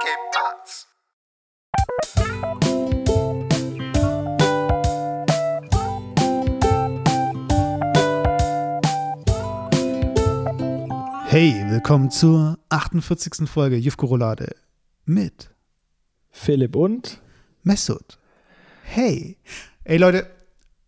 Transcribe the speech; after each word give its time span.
¿Qué 0.00 0.14
pasa? 0.32 0.86
Hey, 11.26 11.64
willkommen 11.68 12.10
zur 12.10 12.58
48. 12.68 13.48
Folge 13.48 13.76
Jufko 13.76 14.06
Roulade 14.06 14.54
mit 15.04 15.50
Philipp 16.30 16.76
und 16.76 17.20
Mesut. 17.64 18.18
Hey. 18.84 19.36
Ey 19.82 19.98
Leute, 19.98 20.30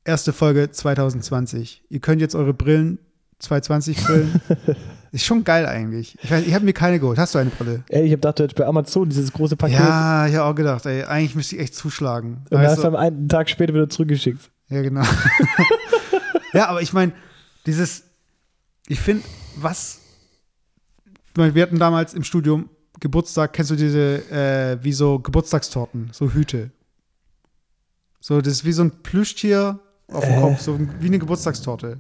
erste 0.05 0.33
Folge 0.33 0.71
2020. 0.71 1.85
Ihr 1.89 2.01
könnt 2.01 2.21
jetzt 2.21 2.37
eure 2.37 2.55
Brillen 2.55 3.01
220 3.41 4.05
Brillen. 4.05 4.41
Ist 5.13 5.25
schon 5.25 5.43
geil 5.43 5.67
eigentlich. 5.67 6.17
Ich, 6.23 6.31
weiß, 6.31 6.47
ich 6.47 6.55
habe 6.55 6.65
mir 6.65 6.73
keine 6.73 7.01
geholt. 7.01 7.19
Hast 7.19 7.35
du 7.35 7.41
eine 7.41 7.51
Brille? 7.51 7.83
ey, 7.89 8.05
ich 8.05 8.13
habe 8.13 8.21
gedacht, 8.33 8.55
bei 8.55 8.65
Amazon 8.65 9.09
dieses 9.09 9.33
große 9.33 9.57
Paket 9.57 9.79
Ja, 9.79 10.29
ich 10.29 10.37
habe 10.37 10.45
auch 10.45 10.55
gedacht, 10.55 10.87
ey, 10.87 11.03
eigentlich 11.03 11.35
müsste 11.35 11.57
ich 11.57 11.63
echt 11.63 11.75
zuschlagen. 11.75 12.45
und 12.45 12.53
dann 12.53 12.67
hast 12.67 12.85
du 12.85 12.87
am 12.87 12.95
einen 12.95 13.29
Tag 13.29 13.51
später 13.51 13.75
wieder 13.75 13.89
zurückgeschickt. 13.89 14.51
Ja, 14.69 14.83
genau. 14.83 15.03
ja, 16.53 16.69
aber 16.69 16.81
ich 16.81 16.93
meine, 16.93 17.13
dieses, 17.67 18.05
ich 18.87 19.01
finde, 19.01 19.25
was, 19.57 20.01
wir 21.35 21.61
hatten 21.63 21.81
damals 21.81 22.15
im 22.15 22.23
Studium 22.23 22.71
Geburtstag, 23.01 23.53
kennst 23.53 23.73
du 23.73 23.77
diese, 23.77 24.31
äh, 24.31 24.79
wie 24.85 24.93
so 24.93 25.19
Geburtstagstorten, 25.19 26.11
so 26.13 26.31
Hüte. 26.33 26.71
So, 28.21 28.41
das 28.41 28.53
ist 28.53 28.65
wie 28.65 28.73
so 28.73 28.83
ein 28.83 29.03
Plüschtier 29.03 29.81
auf 30.09 30.25
dem 30.25 30.35
Äh. 30.35 30.41
Kopf, 30.41 30.61
so 30.61 30.79
wie 31.01 31.07
eine 31.07 31.19
Geburtstagstorte. 31.19 31.99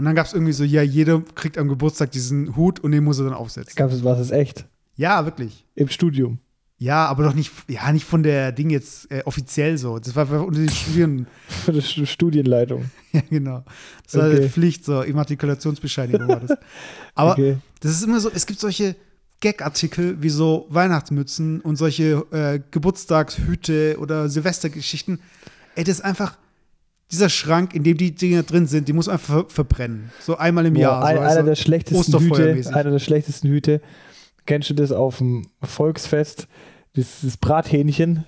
Und 0.00 0.06
dann 0.06 0.14
gab 0.14 0.24
es 0.24 0.32
irgendwie 0.32 0.54
so, 0.54 0.64
ja, 0.64 0.80
jeder 0.80 1.20
kriegt 1.34 1.58
am 1.58 1.68
Geburtstag 1.68 2.10
diesen 2.10 2.56
Hut 2.56 2.80
und 2.80 2.92
den 2.92 3.04
muss 3.04 3.18
er 3.18 3.26
dann 3.26 3.34
aufsetzen. 3.34 3.74
Gab 3.76 3.92
es 3.92 4.02
was, 4.02 4.18
ist 4.18 4.30
echt. 4.30 4.64
Ja, 4.96 5.26
wirklich. 5.26 5.66
Im 5.74 5.88
Studium. 5.90 6.38
Ja, 6.78 7.04
aber 7.04 7.24
doch 7.24 7.34
nicht, 7.34 7.52
ja, 7.68 7.92
nicht 7.92 8.06
von 8.06 8.22
der 8.22 8.52
Ding 8.52 8.70
jetzt 8.70 9.10
äh, 9.10 9.20
offiziell 9.26 9.76
so. 9.76 9.98
Das 9.98 10.16
war 10.16 10.26
unter 10.46 10.58
den 10.60 10.70
Studierenden. 10.70 11.26
Für 11.48 11.72
die 11.72 11.82
Stu- 11.82 12.06
Studienleitung. 12.06 12.90
Ja, 13.12 13.20
genau. 13.28 13.62
Das 14.04 14.14
war 14.16 14.28
Okay. 14.30 14.48
Pflicht, 14.48 14.86
so 14.86 15.02
Immatrikulationsbescheinigung 15.02 16.28
war 16.28 16.40
das. 16.40 16.56
Aber 17.14 17.32
Okay. 17.32 17.58
das 17.80 17.92
ist 17.92 18.02
immer 18.04 18.20
so, 18.20 18.30
es 18.32 18.46
gibt 18.46 18.58
solche 18.60 18.96
Gag-Artikel 19.40 20.22
wie 20.22 20.30
so 20.30 20.66
Weihnachtsmützen 20.70 21.60
und 21.60 21.76
solche 21.76 22.24
äh, 22.30 22.60
Geburtstagshüte 22.70 23.96
oder 23.98 24.30
Silvestergeschichten. 24.30 25.20
Ey, 25.74 25.84
das 25.84 25.96
ist 25.96 26.04
einfach 26.04 26.38
dieser 27.12 27.28
Schrank, 27.28 27.74
in 27.74 27.82
dem 27.82 27.96
die 27.96 28.14
Dinger 28.14 28.42
drin 28.42 28.66
sind, 28.66 28.88
die 28.88 28.92
muss 28.92 29.06
man 29.06 29.14
einfach 29.14 29.34
ver 29.34 29.44
verbrennen. 29.48 30.10
So 30.20 30.36
einmal 30.36 30.66
im 30.66 30.74
Boah, 30.74 30.80
Jahr. 30.80 31.04
ein, 31.04 31.16
so, 31.16 31.22
einer 31.22 31.42
der 31.42 31.54
schlechtesten 31.56 32.18
Hüte. 32.20 32.62
Einer 32.74 32.90
der 32.90 32.98
schlechtesten 32.98 33.48
Hüte. 33.48 33.80
Kennst 34.46 34.70
du 34.70 34.74
das 34.74 34.92
auf 34.92 35.18
dem 35.18 35.46
Volksfest? 35.62 36.46
Das, 36.94 37.06
das 37.22 37.36
Brathähnchen. 37.36 38.24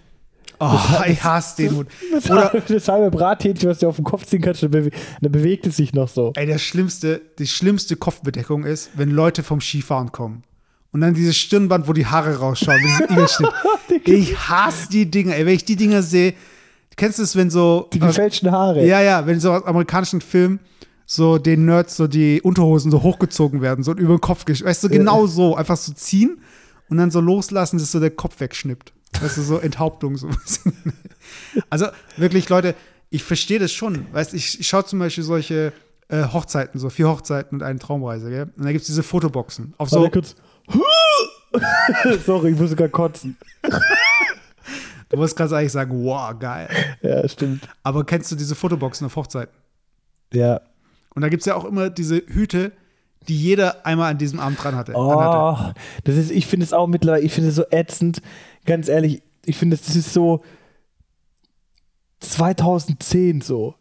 Oh, 0.60 0.78
ich 1.08 1.24
hasse 1.24 1.56
den 1.56 1.76
Hut. 1.76 1.86
Das, 2.12 2.30
Oder- 2.30 2.52
halbe- 2.52 2.62
das 2.74 2.86
halbe 2.88 3.10
Brathähnchen, 3.10 3.68
was 3.68 3.78
du 3.80 3.88
auf 3.88 3.96
den 3.96 4.04
Kopf 4.04 4.26
ziehen 4.26 4.40
kannst, 4.42 4.62
dann, 4.62 4.70
bewe 4.70 4.90
dann 5.20 5.32
bewegt 5.32 5.66
es 5.66 5.76
sich 5.76 5.92
noch 5.92 6.08
so. 6.08 6.32
Ey, 6.36 6.46
der 6.46 6.58
schlimmste, 6.58 7.20
die 7.38 7.46
schlimmste 7.48 7.96
Kopfbedeckung 7.96 8.64
ist, 8.64 8.90
wenn 8.94 9.10
Leute 9.10 9.42
vom 9.42 9.60
Skifahren 9.60 10.12
kommen. 10.12 10.44
Und 10.92 11.00
dann 11.00 11.14
dieses 11.14 11.36
Stirnband, 11.36 11.88
wo 11.88 11.92
die 11.94 12.06
Haare 12.06 12.36
rausschauen, 12.36 12.78
ich 14.04 14.36
hasse 14.48 14.88
die 14.90 15.10
Dinger, 15.10 15.34
ey. 15.34 15.46
Wenn 15.46 15.54
ich 15.54 15.64
die 15.64 15.76
Dinger 15.76 16.02
sehe, 16.02 16.34
kennst 16.96 17.18
du 17.18 17.22
es, 17.22 17.36
wenn 17.36 17.50
so. 17.50 17.88
Die 17.92 17.98
gefälschten 17.98 18.50
Haare. 18.50 18.84
ja, 18.86 19.00
ja, 19.00 19.26
wenn 19.26 19.40
so 19.40 19.52
aus 19.52 19.64
amerikanischen 19.64 20.20
Filmen 20.20 20.60
so 21.06 21.36
den 21.38 21.64
Nerds 21.66 21.96
so 21.96 22.06
die 22.06 22.40
Unterhosen 22.40 22.90
so 22.90 23.02
hochgezogen 23.02 23.60
werden, 23.60 23.84
so 23.84 23.90
und 23.90 23.98
über 23.98 24.14
den 24.16 24.20
Kopf, 24.20 24.44
weißt 24.46 24.84
du, 24.84 24.88
Ja. 24.88 24.92
genau 24.96 25.26
so, 25.26 25.56
einfach 25.56 25.76
so 25.76 25.92
ziehen 25.92 26.40
und 26.88 26.96
dann 26.96 27.10
so 27.10 27.20
loslassen, 27.20 27.78
dass 27.78 27.92
so 27.92 28.00
der 28.00 28.10
Kopf 28.10 28.40
wegschnippt. 28.40 28.92
Weißt 29.20 29.36
du, 29.36 29.42
so 29.42 29.58
Enthauptung 29.58 30.16
so 30.16 30.28
ein 30.28 30.36
bisschen. 30.42 30.72
Also 31.70 31.86
wirklich, 32.16 32.48
Leute, 32.48 32.74
ich 33.10 33.22
verstehe 33.24 33.58
das 33.58 33.72
schon. 33.72 34.06
Weißt 34.12 34.32
du, 34.32 34.36
ich, 34.36 34.58
ich 34.60 34.66
schaue 34.66 34.84
zum 34.86 34.98
Beispiel 34.98 35.22
solche 35.24 35.72
äh, 36.08 36.24
Hochzeiten, 36.24 36.80
so 36.80 36.88
vier 36.90 37.08
Hochzeiten 37.08 37.58
und 37.58 37.62
eine 37.62 37.78
Traumreise, 37.78 38.30
gell? 38.30 38.50
Und 38.56 38.64
da 38.64 38.72
gibt 38.72 38.80
es 38.82 38.86
diese 38.86 39.02
Fotoboxen. 39.02 39.74
Auf 39.78 39.90
so. 39.90 40.08
Sorry, 42.26 42.52
ich 42.52 42.58
muss 42.58 42.70
sogar 42.70 42.88
kotzen. 42.88 43.36
Du 45.12 45.18
musst 45.18 45.36
ganz 45.36 45.52
eigentlich 45.52 45.72
sagen, 45.72 46.04
wow, 46.04 46.36
geil. 46.38 46.68
Ja, 47.02 47.28
stimmt. 47.28 47.68
Aber 47.82 48.04
kennst 48.04 48.32
du 48.32 48.36
diese 48.36 48.54
Fotoboxen 48.54 49.06
auf 49.06 49.14
Hochzeiten? 49.14 49.54
Ja. 50.32 50.60
Und 51.14 51.22
da 51.22 51.28
gibt 51.28 51.42
es 51.42 51.46
ja 51.46 51.54
auch 51.54 51.64
immer 51.64 51.90
diese 51.90 52.16
Hüte, 52.16 52.72
die 53.28 53.36
jeder 53.36 53.86
einmal 53.86 54.10
an 54.10 54.18
diesem 54.18 54.40
Abend 54.40 54.62
dran 54.62 54.74
hatte. 54.74 54.94
Oh, 54.96 55.56
das 56.04 56.16
ist, 56.16 56.30
ich 56.30 56.46
finde 56.46 56.64
es 56.64 56.72
auch 56.72 56.86
mittlerweile, 56.86 57.22
ich 57.22 57.32
finde 57.32 57.50
es 57.50 57.56
so 57.56 57.64
ätzend. 57.70 58.22
Ganz 58.64 58.88
ehrlich, 58.88 59.22
ich 59.44 59.56
finde, 59.56 59.76
das 59.76 59.94
ist 59.94 60.12
so 60.12 60.42
2010 62.20 63.40
so. 63.42 63.74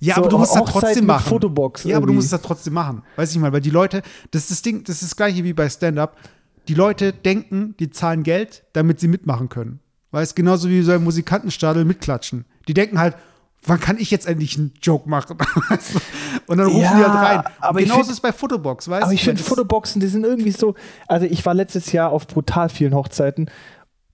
Ja, 0.00 0.16
so 0.16 0.20
aber 0.20 0.30
du 0.30 0.38
musst 0.38 0.54
es 0.54 0.62
trotzdem 0.62 1.06
machen. 1.06 1.28
Fotobox 1.28 1.84
ja, 1.84 1.96
aber 1.96 2.06
du 2.06 2.12
irgendwie. 2.12 2.16
musst 2.16 2.32
es 2.32 2.42
trotzdem 2.42 2.74
machen. 2.74 3.02
Weiß 3.16 3.32
ich 3.32 3.38
mal, 3.38 3.52
weil 3.52 3.60
die 3.60 3.70
Leute, 3.70 4.02
das 4.30 4.42
ist 4.42 4.50
das 4.50 4.62
Ding, 4.62 4.84
das 4.84 4.96
ist 4.96 5.12
das 5.12 5.16
gleiche 5.16 5.44
wie 5.44 5.54
bei 5.54 5.68
Stand-Up. 5.68 6.16
Die 6.68 6.74
Leute 6.74 7.12
denken, 7.12 7.74
die 7.78 7.90
zahlen 7.90 8.22
Geld, 8.22 8.64
damit 8.72 9.00
sie 9.00 9.08
mitmachen 9.08 9.48
können. 9.48 9.80
Weißt 10.14 10.36
genauso 10.36 10.68
wie 10.68 10.80
so 10.82 10.92
ein 10.92 11.02
Musikantenstadel 11.02 11.84
mitklatschen. 11.84 12.44
Die 12.68 12.74
denken 12.74 12.98
halt, 13.00 13.16
wann 13.66 13.80
kann 13.80 13.98
ich 13.98 14.10
jetzt 14.12 14.26
endlich 14.28 14.56
einen 14.56 14.72
Joke 14.80 15.08
machen? 15.08 15.36
Du? 15.38 15.44
Und 16.46 16.58
dann 16.58 16.68
rufen 16.68 16.80
Ja, 16.82 16.96
die 16.96 17.04
halt 17.04 17.14
rein. 17.46 17.52
Aber 17.60 17.80
genauso 17.80 17.94
find- 18.00 18.06
ist 18.10 18.12
es 18.14 18.20
bei 18.20 18.32
Fotobox, 18.32 18.88
weißt 18.88 19.04
Aber 19.04 19.12
ich 19.12 19.20
Weil 19.26 19.34
finde 19.36 19.42
Fotoboxen, 19.42 20.00
die 20.00 20.06
sind 20.06 20.24
irgendwie 20.24 20.52
so. 20.52 20.74
Also 21.08 21.26
ich 21.26 21.44
war 21.44 21.54
letztes 21.54 21.90
Jahr 21.92 22.10
auf 22.10 22.26
brutal 22.28 22.68
vielen 22.68 22.94
Hochzeiten 22.94 23.50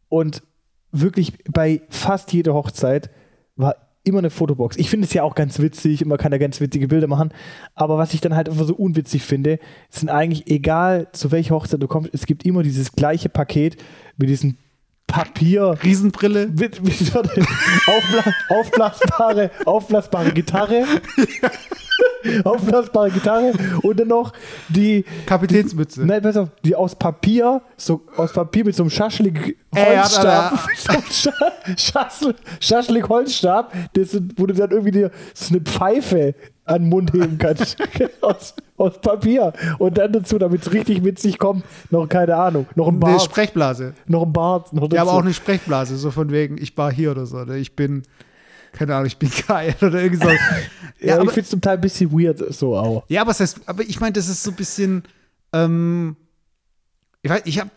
und 0.08 0.42
wirklich 0.90 1.34
bei 1.50 1.82
fast 1.90 2.32
jeder 2.32 2.54
Hochzeit 2.54 3.10
war 3.56 3.76
immer 4.02 4.20
eine 4.20 4.30
Fotobox. 4.30 4.78
Ich 4.78 4.88
finde 4.88 5.06
es 5.06 5.12
ja 5.12 5.22
auch 5.22 5.34
ganz 5.34 5.58
witzig 5.58 6.02
und 6.02 6.08
man 6.08 6.16
kann 6.16 6.30
da 6.30 6.38
ganz 6.38 6.60
witzige 6.60 6.88
Bilder 6.88 7.06
machen. 7.08 7.30
Aber 7.74 7.98
was 7.98 8.14
ich 8.14 8.22
dann 8.22 8.34
halt 8.34 8.48
einfach 8.48 8.66
so 8.66 8.74
unwitzig 8.74 9.22
finde, 9.22 9.58
sind 9.90 10.08
eigentlich 10.08 10.50
egal 10.50 11.08
zu 11.12 11.30
welcher 11.30 11.54
Hochzeit 11.54 11.82
du 11.82 11.86
kommst, 11.88 12.10
es 12.14 12.24
gibt 12.24 12.46
immer 12.46 12.62
dieses 12.62 12.92
gleiche 12.92 13.28
Paket 13.28 13.76
mit 14.16 14.30
diesem 14.30 14.56
Papier. 15.10 15.76
Riesenbrille. 15.82 16.48
Mit, 16.48 16.82
mit 16.82 16.96
so 16.96 17.20
einer 17.20 17.30
aufbla 17.86 18.24
aufblasbare, 18.48 19.50
aufblasbare 19.64 20.32
Gitarre. 20.32 20.84
aufblasbare 22.44 23.10
Gitarre 23.10 23.52
und 23.82 23.98
dann 23.98 24.08
noch 24.08 24.32
die 24.68 25.04
Kapitänsmütze. 25.26 26.04
Nein, 26.04 26.22
pass 26.22 26.36
auf, 26.36 26.48
die 26.64 26.74
aus 26.74 26.94
Papier, 26.94 27.62
so 27.76 28.02
aus 28.16 28.32
Papier 28.32 28.64
mit 28.64 28.74
so 28.74 28.82
einem 28.82 28.90
Schaschlik 28.90 29.56
Holzstab, 29.74 30.58
so 30.76 31.30
Schaschlik, 31.76 32.36
Schaschlik 32.60 33.08
Holzstab, 33.08 33.72
das, 33.94 34.18
wo 34.36 34.46
du 34.46 34.54
dann 34.54 34.70
irgendwie 34.70 34.92
dir 34.92 35.10
so 35.34 35.54
eine 35.54 35.62
Pfeife 35.62 36.34
an 36.70 36.82
den 36.82 36.88
Mund 36.88 37.12
heben 37.12 37.38
kannst. 37.38 37.76
aus, 38.20 38.54
aus 38.76 39.00
Papier. 39.00 39.52
Und 39.78 39.98
dann 39.98 40.12
dazu, 40.12 40.38
damit 40.38 40.62
es 40.62 40.72
richtig 40.72 41.04
witzig 41.04 41.38
kommt, 41.38 41.64
noch 41.90 42.08
keine 42.08 42.36
Ahnung, 42.36 42.66
noch 42.74 42.86
ein 42.86 42.94
Eine 42.94 43.00
Bart. 43.00 43.22
Sprechblase. 43.22 43.94
Noch 44.06 44.22
ein 44.22 44.32
Bart. 44.32 44.72
Noch 44.72 44.90
Ja, 44.92 45.02
aber 45.02 45.14
auch 45.14 45.22
eine 45.22 45.34
Sprechblase, 45.34 45.96
so 45.96 46.10
von 46.10 46.30
wegen, 46.30 46.58
ich 46.58 46.76
war 46.76 46.92
hier 46.92 47.10
oder 47.10 47.26
so. 47.26 47.38
Oder 47.38 47.56
ich 47.56 47.74
bin, 47.74 48.02
keine 48.72 48.94
Ahnung, 48.94 49.06
ich 49.06 49.16
bin 49.16 49.30
geil 49.46 49.74
oder 49.80 50.02
irgendwie 50.02 50.24
so. 50.24 50.30
Ja, 51.02 51.06
ja, 51.06 51.14
ich 51.14 51.20
aber, 51.22 51.30
finde 51.30 51.40
es 51.40 51.48
zum 51.48 51.62
Teil 51.62 51.78
ein 51.78 51.80
bisschen 51.80 52.12
weird, 52.12 52.52
so 52.52 52.76
auch. 52.76 53.04
ja, 53.08 53.22
aber, 53.22 53.30
das 53.30 53.40
heißt, 53.40 53.60
aber 53.64 53.82
ich 53.84 54.00
meine, 54.00 54.12
das 54.12 54.28
ist 54.28 54.42
so 54.42 54.50
ein 54.50 54.56
bisschen, 54.56 55.02
ähm, 55.54 56.14
ich 57.22 57.30
weiß, 57.30 57.40
ich 57.46 57.58
habe 57.58 57.70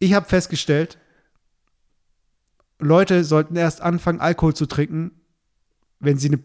ich 0.00 0.12
hab 0.12 0.28
festgestellt, 0.28 0.98
Leute 2.80 3.22
sollten 3.22 3.54
erst 3.54 3.80
anfangen, 3.80 4.20
Alkohol 4.20 4.54
zu 4.54 4.66
trinken, 4.66 5.12
wenn 6.00 6.18
sie 6.18 6.28
eine 6.28 6.40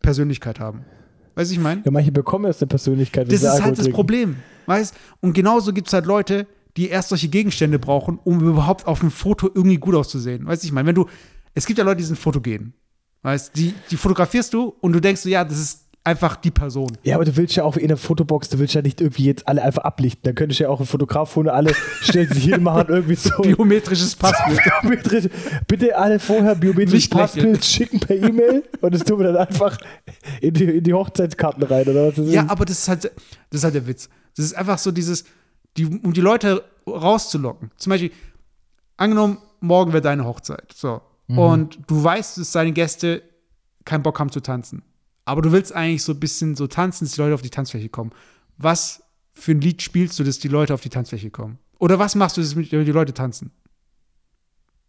Persönlichkeit 0.00 0.58
haben. 0.58 0.86
Weißt 1.34 1.50
du, 1.50 1.54
ich 1.54 1.60
meine? 1.60 1.82
Ja, 1.84 1.90
manche 1.90 2.12
bekommen 2.12 2.46
erst 2.46 2.62
eine 2.62 2.68
Persönlichkeit. 2.68 3.26
wenn 3.26 3.32
Das 3.32 3.40
sie 3.42 3.46
ist 3.46 3.52
Alkohol 3.52 3.66
halt 3.66 3.78
das 3.78 3.84
trinken. 3.84 3.96
Problem, 3.96 4.36
weißt? 4.66 4.94
Und 5.20 5.34
genauso 5.34 5.74
gibt 5.74 5.88
es 5.88 5.92
halt 5.92 6.06
Leute, 6.06 6.46
die 6.78 6.88
erst 6.88 7.10
solche 7.10 7.28
Gegenstände 7.28 7.78
brauchen, 7.78 8.18
um 8.24 8.40
überhaupt 8.40 8.86
auf 8.86 9.02
einem 9.02 9.10
Foto 9.10 9.50
irgendwie 9.54 9.76
gut 9.76 9.94
auszusehen. 9.94 10.46
Weißt 10.46 10.62
du, 10.62 10.66
ich 10.66 10.72
meine, 10.72 10.88
wenn 10.88 10.94
du, 10.94 11.06
es 11.54 11.66
gibt 11.66 11.78
ja 11.78 11.84
Leute, 11.84 11.98
die 11.98 12.04
sind 12.04 12.18
fotogen, 12.18 12.74
weißt? 13.22 13.56
Die, 13.56 13.74
die 13.90 13.96
fotografierst 13.96 14.52
du 14.54 14.74
und 14.80 14.92
du 14.92 15.00
denkst 15.00 15.22
so, 15.22 15.28
ja, 15.28 15.44
das 15.44 15.58
ist 15.58 15.82
einfach 16.04 16.36
die 16.36 16.50
Person. 16.50 16.96
Ja, 17.02 17.14
aber 17.14 17.24
du 17.24 17.36
willst 17.36 17.54
ja 17.54 17.64
auch 17.64 17.76
in 17.76 17.88
der 17.88 17.96
Fotobox, 17.96 18.48
du 18.48 18.58
willst 18.58 18.74
ja 18.74 18.82
nicht 18.82 19.00
irgendwie 19.00 19.24
jetzt 19.24 19.46
alle 19.46 19.62
einfach 19.62 19.84
ablichten. 19.84 20.22
Dann 20.24 20.34
könntest 20.34 20.60
du 20.60 20.64
ja 20.64 20.70
auch 20.70 20.80
einen 20.80 20.86
Fotograf 20.86 21.34
holen, 21.36 21.48
alle 21.48 21.74
stellen 22.00 22.32
sich 22.32 22.44
hin, 22.44 22.62
machen 22.62 22.86
irgendwie 22.88 23.14
so. 23.14 23.42
Biometrisches 23.42 24.16
Passbild. 24.16 24.60
Biometrisch, 24.82 25.28
bitte 25.68 25.96
alle 25.96 26.18
vorher 26.18 26.54
biometrisches. 26.54 27.08
Passbild 27.08 27.64
schicken 27.64 28.00
per 28.00 28.16
E-Mail 28.16 28.64
und 28.80 28.94
das 28.94 29.04
tun 29.04 29.18
wir 29.18 29.32
dann 29.32 29.36
einfach 29.36 29.78
in 30.40 30.54
die, 30.54 30.64
in 30.64 30.84
die 30.84 30.92
Hochzeitskarten 30.92 31.62
rein, 31.62 31.86
oder 31.86 32.08
was? 32.08 32.14
Das 32.16 32.28
ja, 32.28 32.42
ist? 32.42 32.50
aber 32.50 32.64
das 32.64 32.78
ist 32.78 32.88
halt, 32.88 33.04
das 33.04 33.12
ist 33.50 33.64
halt 33.64 33.74
der 33.74 33.86
Witz. 33.86 34.08
Das 34.36 34.44
ist 34.44 34.54
einfach 34.54 34.78
so 34.78 34.90
dieses, 34.90 35.24
die, 35.76 35.86
um 35.86 36.12
die 36.12 36.20
Leute 36.20 36.64
rauszulocken. 36.86 37.70
Zum 37.76 37.90
Beispiel, 37.90 38.10
angenommen, 38.96 39.38
morgen 39.60 39.92
wäre 39.92 40.02
deine 40.02 40.24
Hochzeit. 40.24 40.72
So. 40.74 41.00
Und 41.36 41.78
du 41.86 42.02
weißt, 42.02 42.38
dass 42.38 42.52
deine 42.52 42.72
Gäste 42.72 43.22
keinen 43.84 44.02
Bock 44.02 44.18
haben 44.18 44.30
zu 44.30 44.40
tanzen. 44.40 44.82
Aber 45.24 45.42
du 45.42 45.52
willst 45.52 45.72
eigentlich 45.72 46.02
so 46.02 46.12
ein 46.12 46.20
bisschen 46.20 46.56
so 46.56 46.66
tanzen, 46.66 47.04
dass 47.04 47.14
die 47.14 47.20
Leute 47.20 47.34
auf 47.34 47.42
die 47.42 47.50
Tanzfläche 47.50 47.88
kommen. 47.88 48.10
Was 48.58 49.02
für 49.32 49.52
ein 49.52 49.60
Lied 49.60 49.82
spielst 49.82 50.18
du, 50.18 50.24
dass 50.24 50.38
die 50.38 50.48
Leute 50.48 50.74
auf 50.74 50.80
die 50.80 50.88
Tanzfläche 50.88 51.30
kommen? 51.30 51.58
Oder 51.78 51.98
was 51.98 52.14
machst 52.14 52.36
du, 52.36 52.42
damit 52.42 52.70
die 52.70 52.76
Leute 52.76 53.14
tanzen? 53.14 53.50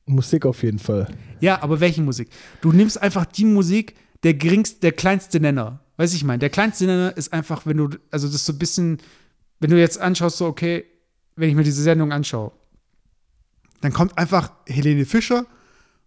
Musik 0.05 0.45
auf 0.45 0.63
jeden 0.63 0.79
Fall. 0.79 1.07
Ja, 1.39 1.61
aber 1.61 1.79
welche 1.79 2.01
Musik? 2.01 2.29
Du 2.61 2.71
nimmst 2.71 3.01
einfach 3.01 3.25
die 3.25 3.45
Musik, 3.45 3.95
der 4.23 4.33
geringste, 4.33 4.79
der 4.81 4.91
kleinste 4.91 5.39
Nenner. 5.39 5.79
Weiß 5.97 6.13
ich 6.13 6.23
mein, 6.23 6.39
der 6.39 6.49
kleinste 6.49 6.85
Nenner 6.85 7.15
ist 7.15 7.31
einfach, 7.31 7.65
wenn 7.65 7.77
du, 7.77 7.89
also 8.11 8.27
das 8.27 8.35
ist 8.35 8.45
so 8.45 8.53
ein 8.53 8.59
bisschen, 8.59 8.97
wenn 9.59 9.69
du 9.69 9.79
jetzt 9.79 9.99
anschaust, 9.99 10.37
so, 10.37 10.45
okay, 10.47 10.85
wenn 11.35 11.49
ich 11.49 11.55
mir 11.55 11.63
diese 11.63 11.81
Sendung 11.81 12.11
anschaue, 12.11 12.51
dann 13.81 13.93
kommt 13.93 14.17
einfach 14.17 14.51
Helene 14.67 15.05
Fischer 15.05 15.45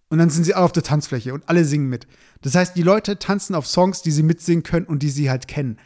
und 0.08 0.18
dann 0.18 0.30
sind 0.30 0.44
sie 0.44 0.54
alle 0.54 0.64
auf 0.64 0.72
der 0.72 0.82
Tanzfläche 0.82 1.34
und 1.34 1.48
alle 1.48 1.64
singen 1.64 1.88
mit. 1.88 2.06
Das 2.42 2.54
heißt, 2.54 2.76
die 2.76 2.82
Leute 2.82 3.18
tanzen 3.18 3.54
auf 3.54 3.66
Songs, 3.66 4.02
die 4.02 4.12
sie 4.12 4.22
mitsingen 4.22 4.62
können 4.62 4.86
und 4.86 5.02
die 5.02 5.10
sie 5.10 5.30
halt 5.30 5.48
kennen. 5.48 5.78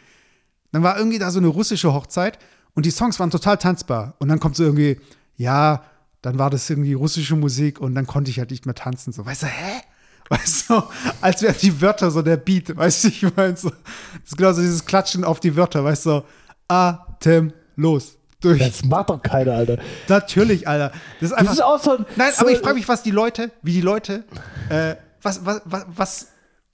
Dann 0.72 0.82
war 0.82 0.96
irgendwie 0.98 1.18
da 1.18 1.30
so 1.30 1.38
eine 1.38 1.48
russische 1.48 1.92
Hochzeit 1.92 2.38
und 2.74 2.86
die 2.86 2.90
Songs 2.90 3.18
waren 3.18 3.30
total 3.30 3.56
tanzbar. 3.56 4.14
Und 4.18 4.28
dann 4.28 4.40
kommt 4.40 4.56
so 4.56 4.64
irgendwie, 4.64 5.00
ja, 5.36 5.84
dann 6.22 6.38
war 6.38 6.50
das 6.50 6.68
irgendwie 6.68 6.92
russische 6.92 7.34
Musik 7.34 7.80
und 7.80 7.94
dann 7.94 8.06
konnte 8.06 8.30
ich 8.30 8.38
halt 8.38 8.50
nicht 8.50 8.66
mehr 8.66 8.74
tanzen. 8.74 9.12
So, 9.12 9.24
weißt 9.24 9.42
du, 9.42 9.46
hä? 9.46 9.80
Weißt 10.30 10.70
du, 10.70 10.80
als 11.20 11.42
wären 11.42 11.56
die 11.60 11.80
Wörter 11.80 12.08
so 12.12 12.22
der 12.22 12.36
Beat, 12.36 12.76
weißt 12.76 13.02
du, 13.02 13.08
ich 13.08 13.26
meine 13.34 13.56
so, 13.56 13.70
das 13.70 13.78
ist 14.26 14.36
genau 14.36 14.52
so 14.52 14.60
dieses 14.60 14.84
Klatschen 14.84 15.24
auf 15.24 15.40
die 15.40 15.56
Wörter, 15.56 15.82
weißt 15.82 16.06
du, 16.06 16.24
atemlos. 16.68 18.16
Durch. 18.40 18.58
Das 18.58 18.84
macht 18.84 19.10
doch 19.10 19.22
keiner, 19.22 19.52
Alter. 19.52 19.78
Natürlich, 20.08 20.66
Alter. 20.66 20.92
Das 21.20 21.30
ist 21.30 21.32
einfach. 21.32 21.46
Das 21.46 21.54
ist 21.54 21.64
auch 21.64 21.82
so 21.82 21.98
ein, 21.98 22.06
Nein, 22.16 22.32
so, 22.34 22.40
aber 22.40 22.50
ich 22.50 22.58
frage 22.58 22.74
mich, 22.74 22.88
was 22.88 23.02
die 23.02 23.10
Leute, 23.10 23.50
wie 23.62 23.72
die 23.72 23.80
Leute, 23.80 24.24
äh, 24.68 24.96
was, 25.22 25.44
was, 25.44 25.62
was, 25.64 25.86
was, 25.94 26.26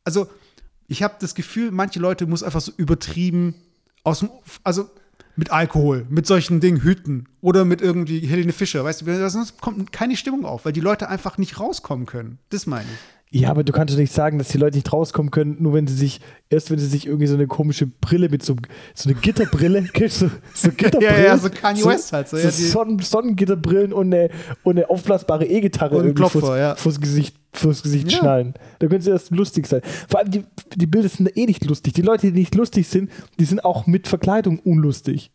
also 0.05 0.29
ich 0.87 1.03
habe 1.03 1.15
das 1.21 1.35
Gefühl, 1.35 1.71
manche 1.73 1.99
Leute 1.99 2.27
muss 2.27 2.43
einfach 2.43 2.61
so 2.61 2.73
übertrieben 2.77 3.55
aus 4.05 4.21
dem, 4.21 4.31
also 4.63 4.89
mit 5.35 5.51
Alkohol, 5.51 6.07
mit 6.09 6.27
solchen 6.27 6.61
Dingen 6.61 6.81
hüten 6.81 7.29
oder 7.41 7.65
mit 7.65 7.83
irgendwie 7.83 8.21
Helene 8.21 8.53
Fischer, 8.53 8.85
weißt 8.85 9.03
du, 9.03 9.31
sonst 9.31 9.61
kommt 9.61 9.93
keine 9.93 10.17
Stimmung 10.17 10.47
auf, 10.47 10.65
weil 10.65 10.73
die 10.73 10.81
Leute 10.81 11.09
einfach 11.09 11.37
nicht 11.37 11.61
rauskommen 11.61 12.07
können. 12.07 12.39
Das 12.49 12.67
meine 12.67 12.85
ich. 12.85 13.16
Ja, 13.33 13.51
aber 13.51 13.65
du 13.65 13.73
kannst 13.73 13.93
doch 13.93 13.99
nicht 13.99 14.13
sagen, 14.13 14.39
dass 14.39 14.49
die 14.49 14.59
Leute 14.59 14.77
nicht 14.77 14.93
rauskommen 14.93 15.33
können, 15.33 15.57
nur 15.59 15.75
wenn 15.75 15.89
sie 15.89 15.97
sich, 15.97 16.21
erst 16.49 16.71
wenn 16.71 16.79
sie 16.79 16.87
sich 16.87 17.07
irgendwie 17.07 17.27
so 17.27 17.35
eine 17.35 17.49
komische 17.49 17.87
Brille 17.87 18.29
mit 18.29 18.45
so, 18.45 18.55
so 18.95 19.11
eine 19.11 19.19
Gitterbrille, 19.19 19.83
du, 19.95 20.09
so 20.09 20.29
Gitterbrillen. 20.71 21.17
Ja, 21.17 21.25
ja, 21.25 21.39
so 21.39 21.51
Kanye 21.51 21.85
West 21.85 22.13
halt. 22.13 22.29
So, 22.29 22.37
so 22.37 22.43
ja, 22.45 22.51
Sonnen, 22.51 23.01
Sonnengitterbrillen 23.01 23.93
und 23.93 24.15
eine, 24.15 24.31
und 24.63 24.77
eine 24.77 24.89
aufblasbare 24.89 25.45
E-Gitarre 25.45 25.97
irgendwie 25.97 26.15
Klopfer, 26.15 26.41
vors, 26.41 26.59
ja. 26.59 26.77
vors 26.77 27.01
Gesicht, 27.01 27.37
vors 27.53 27.83
Gesicht 27.83 28.13
Ja. 28.13 28.19
schnallen. 28.19 28.55
Da 28.79 28.87
können 28.87 29.01
sie 29.03 29.11
erst 29.11 29.33
lustig 29.33 29.67
sein. 29.67 29.83
Vor 30.09 30.21
allem, 30.21 30.31
die, 30.31 30.45
die 30.77 30.87
Bilder 30.87 31.09
sind 31.09 31.37
eh 31.37 31.47
nicht 31.47 31.65
lustig. 31.65 31.95
Die 31.95 32.03
Leute, 32.03 32.31
die 32.31 32.39
nicht 32.39 32.55
lustig 32.55 32.87
sind, 32.87 33.11
die 33.41 33.45
sind 33.45 33.65
auch 33.65 33.89
mit 33.89 34.07
Verkleidung 34.07 34.61
unlustig. 34.61 35.33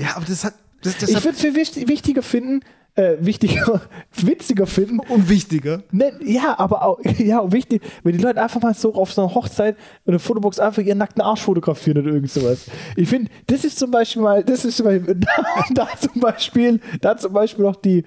Ja, 0.00 0.16
aber 0.16 0.24
das 0.24 0.44
hat, 0.44 0.54
das, 0.82 0.96
das 0.96 1.10
Ich 1.10 1.16
würde 1.16 1.36
es 1.36 1.40
viel 1.40 1.54
wichtig, 1.54 1.88
wichtiger 1.88 2.22
finden, 2.22 2.60
äh, 2.98 3.16
wichtiger, 3.24 3.80
witziger 4.12 4.66
finden, 4.66 4.98
unwichtiger. 4.98 5.84
Ne, 5.92 6.12
ja, 6.24 6.58
aber 6.58 6.82
auch, 6.82 6.98
ja, 7.18 7.50
wichtig, 7.52 7.82
wenn 8.02 8.16
die 8.16 8.22
Leute 8.22 8.42
einfach 8.42 8.60
mal 8.60 8.74
so 8.74 8.94
auf 8.94 9.12
so 9.12 9.22
einer 9.22 9.34
Hochzeit 9.34 9.76
in 10.04 10.12
der 10.12 10.20
Fotobox 10.20 10.58
einfach 10.58 10.82
ihren 10.82 10.98
nackten 10.98 11.22
Arsch 11.22 11.42
fotografieren 11.42 11.98
oder 11.98 12.12
irgend 12.12 12.30
sowas. 12.30 12.66
Ich 12.96 13.08
finde, 13.08 13.30
das 13.46 13.64
ist 13.64 13.78
zum 13.78 13.92
Beispiel 13.92 14.22
mal, 14.22 14.42
das 14.42 14.64
ist 14.64 14.78
zum 14.78 14.86
Beispiel, 14.86 15.14
da, 15.20 15.64
da 15.70 15.88
zum 15.96 16.20
Beispiel, 16.20 16.80
da 17.00 17.16
zum 17.16 17.32
Beispiel 17.32 17.64
noch 17.64 17.76
die, 17.76 18.04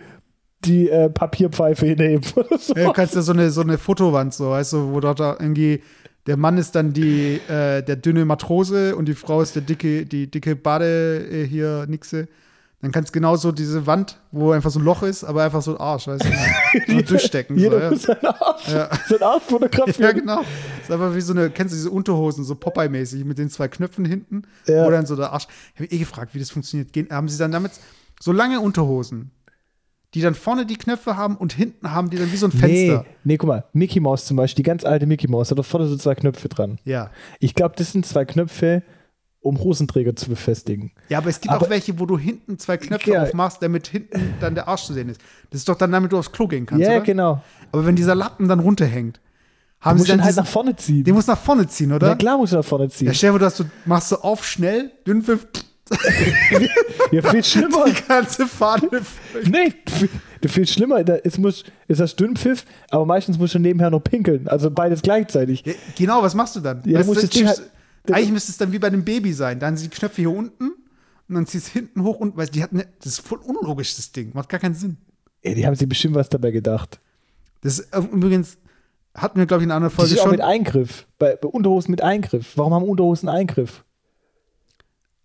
die 0.66 0.90
äh, 0.90 1.10
Papierpfeife 1.10 1.86
hinheben 1.86 2.26
oder 2.36 2.58
so. 2.58 2.76
Ja, 2.76 2.88
du 2.88 2.94
kannst 2.94 3.16
ja 3.16 3.22
so 3.22 3.32
eine, 3.32 3.50
so 3.50 3.62
eine 3.62 3.78
Fotowand, 3.78 4.34
so, 4.34 4.50
weißt 4.50 4.74
du, 4.74 4.92
wo 4.92 5.00
dort 5.00 5.22
da 5.22 5.38
irgendwie, 5.40 5.82
der 6.28 6.36
Mann 6.36 6.58
ist 6.58 6.76
dann 6.76 6.92
die, 6.92 7.40
äh, 7.48 7.82
der 7.82 7.96
dünne 7.96 8.26
Matrose 8.26 8.96
und 8.98 9.08
die 9.08 9.16
Frau 9.16 9.42
ist 9.42 9.56
der 9.56 9.62
dicke, 9.62 10.06
die 10.06 10.30
dicke 10.30 10.58
Bade 10.58 11.26
äh, 11.32 11.48
hier, 11.48 11.86
Nixe. 11.88 12.28
Dann 12.82 12.92
kannst 12.92 13.10
du 13.10 13.14
genauso 13.14 13.52
diese 13.52 13.86
Wand, 13.86 14.18
wo 14.32 14.52
einfach 14.52 14.72
so 14.72 14.80
ein 14.80 14.86
Loch 14.86 15.04
ist, 15.04 15.24
aber 15.24 15.44
einfach 15.44 15.62
so 15.62 15.76
ein 15.76 15.80
Arsch, 15.80 16.08
weißt 16.08 16.24
du, 16.26 16.94
so 16.96 17.02
durchstecken. 17.10 17.56
So, 17.56 17.64
Jeder 17.64 17.84
ja. 17.84 17.90
muss 17.92 18.02
seinen 18.04 18.26
Arsch, 18.26 18.68
Ja. 18.70 18.90
seinen 19.08 19.22
Arsch 19.24 19.44
fotografieren. 19.44 20.02
ja, 20.04 20.12
genau. 20.12 20.38
Das 20.38 20.90
ist 20.90 20.92
einfach 20.92 21.14
wie 21.16 21.22
so 21.22 21.34
eine, 21.34 21.52
kennst 21.52 21.74
du 21.74 21.78
diese 21.78 21.92
Unterhosen, 21.92 22.44
so 22.44 22.56
Popeye-mäßig, 22.56 23.24
mit 23.24 23.38
den 23.38 23.50
zwei 23.52 23.68
Knöpfen 23.68 24.04
hinten, 24.06 24.44
Ja. 24.66 24.86
wo 24.86 24.90
dann 24.90 25.06
so 25.06 25.16
der 25.16 25.32
Arsch. 25.32 25.46
Ich 25.76 25.80
habe 25.82 25.92
eh 25.94 25.98
gefragt, 26.00 26.34
wie 26.34 26.40
das 26.40 26.50
funktioniert. 26.50 26.92
Gehen, 26.92 27.08
haben 27.12 27.30
sie 27.30 27.38
dann 27.38 27.52
damit 27.52 27.74
so 28.20 28.32
lange 28.32 28.60
Unterhosen, 28.60 29.30
die 30.16 30.22
dann 30.22 30.34
vorne 30.34 30.66
die 30.66 30.76
Knöpfe 30.78 31.16
haben 31.16 31.38
und 31.38 31.54
hinten 31.54 31.92
haben 31.92 32.10
die 32.10 32.18
dann 32.18 32.32
wie 32.32 32.38
so 32.38 32.48
ein 32.48 32.52
Fenster. 32.52 33.06
Nee, 33.06 33.10
nee, 33.24 33.38
guck 33.38 33.48
mal, 33.48 33.64
Mickey 33.74 34.00
Mouse 34.00 34.26
zum 34.26 34.38
Beispiel, 34.38 34.64
die 34.64 34.68
ganz 34.68 34.84
alte 34.86 35.06
Mickey 35.06 35.28
Mouse, 35.28 35.52
hat 35.52 35.60
doch 35.60 35.66
vorne 35.66 35.86
so 35.88 35.96
zwei 35.98 36.16
Knöpfe 36.16 36.50
dran. 36.50 36.80
Ja. 36.84 37.12
Ich 37.40 37.54
glaube, 37.54 37.76
das 37.78 37.92
sind 37.92 38.08
zwei 38.08 38.26
Knöpfe, 38.26 38.82
um 39.42 39.60
Hosenträger 39.60 40.16
zu 40.16 40.30
befestigen. 40.30 40.92
Ja, 41.10 41.18
aber 41.18 41.30
es 41.30 41.42
gibt 41.42 41.54
Aber- 41.54 41.66
auch 41.66 41.70
welche, 41.70 42.00
wo 42.00 42.06
du 42.06 42.18
hinten 42.18 42.60
zwei 42.60 42.78
Knöpfe 42.78 43.12
Ja. 43.12 43.24
aufmachst, 43.24 43.62
damit 43.62 43.88
hinten 43.88 44.36
dann 44.40 44.54
der 44.56 44.68
Arsch 44.68 44.84
zu 44.86 44.94
sehen 44.94 45.10
ist. 45.10 45.20
Das 45.50 45.60
ist 45.62 45.68
doch 45.70 45.76
dann, 45.78 45.92
damit 45.92 46.12
du 46.12 46.18
aufs 46.20 46.32
Klo 46.32 46.48
gehen 46.48 46.66
kannst, 46.66 46.84
ja, 46.86 46.92
oder? 46.92 47.02
genau. 47.02 47.42
Aber 47.72 47.86
wenn 47.86 47.96
dieser 47.96 48.16
Lappen 48.16 48.48
dann 48.48 48.60
runterhängt, 48.60 49.18
Du 49.18 49.86
haben 49.86 49.98
sie 49.98 50.02
musst 50.02 50.12
dann 50.12 50.20
halt 50.22 50.30
diesen, 50.30 50.44
nach 50.44 50.48
vorne 50.50 50.76
ziehen. 50.76 51.04
den 51.04 51.16
muss 51.16 51.26
nach 51.26 51.40
vorne 51.40 51.68
ziehen, 51.68 51.92
oder? 51.92 52.10
Ja, 52.10 52.16
klar 52.16 52.38
muss 52.38 52.52
er 52.52 52.60
nach 52.60 52.66
vorne 52.66 52.88
ziehen. 52.90 53.08
Ja, 53.08 53.14
stell 53.16 53.32
dir 53.34 53.40
vor, 53.40 53.50
du, 53.50 53.64
machst 53.86 54.10
so 54.10 54.22
auf 54.22 54.46
schnell, 54.46 54.92
Dünnpfiff, 55.08 55.48
Ja, 57.12 57.22
viel 57.24 57.44
schlimmer. 57.44 57.86
die 57.86 58.02
ganze 58.08 58.48
Fahne. 58.48 58.90
nee, 59.46 59.74
viel, 59.90 60.10
viel 60.50 60.68
schlimmer. 60.68 61.04
Da, 61.04 61.16
es 61.24 61.38
muss, 61.38 61.64
ist 61.88 62.20
Dünnpfiff, 62.20 62.64
aber 62.90 63.06
meistens 63.06 63.38
musst 63.38 63.56
du 63.56 63.60
nebenher 63.60 63.90
noch 63.90 64.00
pinkeln. 64.04 64.48
Also 64.48 64.70
beides 64.72 65.02
gleichzeitig. 65.02 65.64
Ja, 65.66 65.74
genau, 65.98 66.22
was 66.22 66.36
machst 66.36 66.56
du 66.56 66.60
dann? 66.60 66.82
Ja, 66.86 67.00
Weißt 67.00 67.10
du 67.10 67.14
musst 67.14 67.24
du, 67.24 67.28
das 67.28 67.58
Ding 67.58 67.66
eigentlich 68.10 68.32
müsste 68.32 68.52
es 68.52 68.58
dann 68.58 68.72
wie 68.72 68.80
bei 68.80 68.88
einem 68.88 69.04
Baby 69.06 69.34
sein. 69.34 69.60
Dann 69.60 69.78
sind 69.78 69.94
die 69.94 69.98
Knöpfe 69.98 70.22
hier 70.22 70.32
unten 70.32 70.72
und 71.30 71.36
dann 71.36 71.46
ziehst 71.46 71.68
du 71.70 71.72
hinten 71.80 72.04
hoch 72.04 72.20
und 72.20 72.36
weißt, 72.38 72.54
die 72.56 72.64
hat 72.64 72.72
ne, 72.74 72.86
das 73.00 73.14
ist 73.20 73.28
voll 73.28 73.40
unlogisch, 73.40 73.96
das 73.96 74.12
Ding. 74.12 74.32
Macht 74.34 74.50
gar 74.50 74.60
keinen 74.60 74.76
Sinn. 74.76 74.98
Ey, 75.44 75.56
die 75.56 75.66
haben 75.66 75.76
sich 75.76 75.88
bestimmt 75.88 76.16
was 76.16 76.30
dabei 76.30 76.52
gedacht. 76.52 77.00
Das 77.62 77.80
ist 77.80 77.94
äh, 77.94 78.00
übrigens, 78.00 78.58
hatten 79.16 79.40
wir, 79.40 79.46
glaube 79.46 79.64
ich, 79.64 79.66
in 79.66 79.72
einer 79.72 79.88
Das 79.88 79.94
Folge 79.94 80.14
ist 80.14 80.20
auch 80.20 80.24
schon. 80.24 80.32
mit 80.32 80.42
Eingriff. 80.42 81.06
Bei, 81.20 81.36
bei 81.36 81.48
Unterhosen 81.48 81.92
mit 81.92 82.02
Eingriff. 82.02 82.54
Warum 82.58 82.74
haben 82.74 82.84
Unterhosen 82.86 83.30
Eingriff? 83.30 83.84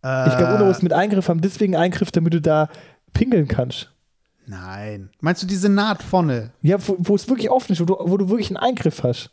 äh, 0.03 0.29
Ich 0.29 0.37
glaube, 0.37 0.53
Unterhosen 0.55 0.85
mit 0.85 0.93
Eingriff 0.93 1.29
haben 1.29 1.41
deswegen 1.41 1.77
Eingriff, 1.77 2.11
damit 2.11 2.35
du 2.35 2.41
da 2.41 2.69
pinkeln 3.13 3.49
kannst. 3.49 3.91
Nein. 4.47 5.11
Meinst 5.21 5.43
du 5.43 5.47
diese 5.47 5.69
Naht 5.69 6.03
vorne? 6.03 6.53
Ja, 6.63 6.77
wo, 6.87 6.97
wo 6.99 7.15
es 7.17 7.29
wirklich 7.29 7.51
offen 7.51 7.73
ist, 7.73 7.81
wo 7.81 7.85
du, 7.85 7.97
wo 7.99 8.17
du 8.17 8.29
wirklich 8.29 8.49
einen 8.49 8.59
Eingriff 8.59 9.03
hast. 9.03 9.31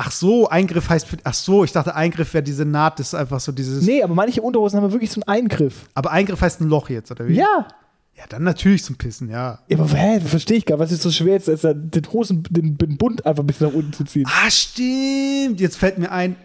Ach 0.00 0.12
so, 0.12 0.48
Eingriff 0.48 0.88
heißt 0.88 1.08
für, 1.08 1.16
ach 1.24 1.34
so, 1.34 1.64
ich 1.64 1.72
dachte 1.72 1.92
Eingriff 1.96 2.32
wäre 2.32 2.44
diese 2.44 2.64
Naht, 2.64 3.00
das 3.00 3.08
ist 3.08 3.14
einfach 3.14 3.40
so 3.40 3.50
dieses. 3.50 3.84
Nee, 3.84 4.00
aber 4.00 4.14
manche 4.14 4.40
Unterhosen 4.40 4.80
haben 4.80 4.92
wirklich 4.92 5.10
so 5.10 5.20
einen 5.20 5.28
Eingriff. 5.28 5.88
Aber 5.92 6.12
Eingriff 6.12 6.40
heißt 6.40 6.60
ein 6.60 6.68
Loch 6.68 6.88
jetzt, 6.88 7.10
oder 7.10 7.26
wie? 7.26 7.34
Ja. 7.34 7.66
Ja, 8.14 8.24
dann 8.28 8.44
natürlich 8.44 8.84
zum 8.84 8.96
Pissen, 8.96 9.28
ja. 9.28 9.58
Ja, 9.68 9.78
aber 9.78 9.88
hä, 9.88 10.20
verstehe 10.20 10.58
ich 10.58 10.66
gar 10.66 10.76
nicht. 10.76 10.84
Was 10.84 10.92
ist 10.92 11.02
so 11.02 11.10
schwer, 11.10 11.34
jetzt 11.34 11.48
als 11.48 11.62
den 11.62 12.12
Hosen, 12.12 12.44
den, 12.48 12.78
den 12.78 12.96
Bund 12.96 13.26
einfach 13.26 13.42
ein 13.42 13.46
bisschen 13.48 13.68
nach 13.68 13.74
unten 13.74 13.92
zu 13.92 14.04
ziehen? 14.04 14.24
Ah, 14.26 14.50
stimmt. 14.50 15.60
Jetzt 15.60 15.76
fällt 15.76 15.98
mir 15.98 16.12
ein. 16.12 16.36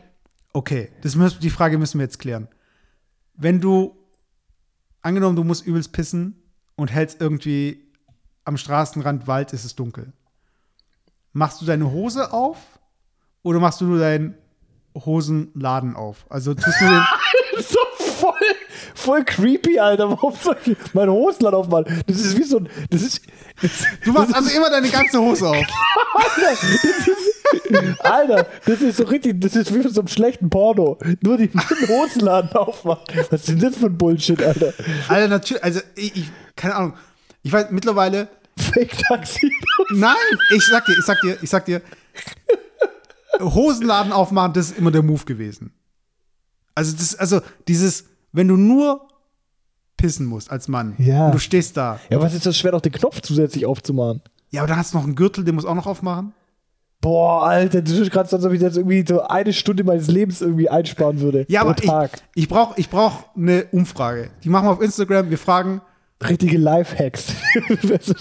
Okay, 0.51 0.89
das 1.01 1.15
müssen, 1.15 1.39
die 1.39 1.49
Frage 1.51 1.77
müssen 1.77 1.99
wir 1.99 2.05
jetzt 2.05 2.17
klären. 2.19 2.47
Wenn 3.35 3.61
du, 3.61 3.95
angenommen, 5.01 5.35
du 5.35 5.43
musst 5.43 5.65
übelst 5.65 5.91
pissen 5.93 6.35
und 6.75 6.91
hältst 6.91 7.21
irgendwie 7.21 7.83
am 8.45 8.57
Straßenrand 8.57 9.27
Wald, 9.27 9.53
ist 9.53 9.63
es 9.63 9.75
dunkel. 9.75 10.11
Machst 11.33 11.61
du 11.61 11.65
deine 11.65 11.91
Hose 11.91 12.33
auf 12.33 12.57
oder 13.43 13.59
machst 13.59 13.81
du 13.81 13.85
nur 13.85 13.99
deinen 13.99 14.35
Hosenladen 14.95 15.95
auf? 15.95 16.25
Also 16.29 16.53
tust 16.53 16.79
du 16.79 16.85
den. 16.85 17.03
so 17.63 17.79
voll, 17.97 18.33
voll 18.95 19.23
creepy, 19.25 19.79
Alter. 19.79 20.09
Warum 20.09 20.33
soll 20.35 20.57
ich 20.65 20.77
meine 20.93 21.11
Hosenland 21.11 21.55
aufmachen? 21.55 22.03
Das 22.07 22.17
ist 22.17 22.37
wie 22.37 22.43
so 22.43 22.57
ein. 22.57 22.69
Das 22.89 23.01
ist. 23.01 23.21
Das, 23.61 23.71
Du 24.03 24.11
machst 24.11 24.33
also 24.35 24.55
immer 24.55 24.69
deine 24.69 24.89
ganze 24.89 25.19
Hose 25.19 25.47
auf. 25.47 25.65
Alter, 27.99 28.47
das 28.65 28.81
ist 28.81 28.97
so 28.97 29.03
richtig. 29.03 29.39
Das 29.41 29.55
ist 29.55 29.73
wie 29.73 29.79
bei 29.79 29.89
so 29.89 30.01
einem 30.01 30.07
schlechten 30.07 30.49
Porno. 30.49 30.97
Nur 31.21 31.37
die 31.37 31.49
den 31.49 31.87
Hosenladen 31.87 32.51
aufmachen. 32.53 33.03
Was 33.29 33.41
ist 33.41 33.49
denn 33.49 33.59
das 33.59 33.77
für 33.77 33.87
ein 33.87 33.97
Bullshit, 33.97 34.41
Alter? 34.41 34.73
Alter, 35.07 35.27
natürlich, 35.27 35.63
also 35.63 35.81
ich, 35.95 36.15
ich, 36.15 36.31
keine 36.55 36.75
Ahnung. 36.75 36.93
Ich 37.43 37.51
weiß 37.51 37.67
mittlerweile, 37.71 38.29
Fake-Taxi. 38.57 39.51
nein, 39.91 40.15
ich 40.55 40.65
sag 40.65 40.85
dir, 40.85 40.93
ich 40.97 41.05
sag 41.05 41.21
dir, 41.21 41.37
ich 41.41 41.49
sag 41.49 41.65
dir, 41.65 41.81
Hosenladen 43.41 44.11
aufmachen, 44.11 44.53
das 44.53 44.71
ist 44.71 44.77
immer 44.77 44.91
der 44.91 45.03
Move 45.03 45.23
gewesen. 45.25 45.73
Also 46.75 46.95
das, 46.95 47.15
also 47.15 47.41
dieses, 47.67 48.05
wenn 48.31 48.47
du 48.47 48.57
nur 48.57 49.07
pissen 49.97 50.25
musst 50.25 50.51
als 50.51 50.67
Mann 50.67 50.95
Ja. 50.97 51.27
und 51.27 51.35
du 51.35 51.39
stehst 51.39 51.77
da, 51.77 51.99
Ja, 52.09 52.19
was 52.21 52.33
ist 52.33 52.45
das 52.45 52.57
schwer, 52.57 52.71
noch 52.71 52.81
den 52.81 52.91
Knopf 52.91 53.21
zusätzlich 53.21 53.65
aufzumachen? 53.65 54.21
ja, 54.49 54.61
aber 54.61 54.67
dann 54.67 54.77
hast 54.77 54.93
du 54.93 54.97
noch 54.97 55.05
einen 55.05 55.15
Gürtel, 55.15 55.43
den 55.43 55.55
musst 55.55 55.65
du 55.65 55.69
auch 55.71 55.75
noch 55.75 55.87
aufmachen. 55.87 56.33
Boah, 57.01 57.43
Alter, 57.47 57.81
du 57.81 57.97
tust 57.97 58.11
gerade 58.11 58.29
so, 58.29 58.37
als 58.37 58.45
ob 58.45 58.53
ich 58.53 58.61
jetzt 58.61 58.77
irgendwie 58.77 59.03
so 59.07 59.21
eine 59.23 59.51
Stunde 59.51 59.83
meines 59.83 60.07
Lebens 60.07 60.41
irgendwie 60.41 60.69
einsparen 60.69 61.19
würde. 61.19 61.45
Ja, 61.49 61.61
pro 61.63 61.71
aber 61.71 61.79
ich, 61.83 61.89
Tag. 61.89 62.23
ich 62.33 62.47
brauche 62.47 62.79
ich 62.79 62.89
brauch 62.89 63.25
eine 63.35 63.65
Umfrage. 63.71 64.29
Die 64.43 64.49
machen 64.49 64.67
wir 64.67 64.71
auf 64.71 64.81
Instagram, 64.81 65.29
wir 65.29 65.37
fragen, 65.37 65.81
Richtige 66.23 66.57
Lifehacks. 66.57 67.33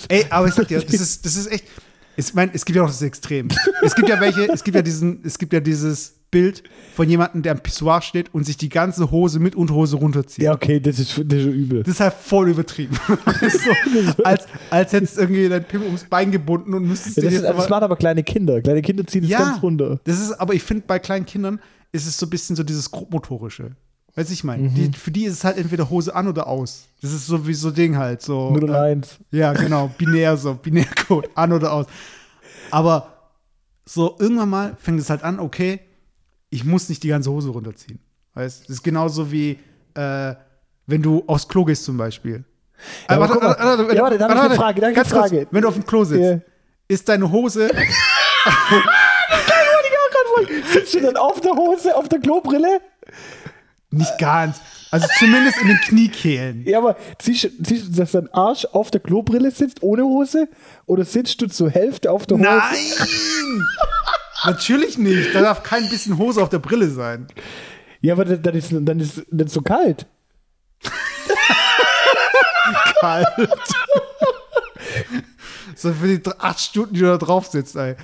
Ey, 0.08 0.26
aber 0.30 0.48
ich 0.48 0.54
sag 0.54 0.66
dir, 0.66 0.80
das 0.80 0.92
ist, 0.94 1.24
das 1.24 1.36
ist 1.36 1.46
echt. 1.52 1.64
Ich 2.16 2.34
mein, 2.34 2.50
es 2.52 2.64
gibt 2.64 2.76
ja 2.76 2.82
auch 2.82 2.88
das 2.88 3.02
Extrem. 3.02 3.48
Es 3.82 3.94
gibt 3.94 4.08
ja 4.08 4.20
welche, 4.20 4.48
es 4.52 4.62
gibt 4.64 4.74
ja 4.74 4.82
diesen, 4.82 5.22
es 5.24 5.38
gibt 5.38 5.52
ja 5.52 5.60
dieses 5.60 6.14
Bild 6.30 6.62
von 6.94 7.08
jemandem, 7.08 7.42
der 7.42 7.52
am 7.52 7.60
Pissoir 7.60 8.00
steht 8.02 8.34
und 8.34 8.44
sich 8.44 8.56
die 8.56 8.68
ganze 8.70 9.10
Hose 9.10 9.38
mit 9.38 9.54
Unterhose 9.54 9.96
runterzieht. 9.96 10.44
Ja, 10.44 10.52
okay, 10.54 10.80
das 10.80 10.98
ist, 10.98 11.10
das 11.26 11.38
ist 11.40 11.46
übel. 11.46 11.82
Das 11.82 11.94
ist 11.94 12.00
halt 12.00 12.14
voll 12.14 12.48
übertrieben. 12.50 12.96
So, 14.16 14.22
als, 14.24 14.46
als 14.70 14.92
hättest 14.92 15.16
du 15.16 15.20
irgendwie 15.22 15.48
dein 15.48 15.64
Pimmel 15.64 15.86
ums 15.88 16.04
Bein 16.04 16.30
gebunden 16.30 16.72
und 16.74 16.86
müsstest 16.86 17.16
Ja, 17.16 17.22
dir 17.22 17.26
das, 17.28 17.34
ist, 17.36 17.42
das 17.44 17.50
aber- 17.50 17.68
machen 17.68 17.84
aber 17.84 17.96
kleine 17.96 18.22
Kinder. 18.22 18.60
Kleine 18.62 18.80
Kinder 18.82 19.06
ziehen 19.06 19.22
das 19.22 19.30
ja, 19.30 19.38
ganz 19.40 19.62
runter. 19.62 20.00
Das 20.04 20.18
ist, 20.20 20.32
aber 20.32 20.54
ich 20.54 20.62
finde, 20.62 20.84
bei 20.86 20.98
kleinen 20.98 21.26
Kindern 21.26 21.60
ist 21.92 22.06
es 22.06 22.16
so 22.16 22.26
ein 22.26 22.30
bisschen 22.30 22.56
so 22.56 22.62
dieses 22.62 22.90
grobmotorische. 22.90 23.72
Weißt 24.14 24.28
du, 24.28 24.34
ich 24.34 24.44
meine, 24.44 24.64
Mhm. 24.64 24.74
die, 24.74 24.98
für 24.98 25.10
die 25.10 25.24
ist 25.24 25.34
es 25.34 25.44
halt 25.44 25.56
entweder 25.56 25.88
Hose 25.88 26.14
an 26.14 26.28
oder 26.28 26.46
aus. 26.46 26.84
Das 27.00 27.12
ist 27.12 27.26
so 27.26 27.46
wie 27.46 27.54
so 27.54 27.70
Ding 27.70 27.96
halt. 27.96 28.20
So, 28.22 28.50
0 28.50 28.64
und 28.64 28.70
äh, 28.70 28.76
1. 28.78 29.18
Ja, 29.30 29.52
genau, 29.54 29.88
binär 29.98 30.36
so, 30.36 30.54
Binärcode, 30.54 31.30
an 31.34 31.52
oder 31.52 31.72
aus. 31.72 31.86
Aber 32.70 33.30
so 33.86 34.16
irgendwann 34.18 34.50
mal 34.50 34.76
fängt 34.78 35.00
es 35.00 35.08
halt 35.10 35.22
an, 35.22 35.40
okay, 35.40 35.80
ich 36.50 36.64
muss 36.64 36.88
nicht 36.90 37.02
die 37.02 37.08
ganze 37.08 37.30
Hose 37.30 37.48
runterziehen. 37.48 37.98
Weißt 38.34 38.64
das 38.64 38.68
ist 38.70 38.82
genauso 38.82 39.32
wie, 39.32 39.58
äh, 39.94 40.34
wenn 40.86 41.02
du 41.02 41.24
aufs 41.26 41.48
Klo 41.48 41.64
gehst 41.64 41.84
zum 41.84 41.96
Beispiel. 41.96 42.44
Ja, 43.08 43.14
Äh, 43.14 43.18
aber 43.18 43.28
guck 43.28 43.42
mal. 43.42 43.56
Ja, 43.94 44.02
warte, 44.02 44.18
da 44.18 44.28
hab 44.28 44.34
ich 44.36 44.40
eine 44.42 44.54
Frage, 44.56 44.80
da 44.80 44.86
hab 44.88 44.90
ich 44.92 44.96
ganz 44.96 45.12
eine 45.12 45.20
kurz, 45.20 45.30
Frage. 45.32 45.46
wenn 45.50 45.62
du 45.62 45.68
auf 45.68 45.74
dem 45.74 45.86
Klo 45.86 46.04
sitzt, 46.04 46.20
Ja. 46.22 46.38
ist 46.88 47.08
deine 47.08 47.30
Hose, 47.30 47.70
Sitzt 50.72 50.94
du 50.94 51.00
dann 51.00 51.16
auf 51.16 51.40
der 51.40 51.52
Hose, 51.52 51.94
auf 51.94 52.08
der 52.08 52.18
Klobrille? 52.20 52.80
Nicht 53.92 54.18
ganz, 54.18 54.60
also 54.90 55.06
zumindest 55.18 55.58
in 55.60 55.68
den 55.68 55.78
Kniekehlen. 55.78 56.64
Ja, 56.66 56.78
aber 56.78 56.96
siehst, 57.20 57.44
du- 57.58 57.90
dass 57.90 58.12
dein 58.12 58.32
Arsch 58.34 58.64
auf 58.72 58.90
der 58.90 59.00
Klobrille 59.00 59.50
sitzt, 59.50 59.82
ohne 59.82 60.02
Hose? 60.04 60.48
Oder 60.86 61.04
sitzt 61.04 61.40
du 61.42 61.46
zur 61.46 61.70
Hälfte 61.70 62.10
auf 62.10 62.26
der 62.26 62.38
Hose? 62.38 62.48
Nein! 62.48 63.66
Natürlich 64.44 64.98
nicht. 64.98 65.34
Da 65.34 65.40
darf 65.40 65.62
kein 65.62 65.88
bisschen 65.88 66.18
Hose 66.18 66.42
auf 66.42 66.48
der 66.48 66.58
Brille 66.58 66.88
sein. 66.90 67.26
Ja, 68.00 68.14
aber 68.14 68.24
dann 68.24 68.54
ist 68.56 68.72
dann 68.72 68.98
ist 69.00 69.22
dann 69.30 69.46
so 69.48 69.60
kalt. 69.62 70.06
Kalt. 73.00 73.26
so 75.76 75.92
für 75.92 76.06
die 76.18 76.20
acht 76.38 76.60
Stunden, 76.60 76.94
die 76.94 77.00
du 77.00 77.06
da 77.06 77.18
drauf 77.18 77.46
sitzt, 77.46 77.76
ey. 77.76 77.94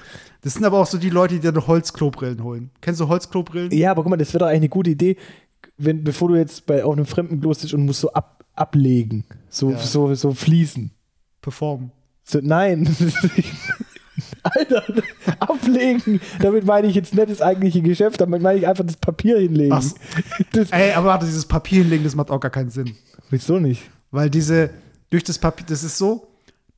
Das 0.43 0.55
sind 0.55 0.65
aber 0.65 0.79
auch 0.79 0.87
so 0.87 0.99
die 0.99 1.11
Leute, 1.11 1.35
die 1.35 1.41
dann 1.41 1.67
Holzklobrillen 1.67 2.43
holen. 2.45 2.71
Kennst 2.81 3.01
du 3.01 3.09
Holzklobrillen? 3.09 3.73
Ja, 3.73 3.91
aber 3.91 4.03
guck 4.03 4.11
mal, 4.11 4.17
das 4.17 4.29
wäre 4.33 4.39
doch 4.41 4.47
eigentlich 4.47 4.59
eine 4.61 4.69
gute 4.69 4.91
Idee, 4.91 5.17
wenn, 5.79 6.05
bevor 6.05 6.29
du 6.29 6.37
jetzt 6.37 6.67
bei 6.67 6.85
auf 6.85 6.93
einem 6.95 7.07
fremden 7.07 7.41
Klo 7.41 7.53
sitzt 7.53 7.73
und 7.75 7.85
musst 7.87 8.01
so 8.01 8.13
ab, 8.13 8.45
ablegen. 8.55 9.25
So, 9.49 9.71
Ja. 9.71 9.79
so, 9.79 10.15
so 10.15 10.33
fließen. 10.35 10.91
Performen. 11.41 11.93
So, 12.25 12.41
nein. 12.43 12.89
Alter, 14.43 14.83
ablegen. 15.41 16.21
Damit 16.41 16.65
meine 16.67 16.87
ich 16.89 16.95
jetzt 16.95 17.15
nicht 17.15 17.31
das 17.31 17.41
eigentliche 17.43 17.83
Geschäft, 17.83 18.21
damit 18.21 18.43
meine 18.43 18.59
ich 18.59 18.67
einfach 18.67 18.85
das 18.85 18.97
Papier 18.97 19.39
hinlegen. 19.39 19.73
Ach. 19.73 19.85
Das, 20.53 20.71
Ey, 20.71 20.93
aber 20.93 21.07
warte, 21.09 21.27
dieses 21.27 21.47
Papier 21.47 21.83
hinlegen, 21.83 22.05
das 22.05 22.15
macht 22.15 22.31
auch 22.31 22.41
gar 22.41 22.51
keinen 22.51 22.71
Sinn. 22.71 22.95
wieso 23.31 23.59
nicht? 23.59 23.83
Weil 24.11 24.31
diese, 24.31 24.71
durch 25.11 25.23
das 25.25 25.39
Papier, 25.39 25.67
das 25.69 25.85
ist 25.85 25.99
so, 25.99 26.29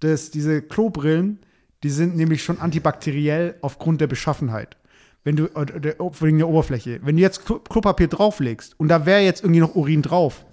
dass 0.01 0.31
diese 0.31 0.61
Klobrillen, 0.63 1.39
die 1.83 1.91
sind 1.91 2.17
nämlich 2.17 2.43
schon 2.43 2.59
antibakteriell 2.59 3.55
aufgrund 3.63 4.01
der 4.01 4.07
Beschaffenheit. 4.07 4.77
Wenn 5.23 5.37
du, 5.37 5.49
der, 5.49 5.97
wegen 6.21 6.39
der 6.39 6.49
Oberfläche. 6.49 7.01
Wenn 7.03 7.17
du 7.17 7.23
jetzt 7.23 7.45
Klo- 7.47 7.61
Klopapier 7.69 8.09
drauflegst 8.09 8.79
und 8.81 8.89
da 8.89 9.05
wäre 9.05 9.21
jetzt 9.21 9.43
irgendwie 9.43 9.61
noch 9.61 9.75
Urin 9.75 10.03
drauf, 10.03 10.45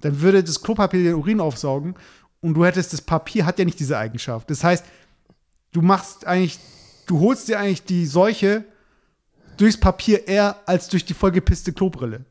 dann 0.00 0.20
würde 0.20 0.44
das 0.44 0.60
Klopapier 0.62 1.02
den 1.02 1.14
Urin 1.14 1.40
aufsaugen 1.40 1.94
und 2.40 2.54
du 2.54 2.64
hättest, 2.64 2.92
das 2.92 3.00
Papier 3.00 3.46
hat 3.46 3.58
ja 3.58 3.64
nicht 3.64 3.80
diese 3.80 3.96
Eigenschaft. 3.96 4.50
Das 4.50 4.62
heißt, 4.64 4.84
du 5.72 5.80
machst 5.80 6.26
eigentlich, 6.26 6.58
du 7.06 7.20
holst 7.20 7.48
dir 7.48 7.58
eigentlich 7.58 7.84
die 7.84 8.04
Seuche 8.04 8.64
durchs 9.56 9.78
Papier 9.78 10.28
eher 10.28 10.56
als 10.66 10.88
durch 10.88 11.04
die 11.04 11.14
vollgepisste 11.14 11.72
Klobrille. 11.72 12.24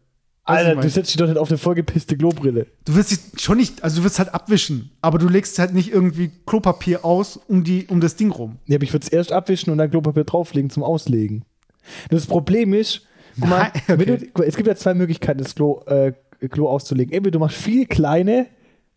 Alter, 0.43 0.75
du 0.75 0.89
setzt 0.89 1.11
dich 1.11 1.17
doch 1.17 1.27
nicht 1.27 1.37
auf 1.37 1.49
eine 1.49 1.57
vollgepisste 1.59 2.17
Klobrille. 2.17 2.67
Du 2.83 2.95
wirst 2.95 3.11
dich 3.11 3.19
schon 3.41 3.57
nicht, 3.57 3.83
also 3.83 3.97
du 3.97 4.03
wirst 4.03 4.19
halt 4.19 4.33
abwischen, 4.33 4.91
aber 4.99 5.17
du 5.17 5.29
legst 5.29 5.57
halt 5.59 5.73
nicht 5.73 5.91
irgendwie 5.91 6.31
Klopapier 6.45 7.05
aus 7.05 7.37
um, 7.37 7.63
die, 7.63 7.87
um 7.87 8.01
das 8.01 8.15
Ding 8.15 8.31
rum. 8.31 8.57
Ja, 8.65 8.75
aber 8.75 8.83
ich 8.83 8.91
würde 8.91 9.05
es 9.05 9.11
erst 9.11 9.31
abwischen 9.31 9.71
und 9.71 9.77
dann 9.77 9.89
Klopapier 9.89 10.23
drauflegen 10.25 10.69
zum 10.69 10.83
Auslegen. 10.83 11.45
Das 12.09 12.25
Problem 12.25 12.73
ist, 12.73 13.07
guck 13.39 13.49
mal, 13.49 13.71
okay. 13.87 14.29
du, 14.33 14.43
es 14.43 14.55
gibt 14.55 14.67
ja 14.67 14.75
zwei 14.75 14.93
Möglichkeiten, 14.93 15.39
das 15.39 15.55
Klo, 15.55 15.81
äh, 15.85 16.13
Klo 16.49 16.69
auszulegen. 16.69 17.13
Entweder 17.13 17.31
du 17.31 17.39
machst 17.39 17.57
viele 17.57 17.85
kleine 17.85 18.47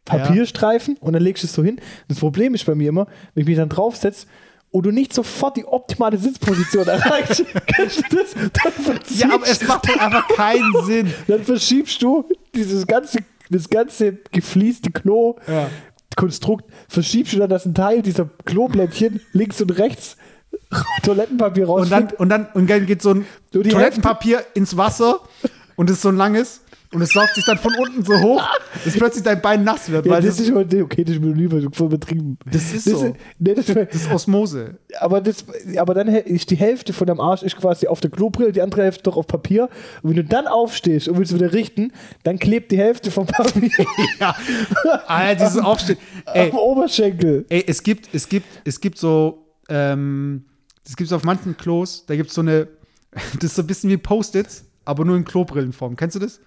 Papierstreifen 0.04 0.96
und 1.00 1.14
dann 1.14 1.22
legst 1.22 1.42
du 1.42 1.46
es 1.46 1.52
so 1.54 1.62
hin. 1.64 1.80
Das 2.08 2.18
Problem 2.18 2.54
ist 2.54 2.64
bei 2.66 2.74
mir 2.74 2.90
immer, 2.90 3.06
wenn 3.34 3.42
ich 3.42 3.48
mich 3.48 3.56
dann 3.56 3.68
draufsetze 3.68 4.26
und 4.70 4.86
du 4.86 4.90
nicht 4.90 5.14
sofort 5.14 5.56
die 5.56 5.64
optimale 5.64 6.18
Sitzposition 6.18 6.86
erreichst, 6.88 7.44
kennst 7.66 8.02
du 8.10 8.16
das? 8.16 8.34
Ja, 9.18 9.32
aber 9.32 9.46
es 9.46 9.66
macht 9.66 9.88
halt 9.88 10.00
einfach 10.00 10.28
keinen 10.28 10.72
Sinn. 10.84 11.14
dann 11.26 11.42
verschiebst 11.44 12.02
du 12.02 12.28
dieses 12.54 12.86
ganze, 12.86 13.20
das 13.50 13.70
ganze 13.70 14.18
gefließte 14.30 14.90
Klo. 14.90 15.36
Ja. 15.46 15.70
Konstrukt 16.16 16.66
verschiebst 16.88 17.32
du 17.32 17.38
dann, 17.38 17.50
dass 17.50 17.66
ein 17.66 17.74
Teil 17.74 18.02
dieser 18.02 18.28
Kloblättchen 18.44 19.20
links 19.32 19.60
und 19.60 19.70
rechts 19.78 20.16
Toilettenpapier 21.02 21.68
Und 21.68 21.90
dann, 21.90 22.08
und 22.18 22.28
dann, 22.28 22.46
und 22.54 22.68
dann 22.70 22.86
geht 22.86 23.02
so 23.02 23.10
ein 23.10 23.26
Toilettenpapier 23.52 24.44
ins 24.54 24.76
Wasser 24.76 25.20
und 25.76 25.90
es 25.90 25.96
ist 25.96 26.02
so 26.02 26.08
ein 26.08 26.16
langes 26.16 26.60
und 26.94 27.02
es 27.02 27.10
saugt 27.10 27.34
sich 27.34 27.44
dann 27.44 27.58
von 27.58 27.74
unten 27.74 28.04
so 28.04 28.14
hoch, 28.20 28.42
dass 28.84 28.94
plötzlich 28.94 29.24
dein 29.24 29.42
Bein 29.42 29.64
nass 29.64 29.90
wird, 29.90 30.06
Ja, 30.06 30.12
weil 30.12 30.22
das 30.22 30.36
das, 30.36 30.46
ist 30.46 30.52
schon, 30.52 30.82
okay, 30.82 31.02
das 31.02 31.16
ist 31.16 31.20
mir 31.20 31.32
lieber 31.32 31.60
voll 31.72 31.88
übertrieben. 31.88 32.38
Das 32.50 32.72
ist 32.72 32.84
so. 32.84 33.16
nee, 33.40 33.54
das, 33.54 33.66
das 33.66 33.94
ist 33.94 34.12
Osmose. 34.12 34.78
aber, 35.00 35.20
das, 35.20 35.44
aber 35.76 35.94
dann 35.94 36.06
ist 36.06 36.50
die 36.50 36.56
Hälfte 36.56 36.92
von 36.92 37.08
deinem 37.08 37.18
Arsch 37.18 37.42
ist 37.42 37.56
quasi 37.56 37.88
auf 37.88 38.00
der 38.00 38.10
Klobrille, 38.12 38.52
die 38.52 38.62
andere 38.62 38.84
Hälfte 38.84 39.02
doch 39.02 39.16
auf 39.16 39.26
Papier. 39.26 39.68
Und 40.02 40.10
wenn 40.10 40.16
du 40.16 40.24
dann 40.24 40.46
aufstehst 40.46 41.08
und 41.08 41.18
willst 41.18 41.34
wieder 41.34 41.52
richten, 41.52 41.92
dann 42.22 42.38
klebt 42.38 42.70
die 42.70 42.78
Hälfte 42.78 43.10
vom 43.10 43.26
Papier 43.26 43.70
Ja. 44.20 44.36
Alter, 45.08 45.44
dieses 45.46 45.58
Aufstehen. 45.64 45.98
Ey, 46.32 46.50
am 46.52 46.56
Oberschenkel. 46.56 47.44
Ey, 47.48 47.64
es 47.66 47.82
gibt, 47.82 48.14
es 48.14 48.28
gibt, 48.28 48.46
es 48.64 48.80
gibt 48.80 48.98
so, 48.98 49.44
ähm, 49.68 50.44
das 50.84 50.96
gibt 50.96 51.08
es 51.08 51.12
auf 51.12 51.24
manchen 51.24 51.56
Klos, 51.56 52.04
da 52.06 52.14
gibt 52.16 52.28
es 52.30 52.34
so 52.34 52.40
eine, 52.42 52.68
das 53.34 53.44
ist 53.44 53.56
so 53.56 53.62
ein 53.62 53.66
bisschen 53.66 53.90
wie 53.90 53.96
Post-its, 53.96 54.64
aber 54.84 55.04
nur 55.04 55.16
in 55.16 55.24
Klobrillenform. 55.24 55.96
Kennst 55.96 56.16
du 56.16 56.20
das? 56.20 56.40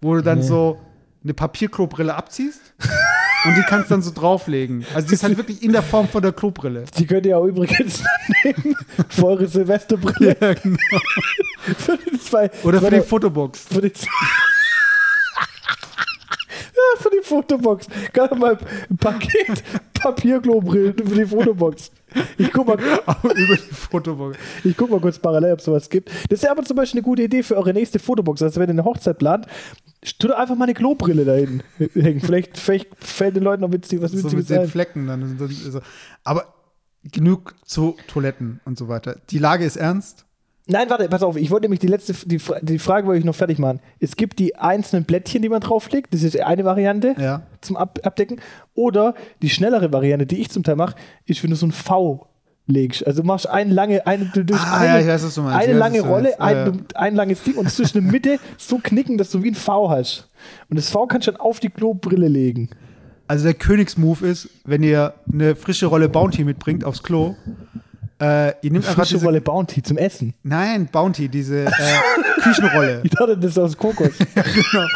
Wo 0.00 0.14
du 0.14 0.22
dann 0.22 0.42
so 0.42 0.80
eine 1.22 1.34
Papierklobrille 1.34 2.12
abziehst 2.14 2.60
und 3.44 3.54
die 3.56 3.62
kannst 3.62 3.90
dann 3.92 4.02
so 4.02 4.10
drauflegen. 4.10 4.84
Also 4.94 5.06
die 5.08 5.14
ist 5.14 5.22
halt 5.22 5.36
wirklich 5.36 5.62
in 5.62 5.70
der 5.72 5.82
Form 5.84 6.08
von 6.08 6.20
der 6.22 6.32
Klobrille. 6.32 6.84
Die 6.98 7.06
könnt 7.06 7.24
ihr 7.26 7.38
auch 7.38 7.44
übrigens 7.44 8.02
nehmen 8.44 8.74
für 9.08 9.26
eure 9.26 9.46
Silvesterbrille. 9.46 10.36
Ja, 10.40 10.54
genau. 10.54 10.76
Für 11.78 11.96
die 11.98 12.18
zwei, 12.18 12.50
Oder 12.64 12.80
für 12.80 12.88
zwei- 12.88 12.98
die 12.98 13.06
Fotobox. 13.06 13.66
Für 13.70 13.80
die, 13.80 13.92
ja, 16.74 17.00
für 17.00 17.10
die 17.10 17.22
Fotobox. 17.24 17.86
Kann 18.12 18.30
man 18.30 18.38
mal 18.38 18.58
ein 18.90 18.96
Paket 18.96 19.62
Papierklobrillen 19.94 20.96
für 20.98 21.14
die 21.14 21.26
Fotobox. 21.26 21.92
Ich 22.38 22.52
guck, 22.52 22.66
mal, 22.66 22.78
über 23.22 23.56
die 23.56 23.74
Fotobox. 23.74 24.36
ich 24.64 24.76
guck 24.76 24.90
mal 24.90 25.00
kurz 25.00 25.18
parallel, 25.18 25.52
ob 25.52 25.58
es 25.58 25.64
sowas 25.64 25.88
gibt. 25.88 26.10
Das 26.28 26.42
wäre 26.42 26.52
aber 26.52 26.62
zum 26.64 26.76
Beispiel 26.76 26.98
eine 26.98 27.04
gute 27.04 27.22
Idee 27.22 27.42
für 27.42 27.56
eure 27.56 27.72
nächste 27.72 27.98
Fotobox. 27.98 28.42
Also, 28.42 28.60
wenn 28.60 28.68
ihr 28.68 28.72
eine 28.72 28.84
Hochzeit 28.84 29.18
plant, 29.18 29.46
tut 30.18 30.32
einfach 30.32 30.56
mal 30.56 30.64
eine 30.64 30.74
Klobrille 30.74 31.24
dahin 31.24 31.62
hängen. 31.94 32.20
Vielleicht, 32.20 32.58
vielleicht 32.58 32.88
fällt 32.98 33.36
den 33.36 33.42
Leuten 33.42 33.62
noch 33.62 33.72
witzig, 33.72 34.02
was 34.02 34.12
So 34.12 34.18
Witziges 34.18 34.48
mit 34.48 34.50
den 34.50 34.62
ein. 34.62 34.68
Flecken 34.68 35.06
dann. 35.06 35.38
So. 35.38 35.80
Aber 36.24 36.54
genug 37.04 37.54
zu 37.64 37.96
Toiletten 38.08 38.60
und 38.64 38.78
so 38.78 38.88
weiter. 38.88 39.16
Die 39.30 39.38
Lage 39.38 39.64
ist 39.64 39.76
ernst. 39.76 40.26
Nein, 40.66 40.88
warte, 40.90 41.08
pass 41.08 41.22
auf. 41.22 41.36
Ich 41.36 41.50
wollte 41.50 41.64
nämlich 41.64 41.80
die 41.80 41.88
letzte, 41.88 42.12
die, 42.24 42.40
die 42.62 42.78
Frage 42.78 43.06
wollte 43.06 43.18
ich 43.18 43.24
noch 43.24 43.34
fertig 43.34 43.58
machen. 43.58 43.80
Es 43.98 44.14
gibt 44.14 44.38
die 44.38 44.54
einzelnen 44.56 45.04
Blättchen, 45.04 45.42
die 45.42 45.48
man 45.48 45.60
drauflegt. 45.60 46.14
Das 46.14 46.22
ist 46.22 46.38
eine 46.38 46.64
Variante. 46.64 47.14
Ja. 47.18 47.42
zum 47.60 47.76
Ab 47.76 47.98
Abdecken. 48.04 48.40
Oder 48.74 49.14
die 49.42 49.50
schnellere 49.50 49.92
Variante, 49.92 50.24
die 50.26 50.40
ich 50.40 50.50
zum 50.50 50.62
Teil 50.62 50.76
mache, 50.76 50.94
ist, 51.26 51.42
wenn 51.42 51.50
du 51.50 51.56
so 51.56 51.66
ein 51.66 51.72
V 51.72 52.28
legst. 52.66 53.04
Also 53.04 53.24
machst 53.24 53.48
eine 53.48 53.72
lange, 53.74 54.06
eine, 54.06 54.30
Ah, 54.52 54.78
eine, 54.78 55.04
ja, 55.04 55.06
weiß, 55.14 55.38
eine 55.38 55.72
lange 55.72 56.00
Rolle, 56.00 56.40
ein, 56.40 56.56
Ja, 56.56 56.66
ja. 56.66 56.72
ein 56.94 57.14
langes 57.16 57.42
Ding 57.42 57.56
und 57.56 57.68
zwischen 57.68 58.02
der 58.02 58.12
Mitte 58.12 58.38
so 58.56 58.78
knicken, 58.80 59.18
dass 59.18 59.30
du 59.30 59.42
wie 59.42 59.50
ein 59.50 59.54
V 59.56 59.90
hast. 59.90 60.28
Und 60.70 60.78
das 60.78 60.90
V 60.90 61.06
kannst 61.06 61.26
du 61.26 61.32
dann 61.32 61.40
auf 61.40 61.58
die 61.58 61.70
Klobrille 61.70 62.28
legen. 62.28 62.70
Also 63.26 63.44
der 63.44 63.54
Königsmove 63.54 64.22
ist, 64.22 64.48
wenn 64.64 64.82
ihr 64.82 65.14
eine 65.32 65.56
frische 65.56 65.86
Rolle 65.86 66.08
Bounty 66.08 66.44
mitbringt 66.44 66.84
aufs 66.84 67.02
Klo, 67.02 67.34
äh, 68.22 68.54
ihr 68.62 68.70
nehmt 68.70 68.86
einfach 68.86 69.04
diese, 69.04 69.24
Rolle 69.24 69.40
Bounty 69.40 69.82
zum 69.82 69.98
Essen. 69.98 70.34
Nein, 70.44 70.86
Bounty, 70.86 71.28
diese 71.28 71.64
äh, 71.64 71.70
Küchenrolle. 72.42 73.00
Ich 73.02 73.10
dachte, 73.10 73.36
das 73.36 73.50
ist 73.50 73.58
aus 73.58 73.76
Kokos. 73.76 74.12
genau. 74.34 74.86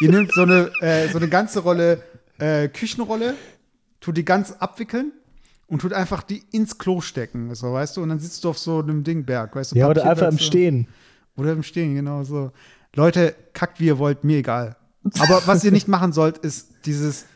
Ihr 0.00 0.10
nehmt 0.10 0.32
so 0.32 0.42
eine, 0.42 0.72
äh, 0.80 1.08
so 1.08 1.18
eine 1.18 1.28
ganze 1.28 1.60
Rolle 1.60 2.02
äh, 2.38 2.68
Küchenrolle, 2.68 3.34
tut 4.00 4.16
die 4.16 4.24
ganz 4.24 4.52
abwickeln 4.58 5.12
und 5.68 5.80
tut 5.80 5.92
einfach 5.92 6.24
die 6.24 6.42
ins 6.50 6.76
Klo 6.76 7.00
stecken, 7.00 7.54
so 7.54 7.72
weißt 7.72 7.96
du, 7.96 8.02
und 8.02 8.08
dann 8.08 8.18
sitzt 8.18 8.42
du 8.42 8.50
auf 8.50 8.58
so 8.58 8.80
einem 8.80 9.04
Dingberg, 9.04 9.54
weißt 9.54 9.72
du. 9.72 9.76
ja, 9.76 9.88
oder 9.88 10.04
einfach 10.08 10.28
im 10.28 10.38
Stehen. 10.38 10.88
Oder 11.36 11.52
im 11.52 11.62
Stehen, 11.62 11.94
genau 11.94 12.24
so. 12.24 12.50
Leute, 12.96 13.34
kackt 13.52 13.78
wie 13.78 13.86
ihr 13.86 13.98
wollt, 13.98 14.24
mir 14.24 14.38
egal. 14.38 14.76
Aber 15.20 15.42
was 15.46 15.62
ihr 15.62 15.70
nicht 15.70 15.86
machen 15.86 16.12
sollt, 16.12 16.38
ist 16.38 16.68
dieses, 16.84 17.26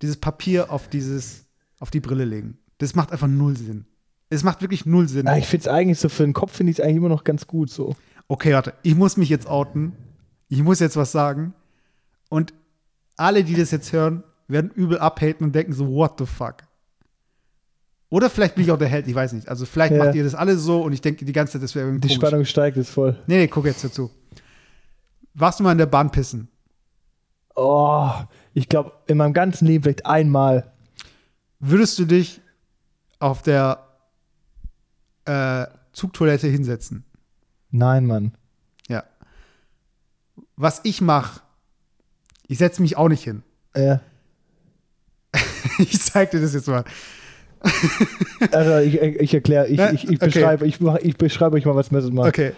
dieses 0.00 0.16
Papier 0.16 0.72
auf 0.72 0.88
dieses, 0.88 1.44
auf 1.78 1.90
die 1.90 2.00
Brille 2.00 2.24
legen. 2.24 2.56
Das 2.78 2.94
macht 2.94 3.12
einfach 3.12 3.26
null 3.26 3.56
Sinn. 3.56 3.84
Es 4.30 4.42
macht 4.44 4.60
wirklich 4.60 4.84
null 4.86 5.08
Sinn. 5.08 5.26
Ah, 5.26 5.38
ich 5.38 5.46
finde 5.46 5.62
es 5.62 5.68
eigentlich 5.68 5.98
so 5.98 6.08
für 6.08 6.22
den 6.24 6.32
Kopf, 6.34 6.52
finde 6.54 6.70
ich 6.72 6.78
es 6.78 6.84
eigentlich 6.84 6.96
immer 6.98 7.08
noch 7.08 7.24
ganz 7.24 7.46
gut 7.46 7.70
so. 7.70 7.94
okay, 8.28 8.52
warte, 8.52 8.74
ich 8.82 8.94
muss 8.94 9.16
mich 9.16 9.28
jetzt 9.30 9.46
outen. 9.46 9.92
Ich 10.48 10.62
muss 10.62 10.80
jetzt 10.80 10.96
was 10.96 11.12
sagen. 11.12 11.54
Und 12.28 12.52
alle, 13.16 13.42
die 13.44 13.54
das 13.54 13.70
jetzt 13.70 13.92
hören, 13.92 14.22
werden 14.48 14.70
übel 14.70 14.98
abhaten 14.98 15.44
und 15.46 15.54
denken 15.54 15.72
so, 15.72 15.88
what 15.88 16.14
the 16.18 16.26
fuck? 16.26 16.56
Oder 18.10 18.30
vielleicht 18.30 18.54
bin 18.54 18.64
ich 18.64 18.70
auch 18.70 18.78
der 18.78 18.88
Held, 18.88 19.06
ich 19.06 19.14
weiß 19.14 19.32
nicht. 19.34 19.48
Also 19.48 19.66
vielleicht 19.66 19.92
Ja. 19.94 20.04
macht 20.04 20.14
ihr 20.14 20.24
das 20.24 20.34
alle 20.34 20.56
so 20.56 20.82
und 20.82 20.92
ich 20.92 21.00
denke 21.02 21.24
die 21.26 21.32
ganze 21.32 21.54
Zeit, 21.54 21.62
das 21.62 21.74
wäre 21.74 21.86
irgendwie 21.86 22.08
Die 22.08 22.14
komisch. 22.14 22.28
Spannung 22.28 22.44
steigt 22.46 22.76
jetzt 22.78 22.90
voll. 22.90 23.18
Nee, 23.26 23.36
nee, 23.38 23.48
guck 23.48 23.64
jetzt 23.66 23.84
dazu. 23.84 24.10
Warst 25.34 25.60
du 25.60 25.64
mal 25.64 25.72
in 25.72 25.78
der 25.78 25.86
Bahn 25.86 26.10
pissen? 26.10 26.48
Oh, 27.54 28.10
ich 28.54 28.68
glaube, 28.68 28.92
in 29.06 29.16
meinem 29.18 29.32
ganzen 29.34 29.66
Leben 29.66 29.82
vielleicht 29.84 30.06
einmal. 30.06 30.72
Würdest 31.60 31.98
du 31.98 32.04
dich 32.04 32.40
auf 33.18 33.42
der 33.42 33.87
äh, 35.28 35.66
Zugtoilette 35.92 36.46
hinsetzen? 36.48 37.04
Nein, 37.70 38.06
Mann. 38.06 38.32
Ja. 38.88 39.04
Was 40.56 40.80
ich 40.84 41.00
mache, 41.00 41.40
ich 42.46 42.58
setze 42.58 42.80
mich 42.82 42.96
auch 42.96 43.08
nicht 43.08 43.24
hin. 43.24 43.42
Ja. 43.76 44.00
Ich 45.78 46.00
zeig 46.00 46.32
dir 46.32 46.40
das 46.40 46.54
jetzt 46.54 46.66
mal. 46.66 46.82
Also 48.50 48.78
ich, 48.78 49.00
ich 49.00 49.34
erkläre, 49.34 49.68
ich, 49.68 49.78
Ne? 49.78 49.92
ich, 49.92 50.04
ich, 50.04 50.16
Okay. 50.16 50.26
beschreibe, 50.26 50.66
ich, 50.66 50.80
mach- 50.80 50.96
ich 50.96 51.16
beschreibe 51.16 51.56
euch 51.56 51.64
mal, 51.66 51.74
was 51.76 51.90
Mesut 51.92 52.12
macht. 52.12 52.28
Okay. 52.28 52.52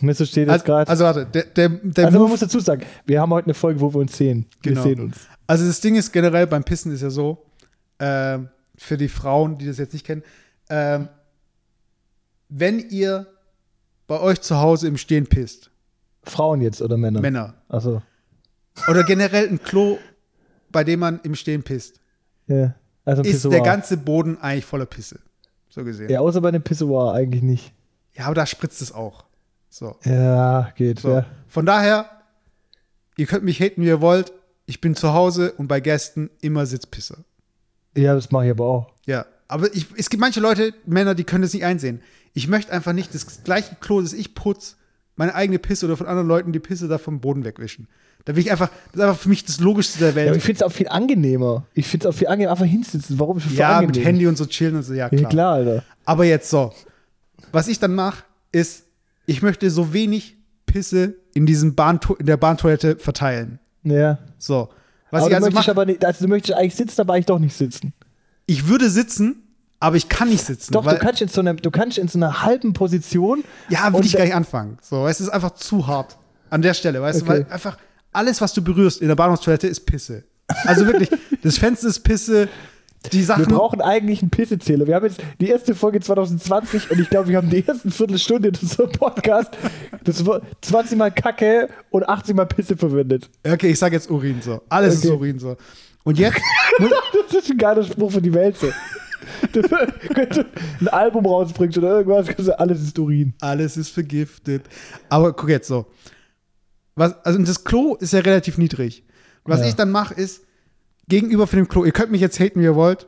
Mesut 0.00 0.28
steht 0.28 0.48
jetzt 0.48 0.52
Also, 0.52 0.64
gerade. 0.64 0.90
also 0.90 1.04
warte, 1.04 1.26
der, 1.26 1.44
der, 1.44 1.68
der 1.70 2.04
Also 2.06 2.14
man 2.18 2.22
Move, 2.24 2.30
muss 2.32 2.40
dazu 2.40 2.60
sagen, 2.60 2.82
wir 3.06 3.20
haben 3.20 3.30
heute 3.32 3.46
eine 3.46 3.54
Folge, 3.54 3.80
wo 3.80 3.94
wir 3.94 4.00
uns 4.00 4.16
sehen. 4.16 4.46
Genau. 4.62 4.76
Wir 4.76 4.82
sehen 4.82 5.00
uns. 5.00 5.26
also 5.46 5.66
das 5.66 5.80
Ding 5.80 5.94
ist 5.96 6.12
generell 6.12 6.46
beim 6.46 6.64
Pissen 6.64 6.92
ist 6.92 7.02
ja 7.02 7.10
so, 7.10 7.44
ähm, 7.98 8.48
für 8.76 8.96
die 8.98 9.08
Frauen, 9.08 9.56
die 9.58 9.66
das 9.66 9.78
jetzt 9.78 9.92
nicht 9.94 10.04
kennen, 10.06 10.22
ähm, 10.70 11.08
wenn 12.54 12.78
ihr 12.90 13.26
bei 14.06 14.20
euch 14.20 14.40
zu 14.42 14.58
Hause 14.58 14.88
im 14.88 14.96
Stehen 14.98 15.26
pisst, 15.26 15.70
Frauen 16.24 16.60
jetzt 16.60 16.82
oder 16.82 16.96
Männer? 16.96 17.20
Männer, 17.20 17.54
Achso. 17.68 18.02
oder 18.88 19.04
generell 19.04 19.48
ein 19.48 19.62
Klo, 19.62 19.98
bei 20.70 20.84
dem 20.84 21.00
man 21.00 21.20
im 21.22 21.34
Stehen 21.34 21.62
pisst, 21.62 22.00
Ja. 22.46 22.74
Also 23.04 23.22
ist 23.22 23.44
der 23.44 23.62
ganze 23.62 23.96
Boden 23.96 24.38
eigentlich 24.40 24.64
voller 24.64 24.86
Pisse. 24.86 25.18
So 25.68 25.82
gesehen. 25.82 26.08
ja, 26.08 26.20
außer 26.20 26.40
bei 26.40 26.50
einem 26.50 26.62
Pissoir 26.62 27.14
eigentlich 27.14 27.42
nicht. 27.42 27.72
Ja, 28.14 28.26
aber 28.26 28.34
da 28.36 28.46
spritzt 28.46 28.80
es 28.80 28.92
auch. 28.92 29.24
So. 29.70 29.96
Ja, 30.04 30.70
geht. 30.76 31.00
so. 31.00 31.08
Ja. 31.14 31.26
Von 31.48 31.66
daher, 31.66 32.08
ihr 33.16 33.26
könnt 33.26 33.42
mich 33.42 33.58
haten, 33.58 33.82
wie 33.82 33.86
ihr 33.86 34.00
wollt. 34.02 34.32
Ich 34.66 34.80
bin 34.80 34.94
zu 34.94 35.14
Hause 35.14 35.52
und 35.52 35.66
bei 35.66 35.80
Gästen 35.80 36.30
immer 36.42 36.64
Sitzpisser. 36.66 37.24
ja, 37.96 38.14
das 38.14 38.30
mache 38.30 38.44
ich 38.44 38.50
aber 38.52 38.66
auch. 38.66 38.92
Ja, 39.06 39.26
aber 39.48 39.74
ich, 39.74 39.86
es 39.96 40.08
gibt 40.08 40.20
manche 40.20 40.38
Leute, 40.40 40.72
Männer, 40.86 41.14
die 41.16 41.24
können 41.24 41.42
das 41.42 41.52
nicht 41.54 41.64
einsehen. 41.64 42.02
Ich 42.34 42.48
möchte 42.48 42.72
einfach 42.72 42.92
nicht 42.92 43.14
das 43.14 43.44
gleiche 43.44 43.76
Klo, 43.80 44.00
das 44.00 44.12
ich 44.12 44.34
putz, 44.34 44.76
meine 45.16 45.34
eigene 45.34 45.58
Pisse 45.58 45.86
oder 45.86 45.96
von 45.96 46.06
anderen 46.06 46.28
Leuten 46.28 46.52
die 46.52 46.58
Pisse 46.60 46.88
da 46.88 46.98
vom 46.98 47.20
Boden 47.20 47.44
wegwischen. 47.44 47.88
Da 48.24 48.34
will 48.36 48.42
ich 48.42 48.50
einfach, 48.50 48.68
das 48.92 48.94
ist 48.94 49.00
einfach 49.00 49.18
für 49.20 49.28
mich 49.28 49.44
das 49.44 49.58
Logischste 49.60 49.98
der 49.98 50.08
Ja, 50.10 50.14
Welt. 50.14 50.36
ich 50.36 50.42
finde 50.42 50.58
es 50.58 50.62
auch 50.62 50.72
viel 50.72 50.88
angenehmer. 50.88 51.66
Ich 51.74 51.86
finde 51.88 52.08
es 52.08 52.14
auch 52.14 52.18
viel 52.18 52.28
angenehmer, 52.28 52.52
einfach 52.52 52.64
hinsitzen. 52.66 53.18
Warum 53.18 53.36
es 53.38 53.44
Ja, 53.54 53.78
angenehm? 53.78 53.96
mit 53.96 54.04
Handy 54.04 54.26
und 54.26 54.38
so 54.38 54.46
chillen 54.46 54.76
und 54.76 54.84
so, 54.84 54.94
ja 54.94 55.08
Ja, 55.10 55.18
klar. 55.18 55.30
klar, 55.30 55.52
Alter. 55.54 55.84
Aber 56.04 56.24
jetzt 56.24 56.48
so, 56.48 56.72
was 57.50 57.68
ich 57.68 57.78
dann 57.80 57.94
mache, 57.94 58.24
ist, 58.52 58.84
ich 59.26 59.42
möchte 59.42 59.70
so 59.70 59.92
wenig 59.92 60.36
Pisse 60.66 61.14
in 61.34 61.46
diesem 61.46 61.74
Bahnto 61.74 62.14
in 62.14 62.26
der 62.26 62.36
Bahntoilette 62.36 62.96
verteilen. 62.96 63.58
Ja. 63.82 64.18
So. 64.38 64.68
Was 65.10 65.22
aber 65.24 65.30
ich 65.30 65.36
also 65.36 65.50
mache, 65.50 65.76
also 66.06 66.24
du 66.24 66.28
möchtest 66.28 66.56
eigentlich 66.56 66.74
sitzen, 66.76 67.00
aber 67.02 67.14
eigentlich 67.14 67.26
doch 67.26 67.38
nicht 67.38 67.54
sitzen. 67.56 67.92
ich 68.46 68.68
würde 68.68 68.88
sitzen, 68.88 69.42
aber 69.82 69.96
ich 69.96 70.08
kann 70.08 70.28
nicht 70.28 70.44
sitzen. 70.44 70.72
Doch, 70.72 70.86
du 70.86 70.96
kannst 70.98 71.20
in 71.20 71.28
so 71.28 71.40
einer, 71.40 71.54
du 71.54 71.70
kannst 71.70 71.98
in 71.98 72.08
so 72.08 72.18
einer 72.18 72.42
halben 72.42 72.72
Position. 72.72 73.44
Ja, 73.68 73.92
würde 73.92 74.06
ich 74.06 74.12
gar 74.14 74.24
nicht 74.24 74.34
anfangen. 74.34 74.78
So, 74.80 75.06
es 75.06 75.20
ist 75.20 75.28
einfach 75.28 75.52
zu 75.54 75.86
hart. 75.86 76.16
An 76.50 76.62
der 76.62 76.74
Stelle, 76.74 77.00
weißt 77.02 77.22
Okay. 77.22 77.38
du, 77.40 77.44
weil 77.46 77.52
einfach 77.52 77.76
alles, 78.12 78.40
was 78.40 78.52
du 78.52 78.62
berührst 78.62 79.00
in 79.00 79.08
der 79.08 79.16
Bahnhofstoilette, 79.16 79.66
ist 79.66 79.80
Pisse. 79.86 80.24
Also 80.64 80.86
wirklich, 80.86 81.08
das 81.42 81.58
Fenster 81.58 81.88
ist 81.88 82.00
Pisse, 82.00 82.48
die 83.10 83.18
Wir 83.18 83.24
Sachen. 83.24 83.46
brauchen 83.46 83.80
eigentlich 83.80 84.20
einen 84.22 84.30
Pissezähler. 84.30 84.86
Wir 84.86 84.94
haben 84.94 85.06
jetzt 85.06 85.18
die 85.40 85.48
erste 85.48 85.74
Folge 85.74 85.98
2020 86.00 86.90
und 86.90 87.00
ich 87.00 87.10
glaube, 87.10 87.28
wir 87.28 87.36
haben 87.38 87.50
die 87.50 87.66
ersten 87.66 87.90
Viertelstunde 87.90 88.52
des 88.52 88.76
Podcast 88.76 89.50
das 90.04 90.24
war 90.26 90.42
20 90.60 90.98
Mal 90.98 91.10
Kacke 91.10 91.68
und 91.90 92.08
80 92.08 92.36
Mal 92.36 92.46
Pisse 92.46 92.76
verwendet. 92.76 93.28
Okay, 93.44 93.70
ich 93.70 93.78
sage 93.78 93.96
jetzt 93.96 94.10
Urin 94.10 94.40
so. 94.42 94.60
Alles 94.68 94.94
ist 94.96 95.06
Okay. 95.06 95.14
Urin 95.16 95.38
so. 95.40 95.56
Und 96.04 96.18
jetzt, 96.18 96.38
Das 96.78 97.42
ist 97.42 97.50
ein 97.50 97.56
geiler 97.58 97.82
Spruch 97.82 98.12
für 98.12 98.22
die 98.22 98.32
Welt. 98.34 98.56
So. 98.58 98.68
Könnte 100.14 100.46
ein 100.80 100.88
Album 100.88 101.26
rausbringst 101.26 101.78
oder 101.78 101.98
irgendwas, 101.98 102.26
kannst 102.26 102.48
du, 102.48 102.58
alles 102.58 102.80
ist 102.82 102.98
Urin. 102.98 103.34
alles 103.40 103.76
ist 103.76 103.90
vergiftet. 103.90 104.62
Aber 105.08 105.32
guck 105.32 105.48
jetzt 105.50 105.68
so. 105.68 105.86
Was, 106.94 107.14
also 107.24 107.38
das 107.42 107.64
Klo 107.64 107.94
ist 107.96 108.12
ja 108.12 108.20
relativ 108.20 108.58
niedrig. 108.58 109.04
Was 109.44 109.60
Ja. 109.60 109.66
ich 109.66 109.74
dann 109.74 109.90
mache, 109.90 110.14
ist, 110.14 110.42
gegenüber 111.08 111.46
von 111.46 111.58
dem 111.58 111.68
Klo, 111.68 111.84
ihr 111.84 111.92
könnt 111.92 112.10
mich 112.12 112.20
jetzt 112.20 112.38
haten, 112.38 112.60
wie 112.60 112.64
ihr 112.64 112.74
wollt. 112.76 113.06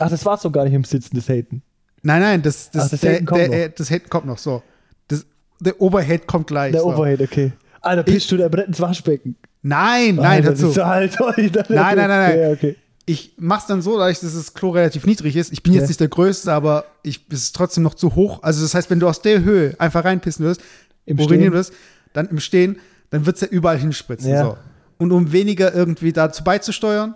Ach, 0.00 0.08
das 0.10 0.24
war's 0.24 0.42
doch 0.42 0.52
gar 0.52 0.64
nicht 0.64 0.74
im 0.74 0.84
Sitzen, 0.84 1.14
das 1.16 1.28
Haten. 1.28 1.62
Nein, 2.02 2.20
nein, 2.22 2.42
das, 2.42 2.70
das, 2.70 2.86
Ach, 2.86 2.90
das 2.90 3.00
der, 3.00 3.14
Haten 3.14 3.26
kommt 3.26 3.40
der, 3.40 3.48
noch. 3.48 3.54
äh, 3.54 3.72
das 3.76 3.90
Haten 3.90 4.08
kommt 4.08 4.26
noch. 4.26 4.38
So. 4.38 4.62
Das, 5.08 5.26
der 5.60 5.80
Oberhate 5.80 6.26
kommt 6.26 6.46
gleich. 6.46 6.72
Der 6.72 6.80
so. 6.82 6.88
Overhead, 6.94 7.20
okay. 7.20 7.52
Alter, 7.80 8.02
pisst 8.02 8.30
du 8.30 8.36
der 8.36 8.48
Brett 8.48 8.68
ins 8.68 8.80
Waschbecken? 8.80 9.36
Nein, 9.62 10.16
nein, 10.16 10.24
Alter, 10.46 10.50
dazu. 10.50 10.84
Halt, 10.84 11.16
nein, 11.20 11.50
Nein, 11.52 11.66
nein, 11.68 11.96
nein, 11.96 12.08
nein. 12.08 12.38
Ja, 12.40 12.50
okay. 12.50 12.76
Ich 13.08 13.32
mach's 13.38 13.66
dann 13.66 13.80
so, 13.82 13.96
dadurch, 13.98 14.20
dass 14.20 14.34
das 14.34 14.54
Klo 14.54 14.70
relativ 14.70 15.06
niedrig 15.06 15.34
ist. 15.36 15.52
Ich 15.52 15.62
bin 15.62 15.72
jetzt 15.72 15.82
Ja. 15.82 15.88
nicht 15.88 16.00
der 16.00 16.08
Größte, 16.08 16.52
aber 16.52 16.84
ich, 17.02 17.24
es 17.30 17.44
ist 17.44 17.56
trotzdem 17.56 17.82
noch 17.82 17.94
zu 17.94 18.14
hoch. 18.14 18.42
Also 18.42 18.62
das 18.62 18.74
heißt, 18.74 18.90
wenn 18.90 19.00
du 19.00 19.08
aus 19.08 19.22
der 19.22 19.42
Höhe 19.42 19.74
einfach 19.78 20.04
reinpissen 20.04 20.44
wirst, 20.44 20.60
Im 21.06 21.18
urinieren 21.18 21.52
wirst, 21.54 21.72
dann 22.12 22.28
im 22.28 22.38
Stehen, 22.38 22.78
dann 23.10 23.24
wird's 23.24 23.40
ja 23.40 23.48
überall 23.48 23.78
hinspritzen. 23.78 24.30
Ja. 24.30 24.44
So. 24.44 24.56
Und 24.98 25.12
um 25.12 25.32
weniger 25.32 25.74
irgendwie 25.74 26.12
dazu 26.12 26.44
beizusteuern, 26.44 27.14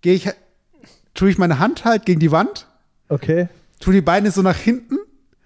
gehe 0.00 0.14
ich, 0.14 0.28
tue 1.14 1.28
ich 1.30 1.36
meine 1.38 1.58
Hand 1.58 1.84
halt 1.84 2.06
gegen 2.06 2.20
die 2.20 2.30
Wand, 2.30 2.66
Okay. 3.08 3.48
tue 3.80 3.92
die 3.92 4.00
Beine 4.00 4.30
so 4.30 4.40
nach 4.42 4.56
hinten. 4.56 4.96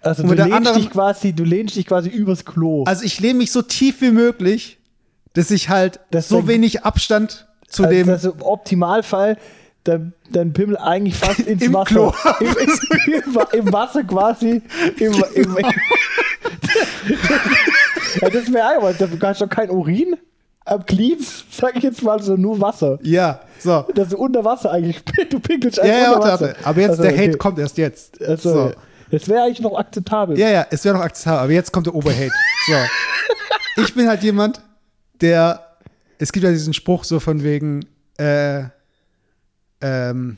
Also 0.01 0.23
du 0.23 0.33
lehnst 0.33 0.53
anderen- 0.53 0.81
dich 0.81 0.91
quasi, 0.91 1.33
du 1.33 1.43
lehnst 1.45 1.75
dich 1.75 1.87
quasi 1.87 2.09
übers 2.09 2.45
Klo. 2.45 2.85
Also 2.85 3.05
ich 3.05 3.19
lehne 3.19 3.39
mich 3.39 3.51
so 3.51 3.63
tief 3.63 4.01
wie 4.01 4.13
möglich, 4.13 4.79
dass 5.33 5.51
ich 5.51 5.69
halt 5.69 5.99
Das 6.13 6.29
so 6.29 6.47
wenig 6.47 6.85
Abstand 6.85 7.49
zu 7.67 7.83
also, 7.85 7.95
dem 7.95 8.09
also 8.09 8.31
im 8.33 8.43
Optimalfall 8.43 9.37
dein, 9.89 10.13
dein 10.31 10.53
Pimmel 10.53 10.77
eigentlich 10.77 11.17
fast 11.17 11.41
ins 11.47 11.63
Im 11.63 11.73
Wasser. 11.75 11.95
Klo. 11.95 12.13
Im, 12.41 12.55
im, 13.15 13.23
Im 13.53 13.73
Wasser 13.73 14.05
quasi. 14.05 14.63
Im, 14.99 15.13
ja, 18.21 18.31
das 18.31 18.53
wäre 18.53 18.69
einfach, 18.69 18.97
du 18.97 19.21
hast 19.27 19.41
doch 19.41 19.49
kein 19.49 19.71
Urin 19.71 20.17
am 20.65 20.85
Glied, 20.85 21.21
sag 21.51 21.77
ich 21.77 21.83
jetzt 21.83 22.03
mal 22.03 22.23
so, 22.23 22.37
nur 22.37 22.61
Wasser. 22.61 22.99
Ja, 23.03 23.41
so. 23.59 23.87
Das 23.95 24.09
ist 24.09 24.15
unter 24.15 24.45
Wasser 24.45 24.71
eigentlich. 24.71 25.03
Du 25.31 25.41
pinkelst 25.41 25.79
Ja, 25.79 25.85
eigentlich 25.85 26.03
ja, 26.03 26.13
unter 26.13 26.29
warte, 26.29 26.45
Wasser. 26.45 26.55
warte. 26.57 26.67
Aber 26.67 26.81
jetzt 26.81 26.91
Also, 26.91 27.03
der 27.05 27.13
Hate 27.13 27.29
okay. 27.29 27.39
kommt 27.39 27.59
erst 27.59 27.79
jetzt. 27.79 28.23
Also, 28.23 28.53
so. 28.53 28.73
Das 29.11 29.27
wäre 29.29 29.45
eigentlich 29.45 29.61
noch 29.61 29.79
akzeptabel. 29.79 30.39
Ja, 30.39 30.51
ja, 30.51 30.67
es 30.71 30.85
wäre 30.85 30.95
noch 30.95 31.03
akzeptabel, 31.03 31.41
aber 31.45 31.53
jetzt 31.53 31.73
kommt 31.73 31.87
der 31.87 31.95
Oberhate. 31.95 32.31
So. 32.67 33.83
Ich 33.83 33.95
bin 33.95 34.07
halt 34.07 34.23
jemand, 34.23 34.61
der, 35.23 35.65
es 36.19 36.31
gibt 36.33 36.45
ja 36.45 36.51
diesen 36.51 36.75
Spruch 36.75 37.05
so 37.05 37.19
von 37.19 37.43
wegen, 37.43 37.87
äh, 38.19 38.65
ähm, 39.81 40.37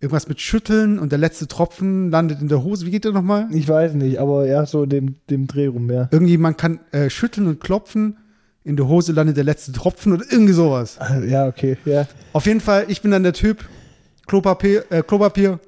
irgendwas 0.00 0.28
mit 0.28 0.40
Schütteln 0.40 0.98
und 0.98 1.12
der 1.12 1.18
letzte 1.18 1.46
Tropfen 1.46 2.10
landet 2.10 2.40
in 2.40 2.48
der 2.48 2.62
Hose. 2.64 2.86
Wie 2.86 2.90
geht 2.90 3.04
der 3.04 3.12
nochmal? 3.12 3.46
Ich 3.52 3.68
weiß 3.68 3.94
nicht, 3.94 4.18
aber 4.18 4.46
ja, 4.46 4.66
so 4.66 4.84
dem, 4.86 5.16
dem 5.30 5.46
Dreh 5.46 5.66
rum, 5.68 5.90
ja. 5.90 6.08
Irgendwie, 6.10 6.36
man 6.38 6.56
kann 6.56 6.80
äh, 6.90 7.08
schütteln 7.08 7.46
und 7.46 7.60
klopfen, 7.60 8.16
in 8.64 8.76
der 8.76 8.86
Hose 8.88 9.12
landet 9.12 9.36
der 9.36 9.44
letzte 9.44 9.72
Tropfen 9.72 10.12
oder 10.12 10.24
irgendwie 10.30 10.52
sowas. 10.52 10.98
Ja, 11.28 11.46
okay, 11.46 11.76
ja. 11.84 12.06
Auf 12.32 12.46
jeden 12.46 12.60
Fall, 12.60 12.84
ich 12.88 13.02
bin 13.02 13.10
dann 13.10 13.22
der 13.22 13.32
Typ, 13.32 13.64
Klopapier, 14.26 14.84
äh, 14.90 15.02
Klopapier, 15.02 15.58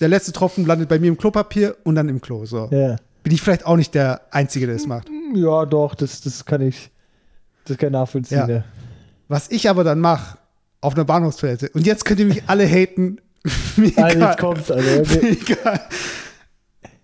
der 0.00 0.08
letzte 0.08 0.32
Tropfen 0.32 0.66
landet 0.66 0.88
bei 0.88 0.98
mir 0.98 1.08
im 1.08 1.16
Klopapier 1.16 1.76
und 1.84 1.94
dann 1.94 2.08
im 2.08 2.20
Klo. 2.20 2.44
So. 2.44 2.68
Ja, 2.70 2.96
Bin 3.22 3.32
ich 3.32 3.40
vielleicht 3.40 3.66
auch 3.66 3.76
nicht 3.76 3.94
der 3.94 4.20
Einzige, 4.30 4.66
der 4.66 4.76
das 4.76 4.86
macht. 4.86 5.08
ja 5.34 5.64
doch, 5.66 5.94
das, 5.94 6.20
das 6.20 6.44
kann 6.44 6.60
ich, 6.60 6.90
das 7.64 7.76
kann 7.78 7.88
ich 7.88 7.92
nachvollziehen. 7.92 8.38
Ja. 8.38 8.48
Ja. 8.48 8.64
Was 9.28 9.50
ich 9.50 9.68
aber 9.68 9.82
dann 9.84 10.00
mache, 10.00 10.38
auf 10.86 10.94
einer 10.94 11.04
Bahnhofstoilette, 11.04 11.70
und 11.70 11.84
jetzt 11.86 12.04
könnt 12.04 12.20
ihr 12.20 12.26
mich 12.26 12.42
alle 12.46 12.66
haten, 12.66 13.18
egal, 13.76 14.18
jetzt 14.20 14.38
kommt's, 14.38 14.70
Alter. 14.70 15.02
Okay. 15.02 15.56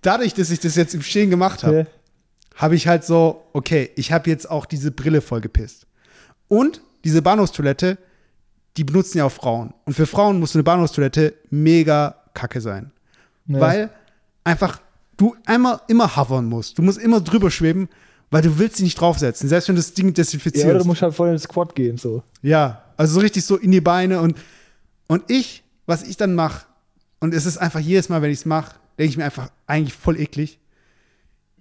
Dadurch, 0.02 0.34
dass 0.34 0.50
ich 0.50 0.60
das 0.60 0.74
jetzt 0.76 0.94
im 0.94 1.02
Stehen 1.02 1.30
gemacht 1.30 1.62
habe, 1.62 1.76
Ja. 1.78 1.86
habe 2.56 2.74
ich 2.74 2.88
halt 2.88 3.04
so, 3.04 3.44
okay, 3.52 3.90
ich 3.96 4.10
habe 4.12 4.28
jetzt 4.30 4.50
auch 4.50 4.66
diese 4.66 4.90
Brille 4.90 5.20
vollgepisst. 5.20 5.86
Und 6.48 6.80
diese 7.04 7.22
Bahnhofstoilette, 7.22 7.98
die 8.76 8.84
benutzen 8.84 9.18
ja 9.18 9.24
auch 9.26 9.32
Frauen. 9.32 9.74
Und 9.84 9.94
für 9.94 10.06
Frauen 10.06 10.40
muss 10.40 10.54
eine 10.56 10.62
Bahnhofstoilette 10.64 11.34
mega 11.50 12.16
kacke 12.34 12.60
sein. 12.60 12.90
Ja. 13.46 13.60
Weil 13.60 13.90
einfach 14.44 14.80
du 15.16 15.36
einmal 15.46 15.80
immer 15.88 16.16
hovern 16.16 16.46
musst. 16.46 16.78
Du 16.78 16.82
musst 16.82 16.98
immer 16.98 17.20
drüber 17.20 17.50
schweben, 17.50 17.88
weil 18.30 18.42
du 18.42 18.58
willst 18.58 18.78
dich 18.78 18.84
nicht 18.84 19.00
draufsetzen. 19.00 19.48
Selbst 19.48 19.68
wenn 19.68 19.76
das 19.76 19.92
Ding 19.94 20.06
Ja, 20.06 20.10
oder 20.10 20.14
desinfizierst. 20.16 20.80
du 20.80 20.84
musst 20.84 21.02
halt 21.02 21.14
voll 21.14 21.28
in 21.28 21.34
den 21.34 21.38
Squat 21.40 21.74
gehen, 21.74 21.96
so. 21.98 22.22
Ja, 22.40 22.81
also 22.96 23.14
so 23.14 23.20
richtig 23.20 23.44
so 23.44 23.56
in 23.56 23.70
die 23.72 23.80
Beine 23.80 24.20
und, 24.20 24.36
und 25.08 25.24
ich, 25.30 25.62
was 25.86 26.02
ich 26.02 26.16
dann 26.16 26.34
mache, 26.34 26.66
und 27.20 27.34
es 27.34 27.46
ist 27.46 27.58
einfach 27.58 27.80
jedes 27.80 28.08
Mal, 28.08 28.20
wenn 28.22 28.30
ich 28.30 28.38
es 28.40 28.46
mache, 28.46 28.74
denke 28.98 29.10
ich 29.10 29.16
mir 29.16 29.24
einfach 29.24 29.50
eigentlich 29.66 29.94
voll 29.94 30.18
eklig. 30.18 30.58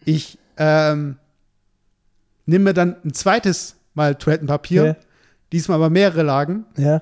Ich 0.06 0.40
ähm, 0.58 1.18
nimm 2.46 2.64
mir 2.64 2.74
dann 2.74 2.96
ein 3.06 3.14
zweites 3.14 3.76
Mal 3.94 4.16
Toilettenpapier, 4.16 4.86
Ja. 4.86 4.96
diesmal 5.52 5.76
aber 5.76 5.90
mehrere 5.90 6.24
Lagen 6.24 6.66
Ja. 6.78 7.02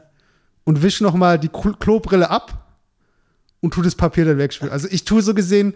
und 0.66 0.82
wisch 0.84 1.00
noch 1.02 1.14
mal 1.16 1.40
die 1.40 1.50
Klo- 1.50 1.78
Klobrille 1.78 2.30
ab 2.30 2.66
und 3.62 3.74
tu 3.74 3.82
das 3.82 3.96
Papier 3.96 4.26
dann 4.26 4.38
wegspülen. 4.38 4.72
Also 4.74 4.88
ich 4.92 5.06
tue 5.06 5.22
so 5.22 5.34
gesehen, 5.34 5.74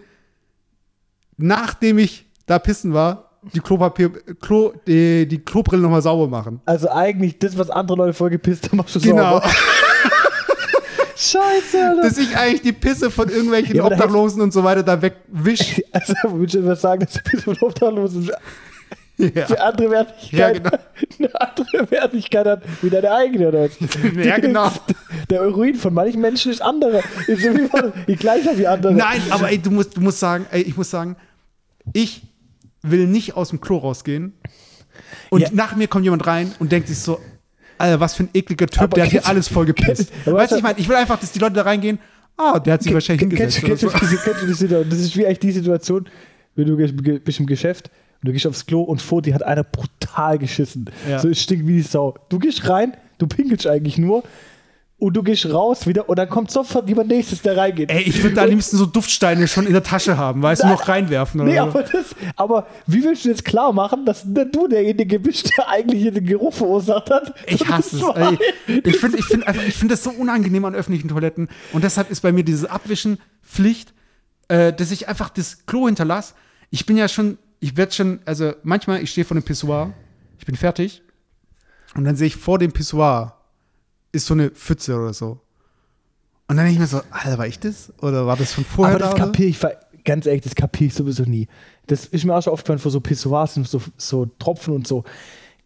nachdem 1.36 1.98
ich 1.98 2.26
da 2.46 2.58
pissen 2.58 2.92
war, 2.94 3.23
die 3.52 3.60
Klopapier, 3.60 4.10
Klo, 4.40 4.72
die, 4.86 5.26
die 5.26 5.38
Klobrille 5.38 5.82
noch 5.82 5.90
mal 5.90 6.02
sauber 6.02 6.28
machen. 6.28 6.60
Also 6.64 6.88
eigentlich 6.90 7.38
das, 7.38 7.56
was 7.58 7.70
andere 7.70 7.98
Leute 7.98 8.12
vollgepisst 8.14 8.68
haben, 8.68 8.78
machst 8.78 8.94
du 8.94 9.00
Genau. 9.00 9.40
sauber. 9.40 9.50
Scheiße, 11.16 11.78
Alter. 11.88 12.02
Dass 12.02 12.18
ich 12.18 12.36
eigentlich 12.36 12.62
die 12.62 12.72
Pisse 12.72 13.10
von 13.10 13.28
irgendwelchen 13.28 13.76
Ja, 13.76 13.84
Obdachlosen 13.84 14.42
und 14.42 14.52
so 14.52 14.64
weiter 14.64 14.82
da 14.82 15.00
wegwisch. 15.00 15.80
Also, 15.92 16.14
würde 16.24 16.58
ich 16.58 16.66
was 16.66 16.80
sagen, 16.80 17.00
dass 17.04 17.12
du 17.14 17.20
ein 17.20 17.30
bisschen 17.32 17.56
obdachlos 17.60 18.14
ist. 18.14 18.32
Ja. 19.16 19.46
Für 19.46 19.60
andere 19.62 19.90
Wertigkeit. 19.92 20.32
Ja, 20.32 20.50
genau. 20.50 20.70
Eine 21.20 21.40
andere 21.40 21.90
Wertigkeit 21.92 22.46
hat 22.48 22.62
wie 22.82 22.90
deine 22.90 23.12
eigene, 23.12 23.46
oder 23.46 23.60
was? 23.66 23.70
Ja, 24.26 24.38
genau. 24.40 24.68
Der 25.30 25.46
Urin 25.46 25.76
von 25.76 25.94
manchen 25.94 26.20
Menschen 26.20 26.50
ist 26.50 26.60
andere. 26.60 27.00
Ist 27.28 27.44
so 27.44 27.54
wie, 27.56 27.68
von- 27.68 27.92
wie 28.06 28.16
gleicher 28.16 28.58
wie 28.58 28.66
andere. 28.66 28.92
Nein, 28.92 29.22
aber 29.30 29.48
ey, 29.52 29.58
du 29.58 29.70
musst, 29.70 29.96
du 29.96 30.00
musst 30.00 30.18
sagen, 30.18 30.46
ey, 30.50 30.62
ich 30.62 30.76
muss 30.76 30.90
sagen, 30.90 31.14
ich 31.92 32.22
will 32.84 33.06
nicht 33.06 33.36
aus 33.36 33.48
dem 33.50 33.60
Klo 33.60 33.78
rausgehen. 33.78 34.34
Und 35.30 35.40
Ja. 35.40 35.48
nach 35.52 35.74
mir 35.74 35.88
kommt 35.88 36.04
jemand 36.04 36.26
rein 36.26 36.52
und 36.58 36.70
denkt 36.70 36.88
sich 36.88 36.98
so, 36.98 37.18
Alter, 37.78 37.98
was 37.98 38.14
für 38.14 38.24
ein 38.24 38.28
ekliger 38.34 38.66
Typ, 38.66 38.82
Aber 38.82 38.94
der 38.94 39.04
hat 39.04 39.10
hier 39.10 39.26
alles 39.26 39.48
voll 39.48 39.66
gepisst. 39.66 40.12
weißt 40.24 40.52
du, 40.52 40.56
ich 40.56 40.62
meine, 40.62 40.78
ich 40.78 40.88
will 40.88 40.96
einfach, 40.96 41.18
dass 41.18 41.32
die 41.32 41.40
Leute 41.40 41.54
da 41.54 41.62
reingehen, 41.62 41.98
ah, 42.36 42.60
der 42.60 42.74
hat 42.74 42.82
sich 42.82 42.94
wahrscheinlich 42.94 43.20
hingesetzt. 43.22 43.62
kennst, 43.62 43.80
so. 43.82 43.88
Das 43.88 44.98
ist 44.98 45.16
wie 45.16 45.26
eigentlich 45.26 45.38
die 45.40 45.52
Situation, 45.52 46.08
wenn 46.54 46.66
du 46.66 46.76
bist 47.20 47.40
im 47.40 47.46
Geschäft 47.46 47.90
und 48.22 48.28
du 48.28 48.32
gehst 48.32 48.46
aufs 48.46 48.64
Klo 48.64 48.82
und 48.82 49.02
vor 49.02 49.22
dir 49.22 49.34
hat 49.34 49.42
einer 49.42 49.64
brutal 49.64 50.38
geschissen. 50.38 50.88
Ja. 51.08 51.18
So, 51.18 51.28
es 51.28 51.42
stinkt 51.42 51.66
wie 51.66 51.74
die 51.76 51.82
Sau. 51.82 52.14
Du 52.28 52.38
gehst 52.38 52.68
rein, 52.68 52.96
du 53.18 53.26
pinkelst 53.26 53.66
eigentlich 53.66 53.98
nur 53.98 54.22
und 55.04 55.12
du 55.14 55.22
gehst 55.22 55.44
raus 55.52 55.86
wieder 55.86 56.08
und 56.08 56.18
dann 56.18 56.30
kommt 56.30 56.50
sofort 56.50 56.88
jemand 56.88 57.08
nächstes, 57.08 57.42
der 57.42 57.58
reingeht. 57.58 57.90
Ey, 57.90 58.04
ich 58.04 58.22
würde 58.22 58.36
da 58.36 58.44
am 58.44 58.48
liebsten 58.48 58.78
so 58.78 58.86
Duftsteine 58.86 59.46
schon 59.48 59.66
in 59.66 59.74
der 59.74 59.82
Tasche 59.82 60.16
haben, 60.16 60.40
weißt 60.40 60.62
du, 60.62 60.68
noch 60.68 60.88
reinwerfen 60.88 61.42
oder 61.42 61.50
Nee, 61.50 61.58
aber, 61.58 61.82
das, 61.82 62.16
aber 62.36 62.66
wie 62.86 63.04
willst 63.04 63.26
du 63.26 63.28
jetzt 63.28 63.44
klar 63.44 63.74
machen, 63.74 64.06
dass 64.06 64.22
du 64.24 64.66
derjenige 64.66 65.20
bist, 65.20 65.50
der 65.58 65.68
eigentlich 65.68 66.00
hier 66.00 66.12
den 66.12 66.24
Geruch 66.24 66.54
verursacht 66.54 67.10
hat? 67.10 67.34
Ich 67.46 67.68
hasse 67.68 67.98
es. 67.98 68.02
Ey, 68.16 68.38
ich 68.82 68.96
finde 68.96 69.18
ich 69.18 69.26
find 69.26 69.44
ich 69.68 69.74
find 69.74 69.90
das 69.90 70.04
so 70.04 70.10
unangenehm 70.10 70.64
an 70.64 70.74
öffentlichen 70.74 71.08
Toiletten. 71.08 71.50
Und 71.74 71.84
deshalb 71.84 72.10
ist 72.10 72.22
bei 72.22 72.32
mir 72.32 72.42
diese 72.42 72.70
Abwischen 72.70 73.18
Pflicht, 73.42 73.92
äh, 74.48 74.72
dass 74.72 74.90
ich 74.90 75.06
einfach 75.06 75.28
das 75.28 75.66
Klo 75.66 75.84
hinterlasse. 75.84 76.32
Ich 76.70 76.86
bin 76.86 76.96
ja 76.96 77.08
schon, 77.08 77.36
ich 77.60 77.76
werde 77.76 77.92
schon, 77.92 78.20
also 78.24 78.54
manchmal, 78.62 79.02
ich 79.02 79.10
stehe 79.10 79.26
vor 79.26 79.34
dem 79.34 79.44
Pissoir, 79.44 79.92
ich 80.38 80.46
bin 80.46 80.56
fertig. 80.56 81.02
Und 81.94 82.04
dann 82.04 82.16
sehe 82.16 82.28
ich 82.28 82.36
vor 82.36 82.58
dem 82.58 82.72
Pissoir 82.72 83.43
ist 84.14 84.26
so 84.26 84.34
eine 84.34 84.50
Pfütze 84.50 84.96
oder 84.96 85.12
so. 85.12 85.40
Und 86.46 86.56
dann 86.56 86.66
denke 86.66 86.72
ich 86.72 86.78
mir 86.78 86.86
so, 86.86 87.00
Alter, 87.10 87.38
war 87.38 87.46
ich 87.46 87.58
das? 87.58 87.92
Oder 88.00 88.26
war 88.26 88.36
das 88.36 88.52
von 88.52 88.64
vorher 88.64 88.96
Aber 88.96 89.04
das 89.04 89.14
da? 89.14 89.24
kapiere 89.24 89.48
ich, 89.48 89.58
ganz 90.04 90.26
ehrlich, 90.26 90.42
das 90.42 90.54
kapiere 90.54 90.88
ich 90.88 90.94
sowieso 90.94 91.24
nie. 91.24 91.48
Das 91.86 92.06
ist 92.06 92.24
mir 92.24 92.34
auch 92.34 92.42
schon 92.42 92.52
oft 92.52 92.66
vor 92.66 92.90
so 92.90 93.00
Pissoirs 93.00 93.56
und 93.56 93.66
so, 93.66 93.80
so 93.96 94.26
Tropfen 94.38 94.74
und 94.74 94.86
so. 94.86 95.04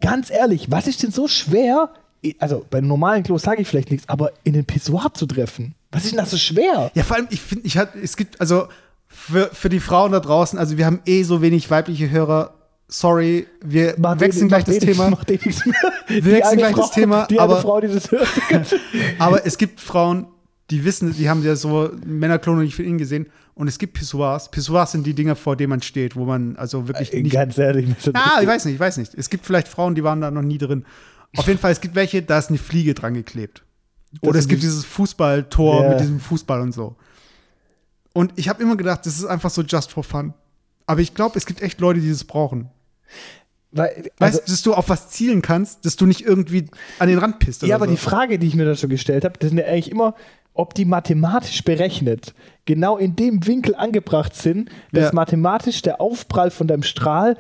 Ganz 0.00 0.30
ehrlich, 0.30 0.70
was 0.70 0.86
ist 0.86 1.02
denn 1.02 1.10
so 1.10 1.26
schwer? 1.26 1.90
Also 2.38 2.64
bei 2.70 2.80
normalen 2.80 3.22
Klos 3.22 3.42
sage 3.42 3.62
ich 3.62 3.68
vielleicht 3.68 3.90
nichts, 3.90 4.08
aber 4.08 4.32
in 4.44 4.52
den 4.52 4.64
Pissoir 4.64 5.12
zu 5.14 5.26
treffen. 5.26 5.74
Was 5.90 6.04
ist 6.04 6.12
denn 6.12 6.18
das 6.18 6.30
so 6.30 6.36
schwer? 6.36 6.90
Ja, 6.94 7.02
vor 7.02 7.16
allem, 7.16 7.28
ich 7.30 7.40
finde, 7.40 7.66
ich 7.66 7.76
hat, 7.76 7.94
es 7.96 8.16
gibt, 8.16 8.40
also 8.40 8.68
für, 9.06 9.46
für 9.52 9.68
die 9.68 9.80
Frauen 9.80 10.12
da 10.12 10.20
draußen, 10.20 10.58
also 10.58 10.76
wir 10.76 10.86
haben 10.86 11.00
eh 11.06 11.22
so 11.22 11.42
wenig 11.42 11.70
weibliche 11.70 12.10
Hörer. 12.10 12.54
Sorry, 12.90 13.46
wir 13.62 13.94
Macht 13.98 14.20
wechseln 14.20 14.46
eh- 14.46 14.48
gleich 14.48 14.64
das 14.64 14.74
nichts, 14.74 14.86
Thema. 14.86 15.10
Mehr. 15.10 15.18
Die 15.28 16.24
wechseln 16.24 16.58
gleich 16.58 16.72
Frau, 16.74 16.80
das 16.82 16.90
Thema, 16.92 17.26
Die 17.26 17.38
aber- 17.38 17.60
Frau, 17.60 17.80
die 17.80 17.88
das 17.88 18.10
hört. 18.10 18.28
Aber 19.18 19.44
es 19.46 19.58
gibt 19.58 19.80
Frauen, 19.80 20.26
die 20.70 20.84
wissen, 20.84 21.12
die 21.14 21.28
haben 21.28 21.42
ja 21.44 21.54
so 21.56 21.90
Männerklone 22.06 22.62
nicht 22.62 22.74
von 22.74 22.84
ihnen 22.84 22.98
gesehen. 22.98 23.26
Und 23.54 23.68
es 23.68 23.78
gibt 23.78 23.94
Pissoirs. 23.94 24.50
Pissoirs 24.50 24.92
sind 24.92 25.06
die 25.06 25.14
Dinger, 25.14 25.34
vor 25.36 25.56
denen 25.56 25.70
man 25.70 25.82
steht, 25.82 26.14
wo 26.16 26.24
man 26.24 26.56
also 26.56 26.86
wirklich 26.88 27.12
nicht. 27.12 27.32
Ganz 27.32 27.58
ehrlich. 27.58 27.88
Ah, 28.14 28.38
ich 28.40 28.46
weiß 28.46 28.64
nicht, 28.66 28.74
ich 28.74 28.80
weiß 28.80 28.96
nicht. 28.98 29.14
Es 29.14 29.28
gibt 29.30 29.44
vielleicht 29.44 29.66
Frauen, 29.68 29.94
die 29.94 30.04
waren 30.04 30.20
da 30.20 30.30
noch 30.30 30.42
nie 30.42 30.58
drin. 30.58 30.84
Auf 31.36 31.46
jeden 31.46 31.58
Fall, 31.58 31.72
es 31.72 31.80
gibt 31.80 31.94
welche, 31.94 32.22
da 32.22 32.38
ist 32.38 32.48
eine 32.50 32.58
Fliege 32.58 32.94
dran 32.94 33.14
geklebt. 33.14 33.64
Oder 34.22 34.38
es 34.38 34.46
gibt 34.48 34.62
die- 34.62 34.66
dieses 34.66 34.84
Fußballtor 34.86 35.82
Ja. 35.82 35.88
mit 35.90 36.00
diesem 36.00 36.20
Fußball 36.20 36.60
und 36.62 36.72
so. 36.72 36.96
Und 38.14 38.32
ich 38.36 38.48
habe 38.48 38.62
immer 38.62 38.76
gedacht, 38.76 39.04
das 39.04 39.18
ist 39.18 39.26
einfach 39.26 39.50
so 39.50 39.62
just 39.62 39.92
for 39.92 40.04
fun. 40.04 40.32
Aber 40.86 41.00
ich 41.00 41.12
glaube, 41.14 41.36
es 41.36 41.44
gibt 41.44 41.60
echt 41.60 41.80
Leute, 41.80 42.00
die 42.00 42.08
das 42.08 42.24
brauchen. 42.24 42.70
Weil, 43.70 44.10
Weißt 44.18 44.38
also, 44.38 44.38
du, 44.38 44.50
dass 44.50 44.62
du 44.62 44.74
auf 44.74 44.88
was 44.88 45.10
zielen 45.10 45.42
kannst, 45.42 45.84
dass 45.84 45.96
du 45.96 46.06
nicht 46.06 46.22
irgendwie 46.22 46.66
an 46.98 47.08
den 47.08 47.18
Rand 47.18 47.38
pisst. 47.38 47.62
ja, 47.62 47.74
aber 47.74 47.84
so. 47.84 47.90
die 47.90 47.98
Frage, 47.98 48.38
die 48.38 48.46
ich 48.46 48.54
mir 48.54 48.64
da 48.64 48.74
schon 48.74 48.88
gestellt 48.88 49.24
habe, 49.24 49.38
das 49.38 49.50
sind 49.50 49.58
ja 49.58 49.66
eigentlich 49.66 49.90
immer, 49.90 50.14
ob 50.54 50.74
die 50.74 50.86
mathematisch 50.86 51.62
berechnet 51.62 52.34
genau 52.64 52.96
in 52.96 53.14
dem 53.14 53.46
Winkel 53.46 53.74
angebracht 53.74 54.34
sind, 54.34 54.70
dass 54.92 55.06
Ja. 55.06 55.14
mathematisch 55.14 55.82
der 55.82 56.00
Aufprall 56.00 56.50
von 56.50 56.66
deinem 56.66 56.82
Strahl 56.82 57.36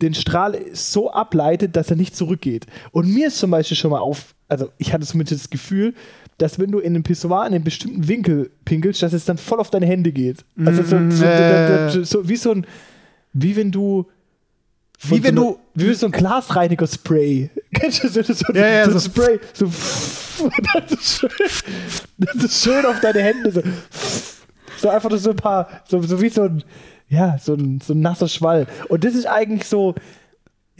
den 0.00 0.14
Strahl 0.14 0.56
so 0.72 1.10
ableitet, 1.10 1.74
dass 1.74 1.90
er 1.90 1.96
nicht 1.96 2.16
zurückgeht. 2.16 2.66
Und 2.92 3.12
mir 3.12 3.26
ist 3.26 3.38
zum 3.38 3.50
Beispiel 3.50 3.76
schon 3.76 3.90
mal 3.90 3.98
auf, 3.98 4.34
also 4.48 4.70
ich 4.78 4.92
hatte 4.92 5.04
zumindest 5.04 5.42
das 5.42 5.50
Gefühl, 5.50 5.92
dass 6.38 6.60
wenn 6.60 6.70
du 6.70 6.78
in 6.78 6.94
einem 6.94 7.02
Pissoir 7.02 7.46
in 7.46 7.54
einem 7.54 7.64
bestimmten 7.64 8.06
Winkel 8.06 8.50
pinkelst, 8.64 9.02
dass 9.02 9.12
es 9.12 9.24
dann 9.24 9.38
voll 9.38 9.58
auf 9.58 9.70
deine 9.70 9.86
Hände 9.86 10.12
geht. 10.12 10.44
Also 10.64 10.84
so, 10.84 11.10
so, 11.10 11.24
äh. 11.24 11.90
so, 11.90 12.04
so 12.04 12.28
wie 12.28 12.36
so 12.36 12.52
ein, 12.52 12.64
wie 13.32 13.56
wenn 13.56 13.72
du 13.72 14.06
Wie 15.00 15.22
wenn 15.22 15.36
so 15.36 15.42
du- 15.42 15.48
einer- 15.48 15.90
wie 15.90 15.94
so 15.94 16.06
ein 16.06 16.12
Glasreiniger-Spray. 16.12 17.50
Kennst 17.74 18.02
du 18.04 18.08
so, 18.08 18.22
so, 18.22 18.52
Ja, 18.52 18.66
ja, 18.68 18.84
so 18.84 18.90
ein 18.92 18.98
so- 18.98 19.08
Spray? 19.10 19.38
So, 19.52 19.66
das, 20.74 20.92
ist 20.92 21.18
schön, 21.20 21.30
das 22.18 22.34
ist 22.44 22.62
schön 22.64 22.84
auf 22.86 23.00
deine 23.00 23.20
Hände. 23.22 23.50
So, 23.52 23.62
so 24.78 24.88
einfach 24.88 25.10
nur 25.10 25.18
so 25.18 25.30
ein 25.30 25.36
paar, 25.36 25.68
so, 25.84 26.00
so 26.02 26.20
wie 26.20 26.28
so 26.28 26.42
ein, 26.44 26.62
ja, 27.08 27.36
so 27.40 27.54
ein, 27.54 27.80
so 27.80 27.92
ein 27.94 28.00
nasser 28.00 28.28
Schwall. 28.28 28.66
Und 28.88 29.04
das 29.04 29.14
ist 29.14 29.26
eigentlich 29.26 29.64
so. 29.68 29.94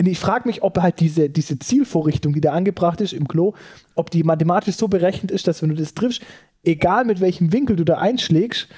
Ich 0.00 0.20
frage 0.20 0.46
mich, 0.48 0.62
ob 0.62 0.78
halt 0.80 1.00
diese, 1.00 1.28
diese 1.28 1.58
Zielvorrichtung, 1.58 2.32
die 2.32 2.40
da 2.40 2.52
angebracht 2.52 3.00
ist 3.00 3.12
im 3.12 3.26
Klo, 3.26 3.54
ob 3.96 4.12
die 4.12 4.22
mathematisch 4.22 4.76
so 4.76 4.86
berechnet 4.86 5.32
ist, 5.32 5.48
dass 5.48 5.60
wenn 5.60 5.70
du 5.70 5.74
das 5.74 5.92
triffst, 5.94 6.22
egal 6.62 7.04
mit 7.04 7.20
welchem 7.20 7.52
Winkel 7.52 7.74
du 7.74 7.84
da 7.84 7.98
einschlägst, 7.98 8.68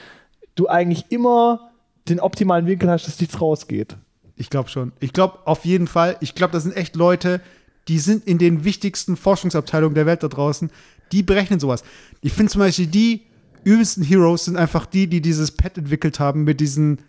du 0.55 0.67
eigentlich 0.69 1.05
immer 1.11 1.73
den 2.09 2.21
optimalen 2.21 2.67
Winkel 2.67 2.89
hast, 2.91 3.07
dass 3.07 3.21
nichts 3.21 3.39
rausgeht. 3.39 3.97
Ich 4.41 4.49
glaube 4.49 4.71
schon. 4.71 4.93
Ich 5.01 5.13
glaube 5.13 5.41
auf 5.45 5.67
jeden 5.67 5.87
Fall. 5.87 6.17
Ich 6.21 6.35
glaube, 6.35 6.53
das 6.55 6.63
sind 6.63 6.75
echt 6.75 6.97
Leute, 6.97 7.43
die 7.89 7.99
sind 7.99 8.27
in 8.27 8.39
den 8.39 8.65
wichtigsten 8.65 9.19
Forschungsabteilungen 9.19 9.95
der 9.95 10.07
Welt 10.07 10.23
da 10.23 10.29
draußen. 10.29 10.71
Die 11.13 11.23
berechnen 11.23 11.61
sowas. 11.61 11.85
Ich 12.23 12.33
finde 12.33 12.51
zum 12.51 12.61
Beispiel, 12.61 12.87
die 12.87 13.21
übelsten 13.65 14.03
Heroes 14.03 14.47
sind 14.47 14.57
einfach 14.57 14.87
die, 14.87 15.09
die 15.09 15.21
dieses 15.21 15.51
Pad 15.51 15.77
entwickelt 15.77 16.21
haben 16.21 16.45
mit 16.45 16.59
diesen 16.59 17.01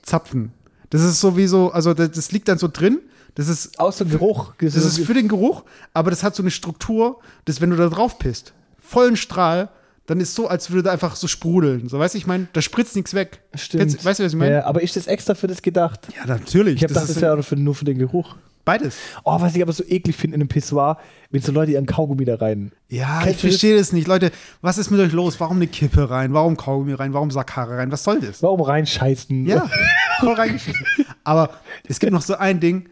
Zapfen. 0.00 0.52
Das 0.88 1.02
ist 1.02 1.20
sowieso, 1.20 1.70
also 1.70 1.92
das, 1.92 2.12
das 2.12 2.32
liegt 2.32 2.48
dann 2.48 2.56
so 2.56 2.66
drin. 2.66 3.00
Das 3.34 3.48
ist, 3.48 3.78
Außer 3.78 4.06
Geruch. 4.06 4.54
das 4.58 4.74
ist 4.74 5.00
für 5.00 5.12
den 5.12 5.28
Geruch, 5.28 5.64
aber 5.92 6.08
das 6.08 6.22
hat 6.22 6.34
so 6.34 6.42
eine 6.42 6.50
Struktur, 6.50 7.20
dass 7.44 7.60
wenn 7.60 7.68
du 7.68 7.76
da 7.76 7.90
drauf 7.90 8.18
pisst, 8.18 8.54
vollen 8.80 9.18
Strahl, 9.18 9.68
dann 10.10 10.20
ist 10.20 10.34
so, 10.34 10.48
als 10.48 10.70
würde 10.70 10.82
da 10.82 10.90
einfach 10.90 11.14
so 11.14 11.28
sprudeln. 11.28 11.88
So, 11.88 12.00
weißt 12.00 12.14
du, 12.14 12.18
ich 12.18 12.26
meine, 12.26 12.48
da 12.52 12.60
spritzt 12.60 12.96
nichts 12.96 13.14
weg. 13.14 13.42
Stimmt. 13.54 13.82
Kennst, 13.82 14.04
weißt 14.04 14.18
du, 14.18 14.24
was 14.24 14.32
ich 14.32 14.38
meine? 14.38 14.54
Ja, 14.54 14.64
aber 14.64 14.82
ist 14.82 14.96
das 14.96 15.06
extra 15.06 15.36
für 15.36 15.46
das 15.46 15.62
gedacht? 15.62 16.08
Ja, 16.16 16.26
natürlich. 16.26 16.74
Ich 16.74 16.82
habe 16.82 16.92
das 16.92 17.04
das 17.04 17.10
ist 17.16 17.22
wäre 17.22 17.34
nur 17.34 17.44
für, 17.44 17.54
nur 17.54 17.74
für 17.76 17.84
den 17.84 17.96
Geruch. 17.96 18.34
beides. 18.64 18.96
Oh, 19.22 19.40
was 19.40 19.54
ich 19.54 19.62
aber 19.62 19.72
so 19.72 19.84
eklig 19.84 20.16
finde 20.16 20.34
in 20.34 20.40
einem 20.40 20.48
Pissoir, 20.48 20.98
wenn 21.30 21.40
so 21.40 21.52
Leute 21.52 21.70
ihren 21.70 21.86
Kaugummi 21.86 22.24
da 22.24 22.34
rein. 22.34 22.72
Ja, 22.88 23.20
Kennst 23.22 23.36
ich 23.36 23.40
du 23.40 23.46
das? 23.46 23.52
verstehe 23.52 23.78
das 23.78 23.92
nicht. 23.92 24.08
Leute, 24.08 24.32
was 24.62 24.78
ist 24.78 24.90
mit 24.90 24.98
euch 24.98 25.12
los? 25.12 25.38
Warum 25.38 25.58
eine 25.58 25.68
Kippe 25.68 26.10
rein? 26.10 26.34
Warum 26.34 26.56
Kaugummi 26.56 26.92
rein? 26.94 27.14
Warum 27.14 27.30
Sackhaare 27.30 27.76
rein? 27.76 27.92
Was 27.92 28.02
soll 28.02 28.18
das? 28.20 28.42
Warum 28.42 28.60
reinscheißen? 28.62 29.46
Ja, 29.46 29.70
voll 30.18 30.34
reingeschissen. 30.34 30.84
Aber 31.22 31.50
es 31.86 32.00
gibt 32.00 32.12
noch 32.12 32.22
so 32.22 32.34
ein 32.34 32.58
Ding, 32.58 32.88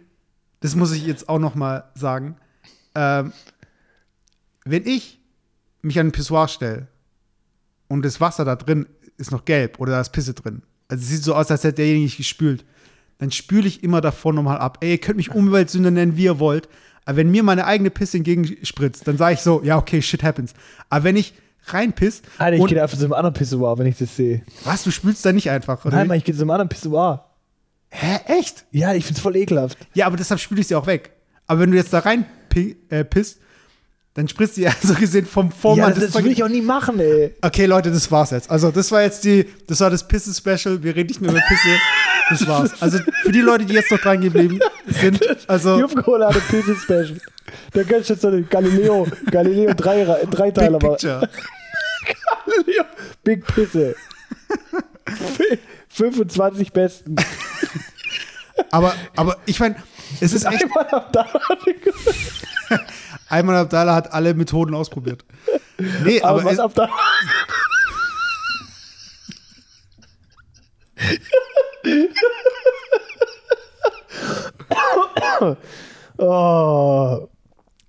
das 0.61 0.77
muss 0.77 0.93
ich 0.93 1.05
jetzt 1.05 1.29
auch 1.29 1.41
noch 1.41 1.57
mal 1.57 1.91
sagen. 1.97 2.37
Ähm, 2.95 3.33
wenn 4.65 4.87
ich 4.87 5.19
mich 5.83 5.99
an 5.99 6.07
ein 6.09 6.13
Pissoir 6.13 6.47
stelle 6.47 6.87
und 7.89 8.05
das 8.05 8.21
Wasser 8.21 8.45
da 8.45 8.57
drin 8.57 8.87
ist 9.17 9.31
noch 9.31 9.45
gelb 9.45 9.81
oder 9.81 9.93
da 9.93 10.01
ist 10.01 10.11
Pisse 10.11 10.35
drin, 10.35 10.63
also 10.89 11.03
es 11.03 11.09
sieht 11.09 11.25
so 11.25 11.35
aus, 11.35 11.51
als 11.51 11.65
hätte 11.65 11.77
derjenige 11.77 12.05
nicht 12.05 12.17
gespült, 12.17 12.65
dann 13.19 13.31
spüle 13.31 13.67
ich 13.67 13.83
immer 13.83 14.01
davor 14.01 14.33
nochmal 14.33 14.59
ab. 14.59 14.79
Ey, 14.81 14.93
ihr 14.93 14.99
könnt 14.99 15.17
mich 15.17 15.35
Umweltsünder 15.35 15.91
nennen, 15.91 16.17
wie 16.17 16.25
ihr 16.25 16.39
wollt, 16.39 16.69
aber 17.05 17.17
wenn 17.17 17.31
mir 17.31 17.43
meine 17.43 17.67
eigene 17.67 17.91
Pisse 17.91 18.19
entgegenspritzt, 18.19 19.07
dann 19.09 19.17
sage 19.17 19.35
ich 19.35 19.41
so, 19.41 19.63
ja, 19.65 19.77
okay, 19.77 20.01
shit 20.03 20.23
happens. 20.23 20.55
Aber 20.89 21.05
wenn 21.05 21.17
ich 21.17 21.35
reinpiss 21.65 22.23
Alter, 22.39 22.57
ich 22.57 22.67
gehe 22.67 22.83
einfach 22.83 22.97
zu 22.97 23.05
einem 23.05 23.13
anderen 23.13 23.35
Pissoir, 23.35 23.79
wenn 23.79 23.87
ich 23.87 23.99
das 23.99 24.17
sehe. 24.17 24.43
was, 24.65 24.85
du 24.85 24.91
spülst 24.91 25.25
da 25.25 25.33
nicht 25.33 25.51
einfach, 25.51 25.85
oder? 25.85 25.97
Nein? 25.97 26.09
Mann, 26.09 26.19
ich 26.19 26.25
gehe 26.25 26.35
zu 26.35 26.43
einem 26.43 26.51
anderen 26.51 26.69
Pissoir. 26.69 27.25
Hä, 27.91 28.19
echt? 28.27 28.67
Ja, 28.71 28.95
ich 28.95 29.05
find's 29.05 29.21
voll 29.21 29.37
ekelhaft. 29.37 29.79
Ja, 29.95 30.07
aber 30.07 30.17
deshalb 30.17 30.41
spüle 30.41 30.61
ich 30.61 30.69
sie 30.69 30.75
auch 30.75 30.87
weg. 30.87 31.13
Aber 31.47 31.61
wenn 31.61 31.71
du 31.71 31.77
jetzt 31.77 31.93
da 31.93 32.01
rein 32.01 32.27
äh, 32.91 33.05
pisst, 33.05 33.41
dann 34.19 34.27
spritzt 34.27 34.57
die 34.57 34.67
so 34.83 34.95
gesehen 34.95 35.27
vom 35.27 35.53
Vormann. 35.53 35.95
Ja, 35.95 36.01
das, 36.01 36.13
das 36.13 36.25
will 36.25 36.33
ich 36.33 36.43
auch 36.43 36.49
nie 36.49 36.61
machen, 36.61 36.99
ey. 36.99 37.37
Okay, 37.41 37.67
Leute, 37.67 37.93
das 37.93 38.11
war's 38.11 38.33
jetzt. 38.33 38.51
Also, 38.51 38.73
das 38.73 38.91
war 38.91 39.03
jetzt 39.03 39.23
die, 39.23 39.47
das 39.69 39.79
war 39.79 39.91
das 39.91 40.07
Pisse-Special. 40.09 40.83
Wir 40.83 40.97
reden 40.97 41.07
nicht 41.07 41.21
mehr 41.21 41.31
über 41.31 41.41
Pisse. 41.47 41.69
Das 42.29 42.49
war's. 42.49 42.83
Also, 42.83 42.99
für 43.23 43.31
die 43.31 43.41
Leute, 43.41 43.65
die 43.65 43.75
jetzt 43.75 43.93
noch 43.93 44.01
dran 44.01 44.21
geblieben 44.21 44.59
sind, 44.89 45.21
also. 45.49 45.79
Jupfkohle 45.79 46.27
hatte 46.27 46.41
Pisse-Special. 46.41 47.21
Da 47.73 47.85
kannst 47.85 48.09
du 48.09 48.15
jetzt 48.15 48.23
so 48.23 48.29
eine 48.29 48.43
Galileo, 48.43 49.07
Galileo 49.31 49.73
drei, 49.75 50.05
drei 50.29 50.51
Teile 50.51 50.79
Big 50.79 50.91
machen. 50.91 51.29
Galileo, 52.45 52.85
Big 53.23 53.47
Pisse. 53.47 53.95
25 55.91 56.73
Besten. 56.73 57.15
Aber, 58.73 58.97
aber 59.15 59.37
ich 59.47 59.61
meine, 59.61 59.77
es 60.21 60.33
ist 60.33 60.45
echt. 60.45 60.67
Einmal 63.29 63.57
Abdallah 63.57 63.95
hat 63.95 64.13
alle 64.13 64.35
Methoden 64.35 64.75
ausprobiert. 64.75 65.25
Nee, 66.05 66.21
Aber 66.23 66.41
aber, 66.41 66.45
was 66.45 66.53
es, 66.55 66.59
ab 66.59 66.73
da? 66.75 66.89
oh. 76.19 77.29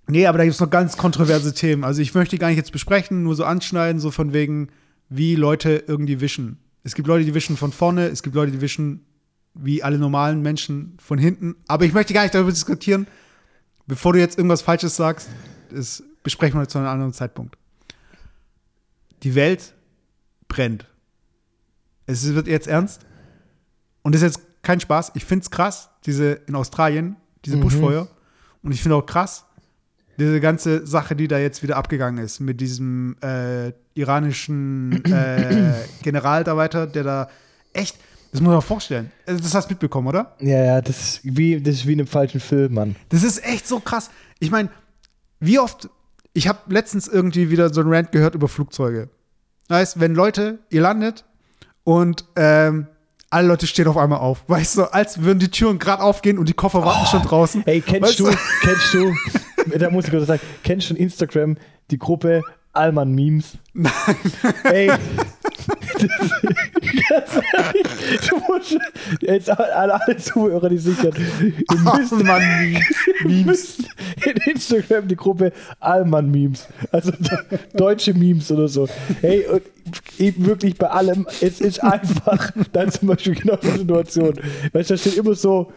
nee, 0.08 0.26
aber 0.28 0.38
da 0.38 0.44
gibt 0.44 0.54
es 0.54 0.60
noch 0.60 0.70
ganz 0.70 0.98
kontroverse 0.98 1.54
Themen. 1.54 1.84
Also 1.84 2.02
ich 2.02 2.14
möchte 2.14 2.36
die 2.36 2.40
gar 2.40 2.50
nicht 2.50 2.58
jetzt 2.58 2.72
besprechen, 2.72 3.24
nur 3.24 3.36
so 3.36 3.44
anschneiden, 3.46 4.00
so 4.00 4.12
von 4.12 4.34
wegen, 4.34 4.70
wie 5.10 5.36
Leute 5.36 5.84
irgendwie 5.88 6.22
wischen. 6.22 6.60
Es 6.84 6.96
gibt 6.96 7.08
Leute, 7.08 7.26
die 7.26 7.34
wischen 7.34 7.58
von 7.58 7.72
vorne, 7.72 8.08
es 8.08 8.24
gibt 8.24 8.36
Leute, 8.36 8.52
die 8.52 8.62
wischen 8.62 9.06
wie 9.54 9.84
alle 9.84 9.98
normalen 9.98 10.42
Menschen 10.42 10.96
von 11.04 11.18
hinten. 11.18 11.56
Aber 11.68 11.86
ich 11.86 11.94
möchte 11.94 12.14
gar 12.14 12.22
nicht 12.22 12.36
darüber 12.36 12.52
diskutieren. 12.52 13.08
Bevor 13.90 14.14
du 14.14 14.20
jetzt 14.20 14.38
irgendwas 14.38 14.62
Falsches 14.62 14.96
sagst, 14.96 15.30
das 15.72 16.04
besprechen 16.22 16.60
wir 16.60 16.68
zu 16.68 16.78
einem 16.78 16.88
anderen 16.88 17.12
Zeitpunkt. 17.12 17.58
Die 19.24 19.34
Welt 19.34 19.74
brennt. 20.48 20.86
Es 22.06 22.24
wird 22.36 22.48
jetzt 22.48 22.68
ernst. 22.68 23.02
Und 24.04 24.14
das 24.14 24.22
ist 24.22 24.36
jetzt 24.36 24.48
kein 24.62 24.80
Spaß. 24.80 25.14
Ich 25.16 25.26
finde 25.26 25.42
es 25.42 25.50
krass, 25.50 25.90
diese 26.06 26.34
in 26.34 26.54
Australien, 26.54 27.16
diese 27.46 27.58
Buschfeuer. 27.58 28.08
Und 28.62 28.74
ich 28.74 28.82
finde 28.84 28.96
auch 28.96 29.06
krass, 29.08 29.46
diese 30.20 30.40
ganze 30.40 30.86
Sache, 30.86 31.16
die 31.16 31.28
da 31.28 31.40
jetzt 31.40 31.64
wieder 31.64 31.76
abgegangen 31.76 32.24
ist, 32.24 32.42
mit 32.42 32.62
diesem 32.62 33.16
äh, 33.24 33.72
iranischen 33.96 35.04
äh, 35.06 35.74
General 36.04 36.44
da 36.44 36.56
weiter, 36.56 36.86
der 36.86 37.04
da 37.04 37.30
echt, 37.74 37.98
das 38.32 38.42
muss 38.42 38.52
man 38.52 38.62
vorstellen. 38.62 39.12
Also, 39.26 39.42
Das 39.42 39.54
hast 39.56 39.68
du 39.70 39.74
mitbekommen, 39.74 40.08
oder? 40.08 40.36
Ja, 40.40 40.64
ja, 40.64 40.82
das 40.82 41.00
ist 41.02 41.20
wie, 41.24 41.60
das 41.62 41.76
ist 41.76 41.88
wie 41.88 41.94
in 41.94 42.00
einem 42.00 42.08
falschen 42.08 42.40
Film, 42.40 42.74
Mann. 42.74 42.96
Das 43.10 43.24
ist 43.24 43.44
echt 43.44 43.68
so 43.68 43.80
krass. 43.80 44.10
Ich 44.40 44.52
meine, 44.52 44.70
wie 45.40 45.60
oft, 45.60 45.90
ich 46.34 46.48
habe 46.48 46.60
letztens 46.68 47.08
irgendwie 47.08 47.50
wieder 47.50 47.74
so 47.74 47.82
einen 47.82 47.94
Rant 47.94 48.12
gehört 48.12 48.36
über 48.36 48.48
Flugzeuge. 48.48 49.10
Heißt, 49.72 50.00
wenn 50.00 50.16
Leute, 50.16 50.60
ihr 50.70 50.82
landet 50.82 51.26
und 51.84 52.26
ähm, 52.36 52.88
alle 53.30 53.48
Leute 53.48 53.68
stehen 53.68 53.88
auf 53.88 53.98
einmal 53.98 54.20
auf. 54.20 54.44
Weißt 54.48 54.78
du, 54.78 54.84
als 54.86 55.22
würden 55.22 55.40
die 55.40 55.52
Türen 55.52 55.78
gerade 55.80 56.02
aufgehen 56.02 56.40
und 56.40 56.50
die 56.50 56.54
Koffer 56.54 56.84
warten 56.84 57.06
schon 57.06 57.22
draußen. 57.22 57.64
Hey, 57.66 57.82
kennst 57.82 58.10
Weißt 58.10 58.20
du, 58.20 58.32
kennst 58.62 58.94
du, 58.94 59.78
da 59.78 59.90
muss 59.92 60.06
ich 60.06 60.12
kurz 60.12 60.28
sagen, 60.28 60.42
kennst 60.64 60.90
du 60.90 60.96
in 60.96 61.04
Instagram 61.04 61.58
die 61.92 62.00
Gruppe 62.00 62.42
Allmann 62.74 63.14
Memes? 63.14 63.58
Nein. 63.74 63.92
Ey. 64.64 64.92
Du 68.30 68.36
musst, 68.48 68.78
jetzt 69.22 69.50
alle, 69.50 69.94
alle 69.94 70.18
Zuhörer, 70.18 70.70
die 70.70 70.78
sichern, 70.78 71.14
ihr 71.42 71.98
müsst, 71.98 72.24
Mann, 72.24 72.44
müsst 73.46 73.80
in 74.26 74.52
Instagram 74.52 75.08
die 75.08 75.16
Gruppe 75.16 75.52
Allmann 75.80 76.32
Memes, 76.32 76.68
also 76.92 77.12
deutsche 77.74 78.14
Memes 78.14 78.52
oder 78.52 78.68
so. 78.68 78.88
Hey, 79.22 79.46
und 79.48 79.64
eben 80.18 80.46
wirklich 80.46 80.78
bei 80.78 80.90
allem, 80.90 81.28
es 81.42 81.62
ist 81.62 81.84
einfach 81.84 82.52
dann 82.72 82.92
zum 82.92 83.08
Beispiel 83.10 83.36
genau 83.36 83.56
die 83.58 83.80
Situation. 83.80 84.34
Weißt 84.74 84.90
du, 84.90 84.94
da 84.94 84.98
steht 84.98 85.18
immer 85.18 85.36
so, 85.36 85.72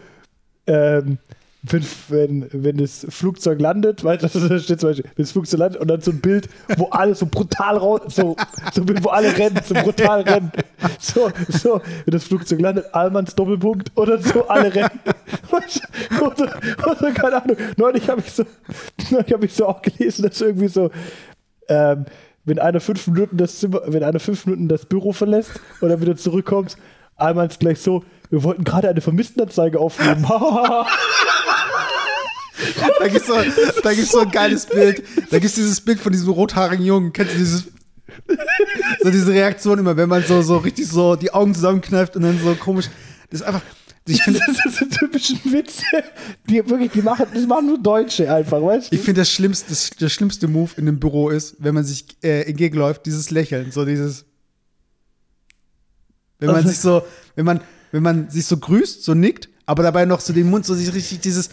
ähm, 0.66 1.18
wenn, 1.64 1.84
wenn, 2.08 2.48
wenn 2.52 2.76
das 2.76 3.06
Flugzeug 3.08 3.60
landet, 3.60 4.02
weißt 4.02 4.34
du, 4.34 4.58
steht 4.58 4.80
zum 4.80 4.90
Beispiel, 4.90 5.04
wenn 5.14 5.22
das 5.22 5.30
Flugzeug 5.30 5.60
landet 5.60 5.80
und 5.80 5.88
dann 5.88 6.00
so 6.00 6.10
ein 6.10 6.20
Bild, 6.20 6.48
wo 6.76 6.86
alle 6.86 7.14
so 7.14 7.26
brutal 7.26 7.76
raus, 7.76 8.00
so, 8.08 8.36
so 8.72 8.82
wo 9.02 9.10
alle 9.10 9.36
rennen, 9.36 9.60
so 9.64 9.74
brutal 9.74 10.22
rennen. 10.22 10.50
So, 10.98 11.30
so, 11.48 11.80
wenn 12.04 12.12
das 12.12 12.24
Flugzeug 12.24 12.60
landet, 12.60 12.92
Allmanns 12.92 13.36
Doppelpunkt 13.36 13.96
oder 13.96 14.18
so, 14.18 14.48
alle 14.48 14.74
rennen. 14.74 15.00
Oder, 16.20 16.60
oder 16.86 17.12
keine 17.12 17.42
Ahnung. 17.42 17.56
Neulich 17.76 18.08
habe 18.08 18.20
ich 18.20 18.32
so, 18.32 18.44
neulich 19.10 19.32
habe 19.32 19.44
ich 19.46 19.54
so 19.54 19.66
auch 19.66 19.82
gelesen, 19.82 20.22
dass 20.22 20.40
irgendwie 20.40 20.68
so, 20.68 20.90
ähm, 21.68 22.06
wenn 22.44 22.58
einer 22.58 22.80
fünf 22.80 23.06
Minuten 23.06 23.36
das 23.36 23.58
Zimmer, 23.58 23.82
wenn 23.86 24.02
einer 24.02 24.20
fünf 24.20 24.46
Minuten 24.46 24.68
das 24.68 24.86
Büro 24.86 25.12
verlässt 25.12 25.60
dann 25.80 26.00
wieder 26.00 26.16
zurückkommt, 26.16 26.76
Allmanns 27.16 27.58
gleich 27.58 27.80
so, 27.80 28.02
wir 28.32 28.42
wollten 28.42 28.64
gerade 28.64 28.88
eine 28.88 29.00
Vermisstenanzeige 29.00 29.78
aufnehmen. 29.78 30.26
Da 32.98 33.08
gibt's 33.08 33.26
so, 33.26 33.34
da 33.82 33.92
gibt's 33.92 34.12
so 34.12 34.20
ein 34.20 34.30
geiles 34.30 34.66
Bild. 34.66 35.02
Da 35.30 35.40
gibt's 35.40 35.56
dieses 35.56 35.80
Bild 35.80 35.98
von 35.98 36.12
diesem 36.12 36.28
rothaarigen 36.30 36.84
Jungen. 36.86 37.12
Kennst 37.12 37.34
du 37.34 37.38
dieses? 37.38 37.64
So 39.02 39.10
diese 39.10 39.32
Reaktion 39.32 39.80
immer, 39.80 39.96
wenn 39.96 40.08
man 40.08 40.22
so, 40.22 40.42
so 40.42 40.58
richtig 40.58 40.86
so 40.86 41.16
die 41.16 41.32
Augen 41.34 41.54
zusammenkneift 41.54 42.14
und 42.14 42.22
dann 42.22 42.38
so 42.38 42.54
komisch. 42.54 42.88
Das 43.30 43.40
ist 43.40 43.46
einfach. 43.46 43.62
Ich 44.06 44.22
finde 44.24 44.38
das 44.64 44.76
sind 44.76 44.96
typischen 44.96 45.40
Witze, 45.52 45.84
die 46.48 46.68
wirklich, 46.68 46.92
die 46.92 47.02
machen, 47.02 47.26
das 47.34 47.46
machen 47.46 47.66
nur 47.66 47.82
Deutsche 47.82 48.32
einfach, 48.32 48.62
weißt 48.62 48.92
du? 48.92 48.96
ich 48.96 49.02
find 49.02 49.18
das, 49.18 49.30
schlimmste, 49.30 49.68
das, 49.70 49.90
der 49.90 50.08
schlimmste 50.08 50.46
Move 50.46 50.70
in 50.76 50.86
einem 50.86 51.00
Büro 51.00 51.30
ist, 51.30 51.56
wenn 51.58 51.74
man 51.74 51.84
sich 51.84 52.06
äh, 52.22 52.42
entgegenläuft, 52.42 53.06
dieses 53.06 53.30
Lächeln. 53.30 53.72
So 53.72 53.84
dieses. 53.84 54.24
Wenn 56.38 56.48
man 56.48 56.56
Also- 56.56 56.68
sich 56.68 56.78
so, 56.78 57.02
wenn 57.34 57.44
man, 57.44 57.60
wenn 57.92 58.02
man 58.02 58.30
sich 58.30 58.46
so 58.46 58.56
grüßt, 58.56 59.04
so 59.04 59.14
nickt, 59.14 59.48
aber 59.64 59.84
dabei 59.84 60.04
noch 60.04 60.20
so 60.20 60.32
den 60.32 60.50
Mund 60.50 60.66
so 60.66 60.74
sich 60.74 60.92
richtig 60.92 61.20
dieses. 61.20 61.50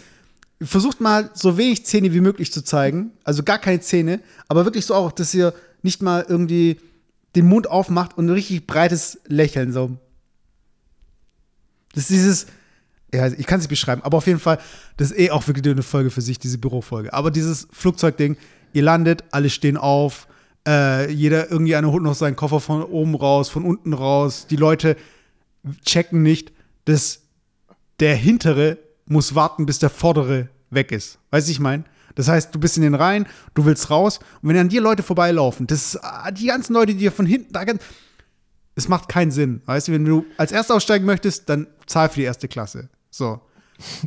Versucht 0.61 0.99
mal 0.99 1.29
so 1.35 1.57
wenig 1.57 1.85
Zähne 1.85 2.13
wie 2.13 2.19
möglich 2.19 2.51
zu 2.51 2.61
zeigen, 2.61 3.11
also 3.23 3.43
gar 3.43 3.59
keine 3.59 3.79
Zähne, 3.79 4.19
aber 4.49 4.65
wirklich 4.65 4.85
so 4.85 4.93
auch, 4.93 5.13
dass 5.13 5.33
ihr 5.33 5.53
nicht 5.83 6.01
mal 6.01 6.25
irgendwie 6.27 6.81
den 7.35 7.47
Mund 7.47 7.69
aufmacht 7.69 8.17
und 8.17 8.25
ein 8.25 8.33
richtig 8.33 8.67
breites 8.67 9.19
Lächeln 9.27 9.71
so. 9.71 9.97
Das 11.93 12.03
ist 12.03 12.09
dieses, 12.09 12.47
ja, 13.13 13.27
ich 13.27 13.45
kann 13.45 13.59
es 13.59 13.63
nicht 13.63 13.69
beschreiben, 13.69 14.01
aber 14.03 14.17
auf 14.17 14.27
jeden 14.27 14.39
Fall, 14.39 14.59
das 14.97 15.11
ist 15.11 15.19
eh 15.19 15.31
auch 15.31 15.47
wirklich 15.47 15.65
eine 15.65 15.81
Folge 15.81 16.09
für 16.09 16.21
sich, 16.21 16.39
diese 16.39 16.57
Bürofolge. 16.57 17.13
Aber 17.13 17.31
dieses 17.31 17.67
Flugzeugding, 17.71 18.35
ihr 18.73 18.83
landet, 18.83 19.23
alle 19.31 19.49
stehen 19.49 19.77
auf, 19.77 20.27
äh, 20.67 21.09
jeder 21.09 21.49
irgendwie 21.49 21.75
einer 21.75 21.89
holt 21.91 22.03
noch 22.03 22.15
seinen 22.15 22.35
Koffer 22.35 22.59
von 22.59 22.83
oben 22.83 23.15
raus, 23.15 23.47
von 23.49 23.63
unten 23.63 23.93
raus. 23.93 24.45
Die 24.49 24.57
Leute 24.57 24.97
checken 25.85 26.21
nicht, 26.21 26.51
dass 26.85 27.21
der 27.99 28.15
hintere 28.15 28.77
muss 29.05 29.35
warten, 29.35 29.65
bis 29.65 29.79
der 29.79 29.89
vordere 29.89 30.49
weg 30.69 30.91
ist. 30.91 31.19
Weißt 31.31 31.47
du, 31.47 31.51
ich 31.51 31.59
meine? 31.59 31.83
Das 32.15 32.27
heißt, 32.27 32.53
du 32.53 32.59
bist 32.59 32.77
in 32.77 32.83
den 32.83 32.95
Reihen, 32.95 33.27
du 33.53 33.65
willst 33.65 33.89
raus 33.89 34.19
und 34.41 34.49
wenn 34.49 34.57
an 34.57 34.69
dir 34.69 34.81
Leute 34.81 35.03
vorbeilaufen, 35.03 35.67
das 35.67 35.97
ah, 35.97 36.31
die 36.31 36.47
ganzen 36.47 36.73
Leute, 36.73 36.93
die 36.93 36.99
dir 36.99 37.11
von 37.11 37.25
hinten 37.25 37.53
da 37.53 37.63
ganz, 37.63 37.81
es 38.75 38.87
macht 38.87 39.09
keinen 39.09 39.31
Sinn. 39.31 39.61
Weißt 39.65 39.87
du, 39.87 39.91
wenn 39.91 40.05
du 40.05 40.25
als 40.37 40.51
Erster 40.51 40.75
aussteigen 40.75 41.05
möchtest, 41.05 41.49
dann 41.49 41.67
zahl 41.85 42.09
für 42.09 42.19
die 42.19 42.25
erste 42.25 42.47
Klasse. 42.47 42.89
So. 43.09 43.41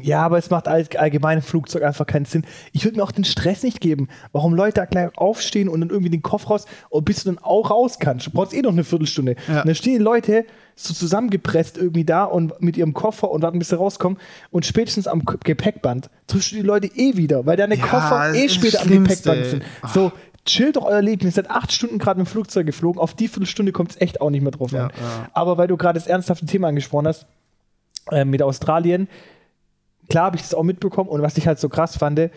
Ja, 0.02 0.22
aber 0.22 0.38
es 0.38 0.50
macht 0.50 0.68
all, 0.68 0.86
allgemein 0.96 1.38
im 1.38 1.42
Flugzeug 1.42 1.82
einfach 1.82 2.06
keinen 2.06 2.24
Sinn. 2.24 2.44
Ich 2.72 2.84
würde 2.84 2.96
mir 2.98 3.02
auch 3.04 3.12
den 3.12 3.24
Stress 3.24 3.62
nicht 3.62 3.80
geben, 3.80 4.08
warum 4.32 4.54
Leute 4.54 4.74
da 4.74 4.84
gleich 4.84 5.10
aufstehen 5.16 5.68
und 5.68 5.80
dann 5.80 5.90
irgendwie 5.90 6.10
den 6.10 6.22
Koffer 6.22 6.48
raus, 6.48 6.66
und 6.90 7.04
bis 7.04 7.24
du 7.24 7.30
dann 7.32 7.38
auch 7.42 7.70
raus 7.70 7.98
kannst. 7.98 8.26
Du 8.26 8.30
brauchst 8.30 8.52
eh 8.54 8.62
noch 8.62 8.72
eine 8.72 8.84
Viertelstunde. 8.84 9.36
Ja. 9.48 9.60
Und 9.62 9.68
dann 9.68 9.74
stehen 9.74 9.94
die 9.94 9.98
Leute 10.04 10.44
so 10.76 10.94
zusammengepresst 10.94 11.76
irgendwie 11.76 12.04
da 12.04 12.24
und 12.24 12.60
mit 12.60 12.76
ihrem 12.76 12.94
Koffer 12.94 13.30
und 13.30 13.42
warten, 13.42 13.58
bis 13.58 13.68
sie 13.68 13.76
rauskommen. 13.76 14.18
Und 14.50 14.66
spätestens 14.66 15.06
am 15.06 15.24
Gepäckband 15.24 16.10
triffst 16.26 16.52
du 16.52 16.56
die 16.56 16.62
Leute 16.62 16.86
eh 16.88 17.16
wieder, 17.16 17.46
weil 17.46 17.56
deine 17.56 17.76
Ja, 17.76 17.86
Koffer 17.86 18.34
eh 18.34 18.48
später 18.48 18.82
am 18.82 18.88
Gepäckband 18.88 19.46
sind. 19.46 19.62
So, 19.92 20.12
chillt 20.44 20.76
doch 20.76 20.84
euer 20.84 21.02
Leben. 21.02 21.24
Ihr 21.26 21.30
seid 21.32 21.50
acht 21.50 21.72
Stunden 21.72 21.98
gerade 21.98 22.18
mit 22.18 22.26
dem 22.26 22.30
Flugzeug 22.30 22.66
geflogen. 22.66 23.00
Auf 23.00 23.14
die 23.14 23.28
Viertelstunde 23.28 23.72
kommt 23.72 23.92
es 23.92 24.00
echt 24.00 24.20
auch 24.20 24.30
nicht 24.30 24.42
mehr 24.42 24.50
drauf 24.52 24.72
Ja, 24.72 24.86
an. 24.86 24.90
ja. 25.00 25.28
Aber 25.34 25.56
weil 25.58 25.68
du 25.68 25.76
gerade 25.76 25.98
das 25.98 26.06
ernsthafte 26.08 26.46
Thema 26.46 26.68
angesprochen 26.68 27.06
hast, 27.06 27.26
äh, 28.10 28.24
mit 28.24 28.42
Australien, 28.42 29.08
klar 30.08 30.26
habe 30.26 30.36
ich 30.36 30.42
das 30.42 30.54
auch 30.54 30.62
mitbekommen 30.62 31.08
und 31.08 31.22
was 31.22 31.36
ich 31.36 31.46
halt 31.46 31.58
so 31.58 31.68
krass 31.68 31.96
fand, 31.96 32.30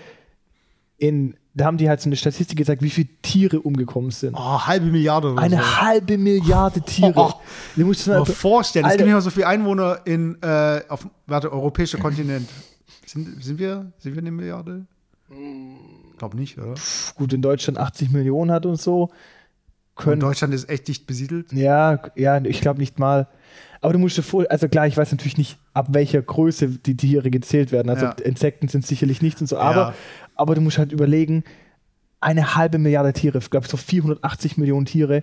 in, 0.97 1.36
da 1.54 1.65
haben 1.65 1.78
die 1.78 1.89
halt 1.89 2.01
so 2.01 2.10
eine 2.10 2.15
Statistik 2.15 2.58
gezeigt, 2.58 2.82
wie 2.82 2.89
viele 2.89 3.08
Tiere 3.21 3.60
umgekommen 3.62 4.12
sind. 4.12 4.36
Oh, 4.36 4.62
halbe 4.62 4.86
Milliarde 4.88 5.32
oder 5.32 5.41
Eine 5.41 5.58
so. 5.58 5.82
halbe 5.82 6.17
Milliarde 6.17 6.82
Tiere. 6.82 7.13
Oh. 7.15 7.34
Du 7.75 7.86
musst 7.86 8.08
dir 8.08 8.12
Mal 8.12 8.25
vorstellen, 8.25 8.86
es 8.86 8.93
gibt 8.93 9.06
nicht 9.06 9.13
mal 9.13 9.21
so 9.21 9.30
viele 9.30 9.47
Einwohner 9.47 9.99
in, 10.06 10.38
äh, 10.41 10.82
auf, 10.88 11.08
warte, 11.28 11.51
europäischer 11.51 11.97
Kontinent. 11.97 12.49
Sind, 13.06 13.43
sind, 13.43 13.60
wir, 13.60 13.91
sind 13.99 14.15
wir 14.15 14.21
eine 14.21 14.32
Milliarde? 14.32 14.88
Glaub 16.17 16.34
nicht, 16.34 16.58
oder? 16.58 16.73
gut 17.15 17.34
in 17.34 17.41
Deutschland 17.41 17.78
80 17.78 18.10
Millionen 18.10 18.51
hat 18.51 18.65
und 18.65 18.82
so. 18.82 19.04
Und 19.04 19.12
Können, 19.95 20.19
Deutschland 20.19 20.54
ist 20.56 20.67
echt 20.69 20.88
dicht 20.88 21.06
besiedelt. 21.06 21.54
ja, 21.54 21.99
ja, 22.15 22.43
ich 22.43 22.62
glaube 22.62 22.80
nicht 22.80 22.97
mal. 22.97 23.28
Aber 23.80 23.93
du 23.93 23.99
musst 23.99 24.17
dir 24.17 24.23
vor, 24.23 24.45
also 24.49 24.67
klar, 24.67 24.88
ich 24.88 24.97
weiß 24.97 25.12
natürlich 25.12 25.38
nicht, 25.38 25.60
ab 25.76 25.88
welcher 25.92 26.22
Größe 26.22 26.70
die 26.70 26.98
Tiere 26.98 27.30
gezählt 27.30 27.72
werden. 27.72 27.90
Also 27.90 28.06
Ja. 28.06 28.12
Insekten 28.24 28.68
sind 28.68 28.86
sicherlich 28.86 29.22
nichts 29.22 29.42
und 29.42 29.48
so, 29.48 29.58
aber, 29.58 29.76
Ja. 29.76 29.94
aber 30.36 30.56
du 30.56 30.62
musst 30.62 30.78
halt 30.78 30.92
überlegen, 30.92 31.44
eine 32.22 32.56
halbe 32.56 32.78
Milliarde 32.80 33.14
Tiere, 33.14 33.38
ich 33.38 33.50
glaube 33.52 33.68
so 33.68 33.78
480 33.78 34.58
Millionen 34.58 34.86
Tiere, 34.86 35.22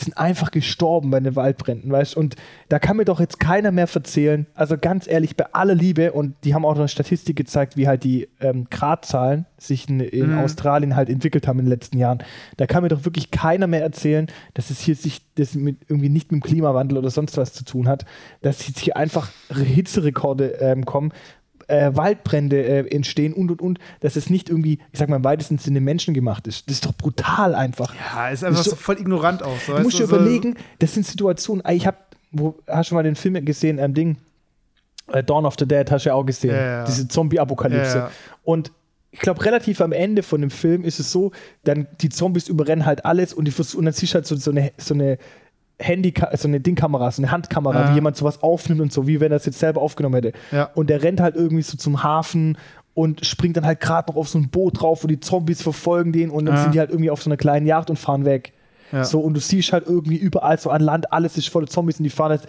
sind 0.00 0.16
einfach 0.16 0.50
gestorben 0.50 1.10
bei 1.10 1.20
den 1.20 1.36
Waldbränden, 1.36 1.90
weißt 1.90 2.16
Und 2.16 2.36
da 2.68 2.78
kann 2.78 2.96
mir 2.96 3.04
doch 3.04 3.20
jetzt 3.20 3.40
keiner 3.40 3.70
mehr 3.70 3.88
erzählen, 3.92 4.46
also 4.54 4.76
ganz 4.78 5.06
ehrlich, 5.06 5.36
bei 5.36 5.46
aller 5.52 5.74
Liebe, 5.74 6.12
und 6.12 6.34
die 6.44 6.54
haben 6.54 6.64
auch 6.64 6.76
eine 6.76 6.88
Statistik 6.88 7.36
gezeigt, 7.36 7.76
wie 7.76 7.88
halt 7.88 8.04
die 8.04 8.28
ähm, 8.40 8.66
Gradzahlen 8.70 9.46
sich 9.58 9.88
in, 9.88 10.00
in 10.00 10.32
mhm. 10.32 10.38
Australien 10.38 10.96
halt 10.96 11.08
entwickelt 11.08 11.46
haben 11.46 11.58
in 11.58 11.66
den 11.66 11.70
letzten 11.70 11.98
Jahren. 11.98 12.22
Da 12.56 12.66
kann 12.66 12.82
mir 12.82 12.88
doch 12.88 13.04
wirklich 13.04 13.30
keiner 13.30 13.66
mehr 13.66 13.82
erzählen, 13.82 14.26
dass 14.54 14.70
es 14.70 14.80
hier 14.80 14.94
sich 14.94 15.22
das 15.34 15.54
mit, 15.54 15.78
irgendwie 15.88 16.08
nicht 16.08 16.32
mit 16.32 16.42
dem 16.42 16.46
Klimawandel 16.46 16.98
oder 16.98 17.10
sonst 17.10 17.36
was 17.36 17.52
zu 17.52 17.64
tun 17.64 17.88
hat, 17.88 18.04
dass 18.42 18.66
jetzt 18.66 18.80
hier 18.80 18.96
einfach 18.96 19.30
Hitzerekorde 19.50 20.58
ähm, 20.60 20.84
kommen, 20.84 21.12
äh, 21.70 21.96
Waldbrände 21.96 22.62
äh, 22.62 22.94
entstehen 22.94 23.32
und 23.32 23.50
und 23.50 23.62
und, 23.62 23.78
dass 24.00 24.16
es 24.16 24.30
nicht 24.30 24.48
irgendwie, 24.48 24.78
ich 24.92 24.98
sag 24.98 25.08
mal 25.08 25.16
im 25.16 25.24
weitesten 25.24 25.58
Sinne 25.58 25.80
menschengemacht 25.80 26.46
ist. 26.46 26.68
Das 26.68 26.74
ist 26.74 26.86
doch 26.86 26.94
brutal 26.94 27.54
einfach. 27.54 27.94
Ja, 27.94 28.28
ist 28.28 28.44
einfach 28.44 28.62
so, 28.62 28.70
so, 28.70 28.76
voll 28.76 28.98
ignorant 28.98 29.42
auch. 29.42 29.58
So, 29.66 29.76
du 29.76 29.82
musst 29.82 29.98
dir 29.98 30.06
so 30.06 30.16
überlegen, 30.16 30.56
das 30.78 30.94
sind 30.94 31.06
Situationen, 31.06 31.64
ich 31.70 31.86
habe, 31.86 31.98
hast 32.66 32.90
du 32.90 32.94
mal 32.94 33.02
den 33.02 33.16
Film 33.16 33.44
gesehen, 33.44 33.78
ähm, 33.78 33.94
Ding, 33.94 34.16
äh, 35.08 35.22
Dawn 35.22 35.46
of 35.46 35.54
the 35.58 35.66
Dead, 35.66 35.90
hast 35.90 36.04
du 36.04 36.10
ja 36.10 36.14
auch 36.14 36.24
gesehen, 36.24 36.54
ja, 36.54 36.62
ja. 36.62 36.84
diese 36.84 37.08
Zombie-Apokalypse. 37.08 37.98
Ja, 37.98 38.10
und 38.42 38.72
ich 39.12 39.20
glaube, 39.20 39.44
relativ 39.44 39.80
am 39.80 39.92
Ende 39.92 40.22
von 40.22 40.40
dem 40.40 40.50
Film 40.50 40.84
ist 40.84 41.00
es 41.00 41.10
so, 41.10 41.32
dann 41.64 41.88
die 42.00 42.10
Zombies 42.10 42.48
überrennen 42.48 42.86
halt 42.86 43.04
alles 43.04 43.34
und, 43.34 43.46
die, 43.46 43.76
und 43.76 43.84
dann 43.84 43.92
siehst 43.92 44.12
du 44.12 44.16
halt 44.16 44.26
so, 44.26 44.36
so 44.36 44.50
eine, 44.50 44.72
so 44.76 44.94
eine 44.94 45.18
Handy, 45.80 46.14
so 46.34 46.46
eine 46.46 46.60
Dingkamera, 46.60 47.10
so 47.10 47.22
eine 47.22 47.30
Handkamera, 47.30 47.80
ja. 47.80 47.90
wie 47.90 47.94
jemand 47.94 48.16
sowas 48.16 48.42
aufnimmt 48.42 48.80
und 48.80 48.92
so, 48.92 49.06
wie 49.06 49.20
wenn 49.20 49.32
er 49.32 49.36
es 49.36 49.46
jetzt 49.46 49.58
selber 49.58 49.80
aufgenommen 49.80 50.14
hätte. 50.14 50.32
Ja. 50.52 50.70
Und 50.74 50.90
der 50.90 51.02
rennt 51.02 51.20
halt 51.20 51.34
irgendwie 51.34 51.62
so 51.62 51.76
zum 51.76 52.02
Hafen 52.02 52.58
und 52.94 53.24
springt 53.24 53.56
dann 53.56 53.66
halt 53.66 53.80
gerade 53.80 54.10
noch 54.10 54.16
auf 54.16 54.28
so 54.28 54.38
ein 54.38 54.50
Boot 54.50 54.80
drauf, 54.80 55.04
wo 55.04 55.08
die 55.08 55.20
Zombies 55.20 55.62
verfolgen 55.62 56.12
den 56.12 56.30
und 56.30 56.46
dann 56.46 56.56
ja. 56.56 56.62
sind 56.62 56.74
die 56.74 56.78
halt 56.80 56.90
irgendwie 56.90 57.10
auf 57.10 57.22
so 57.22 57.30
einer 57.30 57.36
kleinen 57.36 57.66
Yacht 57.66 57.90
und 57.90 57.98
fahren 57.98 58.24
weg. 58.24 58.52
So, 59.02 59.20
und 59.20 59.34
du 59.34 59.40
siehst 59.40 59.72
halt 59.72 59.86
irgendwie 59.86 60.16
überall 60.16 60.58
so 60.58 60.68
an 60.68 60.80
Land, 60.80 61.12
alles 61.12 61.36
ist 61.36 61.48
voller 61.48 61.68
Zombies 61.68 62.00
und 62.00 62.04
die 62.04 62.10
fahren 62.10 62.32
jetzt, 62.32 62.48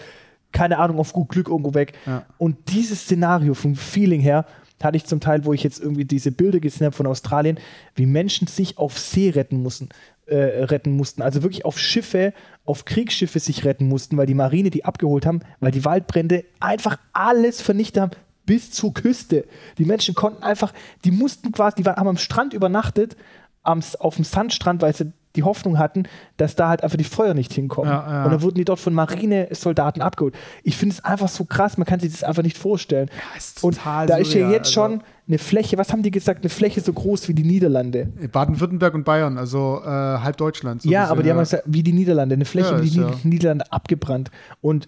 keine 0.52 0.80
Ahnung, 0.80 0.98
auf 0.98 1.13
gut 1.13 1.30
Glück 1.30 1.48
irgendwo 1.48 1.76
weg. 1.76 1.94
Und 2.39 2.58
dieses 2.70 3.02
Szenario 3.02 3.54
vom 3.54 3.76
Feeling 3.76 4.22
her, 4.22 4.46
hatte 4.84 4.98
ich 4.98 5.06
zum 5.06 5.20
Teil, 5.20 5.46
wo 5.46 5.54
ich 5.54 5.63
jetzt 5.63 5.80
irgendwie 5.80 6.06
diese 6.06 6.32
Bilder 6.32 6.60
gesehen 6.60 6.86
habe 6.86 6.96
von 6.96 7.08
Australien, 7.08 7.60
wie 7.96 8.06
Menschen 8.06 8.48
sich 8.48 8.78
auf 8.78 8.98
See 8.98 9.30
retten 9.30 9.62
mussten, 9.62 9.89
äh, 10.32 10.63
retten 10.63 10.91
mussten. 10.91 11.22
Also 11.22 11.44
wirklich 11.44 11.65
auf 11.65 11.78
Schiffe, 11.78 12.34
auf 12.65 12.86
Kriegsschiffe 12.86 13.39
sich 13.39 13.65
retten 13.65 13.88
mussten, 13.88 14.17
weil 14.17 14.26
die 14.26 14.34
Marine 14.34 14.70
die 14.70 14.86
abgeholt 14.86 15.26
haben, 15.26 15.41
weil 15.60 15.72
die 15.72 15.86
Waldbrände 15.86 16.46
einfach 16.60 16.98
alles 17.13 17.62
vernichtet 17.62 18.02
haben 18.02 18.12
bis 18.46 18.72
zur 18.72 18.94
Küste. 18.94 19.46
Die 19.78 19.86
Menschen 19.86 20.15
konnten 20.15 20.44
einfach, 20.44 20.74
die 21.06 21.12
mussten 21.12 21.52
quasi, 21.52 21.78
die 21.78 21.86
waren, 21.86 21.98
haben 21.98 22.08
am 22.08 22.17
Strand 22.17 22.54
übernachtet, 22.54 23.15
am, 23.63 23.82
auf 24.00 24.15
dem 24.15 24.26
Sandstrand, 24.26 24.82
weil 24.82 24.96
sie 24.96 25.13
die 25.36 25.44
Hoffnung 25.44 25.78
hatten, 25.78 26.04
dass 26.38 26.56
da 26.56 26.70
halt 26.70 26.84
einfach 26.84 26.98
die 26.98 27.04
Feuer 27.04 27.34
nicht 27.34 27.54
hinkommen. 27.54 27.89
Ja, 27.89 28.06
ja. 28.10 28.26
Und 28.26 28.32
dann 28.32 28.41
wurden 28.41 28.56
die 28.56 28.65
dort 28.65 28.80
von 28.80 28.94
Marinesoldaten 28.94 30.02
abgeholt. 30.02 30.36
Ich 30.63 30.78
finde 30.78 30.96
es 30.96 31.06
einfach 31.06 31.30
so 31.30 31.46
krass, 31.46 31.78
man 31.78 31.86
kann 31.86 32.00
sich 32.00 32.12
das 32.12 32.24
einfach 32.24 32.44
nicht 32.44 32.58
vorstellen. 32.58 33.10
Ja, 33.10 33.38
ist 33.38 33.63
Und 33.63 33.80
da 33.86 34.17
ist 34.17 34.34
ja 34.34 34.50
jetzt 34.50 34.67
also 34.67 34.72
schon 34.72 35.02
eine 35.28 35.38
Fläche, 35.38 35.78
was 35.78 35.91
haben 35.91 36.04
die 36.04 36.12
gesagt, 36.12 36.41
eine 36.41 36.50
Fläche 36.50 36.82
so 36.82 36.91
groß 36.91 37.30
wie 37.30 37.34
die 37.34 37.44
Niederlande. 37.44 38.12
Baden-Württemberg 38.32 38.94
und 38.94 39.06
Bayern, 39.06 39.38
also 39.38 39.82
äh, 39.84 39.88
halb 39.88 40.36
Deutschland. 40.38 40.82
So 40.82 40.89
ja, 40.89 41.08
aber 41.08 41.24
die 41.24 41.32
haben 41.32 41.39
gesagt, 41.39 41.63
wie 41.65 41.84
die 41.84 41.94
Niederlande, 41.94 42.36
eine 42.36 42.46
Fläche 42.46 42.82
wie 42.82 42.89
die 42.89 43.00
Nieder 43.00 43.20
Niederlande 43.24 43.72
abgebrannt. 43.72 44.32
Und 44.60 44.88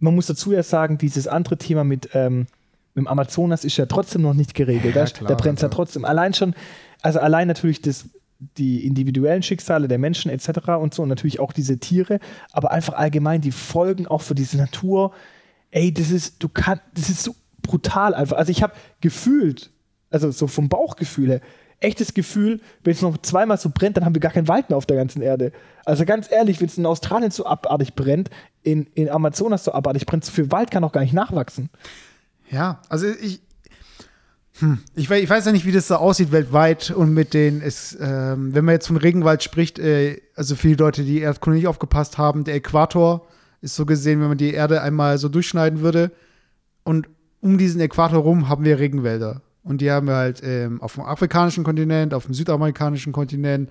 man 0.00 0.14
muss 0.14 0.26
dazu 0.26 0.52
ja 0.52 0.62
sagen, 0.62 0.98
dieses 0.98 1.28
andere 1.28 1.56
Thema 1.58 1.84
mit, 1.84 2.10
ähm, 2.14 2.46
mit 2.94 3.04
dem 3.04 3.06
Amazonas 3.06 3.64
ist 3.64 3.76
ja 3.76 3.86
trotzdem 3.86 4.22
noch 4.22 4.34
nicht 4.34 4.54
geregelt. 4.54 4.94
Klar, 4.94 5.28
da 5.28 5.34
brennt 5.34 5.58
es 5.58 5.62
ja 5.62 5.68
trotzdem. 5.68 6.04
Allein 6.04 6.34
schon, 6.34 6.54
also 7.02 7.20
allein 7.20 7.46
natürlich 7.46 7.80
das 7.80 8.06
die 8.56 8.86
individuellen 8.86 9.42
Schicksale 9.42 9.88
der 9.88 9.98
Menschen 9.98 10.30
etc. 10.30 10.68
und 10.80 10.94
so 10.94 11.02
und 11.02 11.08
natürlich 11.08 11.40
auch 11.40 11.52
diese 11.52 11.78
Tiere, 11.78 12.20
aber 12.52 12.70
einfach 12.70 12.94
allgemein 12.94 13.40
die 13.40 13.52
Folgen 13.52 14.06
auch 14.06 14.22
für 14.22 14.34
diese 14.34 14.56
Natur. 14.56 15.12
Ey, 15.70 15.92
das 15.92 16.10
ist, 16.10 16.42
du 16.42 16.48
kannst, 16.48 16.82
das 16.94 17.10
ist 17.10 17.22
so 17.22 17.34
brutal 17.62 18.14
einfach. 18.14 18.36
Also 18.36 18.50
ich 18.50 18.62
habe 18.62 18.72
gefühlt, 19.00 19.70
also 20.10 20.30
so 20.30 20.46
vom 20.46 20.68
Bauchgefühl 20.68 21.28
her, 21.28 21.40
echtes 21.80 22.14
Gefühl, 22.14 22.60
wenn 22.84 22.92
es 22.92 23.02
noch 23.02 23.18
zweimal 23.18 23.58
so 23.58 23.70
brennt, 23.72 23.96
dann 23.96 24.04
haben 24.04 24.14
wir 24.14 24.20
gar 24.20 24.32
keinen 24.32 24.48
Wald 24.48 24.68
mehr 24.68 24.76
auf 24.76 24.86
der 24.86 24.96
ganzen 24.96 25.22
Erde. 25.22 25.52
Also 25.84 26.04
ganz 26.04 26.30
ehrlich, 26.30 26.60
wenn 26.60 26.68
es 26.68 26.78
in 26.78 26.86
Australien 26.86 27.30
so 27.30 27.46
abartig 27.46 27.94
brennt, 27.94 28.30
in, 28.62 28.86
in 28.94 29.08
Amazonas 29.08 29.64
so 29.64 29.72
abartig 29.72 30.06
brennt, 30.06 30.24
so 30.24 30.32
viel 30.32 30.50
Wald 30.50 30.70
kann 30.70 30.84
auch 30.84 30.92
gar 30.92 31.00
nicht 31.00 31.14
nachwachsen. 31.14 31.70
Ja, 32.50 32.82
also 32.88 33.06
ich, 33.06 33.40
hm. 34.60 34.78
Ich, 34.94 35.08
weiß, 35.08 35.22
ich, 35.22 35.30
weiß 35.30 35.46
ja 35.46 35.52
nicht, 35.52 35.66
wie 35.66 35.72
das 35.72 35.88
so 35.88 35.96
aussieht 35.96 36.32
weltweit 36.32 36.90
und 36.90 37.12
mit 37.12 37.34
den, 37.34 37.60
ist, 37.60 37.96
ähm, 38.00 38.54
wenn 38.54 38.64
man 38.64 38.74
jetzt 38.74 38.86
von 38.86 38.96
Regenwald 38.96 39.42
spricht, 39.42 39.78
äh, 39.78 40.20
also 40.36 40.54
viele 40.54 40.76
Leute, 40.76 41.02
die 41.02 41.20
Erdkunde 41.20 41.58
nicht 41.58 41.68
aufgepasst 41.68 42.18
haben, 42.18 42.44
der 42.44 42.54
Äquator 42.54 43.26
ist 43.60 43.76
so 43.76 43.86
gesehen, 43.86 44.20
wenn 44.20 44.28
man 44.28 44.38
die 44.38 44.52
Erde 44.52 44.82
einmal 44.82 45.18
so 45.18 45.28
durchschneiden 45.28 45.80
würde 45.80 46.10
und 46.84 47.08
um 47.40 47.58
diesen 47.58 47.80
Äquator 47.80 48.20
rum 48.20 48.48
haben 48.48 48.64
wir 48.64 48.78
Regenwälder. 48.78 49.42
Und 49.62 49.80
die 49.80 49.90
haben 49.90 50.06
wir 50.06 50.16
halt 50.16 50.40
ähm, 50.42 50.80
auf 50.80 50.94
dem 50.94 51.04
afrikanischen 51.04 51.64
Kontinent, 51.64 52.14
auf 52.14 52.24
dem 52.24 52.34
südamerikanischen 52.34 53.12
Kontinent, 53.12 53.70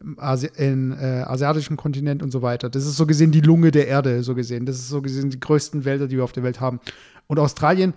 im 0.00 0.18
Asi 0.18 0.48
in, 0.56 0.92
äh, 0.92 1.24
asiatischen 1.26 1.76
Kontinent 1.76 2.22
und 2.22 2.30
so 2.30 2.42
weiter. 2.42 2.68
Das 2.68 2.84
ist 2.84 2.96
so 2.96 3.06
gesehen 3.06 3.30
die 3.30 3.40
Lunge 3.40 3.70
der 3.70 3.86
Erde, 3.88 4.22
so 4.22 4.34
gesehen. 4.34 4.66
Das 4.66 4.76
ist 4.76 4.88
so 4.88 5.02
gesehen 5.02 5.30
die 5.30 5.40
größten 5.40 5.84
Wälder, 5.84 6.08
die 6.08 6.16
wir 6.16 6.24
auf 6.24 6.32
der 6.32 6.42
Welt 6.42 6.60
haben. 6.60 6.80
Und 7.26 7.38
Australien 7.38 7.94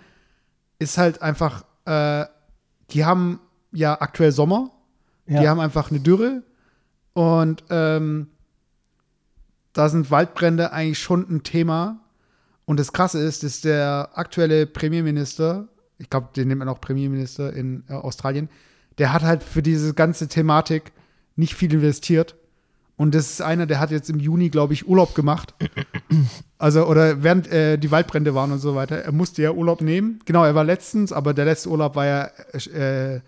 ist 0.78 0.98
halt 0.98 1.22
einfach 1.22 1.64
äh, 1.88 2.26
die 2.90 3.04
haben 3.04 3.40
ja 3.72 4.00
aktuell 4.00 4.32
Sommer. 4.32 4.70
Ja. 5.26 5.40
Die 5.40 5.48
haben 5.48 5.60
einfach 5.60 5.90
eine 5.90 6.00
Dürre. 6.00 6.42
Und 7.14 7.64
ähm, 7.70 8.28
da 9.72 9.88
sind 9.88 10.10
Waldbrände 10.10 10.72
eigentlich 10.72 10.98
schon 10.98 11.26
ein 11.28 11.42
Thema. 11.42 12.00
Und 12.64 12.78
das 12.78 12.92
Krasse 12.92 13.18
ist, 13.20 13.42
dass 13.42 13.60
der 13.60 14.10
aktuelle 14.14 14.66
Premierminister, 14.66 15.68
ich 15.98 16.10
glaube, 16.10 16.28
den 16.36 16.48
nennt 16.48 16.58
man 16.58 16.68
auch 16.68 16.80
Premierminister 16.80 17.52
in 17.52 17.84
äh, 17.88 17.94
Australien, 17.94 18.48
der 18.98 19.12
hat 19.12 19.22
halt 19.22 19.42
für 19.42 19.62
diese 19.62 19.94
ganze 19.94 20.28
Thematik 20.28 20.92
nicht 21.36 21.54
viel 21.54 21.72
investiert. 21.72 22.36
Und 22.98 23.14
das 23.14 23.30
ist 23.30 23.40
einer, 23.40 23.64
der 23.66 23.78
hat 23.78 23.92
jetzt 23.92 24.10
im 24.10 24.18
Juni, 24.18 24.50
glaube 24.50 24.74
ich, 24.74 24.86
Urlaub 24.86 25.14
gemacht. 25.14 25.54
Also, 26.60 26.84
oder 26.86 27.22
während 27.22 27.46
äh, 27.46 27.78
die 27.78 27.92
Waldbrände 27.92 28.34
waren 28.34 28.50
und 28.50 28.58
so 28.58 28.74
weiter. 28.74 28.96
Er 28.96 29.12
musste 29.12 29.42
ja 29.42 29.52
Urlaub 29.52 29.80
nehmen. 29.80 30.18
Genau, 30.24 30.44
er 30.44 30.56
war 30.56 30.64
letztens, 30.64 31.12
aber 31.12 31.32
der 31.32 31.44
letzte 31.44 31.68
Urlaub 31.68 31.94
war 31.94 32.04
ja 32.04 32.24
äh, 32.74 33.20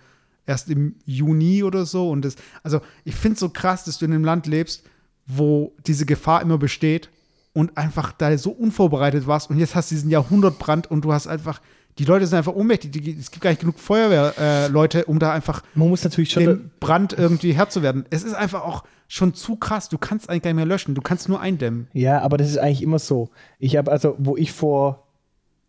erst 0.47 0.69
im 0.69 0.97
Juni 1.05 1.63
oder 1.63 1.87
so. 1.87 2.11
Und 2.11 2.25
das, 2.25 2.35
also, 2.65 2.81
ich 3.05 3.15
finde 3.15 3.35
es 3.35 3.41
so 3.41 3.49
krass, 3.49 3.85
dass 3.85 3.99
du 3.99 4.07
in 4.07 4.13
einem 4.13 4.25
Land 4.25 4.49
lebst, 4.49 4.83
wo 5.27 5.73
diese 5.87 6.07
Gefahr 6.07 6.43
immer 6.43 6.59
besteht 6.59 7.09
und 7.53 7.77
einfach 7.77 8.11
da 8.11 8.37
so 8.37 8.51
unvorbereitet 8.51 9.29
warst. 9.29 9.49
Und 9.49 9.59
jetzt 9.59 9.77
hast 9.77 9.93
du 9.93 9.95
diesen 9.95 10.11
Jahrhundertbrand 10.11 10.91
und 10.91 11.05
du 11.05 11.13
hast 11.13 11.29
einfach 11.29 11.61
die 11.99 12.05
Leute 12.05 12.27
sind 12.27 12.39
einfach 12.39 12.55
ohnmächtig. 12.55 12.93
Die, 12.93 13.17
es 13.19 13.31
gibt 13.31 13.43
gar 13.43 13.51
nicht 13.51 13.61
genug 13.61 13.79
Feuerwehrleute, 13.79 15.01
äh, 15.01 15.05
um 15.05 15.19
da 15.19 15.33
einfach 15.33 15.63
Man 15.75 15.89
muss 15.89 16.05
natürlich 16.05 16.31
schon 16.31 16.45
den 16.45 16.71
Brand 16.81 17.13
irgendwie 17.13 17.53
Herr 17.53 17.69
zu 17.69 17.83
werden. 17.83 18.05
Es 18.11 18.23
ist 18.23 18.35
einfach 18.35 18.63
auch 18.63 18.85
schon 19.09 19.35
zu 19.35 19.57
krass. 19.57 19.89
Du 19.89 19.99
kannst 19.99 20.31
eigentlich 20.31 20.43
gar 20.43 20.51
nicht 20.51 20.57
mehr 20.57 20.67
löschen. 20.67 20.95
Du 20.95 21.03
kannst 21.03 21.29
nur 21.29 21.41
eindämmen. 21.41 21.89
Ja, 21.93 22.21
aber 22.23 22.37
das 22.37 22.49
ist 22.49 22.59
eigentlich 22.59 22.83
immer 22.83 22.99
so. 22.99 23.31
Ich 23.59 23.77
habe 23.77 23.91
also, 23.91 24.15
wo 24.19 24.37
ich 24.37 24.53
vor 24.53 25.07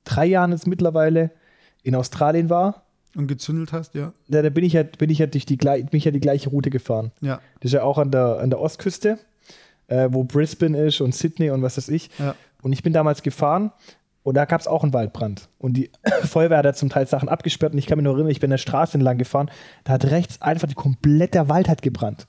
drei 0.03 0.25
Jahren 0.25 0.51
jetzt 0.51 0.67
mittlerweile 0.67 1.31
in 1.83 1.95
Australien 1.95 2.49
war. 2.49 2.85
Und 3.13 3.27
gezündelt 3.27 3.73
hast, 3.73 3.93
ja. 3.93 4.13
Da, 4.29 4.41
da 4.41 4.49
bin 4.49 4.63
ich 4.63 4.71
ja, 4.71 4.83
bin 4.83 5.09
ich 5.09 5.17
ja 5.17 5.25
durch 5.25 5.45
die, 5.45 5.57
bin 5.57 5.87
ich 5.91 6.05
ja 6.05 6.11
die 6.11 6.21
gleiche 6.21 6.49
Route 6.49 6.69
gefahren. 6.69 7.11
Ja. 7.19 7.41
Das 7.59 7.71
ist 7.71 7.73
ja 7.73 7.83
auch 7.83 7.97
an 7.97 8.09
der, 8.09 8.39
an 8.39 8.49
der 8.49 8.61
Ostküste, 8.61 9.19
äh, 9.87 10.07
wo 10.11 10.23
Brisbane 10.23 10.77
ist 10.85 11.01
und 11.01 11.13
Sydney 11.13 11.49
und 11.49 11.61
was 11.61 11.75
weiß 11.75 11.89
ich. 11.89 12.09
Ja. 12.19 12.35
Und 12.61 12.71
ich 12.71 12.83
bin 12.83 12.93
damals 12.93 13.21
gefahren 13.21 13.71
und 14.23 14.35
da 14.35 14.45
gab 14.45 14.61
es 14.61 14.67
auch 14.67 14.83
einen 14.83 14.93
Waldbrand. 14.93 15.49
Und 15.57 15.73
die 15.73 15.91
Feuerwehr 16.23 16.59
hat 16.59 16.65
da 16.65 16.73
zum 16.73 16.89
Teil 16.89 17.07
Sachen 17.07 17.29
abgesperrt. 17.29 17.73
Und 17.73 17.79
ich 17.79 17.87
kann 17.87 17.97
mich 17.97 18.03
nur 18.03 18.13
erinnern, 18.13 18.31
ich 18.31 18.39
bin 18.39 18.51
der 18.51 18.57
Straße 18.57 18.95
entlang 18.95 19.17
gefahren. 19.17 19.49
Da 19.83 19.93
hat 19.93 20.05
rechts 20.05 20.41
einfach 20.41 20.67
die 20.67 20.75
komplette 20.75 21.49
Wald 21.49 21.67
hat 21.67 21.81
gebrannt. 21.81 22.27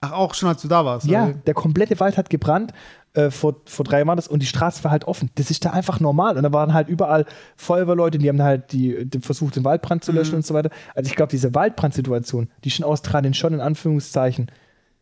Ach, 0.00 0.12
auch 0.12 0.34
schon 0.34 0.48
als 0.48 0.62
du 0.62 0.68
da 0.68 0.84
warst? 0.84 1.06
Ja, 1.06 1.26
oder? 1.26 1.34
der 1.34 1.54
komplette 1.54 1.98
Wald 2.00 2.18
hat 2.18 2.28
gebrannt. 2.28 2.72
Äh, 3.14 3.30
vor, 3.30 3.56
vor 3.66 3.84
drei 3.84 4.02
Jahren 4.02 4.16
das 4.16 4.26
und 4.26 4.40
die 4.40 4.46
Straße 4.46 4.82
war 4.82 4.90
halt 4.90 5.04
offen. 5.04 5.30
Das 5.36 5.50
ist 5.50 5.64
da 5.64 5.70
einfach 5.70 6.00
normal. 6.00 6.36
Und 6.36 6.42
da 6.42 6.52
waren 6.52 6.74
halt 6.74 6.88
überall 6.88 7.24
Feuerwehrleute, 7.56 8.18
die 8.18 8.28
haben 8.28 8.42
halt 8.42 8.72
die, 8.72 9.06
die 9.08 9.20
versucht, 9.20 9.54
den 9.54 9.64
Waldbrand 9.64 10.02
zu 10.02 10.10
löschen 10.10 10.32
mhm. 10.32 10.36
und 10.36 10.46
so 10.46 10.54
weiter. 10.54 10.70
Also 10.94 11.08
ich 11.08 11.14
glaube, 11.14 11.30
diese 11.30 11.54
Waldbrandsituation, 11.54 12.48
die 12.64 12.68
ist 12.68 12.78
in 12.78 12.84
Australien 12.84 13.34
schon 13.34 13.54
in 13.54 13.60
Anführungszeichen 13.60 14.50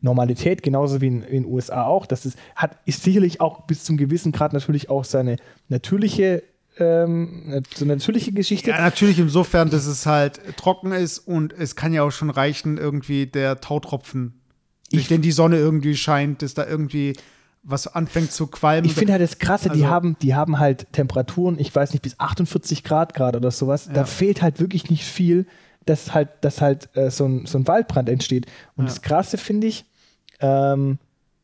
Normalität, 0.00 0.62
genauso 0.62 1.00
wie 1.00 1.08
in 1.08 1.20
den 1.22 1.44
USA 1.44 1.84
auch. 1.84 2.06
Das 2.06 2.24
ist, 2.26 2.38
hat, 2.56 2.76
ist 2.86 3.02
sicherlich 3.02 3.40
auch 3.40 3.66
bis 3.66 3.84
zum 3.84 3.96
gewissen 3.96 4.32
Grad 4.32 4.52
natürlich 4.52 4.88
auch 4.88 5.04
seine 5.04 5.36
natürliche 5.68 6.42
ähm, 6.78 7.62
so 7.74 7.84
eine 7.84 7.96
natürliche 7.96 8.32
Geschichte. 8.32 8.70
Ja, 8.70 8.80
natürlich 8.80 9.18
insofern, 9.18 9.70
dass 9.70 9.86
es 9.86 10.06
halt 10.06 10.40
trocken 10.56 10.92
ist 10.92 11.18
und 11.18 11.52
es 11.52 11.76
kann 11.76 11.92
ja 11.92 12.02
auch 12.02 12.12
schon 12.12 12.30
reichen, 12.30 12.78
irgendwie 12.78 13.26
der 13.26 13.60
Tautropfen, 13.60 14.40
durch 14.92 15.08
den 15.08 15.20
die 15.20 15.32
Sonne 15.32 15.56
irgendwie 15.56 15.96
scheint, 15.96 16.42
dass 16.42 16.54
da 16.54 16.66
irgendwie 16.66 17.14
was 17.62 17.86
anfängt 17.86 18.32
zu 18.32 18.46
qualmen. 18.46 18.86
Ich 18.86 18.94
finde 18.94 19.12
halt 19.12 19.22
das 19.22 19.38
Krasse, 19.38 19.68
also, 19.70 19.80
die, 19.82 19.86
haben, 19.86 20.16
die 20.22 20.34
haben 20.34 20.58
halt 20.58 20.86
Temperaturen, 20.92 21.58
ich 21.58 21.74
weiß 21.74 21.92
nicht, 21.92 22.02
bis 22.02 22.18
48 22.18 22.84
Grad 22.84 23.14
gerade 23.14 23.38
oder 23.38 23.50
sowas. 23.50 23.86
Ja. 23.86 23.92
Da 23.92 24.04
fehlt 24.06 24.40
halt 24.40 24.60
wirklich 24.60 24.88
nicht 24.88 25.04
viel, 25.04 25.46
dass 25.84 26.14
halt, 26.14 26.28
dass 26.40 26.60
halt 26.60 26.88
äh, 26.96 27.10
so, 27.10 27.26
ein, 27.26 27.46
so 27.46 27.58
ein 27.58 27.66
Waldbrand 27.66 28.08
entsteht. 28.08 28.46
Und 28.76 28.84
Ja. 28.84 28.88
das 28.88 29.02
Krasse 29.02 29.36
finde 29.36 29.66
ich, 29.66 29.84
ähm, 30.40 30.98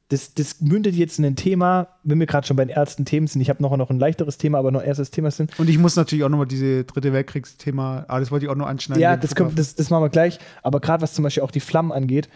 das, 0.09 0.35
das 0.35 0.61
mündet 0.61 0.95
jetzt 0.95 1.19
in 1.19 1.25
ein 1.25 1.35
Thema, 1.35 1.89
wenn 2.05 2.21
wir 2.21 2.27
gerade 2.27 2.47
schon 2.47 2.57
bei 2.57 2.65
den 2.65 2.75
ersten 2.75 3.05
Themen 3.05 3.27
sind. 3.27 3.41
Ich 3.41 3.51
habe 3.51 3.61
noch, 3.61 3.77
noch 3.77 3.91
ein 3.91 3.99
leichteres 3.99 4.39
Thema, 4.39 4.59
aber 4.59 4.71
noch 4.71 4.83
erstes 4.83 5.11
Thema 5.11 5.33
sind. 5.33 5.59
Und 5.59 5.69
ich 5.69 5.79
muss 5.79 5.97
natürlich 5.97 6.25
auch 6.25 6.29
nochmal 6.29 6.47
diese 6.47 6.85
Dritte 6.85 7.13
Weltkriegsthema, 7.13 8.05
ah, 8.07 8.21
das 8.21 8.31
wollte 8.31 8.47
ich 8.47 8.51
auch 8.51 8.57
noch 8.57 8.69
anschneiden. 8.69 9.03
Ja, 9.03 9.17
das, 9.17 9.35
kommt, 9.35 9.59
das, 9.59 9.75
das 9.75 9.91
machen 9.91 10.05
wir 10.05 10.09
gleich. 10.09 10.39
Aber 10.63 10.79
gerade 10.81 11.03
was 11.03 11.13
zum 11.13 11.25
Beispiel 11.25 11.43
auch 11.43 11.51
die 11.51 11.59
Flammen 11.59 11.91
angeht, 11.91 12.29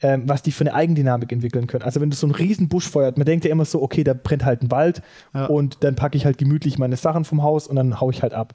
ähm, 0.00 0.28
was 0.28 0.42
die 0.42 0.52
für 0.52 0.62
eine 0.62 0.74
Eigendynamik 0.74 1.32
entwickeln 1.32 1.66
können. 1.66 1.82
Also 1.82 2.00
wenn 2.00 2.10
du 2.10 2.16
so 2.16 2.26
einen 2.26 2.34
riesen 2.36 2.68
Busch 2.68 2.88
feuert, 2.88 3.18
man 3.18 3.24
denkt 3.24 3.44
ja 3.44 3.50
immer 3.50 3.64
so, 3.64 3.82
okay, 3.82 4.04
da 4.04 4.14
brennt 4.14 4.44
halt 4.44 4.62
ein 4.62 4.70
Wald 4.70 5.02
Ja. 5.34 5.46
und 5.46 5.82
dann 5.82 5.96
packe 5.96 6.16
ich 6.16 6.24
halt 6.24 6.38
gemütlich 6.38 6.78
meine 6.78 6.96
Sachen 6.96 7.24
vom 7.24 7.42
Haus 7.42 7.66
und 7.66 7.74
dann 7.74 8.00
hau 8.00 8.10
ich 8.10 8.22
halt 8.22 8.32
ab. 8.32 8.54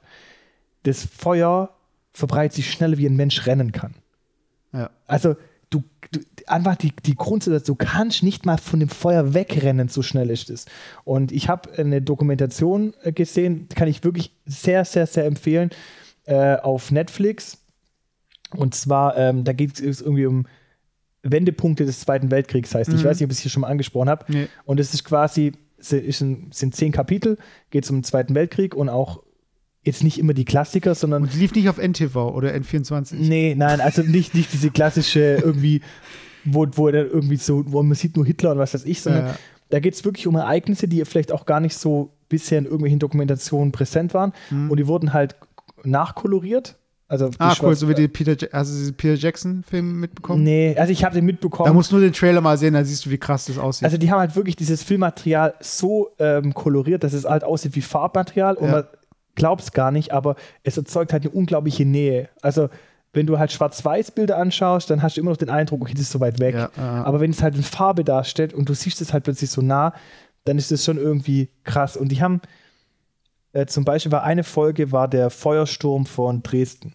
Das 0.84 1.04
Feuer 1.04 1.70
verbreitet 2.14 2.54
sich 2.54 2.70
schneller, 2.70 2.96
wie 2.96 3.06
ein 3.06 3.16
Mensch 3.16 3.46
rennen 3.46 3.72
kann. 3.72 3.94
ja. 4.72 4.88
Also 5.06 5.36
du, 5.70 5.82
du 6.10 6.20
einfach 6.46 6.76
die, 6.76 6.92
die 7.04 7.14
Grundsituation, 7.14 7.76
du 7.78 7.84
kannst 7.84 8.22
nicht 8.22 8.46
mal 8.46 8.58
von 8.58 8.80
dem 8.80 8.88
Feuer 8.88 9.34
wegrennen, 9.34 9.88
so 9.88 10.02
schnell 10.02 10.30
ist 10.30 10.50
es. 10.50 10.66
Und 11.04 11.32
ich 11.32 11.48
habe 11.48 11.70
eine 11.78 12.00
Dokumentation 12.02 12.94
äh, 13.02 13.12
gesehen, 13.12 13.68
kann 13.74 13.88
ich 13.88 14.04
wirklich 14.04 14.32
sehr, 14.46 14.84
sehr, 14.84 15.06
sehr 15.06 15.26
empfehlen, 15.26 15.70
äh, 16.24 16.56
auf 16.56 16.90
Netflix. 16.90 17.58
Und 18.56 18.74
zwar, 18.74 19.16
ähm, 19.16 19.44
da 19.44 19.52
geht 19.52 19.78
es 19.78 20.00
irgendwie 20.00 20.26
um 20.26 20.46
Wendepunkte 21.22 21.84
des 21.84 22.00
Zweiten 22.00 22.30
Weltkriegs, 22.30 22.74
heißt. 22.74 22.92
Ich 22.92 23.02
Mhm. 23.02 23.08
weiß 23.08 23.18
nicht, 23.20 23.26
ob 23.26 23.30
ich 23.32 23.38
es 23.38 23.42
hier 23.42 23.50
schon 23.50 23.60
mal 23.62 23.68
angesprochen 23.68 24.08
habe. 24.08 24.24
Nee. 24.28 24.48
Und 24.64 24.80
es 24.80 24.94
ist 24.94 25.04
quasi, 25.04 25.52
ein, 25.92 26.48
sind 26.52 26.74
zehn 26.74 26.92
Kapitel, 26.92 27.36
geht 27.70 27.84
es 27.84 27.90
um 27.90 27.98
den 27.98 28.04
Zweiten 28.04 28.34
Weltkrieg 28.34 28.74
und 28.74 28.88
auch 28.88 29.22
jetzt 29.88 30.04
nicht 30.04 30.18
immer 30.18 30.34
die 30.34 30.44
Klassiker, 30.44 30.94
sondern 30.94 31.22
Und 31.24 31.34
die 31.34 31.38
lief 31.38 31.54
nicht 31.54 31.68
auf 31.68 31.78
NTV 31.78 32.16
oder 32.16 32.54
N24. 32.54 33.16
Nee, 33.18 33.54
nein, 33.56 33.80
also 33.80 34.02
nicht, 34.02 34.34
nicht 34.34 34.52
diese 34.52 34.70
klassische 34.70 35.20
irgendwie, 35.42 35.80
wo, 36.44 36.66
wo 36.72 36.88
er 36.88 36.94
irgendwie 37.12 37.36
so, 37.36 37.64
wo 37.66 37.82
man 37.82 37.94
sieht 37.96 38.16
nur 38.16 38.24
Hitler 38.24 38.52
und 38.52 38.58
was 38.58 38.74
weiß 38.74 38.84
ich, 38.84 39.02
sondern 39.02 39.26
Ja. 39.26 39.34
da 39.70 39.80
geht 39.80 39.94
es 39.94 40.04
wirklich 40.04 40.26
um 40.26 40.36
Ereignisse, 40.36 40.86
die 40.88 41.04
vielleicht 41.04 41.32
auch 41.32 41.44
gar 41.46 41.60
nicht 41.60 41.76
so 41.76 42.10
bisher 42.28 42.58
in 42.58 42.64
irgendwelchen 42.64 42.98
Dokumentationen 43.00 43.72
präsent 43.72 44.14
waren. 44.14 44.32
Und 44.50 44.76
die 44.78 44.86
wurden 44.86 45.12
halt 45.12 45.34
nachkoloriert. 45.84 46.76
Also 47.10 47.30
Ah, 47.38 47.54
cool, 47.62 47.74
so 47.74 47.88
wie 47.88 47.94
die 47.94 48.06
Peter, 48.06 48.36
hast 48.52 48.70
du 48.86 48.92
Peter 48.92 49.14
Jackson-Film 49.14 49.98
mitbekommen? 49.98 50.42
Nee, 50.42 50.76
also 50.78 50.92
ich 50.92 51.04
habe 51.04 51.14
den 51.14 51.24
Da 51.24 51.32
mitbekommen. 51.32 51.72
musst 51.72 51.90
du 51.90 51.94
nur 51.96 52.02
den 52.04 52.12
Trailer 52.12 52.42
mal 52.42 52.58
sehen, 52.58 52.74
dann 52.74 52.84
siehst 52.84 53.06
du, 53.06 53.10
wie 53.10 53.16
krass 53.16 53.46
das 53.46 53.56
aussieht. 53.56 53.84
Also 53.86 53.96
die 53.96 54.10
haben 54.10 54.18
halt 54.20 54.36
wirklich 54.36 54.56
dieses 54.56 54.82
Filmmaterial 54.82 55.54
so 55.60 56.10
ähm, 56.18 56.52
koloriert, 56.52 57.02
dass 57.04 57.14
es 57.14 57.24
halt 57.24 57.44
aussieht 57.44 57.74
wie 57.76 57.80
Farbmaterial 57.80 58.56
und 58.56 58.66
Ja. 58.66 58.72
man 58.72 58.84
glaubt 59.38 59.62
es 59.62 59.72
gar 59.72 59.90
nicht, 59.90 60.12
aber 60.12 60.36
es 60.62 60.76
erzeugt 60.76 61.14
halt 61.14 61.24
eine 61.24 61.32
unglaubliche 61.32 61.86
Nähe. 61.86 62.28
Also 62.42 62.68
wenn 63.14 63.26
du 63.26 63.38
halt 63.38 63.50
Schwarz-Weiß-Bilder 63.52 64.36
anschaust, 64.36 64.90
dann 64.90 65.02
hast 65.02 65.16
du 65.16 65.22
immer 65.22 65.30
noch 65.30 65.38
den 65.38 65.48
Eindruck, 65.48 65.80
okay, 65.80 65.94
das 65.94 66.02
ist 66.02 66.12
so 66.12 66.20
weit 66.20 66.38
weg. 66.40 66.54
Ja, 66.54 66.70
ja. 66.76 67.04
Aber 67.04 67.20
wenn 67.20 67.30
es 67.30 67.42
halt 67.42 67.56
in 67.56 67.62
Farbe 67.62 68.04
darstellt 68.04 68.52
und 68.52 68.68
du 68.68 68.74
siehst 68.74 69.00
es 69.00 69.14
halt 69.14 69.24
plötzlich 69.24 69.50
so 69.50 69.62
nah, 69.62 69.94
dann 70.44 70.58
ist 70.58 70.70
das 70.70 70.84
schon 70.84 70.98
irgendwie 70.98 71.48
krass. 71.64 71.96
Und 71.96 72.12
die 72.12 72.20
haben 72.20 72.42
äh, 73.52 73.66
zum 73.66 73.84
Beispiel 73.84 74.12
war 74.12 74.24
eine 74.24 74.44
Folge 74.44 74.92
war 74.92 75.08
der 75.08 75.30
Feuersturm 75.30 76.04
von 76.04 76.42
Dresden. 76.42 76.94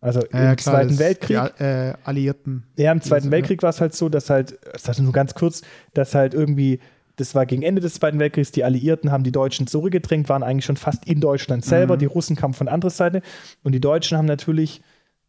Also 0.00 0.20
ja, 0.32 0.50
im 0.50 0.56
klar, 0.56 0.56
Zweiten 0.56 0.98
Weltkrieg. 0.98 1.38
Die 1.58 1.62
äh, 1.62 1.94
Alliierten. 2.04 2.64
Ja, 2.76 2.92
im 2.92 3.02
Zweiten. 3.02 3.30
Weltkrieg 3.30 3.62
war 3.62 3.70
es 3.70 3.80
halt 3.80 3.94
so, 3.94 4.08
dass 4.08 4.30
halt, 4.30 4.58
das 4.72 4.88
heißt 4.88 5.00
nur 5.00 5.12
ganz 5.12 5.34
kurz, 5.34 5.62
dass 5.94 6.14
halt 6.14 6.32
irgendwie, 6.32 6.80
das 7.20 7.34
war 7.34 7.46
gegen 7.46 7.62
Ende 7.62 7.80
des 7.80 7.94
Zweiten 7.94 8.18
Weltkriegs, 8.18 8.50
die 8.52 8.64
Alliierten 8.64 9.10
haben 9.12 9.22
die 9.24 9.32
Deutschen 9.32 9.66
zurückgedrängt, 9.66 10.28
waren 10.28 10.42
eigentlich 10.42 10.64
schon 10.64 10.76
fast 10.76 11.06
in 11.06 11.20
Deutschland 11.20 11.64
selber, 11.64 11.94
Mhm. 11.94 11.98
die 12.00 12.06
Russen 12.06 12.36
kamen 12.36 12.54
von 12.54 12.66
der 12.66 12.74
anderen 12.74 12.94
Seite 12.94 13.22
und 13.62 13.72
die 13.72 13.80
Deutschen 13.80 14.16
haben 14.18 14.26
natürlich 14.26 14.82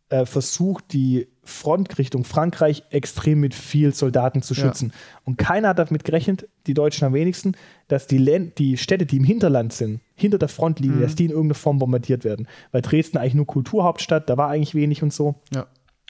äh, 0.09 0.25
versucht, 0.25 0.91
die 0.91 1.29
Front 1.41 1.97
Richtung 1.97 2.25
Frankreich 2.25 2.83
extrem 2.89 3.39
mit 3.39 3.55
viel 3.55 3.93
Soldaten 3.93 4.41
zu 4.41 4.53
Ja. 4.53 4.63
schützen. 4.63 4.91
Und 5.23 5.37
keiner 5.37 5.69
hat 5.69 5.79
damit 5.79 6.03
gerechnet, 6.03 6.49
die 6.67 6.73
Deutschen 6.73 7.05
am 7.05 7.13
wenigsten, 7.13 7.53
dass 7.87 8.07
die, 8.07 8.17
Län 8.17 8.51
die 8.57 8.75
Städte, 8.75 9.05
die 9.05 9.15
im 9.15 9.23
Hinterland 9.23 9.71
sind, 9.71 10.01
hinter 10.15 10.37
der 10.37 10.49
Frontlinie, 10.49 10.97
Mhm. 10.97 11.01
dass 11.01 11.15
die 11.15 11.23
in 11.23 11.31
irgendeiner 11.31 11.55
Form 11.55 11.79
bombardiert 11.79 12.25
werden. 12.25 12.49
Weil 12.73 12.81
Dresden 12.81 13.19
eigentlich 13.19 13.35
nur 13.35 13.47
Kulturhauptstadt, 13.47 14.29
da 14.29 14.35
war 14.35 14.49
eigentlich 14.49 14.75
wenig 14.75 15.01
und 15.01 15.13
so. 15.13 15.35
Ja. 15.53 15.67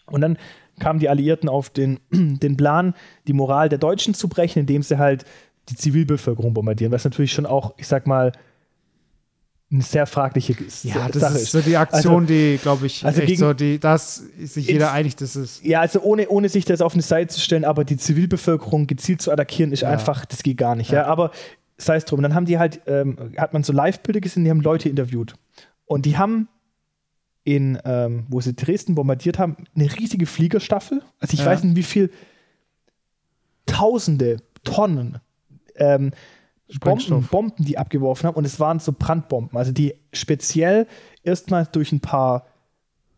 Und 0.07 0.21
dann 0.21 0.39
kamen 0.79 0.97
die 0.99 1.07
Alliierten 1.07 1.47
auf 1.47 1.69
den, 1.69 1.99
den 2.11 2.57
Plan, 2.57 2.95
die 3.27 3.33
Moral 3.33 3.69
der 3.69 3.77
Deutschen 3.77 4.15
zu 4.15 4.29
brechen, 4.29 4.61
indem 4.61 4.81
sie 4.81 4.97
halt 4.97 5.25
die 5.71 5.75
Zivilbevölkerung 5.75 6.53
bombardieren, 6.53 6.91
was 6.91 7.03
natürlich 7.03 7.31
schon 7.31 7.45
auch, 7.45 7.73
ich 7.77 7.87
sag 7.87 8.05
mal, 8.07 8.31
eine 9.73 9.83
sehr 9.83 10.05
fragliche 10.05 10.53
Ja, 10.83 11.07
das 11.07 11.21
Sache 11.21 11.37
ist 11.37 11.51
so 11.51 11.61
die 11.61 11.77
Aktion, 11.77 12.27
die, 12.27 12.59
glaube 12.61 12.87
ich, 12.87 13.05
also 13.05 13.21
gegen- 13.21 13.37
so, 13.39 13.53
die, 13.53 13.79
das 13.79 14.17
ist 14.17 14.55
sich 14.55 14.67
jeder 14.67 14.91
einig, 14.91 15.15
das 15.15 15.37
ist. 15.37 15.63
Ja, 15.63 15.79
also 15.79 16.01
ohne, 16.01 16.27
ohne 16.27 16.49
sich 16.49 16.65
das 16.65 16.81
auf 16.81 16.91
eine 16.93 17.01
Seite 17.01 17.33
zu 17.33 17.39
stellen, 17.39 17.63
aber 17.63 17.85
die 17.85 17.95
Zivilbevölkerung 17.95 18.85
gezielt 18.85 19.21
zu 19.21 19.31
attackieren, 19.31 19.71
ist 19.71 19.81
Ja. 19.83 19.89
einfach, 19.89 20.25
das 20.25 20.43
geht 20.43 20.57
gar 20.57 20.75
nicht. 20.75 20.91
Ja. 20.91 21.03
Ja. 21.03 21.05
Aber 21.05 21.31
sei 21.77 21.95
es 21.95 22.03
drum. 22.03 22.21
Dann 22.21 22.35
haben 22.35 22.45
die 22.45 22.59
halt, 22.59 22.81
ähm, 22.85 23.31
hat 23.37 23.53
man 23.53 23.63
so 23.63 23.71
Live-Bilder 23.71 24.19
gesehen, 24.19 24.43
die 24.43 24.49
haben 24.49 24.59
Leute 24.61 24.89
interviewt. 24.89 25.35
Und 25.85 26.05
die 26.05 26.17
haben 26.17 26.49
in, 27.45 27.79
ähm, 27.85 28.25
wo 28.29 28.41
sie 28.41 28.53
Dresden 28.53 28.93
bombardiert 28.95 29.39
haben, 29.39 29.55
eine 29.73 29.85
riesige 29.97 30.25
Fliegerstaffel. 30.25 31.01
Also 31.19 31.33
ich 31.33 31.39
Ja. 31.39 31.45
weiß 31.45 31.63
nicht, 31.63 31.75
wie 31.77 31.83
viel 31.83 32.11
Tausende 33.65 34.37
Tonnen 34.63 35.19
ähm, 35.75 36.11
Bomben. 36.79 37.27
Bomben, 37.29 37.65
die 37.65 37.77
abgeworfen 37.77 38.27
haben. 38.27 38.35
Und 38.35 38.45
es 38.45 38.59
waren 38.59 38.79
so 38.79 38.93
Brandbomben. 38.97 39.57
Also 39.57 39.71
die 39.71 39.95
speziell 40.13 40.87
erstmal 41.23 41.67
durch 41.71 41.91
ein 41.91 41.99
paar 41.99 42.45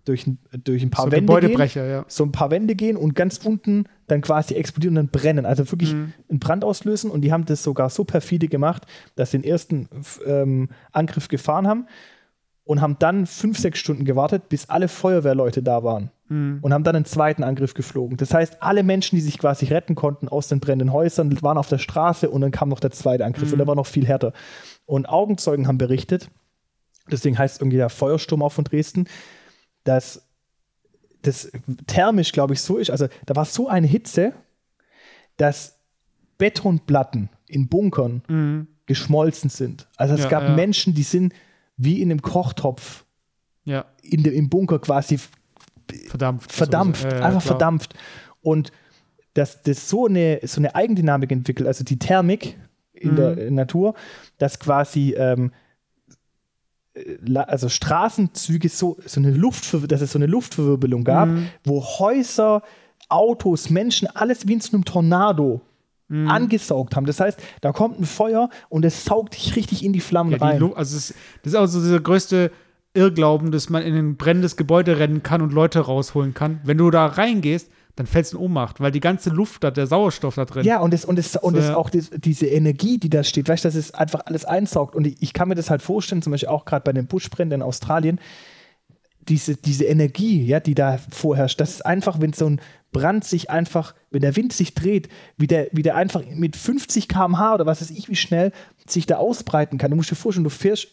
durch 0.05 0.27
ein, 0.27 0.37
durch 0.65 0.83
ein 0.83 0.89
paar 0.89 1.05
So 1.05 1.11
Wände 1.11 1.39
gehen 1.39 1.69
ja. 1.75 2.03
so 2.09 2.25
ein 2.25 2.33
paar 2.33 2.51
Wände 2.51 2.75
gehen 2.75 2.97
und 2.97 3.15
ganz 3.15 3.37
unten 3.37 3.85
dann 4.07 4.19
quasi 4.19 4.53
explodieren 4.55 4.97
und 4.97 5.05
dann 5.05 5.21
brennen. 5.21 5.45
Also 5.45 5.71
wirklich 5.71 5.93
Mhm. 5.93 6.13
einen 6.29 6.39
Brand 6.39 6.65
auslösen. 6.65 7.09
Und 7.09 7.21
die 7.21 7.31
haben 7.31 7.45
das 7.45 7.63
sogar 7.63 7.89
so 7.89 8.03
perfide 8.03 8.47
gemacht, 8.49 8.85
dass 9.15 9.31
sie 9.31 9.39
den 9.39 9.49
ersten 9.49 9.87
ähm, 10.25 10.69
Angriff 10.91 11.29
gefahren 11.29 11.67
haben 11.67 11.87
und 12.65 12.81
haben 12.81 12.97
dann 12.99 13.25
fünf, 13.27 13.57
sechs 13.57 13.79
Stunden 13.79 14.03
gewartet, 14.03 14.49
bis 14.49 14.69
alle 14.69 14.87
Feuerwehrleute 14.89 15.63
da 15.63 15.83
waren. 15.83 16.11
Mhm. 16.29 16.59
Und 16.61 16.73
haben 16.73 16.83
dann 16.85 16.95
einen 16.95 17.05
zweiten 17.05 17.43
Angriff 17.43 17.73
geflogen. 17.73 18.15
Das 18.17 18.33
heißt, 18.33 18.63
alle 18.63 18.83
Menschen, 18.83 19.15
die 19.17 19.21
sich 19.21 19.37
quasi 19.37 19.65
retten 19.65 19.93
konnten 19.95 20.27
aus 20.29 20.47
den 20.47 20.59
brennenden 20.61 20.93
Häusern, 20.93 21.41
waren 21.41 21.57
auf 21.57 21.67
der 21.67 21.77
Straße 21.79 22.29
und 22.29 22.41
dann 22.41 22.51
kam 22.51 22.69
noch 22.69 22.79
der 22.79 22.91
zweite 22.91 23.25
Angriff 23.25 23.47
Mhm. 23.49 23.53
und 23.53 23.57
der 23.59 23.67
war 23.67 23.75
noch 23.75 23.87
viel 23.87 24.05
härter. 24.07 24.31
Und 24.85 25.07
Augenzeugen 25.09 25.67
haben 25.67 25.77
berichtet, 25.77 26.29
deswegen 27.11 27.37
heißt 27.37 27.59
irgendwie 27.61 27.77
der 27.77 27.89
Feuersturm 27.89 28.41
auch 28.41 28.53
von 28.53 28.63
Dresden, 28.63 29.05
dass 29.83 30.25
das 31.23 31.51
thermisch, 31.87 32.31
glaube 32.31 32.53
ich, 32.53 32.61
so 32.61 32.77
ist. 32.77 32.89
Also 32.89 33.07
da 33.25 33.35
war 33.35 33.45
so 33.45 33.67
eine 33.67 33.87
Hitze, 33.87 34.33
dass 35.37 35.79
Betonplatten 36.37 37.29
in 37.47 37.67
Bunkern 37.67 38.21
Mhm. 38.27 38.67
geschmolzen 38.85 39.49
sind. 39.49 39.87
Also 39.97 40.13
es 40.15 40.23
Ja, 40.23 40.29
gab 40.29 40.43
ja. 40.43 40.55
Menschen, 40.55 40.93
die 40.93 41.03
sind 41.03 41.33
wie 41.77 42.01
in 42.01 42.11
einem 42.11 42.21
Kochtopf 42.21 43.05
Ja, 43.65 43.85
in 44.01 44.23
dem, 44.23 44.33
im 44.33 44.49
Bunker 44.49 44.79
quasi 44.79 45.17
verdampft. 46.07 46.51
verdampft, 46.51 47.01
So, 47.01 47.07
äh, 47.07 47.11
einfach 47.21 47.29
klar. 47.29 47.41
verdampft. 47.41 47.93
Und 48.41 48.71
dass 49.33 49.61
das 49.63 49.89
so 49.89 50.05
eine, 50.07 50.39
so 50.43 50.59
eine 50.61 50.75
Eigendynamik 50.75 51.31
entwickelt, 51.31 51.67
also 51.67 51.83
die 51.83 51.97
Thermik 51.99 52.57
in 52.93 53.11
Mhm. 53.11 53.15
der 53.15 53.51
Natur, 53.51 53.95
dass 54.37 54.59
quasi 54.59 55.13
ähm, 55.17 55.51
äh, 56.93 57.37
also 57.39 57.69
Straßenzüge 57.69 58.69
so, 58.69 58.97
so 59.05 59.19
eine 59.19 59.31
Luftver 59.31 59.79
dass 59.87 60.01
es 60.01 60.11
so 60.11 60.19
eine 60.19 60.27
Luftverwirbelung 60.27 61.03
gab, 61.03 61.29
Mhm. 61.29 61.47
wo 61.63 61.83
Häuser, 61.83 62.61
Autos, 63.09 63.69
Menschen, 63.69 64.07
alles 64.07 64.47
wie 64.47 64.53
in 64.53 64.59
so 64.61 64.73
einem 64.75 64.85
Tornado 64.85 65.61
Mhm. 66.09 66.27
angesaugt 66.29 66.95
haben. 66.95 67.05
Das 67.05 67.19
heißt, 67.19 67.39
da 67.61 67.71
kommt 67.71 67.99
ein 67.99 68.05
Feuer 68.05 68.49
und 68.69 68.85
es 68.85 69.03
saugt 69.05 69.35
dich 69.35 69.55
richtig 69.55 69.83
in 69.83 69.93
die 69.93 69.99
Flammen 70.01 70.31
Ja, 70.31 70.37
die 70.37 70.43
rein. 70.43 70.59
Lu- 70.59 70.73
also 70.73 70.95
das 70.95 71.13
ist 71.43 71.55
auch 71.55 71.65
so 71.65 71.79
dieser 71.81 71.99
größte 72.01 72.51
Irrglauben, 72.93 73.51
dass 73.51 73.69
man 73.69 73.83
in 73.83 73.95
ein 73.95 74.17
brennendes 74.17 74.55
Gebäude 74.55 74.99
rennen 74.99 75.23
kann 75.23 75.41
und 75.41 75.53
Leute 75.53 75.79
rausholen 75.79 76.33
kann. 76.33 76.61
Wenn 76.63 76.77
du 76.77 76.91
da 76.91 77.07
reingehst, 77.07 77.69
dann 77.95 78.07
fällst 78.07 78.33
du 78.33 78.37
in 78.37 78.43
Ohnmacht, 78.43 78.79
weil 78.79 78.91
die 78.91 78.99
ganze 78.99 79.29
Luft 79.29 79.63
da, 79.63 79.71
der 79.71 79.85
Sauerstoff 79.85 80.35
da 80.35 80.45
drin. 80.45 80.65
Ja, 80.65 80.79
und 80.79 80.93
es 80.93 81.05
und 81.05 81.19
es 81.19 81.35
und 81.35 81.53
So, 81.53 81.59
es 81.59 81.67
ja. 81.67 81.75
auch 81.75 81.89
das, 81.89 82.09
diese 82.09 82.47
Energie, 82.47 82.97
die 82.97 83.09
da 83.09 83.23
steht, 83.23 83.47
weißt 83.47 83.63
du, 83.63 83.67
dass 83.67 83.75
es 83.75 83.93
einfach 83.93 84.21
alles 84.25 84.45
einsaugt. 84.45 84.95
Und 84.95 85.05
ich, 85.05 85.21
ich 85.21 85.33
kann 85.33 85.47
mir 85.47 85.55
das 85.55 85.69
halt 85.69 85.81
vorstellen, 85.81 86.21
zum 86.21 86.31
Beispiel 86.31 86.49
auch 86.49 86.65
gerade 86.65 86.83
bei 86.83 86.93
den 86.93 87.05
Buschbränden 87.05 87.61
in 87.61 87.65
Australien, 87.65 88.19
diese, 89.27 89.55
diese 89.55 89.85
Energie, 89.85 90.43
ja, 90.45 90.59
die 90.59 90.75
da 90.75 90.97
vorherrscht, 91.09 91.59
das 91.61 91.71
ist 91.71 91.85
einfach, 91.85 92.19
wenn 92.19 92.33
so 92.33 92.47
ein 92.47 92.61
Brand 92.91 93.23
sich 93.23 93.49
einfach, 93.49 93.95
wenn 94.11 94.21
der 94.21 94.35
Wind 94.35 94.53
sich 94.53 94.73
dreht, 94.73 95.07
wie 95.37 95.47
der, 95.47 95.67
wie 95.71 95.81
der 95.81 95.95
einfach 95.95 96.23
mit 96.25 96.55
50 96.55 97.07
km/h 97.07 97.55
oder 97.55 97.65
was 97.65 97.81
weiß 97.81 97.91
ich, 97.91 98.09
wie 98.09 98.15
schnell 98.15 98.51
sich 98.85 99.05
da 99.05 99.17
ausbreiten 99.17 99.77
kann. 99.77 99.91
Du 99.91 99.97
musst 99.97 100.11
dir 100.11 100.15
vorstellen, 100.15 100.43
du 100.43 100.49
fährst 100.49 100.89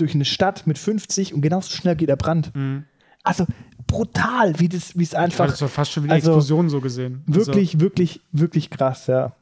durch 0.00 0.14
eine 0.14 0.24
Stadt 0.24 0.66
mit 0.66 0.78
50 0.78 1.34
und 1.34 1.40
genauso 1.40 1.70
schnell 1.70 1.96
geht 1.96 2.08
der 2.08 2.16
Brand. 2.16 2.54
Mhm. 2.54 2.84
Also 3.22 3.46
brutal, 3.86 4.58
wie 4.58 4.68
das, 4.68 4.96
wie 4.96 5.02
es 5.02 5.14
einfach 5.14 5.46
Das 5.46 5.60
war 5.60 5.68
fast 5.68 5.92
schon 5.92 6.04
wie 6.04 6.08
eine 6.08 6.14
Also, 6.14 6.30
Explosion 6.30 6.68
so 6.70 6.80
gesehen. 6.80 7.22
Wirklich, 7.26 7.80
wirklich, 7.80 8.20
wirklich 8.32 8.70
krass, 8.70 9.06
ja. 9.06 9.36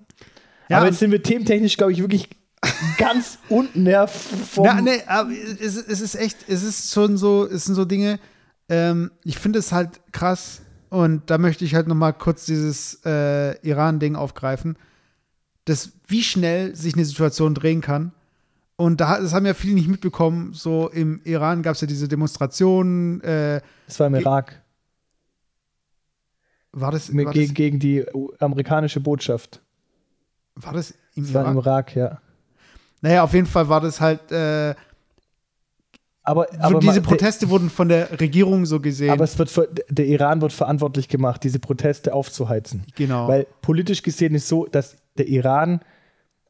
Ja, 0.68 0.78
aber 0.78 0.86
jetzt 0.86 0.98
sind 0.98 1.10
wir 1.12 1.22
thementechnisch, 1.22 1.76
glaube 1.76 1.92
ich, 1.92 2.00
wirklich 2.00 2.28
ganz 2.98 3.38
unten 3.48 3.86
ja, 3.86 4.06
vom. 4.06 4.66
Also, 4.66 4.76
ja, 4.76 4.82
nee, 4.82 5.02
aber 5.06 5.30
es, 5.30 5.76
es 5.76 6.00
ist 6.00 6.14
echt, 6.14 6.48
es 6.48 6.62
ist 6.62 6.92
schon 6.92 7.16
so, 7.16 7.46
es 7.46 7.64
sind 7.64 7.74
so 7.74 7.84
Dinge, 7.84 8.18
ähm, 8.68 9.10
ich 9.24 9.38
finde 9.38 9.58
es 9.60 9.72
halt 9.72 10.00
krass 10.12 10.62
und 10.90 11.30
da 11.30 11.38
möchte 11.38 11.64
ich 11.64 11.74
halt 11.74 11.88
noch 11.88 11.94
mal 11.94 12.12
kurz 12.12 12.46
dieses 12.46 13.00
äh, 13.04 13.58
Iran-Ding 13.66 14.16
aufgreifen, 14.16 14.76
dass 15.64 15.92
wie 16.06 16.22
schnell 16.22 16.74
sich 16.74 16.94
eine 16.94 17.04
Situation 17.04 17.54
drehen 17.54 17.80
kann. 17.80 18.12
Und 18.80 19.00
da, 19.00 19.20
das 19.20 19.34
haben 19.34 19.44
ja 19.44 19.54
viele 19.54 19.74
nicht 19.74 19.88
mitbekommen. 19.88 20.52
So 20.54 20.88
im 20.88 21.20
Iran 21.24 21.62
gab 21.62 21.74
es 21.74 21.80
ja 21.80 21.88
diese 21.88 22.06
Demonstrationen. 22.06 23.20
Äh, 23.22 23.60
Das 23.86 23.98
war 23.98 24.06
im 24.06 24.12
Ge- 24.14 24.22
Irak. 24.22 24.62
war, 26.72 26.92
das, 26.92 27.14
war, 27.14 27.32
gegen, 27.32 27.46
das, 27.48 27.54
gegen 27.54 27.78
die 27.80 28.04
amerikanische 28.38 29.00
Botschaft. 29.00 29.60
war 30.54 30.72
das 30.74 30.92
im 31.14 31.24
Das 31.24 31.34
war 31.34 31.44
im 31.50 31.58
Irak? 31.58 31.66
Irak, 31.66 31.96
ja. 31.96 32.18
Naja, 33.00 33.22
auf 33.24 33.34
jeden 33.34 33.46
Fall 33.46 33.68
war 33.68 33.80
das 33.80 34.00
halt. 34.00 34.30
Äh, 34.30 34.74
Aber, 36.22 36.46
so 36.52 36.58
aber, 36.60 36.78
diese 36.80 37.00
Proteste 37.00 37.48
wurden 37.48 37.70
von 37.70 37.88
der 37.88 38.20
Regierung 38.20 38.64
so 38.66 38.80
gesehen. 38.80 39.10
aber 39.10 39.24
es 39.24 39.38
wird 39.38 39.50
ver- 39.50 39.68
der 39.88 40.06
Iran 40.06 40.40
wird 40.40 40.52
verantwortlich 40.52 41.08
gemacht, 41.08 41.42
diese 41.42 41.58
Proteste 41.58 42.12
aufzuheizen. 42.14 42.84
genau. 42.94 43.26
Weil 43.28 43.46
politisch 43.62 44.02
gesehen 44.02 44.34
ist 44.36 44.46
so, 44.46 44.66
dass 44.66 44.96
der 45.16 45.26
Iran 45.26 45.80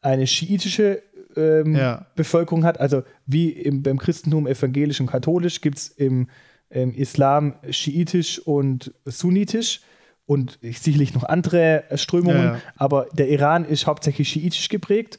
eine 0.03 0.27
schiitische 0.27 1.03
ähm, 1.39 1.75
Ja. 1.75 2.07
Bevölkerung 2.17 2.65
hat. 2.65 2.81
Also 2.81 3.03
wie 3.27 3.51
im, 3.51 3.83
beim 3.83 3.99
Christentum 3.99 4.47
evangelisch 4.47 5.01
und 5.01 5.07
katholisch 5.07 5.61
gibt 5.61 5.79
es 5.79 5.89
im, 5.89 6.29
im 6.71 6.95
Islam 6.95 7.55
schiitisch 7.71 8.41
und 8.41 8.93
sunnitisch 9.05 9.81
und 10.27 10.59
sicherlich 10.63 11.15
noch 11.15 11.25
andere 11.25 11.85
Strömungen. 11.95 12.45
Ja. 12.45 12.61
Aber 12.77 13.07
der 13.13 13.29
Iran 13.29 13.65
ist 13.65 13.87
hauptsächlich 13.87 14.29
schiitisch 14.29 14.69
geprägt 14.69 15.19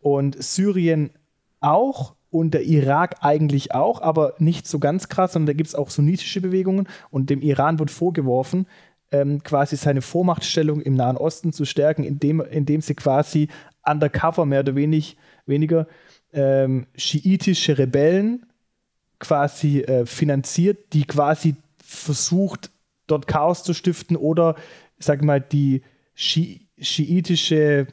und 0.00 0.42
Syrien 0.42 1.10
auch 1.60 2.14
und 2.30 2.52
der 2.54 2.62
Irak 2.62 3.16
eigentlich 3.20 3.74
auch, 3.74 4.02
aber 4.02 4.34
nicht 4.38 4.66
so 4.66 4.78
ganz 4.78 5.08
krass, 5.08 5.34
sondern 5.34 5.48
da 5.48 5.52
gibt 5.52 5.68
es 5.68 5.74
auch 5.74 5.90
sunnitische 5.90 6.40
Bewegungen 6.40 6.88
und 7.10 7.30
dem 7.30 7.40
Iran 7.40 7.78
wird 7.78 7.90
vorgeworfen, 7.90 8.66
ähm, 9.10 9.42
quasi 9.42 9.76
seine 9.76 10.02
Vormachtstellung 10.02 10.80
im 10.80 10.94
Nahen 10.94 11.16
Osten 11.16 11.52
zu 11.52 11.64
stärken, 11.64 12.04
indem, 12.04 12.40
indem 12.40 12.80
sie 12.80 12.94
quasi 12.94 13.48
undercover 13.84 14.46
mehr 14.46 14.60
oder 14.60 14.74
wenig, 14.74 15.16
weniger 15.46 15.86
ähm, 16.32 16.86
schiitische 16.94 17.78
Rebellen 17.78 18.46
quasi 19.18 19.80
äh, 19.80 20.06
finanziert, 20.06 20.92
die 20.92 21.04
quasi 21.04 21.56
versucht, 21.82 22.70
dort 23.06 23.26
Chaos 23.26 23.62
zu 23.62 23.74
stiften 23.74 24.16
oder, 24.16 24.56
sag 24.98 25.22
mal, 25.22 25.40
die 25.40 25.82
Schi 26.14 26.66
schiitische 26.78 27.86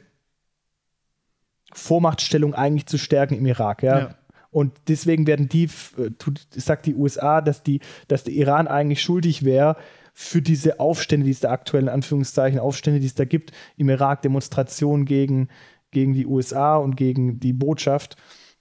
Vormachtstellung 1.72 2.54
eigentlich 2.54 2.86
zu 2.86 2.98
stärken 2.98 3.36
im 3.36 3.46
Irak, 3.46 3.84
ja. 3.84 3.98
Ja. 3.98 4.14
Und 4.50 4.72
deswegen 4.88 5.28
werden 5.28 5.48
die, 5.48 5.64
äh, 5.96 6.10
sagt 6.50 6.86
die 6.86 6.96
USA, 6.96 7.40
dass, 7.40 7.62
die, 7.62 7.80
dass 8.08 8.24
der 8.24 8.34
Iran 8.34 8.66
eigentlich 8.66 9.00
schuldig 9.02 9.44
wäre 9.44 9.76
für 10.12 10.42
diese 10.42 10.80
Aufstände, 10.80 11.26
die 11.26 11.30
es 11.30 11.40
da 11.40 11.50
aktuell 11.50 11.84
in 11.84 11.88
Anführungszeichen 11.88 12.58
Aufstände, 12.58 12.98
die 12.98 13.06
es 13.06 13.14
da 13.14 13.24
gibt, 13.24 13.52
im 13.76 13.88
Irak, 13.88 14.22
Demonstrationen 14.22 15.04
gegen, 15.04 15.48
gegen 15.90 16.14
die 16.14 16.26
USA 16.26 16.76
und 16.76 16.96
gegen 16.96 17.40
die 17.40 17.52
Botschaft, 17.52 18.16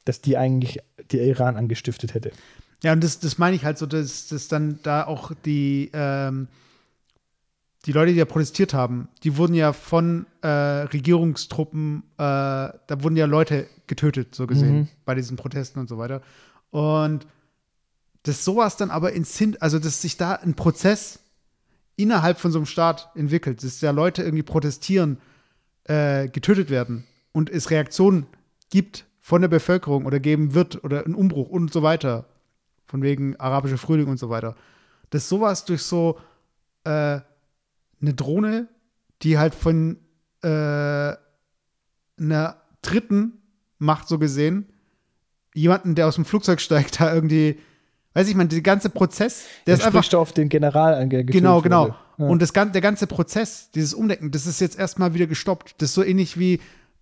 dass 0.05 0.21
die 0.21 0.37
eigentlich 0.37 0.79
der 1.11 1.23
Iran 1.23 1.55
angestiftet 1.55 2.13
hätte. 2.13 2.31
Ja, 2.83 2.93
und 2.93 3.03
das, 3.03 3.19
das 3.19 3.37
meine 3.37 3.55
ich 3.55 3.65
halt 3.65 3.77
so, 3.77 3.85
dass, 3.85 4.27
dass 4.27 4.47
dann 4.47 4.79
da 4.83 5.05
auch 5.05 5.31
die, 5.45 5.89
ähm, 5.93 6.47
die 7.85 7.91
Leute, 7.91 8.13
die 8.13 8.19
da 8.19 8.25
protestiert 8.25 8.73
haben, 8.73 9.09
die 9.23 9.37
wurden 9.37 9.53
ja 9.53 9.73
von 9.73 10.25
äh, 10.41 10.47
Regierungstruppen, 10.47 12.03
äh, 12.17 12.19
da 12.19 12.79
wurden 12.89 13.17
ja 13.17 13.25
Leute 13.25 13.67
getötet, 13.87 14.33
so 14.35 14.47
gesehen, 14.47 14.79
Mhm. 14.79 14.87
bei 15.05 15.15
diesen 15.15 15.37
Protesten 15.37 15.79
und 15.79 15.89
so 15.89 15.97
weiter. 15.97 16.21
Und 16.71 17.27
dass 18.23 18.45
sowas 18.45 18.77
dann 18.77 18.91
aber 18.91 19.13
ins 19.13 19.37
Hin, 19.37 19.57
also 19.59 19.79
dass 19.79 20.01
sich 20.01 20.17
da 20.17 20.33
ein 20.33 20.53
Prozess 20.53 21.19
innerhalb 21.95 22.39
von 22.39 22.51
so 22.51 22.59
einem 22.59 22.65
Staat 22.65 23.09
entwickelt, 23.15 23.63
dass 23.63 23.81
ja 23.81 23.91
Leute 23.91 24.23
irgendwie 24.23 24.43
protestieren, 24.43 25.17
äh, 25.85 26.27
getötet 26.29 26.69
werden 26.69 27.05
und 27.31 27.49
es 27.49 27.69
Reaktionen 27.69 28.27
gibt 28.69 29.05
von 29.19 29.41
der 29.41 29.49
Bevölkerung 29.49 30.05
oder 30.05 30.19
geben 30.19 30.53
wird 30.53 30.83
oder 30.83 31.05
einen 31.05 31.15
Umbruch 31.15 31.49
und 31.49 31.71
so 31.71 31.83
weiter, 31.83 32.25
von 32.85 33.03
wegen 33.03 33.39
arabischer 33.39 33.77
Frühling 33.77 34.07
und 34.07 34.17
so 34.17 34.29
weiter, 34.29 34.55
dass 35.11 35.29
sowas 35.29 35.65
durch 35.65 35.83
so 35.83 36.17
äh, 36.83 37.19
eine 38.01 38.13
Drohne, 38.15 38.67
die 39.21 39.37
halt 39.37 39.53
von 39.53 39.97
äh, 40.41 40.47
einer 40.47 41.17
dritten 42.81 43.33
Macht 43.77 44.07
so 44.07 44.19
gesehen, 44.19 44.67
jemanden, 45.53 45.95
der 45.95 46.07
aus 46.07 46.15
dem 46.15 46.25
Flugzeug 46.25 46.61
steigt, 46.61 46.99
da 46.99 47.13
irgendwie, 47.13 47.59
weiß 48.13 48.27
ich, 48.27 48.35
man, 48.35 48.49
der 48.49 48.61
ganze 48.61 48.89
Prozess, 48.89 49.45
der 49.67 49.75
ist 49.75 49.83
einfach 49.83 50.13
auf 50.13 50.31
den 50.31 50.49
General 50.49 50.95
ange 50.95 51.25
Genau, 51.25 51.61
genau. 51.61 51.95
Ja. 52.17 52.25
Und 52.25 52.41
das, 52.41 52.51
der 52.51 52.81
ganze 52.81 53.07
Prozess, 53.07 53.71
dieses 53.71 53.93
Umdenken, 53.93 54.31
das 54.31 54.45
ist 54.45 54.59
jetzt 54.59 54.77
erstmal 54.77 55.13
wieder 55.13 55.25
gestoppt. 55.25 55.75
Das 55.77 55.89
ist 55.89 55.95
so 55.95 56.03
ähnlich 56.03 56.37
wie 56.37 56.59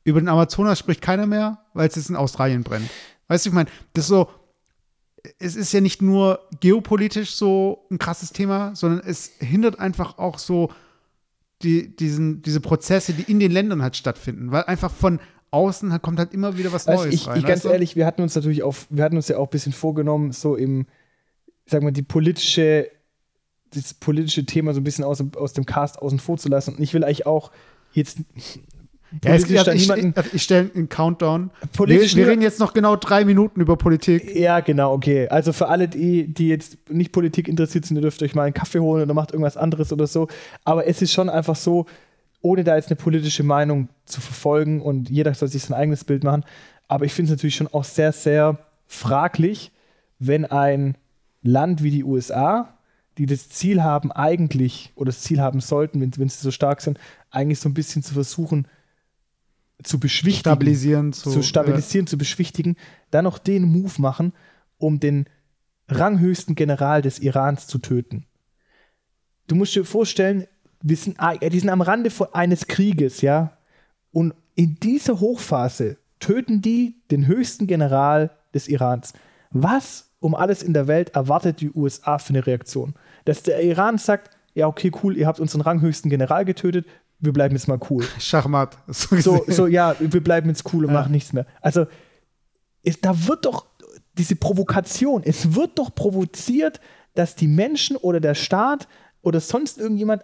über 0.08 0.22
den 0.22 0.30
Amazonas 0.30 0.80
spricht 0.80 1.02
keiner 1.02 1.28
mehr, 1.28 1.60
weil 1.74 1.90
es 1.90 1.96
jetzt 1.96 2.10
in 2.10 2.16
Australien 2.16 2.64
brennt. 2.64 2.90
Weißt 3.28 3.46
du, 3.46 3.50
ich 3.50 3.54
meine, 3.54 3.70
das 3.92 4.06
ist 4.06 4.10
so, 4.10 4.30
es 5.38 5.58
ist 5.58 5.74
ja 5.74 5.82
nicht 5.82 6.02
nur 6.02 6.40
geopolitisch 6.62 7.36
so 7.36 7.86
ein 7.92 7.98
krasses 7.98 8.32
Thema, 8.32 8.74
sondern 8.74 9.02
es 9.06 9.32
hindert 9.40 9.80
einfach 9.80 10.18
auch 10.18 10.40
so 10.40 10.72
die, 11.62 11.94
diesen, 11.94 12.42
diese 12.42 12.62
Prozesse, 12.62 13.12
die 13.12 13.30
in 13.30 13.42
den 13.42 13.52
Ländern 13.52 13.82
halt 13.82 13.98
stattfinden, 13.98 14.52
weil 14.52 14.64
einfach 14.64 14.92
von 14.92 15.20
außen 15.52 15.92
halt 15.92 16.04
kommt 16.04 16.20
halt 16.20 16.34
immer 16.34 16.58
wieder 16.58 16.72
was 16.72 16.88
Weißt, 16.88 17.04
Neues 17.04 17.14
ich, 17.14 17.28
rein. 17.28 17.40
ich 17.40 17.46
ganz 17.46 17.64
du? 17.64 17.70
ehrlich, 17.70 17.98
wir 17.98 18.06
hatten 18.06 18.22
uns 18.22 18.34
natürlich 18.34 18.64
auf, 18.64 18.88
wir 18.90 19.04
hatten 19.04 19.18
uns 19.18 19.28
ja 19.28 19.38
auch 19.38 19.48
ein 19.48 19.52
bisschen 19.52 19.74
vorgenommen, 19.74 20.32
so 20.32 20.56
im, 20.56 20.86
sag 21.66 21.84
mal, 21.84 21.92
die 21.92 22.02
politische, 22.02 22.90
das 23.72 23.94
politische 23.94 24.46
Thema 24.46 24.74
so 24.74 24.80
ein 24.80 24.86
bisschen 24.86 25.04
aus, 25.04 25.22
aus 25.36 25.52
dem 25.52 25.66
Cast 25.66 26.00
außen 26.00 26.20
vor 26.20 26.38
zu 26.38 26.48
lassen. 26.48 26.76
Und 26.76 26.82
ich 26.82 26.94
will 26.94 27.04
eigentlich 27.04 27.26
auch 27.26 27.52
jetzt 27.92 28.20
Ja, 29.24 29.34
es, 29.36 29.48
da 29.48 29.72
ich, 29.74 29.90
ich, 29.90 30.14
ich 30.34 30.44
stelle 30.44 30.70
einen 30.76 30.90
Countdown. 30.90 31.50
Wir, 31.62 31.68
Politisch 31.70 32.16
wir 32.16 32.24
nur- 32.24 32.32
reden 32.32 32.42
jetzt 32.42 32.60
noch 32.60 32.74
genau 32.74 32.96
drei 32.98 33.24
Minuten 33.24 33.62
über 33.62 33.78
Politik. 33.78 34.36
Ja, 34.36 34.60
genau, 34.60 34.94
okay. 34.94 35.28
Also 35.30 35.54
für 35.54 35.70
alle, 35.70 35.88
die, 35.88 36.34
die 36.34 36.50
jetzt 36.50 36.78
nicht 36.90 37.12
Politik 37.14 37.48
interessiert 37.48 37.86
sind, 37.86 37.96
ihr 37.98 38.02
dürft 38.02 38.22
euch 38.22 38.36
mal 38.36 38.44
einen 38.44 38.54
Kaffee 38.54 38.80
holen 38.80 39.04
oder 39.04 39.14
macht 39.14 39.32
irgendwas 39.32 39.56
anderes 39.58 39.94
oder 39.94 40.08
so. 40.08 40.28
Aber 40.66 40.88
es 40.88 41.02
ist 41.02 41.14
schon 41.14 41.30
einfach 41.30 41.56
so, 41.56 41.86
ohne 42.42 42.64
da 42.64 42.76
jetzt 42.76 42.90
eine 42.90 42.98
politische 42.98 43.44
Meinung 43.44 43.88
zu 44.06 44.20
verfolgen 44.22 44.82
und 44.82 45.10
jeder 45.10 45.34
soll 45.34 45.48
sich 45.48 45.64
sein 45.64 45.78
eigenes 45.78 46.04
Bild 46.04 46.24
machen. 46.24 46.44
Aber 46.90 47.06
ich 47.06 47.14
finde 47.14 47.32
es 47.32 47.38
natürlich 47.38 47.56
schon 47.56 47.68
auch 47.68 47.84
sehr, 47.86 48.12
sehr 48.12 48.60
fraglich, 48.88 49.72
wenn 50.20 50.46
ein 50.46 50.96
Land 51.44 51.84
wie 51.84 51.92
die 51.92 52.04
USA, 52.04 52.78
die 53.18 53.26
das 53.26 53.50
Ziel 53.50 53.84
haben, 53.84 54.12
eigentlich, 54.12 54.92
oder 54.96 55.08
das 55.08 55.22
Ziel 55.22 55.42
haben 55.42 55.60
sollten, 55.62 56.02
wenn, 56.02 56.12
wenn 56.18 56.30
sie 56.30 56.42
so 56.42 56.52
stark 56.52 56.82
sind, 56.82 57.00
eigentlich 57.32 57.60
so 57.60 57.70
ein 57.70 57.74
bisschen 57.74 58.04
zu 58.04 58.14
versuchen, 58.14 58.68
zu 59.84 60.00
beschwichtigen 60.00 60.42
Stabilisieren, 60.42 61.14
zu, 61.14 61.30
zu 61.32 61.44
stabilisieren, 61.44 62.08
zu 62.08 62.18
beschwichtigen, 62.18 62.76
dann 63.12 63.26
noch 63.26 63.38
den 63.38 63.64
Move 63.64 63.94
machen, 64.00 64.34
um 64.78 65.00
den 65.00 65.26
ranghöchsten 65.88 66.56
General 66.56 67.02
des 67.02 67.20
Irans 67.20 67.68
zu 67.68 67.78
töten. 67.78 68.26
Du 69.48 69.56
musst 69.56 69.76
dir 69.76 69.86
vorstellen, 69.86 70.48
wir 70.82 70.98
sind, 70.98 71.18
äh, 71.20 71.50
die 71.50 71.60
sind 71.60 71.70
am 71.70 71.82
Rande 71.82 72.10
von 72.10 72.28
eines 72.34 72.68
Krieges, 72.68 73.22
ja, 73.22 73.58
und 74.12 74.34
in 74.56 74.80
dieser 74.80 75.20
Hochphase 75.20 75.98
töten 76.20 76.62
die 76.62 77.02
den 77.12 77.28
höchsten 77.28 77.68
General 77.68 78.32
des 78.54 78.68
Irans. 78.68 79.14
Was 79.52 80.10
um 80.20 80.34
alles 80.34 80.64
in 80.64 80.74
der 80.74 80.88
Welt 80.88 81.10
erwartet 81.10 81.62
die 81.62 81.72
USA 81.72 82.18
für 82.18 82.30
eine 82.30 82.46
Reaktion? 82.46 82.96
Dass 83.26 83.44
der 83.44 83.64
Iran 83.64 83.98
sagt, 83.98 84.32
ja, 84.56 84.68
okay, 84.68 84.92
cool, 85.04 85.16
ihr 85.16 85.28
habt 85.28 85.40
unseren 85.40 85.62
ranghöchsten 85.62 86.10
General 86.10 86.44
getötet, 86.44 86.88
wir 87.20 87.34
bleiben 87.34 87.56
jetzt 87.56 87.68
mal 87.68 87.80
cool. 87.90 88.06
Schachmatt. 88.20 88.78
So, 88.88 89.16
So, 89.20 89.44
so, 89.48 89.68
ja, 89.68 89.96
wir 90.00 90.24
bleiben 90.24 90.50
jetzt 90.50 90.72
cool 90.74 90.86
und 90.86 90.92
Ja. 90.94 91.00
machen 91.02 91.12
nichts 91.12 91.34
mehr. 91.34 91.46
Also, 91.62 91.86
es, 92.84 93.00
da 93.02 93.28
wird 93.28 93.46
doch 93.46 93.66
diese 94.18 94.36
Provokation, 94.36 95.22
es 95.24 95.54
wird 95.56 95.78
doch 95.78 95.94
provoziert, 95.94 96.80
dass 97.16 97.36
die 97.36 97.48
Menschen 97.48 97.98
oder 97.98 98.20
der 98.20 98.36
Staat 98.36 98.88
oder 99.22 99.40
sonst 99.40 99.78
irgendjemand 99.78 100.24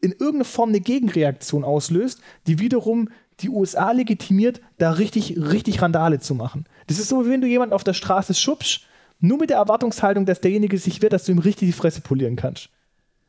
in 0.00 0.12
irgendeiner 0.12 0.44
Form 0.44 0.68
eine 0.70 0.80
Gegenreaktion 0.80 1.64
auslöst, 1.64 2.20
die 2.46 2.58
wiederum 2.58 3.08
die 3.40 3.48
USA 3.48 3.90
legitimiert, 3.92 4.60
da 4.78 4.92
richtig, 4.92 5.36
richtig 5.38 5.82
Randale 5.82 6.20
zu 6.20 6.34
machen. 6.34 6.66
Das 6.86 6.98
ist 6.98 7.08
so, 7.08 7.24
wie 7.26 7.30
wenn 7.30 7.40
du 7.40 7.46
jemanden 7.48 7.74
auf 7.74 7.82
der 7.84 7.94
Straße 7.94 8.34
schubst, 8.34 8.82
nur 9.18 9.38
mit 9.38 9.50
der 9.50 9.56
Erwartungshaltung, 9.56 10.24
dass 10.26 10.40
derjenige 10.40 10.78
sich 10.78 11.02
wehrt, 11.02 11.12
dass 11.14 11.24
du 11.24 11.32
ihm 11.32 11.38
richtig 11.38 11.68
die 11.68 11.72
Fresse 11.72 12.00
polieren 12.02 12.36
kannst. 12.36 12.68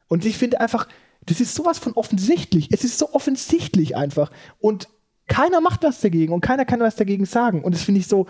Und 0.07 0.25
ich 0.25 0.37
finde 0.37 0.59
einfach, 0.59 0.87
das 1.25 1.41
ist 1.41 1.55
sowas 1.55 1.79
von 1.79 1.93
offensichtlich. 1.93 2.69
Es 2.71 2.83
ist 2.83 2.97
so 2.97 3.13
offensichtlich 3.13 3.95
einfach. 3.95 4.31
Und 4.59 4.87
keiner 5.27 5.61
macht 5.61 5.83
was 5.83 6.01
dagegen 6.01 6.33
und 6.33 6.41
keiner 6.41 6.65
kann 6.65 6.79
was 6.79 6.95
dagegen 6.95 7.25
sagen. 7.25 7.63
Und 7.63 7.73
das 7.73 7.83
finde 7.83 7.99
ich 7.99 8.07
so, 8.07 8.27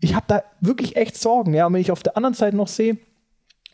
ich 0.00 0.14
habe 0.14 0.26
da 0.28 0.42
wirklich 0.60 0.96
echt 0.96 1.16
Sorgen. 1.16 1.54
Ja, 1.54 1.66
und 1.66 1.74
wenn 1.74 1.80
ich 1.80 1.90
auf 1.90 2.02
der 2.02 2.16
anderen 2.16 2.34
Seite 2.34 2.56
noch 2.56 2.68
sehe, 2.68 2.98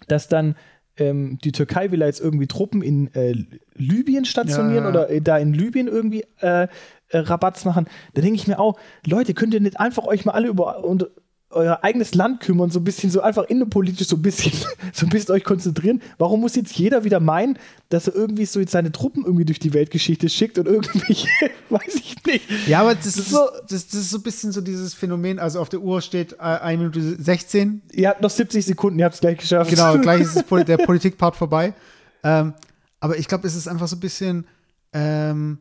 dass 0.08 0.28
dann 0.28 0.56
ähm, 0.96 1.38
die 1.42 1.52
Türkei 1.52 1.90
will 1.90 2.00
jetzt 2.00 2.20
irgendwie 2.20 2.46
Truppen 2.46 2.82
in 2.82 3.12
äh, 3.14 3.34
Libyen 3.74 4.24
stationieren 4.24 4.84
Ja. 4.84 4.90
oder 4.90 5.10
äh, 5.10 5.20
da 5.20 5.38
in 5.38 5.52
Libyen 5.52 5.88
irgendwie 5.88 6.24
äh, 6.40 6.68
äh, 7.08 7.18
Rabatz 7.18 7.64
machen, 7.64 7.86
da 8.14 8.22
denke 8.22 8.36
ich 8.36 8.46
mir 8.46 8.58
auch, 8.58 8.78
Leute, 9.06 9.34
könnt 9.34 9.54
ihr 9.54 9.60
nicht 9.60 9.80
einfach 9.80 10.04
euch 10.04 10.24
mal 10.24 10.32
alle 10.32 10.48
über, 10.48 10.84
und, 10.84 11.08
euer 11.54 11.80
eigenes 11.82 12.14
Land 12.14 12.40
kümmern, 12.40 12.70
so 12.70 12.80
ein 12.80 12.84
bisschen 12.84 13.10
so 13.10 13.20
einfach 13.20 13.44
innenpolitisch 13.44 14.08
so 14.08 14.16
ein 14.16 14.22
bisschen, 14.22 14.52
so 14.92 15.06
ein 15.06 15.10
bisschen 15.10 15.34
euch 15.34 15.44
konzentrieren. 15.44 16.02
Warum 16.18 16.40
muss 16.40 16.56
jetzt 16.56 16.76
jeder 16.76 17.04
wieder 17.04 17.20
meinen, 17.20 17.58
dass 17.88 18.08
er 18.08 18.14
irgendwie 18.14 18.46
so 18.46 18.60
jetzt 18.60 18.72
seine 18.72 18.92
Truppen 18.92 19.24
irgendwie 19.24 19.44
durch 19.44 19.58
die 19.58 19.72
Weltgeschichte 19.72 20.28
schickt 20.28 20.58
und 20.58 20.66
irgendwie, 20.66 21.16
weiß 21.70 21.94
ich 21.94 22.16
nicht. 22.24 22.68
Ja, 22.68 22.80
aber 22.80 22.94
das 22.94 23.06
ist, 23.06 23.30
so, 23.30 23.48
das, 23.68 23.86
das, 23.86 24.00
ist 24.00 24.10
so 24.10 24.18
ein 24.18 24.22
bisschen 24.22 24.52
so 24.52 24.60
dieses 24.60 24.94
Phänomen, 24.94 25.38
also 25.38 25.60
auf 25.60 25.68
der 25.68 25.80
Uhr 25.80 26.00
steht 26.00 26.34
äh, 26.34 26.42
1 26.42 26.78
Minute 26.78 27.22
16. 27.22 27.82
Ihr 27.92 28.08
habt 28.08 28.22
noch 28.22 28.30
70 28.30 28.64
Sekunden, 28.64 28.98
ihr 28.98 29.04
habt 29.04 29.14
es 29.14 29.20
gleich 29.20 29.38
geschafft. 29.38 29.70
Genau, 29.70 29.98
gleich 29.98 30.22
ist 30.22 30.44
der 30.50 30.78
Politikpart 30.78 31.36
vorbei. 31.36 31.74
Ähm, 32.22 32.54
aber 33.00 33.18
ich 33.18 33.28
glaube, 33.28 33.46
es 33.46 33.54
ist 33.54 33.68
einfach 33.68 33.88
so 33.88 33.96
ein 33.96 34.00
bisschen, 34.00 34.46
ähm, 34.92 35.58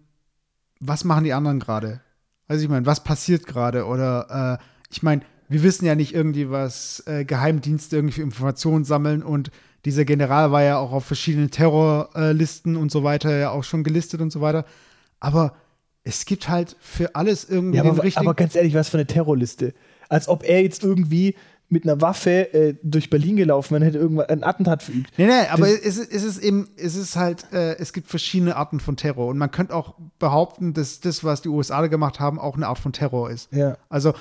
was 0.80 1.04
machen 1.04 1.24
die 1.24 1.34
anderen 1.34 1.60
gerade? 1.60 2.02
Also 2.48 2.64
ich 2.64 2.70
meine, 2.70 2.86
was 2.86 3.04
passiert 3.04 3.48
gerade? 3.48 3.86
Oder 3.86 4.60
äh, 4.60 4.64
ich 4.92 5.04
meine, 5.04 5.22
wir 5.50 5.64
wissen 5.64 5.86
ja 5.86 5.96
nicht 5.96 6.14
irgendwie, 6.14 6.50
was 6.50 7.04
äh, 7.06 7.26
Geheimdienste 7.26 7.96
irgendwie 7.98 8.16
für 8.16 8.22
Informationen 8.22 8.86
sammeln 8.86 9.24
und 9.24 9.52
dieser 9.86 10.06
General 10.06 10.52
war 10.52 10.64
ja 10.64 10.78
auch 10.78 10.92
auf 10.92 11.06
verschiedenen 11.06 11.52
Terrorlisten 11.52 12.78
und 12.78 12.92
so 12.92 13.04
weiter 13.04 13.38
ja 13.38 13.52
auch 13.52 13.64
schon 13.64 13.84
gelistet 13.84 14.22
und 14.22 14.32
so 14.32 14.40
weiter. 14.40 14.66
Aber 15.20 15.56
es 16.04 16.26
gibt 16.26 16.50
halt 16.50 16.76
für 16.80 17.16
alles 17.16 17.50
irgendwie 17.50 17.78
ja, 17.78 17.84
aber, 17.84 18.04
aber 18.16 18.34
ganz 18.34 18.56
ehrlich, 18.56 18.74
was 18.74 18.90
für 18.90 18.98
eine 18.98 19.08
Terrorliste? 19.08 19.74
Als 20.10 20.28
ob 20.28 20.44
er 20.44 20.62
jetzt 20.62 20.84
irgendwie 20.84 21.36
mit 21.70 21.86
einer 21.86 22.00
Waffe 22.02 22.54
äh, 22.54 22.76
durch 22.84 23.10
Berlin 23.10 23.36
gelaufen 23.36 23.74
wäre, 23.74 23.86
hätte 23.86 23.98
irgendwann 23.98 24.28
ein 24.28 24.44
Attentat 24.44 24.84
verübt. 24.84 25.10
Nee, 25.18 25.26
nee, 25.26 25.48
aber 25.50 25.68
es, 25.68 25.98
es 25.98 26.24
ist 26.24 26.38
eben, 26.38 26.70
es 26.78 26.96
ist 26.96 27.16
halt, 27.16 27.52
äh, 27.52 27.78
es 27.78 27.94
gibt 27.94 28.10
verschiedene 28.10 28.56
Arten 28.56 28.80
von 28.80 28.96
Terror. 28.96 29.28
Und 29.28 29.38
man 29.38 29.50
könnte 29.50 29.76
auch 29.76 29.96
behaupten, 30.20 30.74
dass 30.74 31.00
das, 31.00 31.24
was 31.24 31.42
die 31.42 31.50
USA 31.50 31.86
gemacht 31.88 32.20
haben, 32.20 32.40
auch 32.40 32.56
eine 32.56 32.68
Art 32.68 32.80
von 32.80 32.94
Terror 32.94 33.32
ist. 33.32 33.52
Ja. 33.52 33.78
Also 33.90 34.14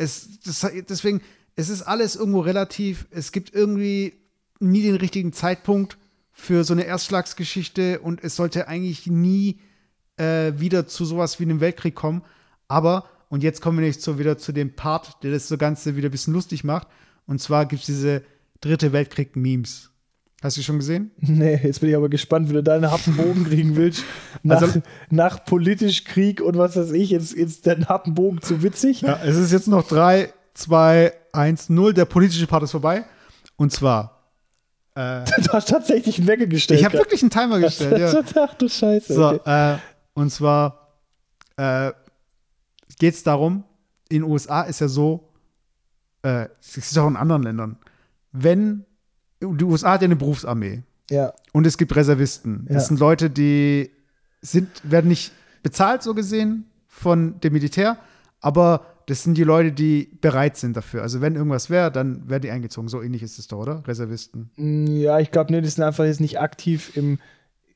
es, 0.00 0.40
das, 0.40 0.66
deswegen, 0.88 1.20
es 1.56 1.68
ist 1.68 1.82
alles 1.82 2.16
irgendwo 2.16 2.40
relativ. 2.40 3.06
Es 3.10 3.32
gibt 3.32 3.54
irgendwie 3.54 4.14
nie 4.58 4.82
den 4.82 4.96
richtigen 4.96 5.32
Zeitpunkt 5.32 5.98
für 6.32 6.64
so 6.64 6.72
eine 6.72 6.84
Erstschlagsgeschichte 6.84 8.00
und 8.00 8.24
es 8.24 8.34
sollte 8.34 8.66
eigentlich 8.66 9.06
nie 9.06 9.60
äh, 10.16 10.52
wieder 10.56 10.86
zu 10.86 11.04
sowas 11.04 11.38
wie 11.38 11.44
einem 11.44 11.60
Weltkrieg 11.60 11.94
kommen. 11.94 12.22
Aber, 12.66 13.04
und 13.28 13.42
jetzt 13.42 13.60
kommen 13.60 13.78
wir 13.78 13.86
nicht 13.86 14.00
so 14.00 14.18
wieder 14.18 14.38
zu 14.38 14.52
dem 14.52 14.74
Part, 14.74 15.22
der 15.22 15.32
das 15.32 15.48
so 15.48 15.58
Ganze 15.58 15.96
wieder 15.96 16.08
ein 16.08 16.12
bisschen 16.12 16.34
lustig 16.34 16.64
macht. 16.64 16.88
Und 17.26 17.40
zwar 17.40 17.66
gibt 17.66 17.82
es 17.82 17.86
diese 17.86 18.22
Dritte 18.60 18.92
Weltkrieg-Memes. 18.92 19.89
Hast 20.42 20.56
du 20.56 20.62
schon 20.62 20.78
gesehen? 20.78 21.10
Nee, 21.20 21.60
jetzt 21.62 21.80
bin 21.80 21.90
ich 21.90 21.96
aber 21.96 22.08
gespannt, 22.08 22.48
wie 22.48 22.54
du 22.54 22.62
deinen 22.62 22.90
Happenbogen 22.90 23.44
kriegen 23.44 23.76
willst. 23.76 24.04
Nach, 24.42 24.62
also, 24.62 24.80
nach 25.10 25.44
politisch 25.44 26.04
Krieg 26.04 26.40
und 26.40 26.56
was 26.56 26.76
weiß 26.76 26.92
ich, 26.92 27.10
jetzt 27.10 27.32
ist 27.32 27.66
der 27.66 27.78
Happenbogen 27.88 28.40
zu 28.40 28.62
witzig. 28.62 29.02
Ja, 29.02 29.20
es 29.22 29.36
ist 29.36 29.52
jetzt 29.52 29.68
noch 29.68 29.86
3, 29.86 30.32
2, 30.54 31.12
1, 31.32 31.68
0. 31.68 31.94
Der 31.94 32.06
politische 32.06 32.46
Part 32.46 32.62
ist 32.62 32.70
vorbei. 32.70 33.04
Und 33.56 33.72
zwar. 33.72 34.22
Äh, 34.94 35.24
du 35.42 35.52
hast 35.52 35.68
tatsächlich 35.68 36.18
einen 36.18 36.26
Wecker 36.26 36.46
gestellt. 36.46 36.80
Ich 36.80 36.86
habe 36.86 36.96
wirklich 36.96 37.22
einen 37.22 37.30
Timer 37.30 37.60
gestellt. 37.60 37.98
ja. 37.98 38.22
Ach 38.42 38.54
du 38.54 38.68
Scheiße. 38.68 39.12
So, 39.12 39.28
okay. 39.28 39.74
äh, 39.74 39.78
und 40.14 40.30
zwar 40.30 40.94
äh, 41.56 41.92
geht 42.98 43.14
es 43.14 43.22
darum, 43.22 43.64
in 44.08 44.22
den 44.22 44.30
USA 44.30 44.62
ist 44.62 44.80
ja 44.80 44.88
so, 44.88 45.28
äh, 46.22 46.46
es 46.60 46.76
ist 46.76 46.98
auch 46.98 47.08
in 47.08 47.16
anderen 47.16 47.42
Ländern, 47.42 47.76
wenn 48.32 48.86
die 49.40 49.64
USA 49.64 49.92
hat 49.92 50.02
ja 50.02 50.06
eine 50.06 50.16
Berufsarmee. 50.16 50.82
Ja. 51.10 51.32
Und 51.52 51.66
es 51.66 51.76
gibt 51.76 51.94
Reservisten. 51.96 52.66
Ja. 52.68 52.74
Das 52.74 52.88
sind 52.88 53.00
Leute, 53.00 53.30
die 53.30 53.90
sind, 54.42 54.68
werden 54.82 55.08
nicht 55.08 55.32
bezahlt, 55.62 56.02
so 56.02 56.14
gesehen, 56.14 56.66
von 56.86 57.40
dem 57.40 57.52
Militär, 57.52 57.98
aber 58.40 58.86
das 59.06 59.24
sind 59.24 59.36
die 59.36 59.44
Leute, 59.44 59.72
die 59.72 60.08
bereit 60.20 60.56
sind 60.56 60.76
dafür. 60.76 61.02
Also 61.02 61.20
wenn 61.20 61.34
irgendwas 61.34 61.68
wäre, 61.68 61.90
dann 61.90 62.28
werden 62.28 62.42
die 62.42 62.50
eingezogen. 62.50 62.88
So 62.88 63.02
ähnlich 63.02 63.22
ist 63.22 63.38
es 63.38 63.48
doch, 63.48 63.58
oder? 63.58 63.82
Reservisten. 63.86 64.50
Mm, 64.56 64.86
ja, 64.86 65.18
ich 65.18 65.30
glaube, 65.32 65.52
nee, 65.52 65.60
die 65.60 65.68
sind 65.68 65.82
einfach 65.82 66.04
jetzt 66.04 66.20
nicht 66.20 66.38
aktiv 66.38 66.96
im, 66.96 67.18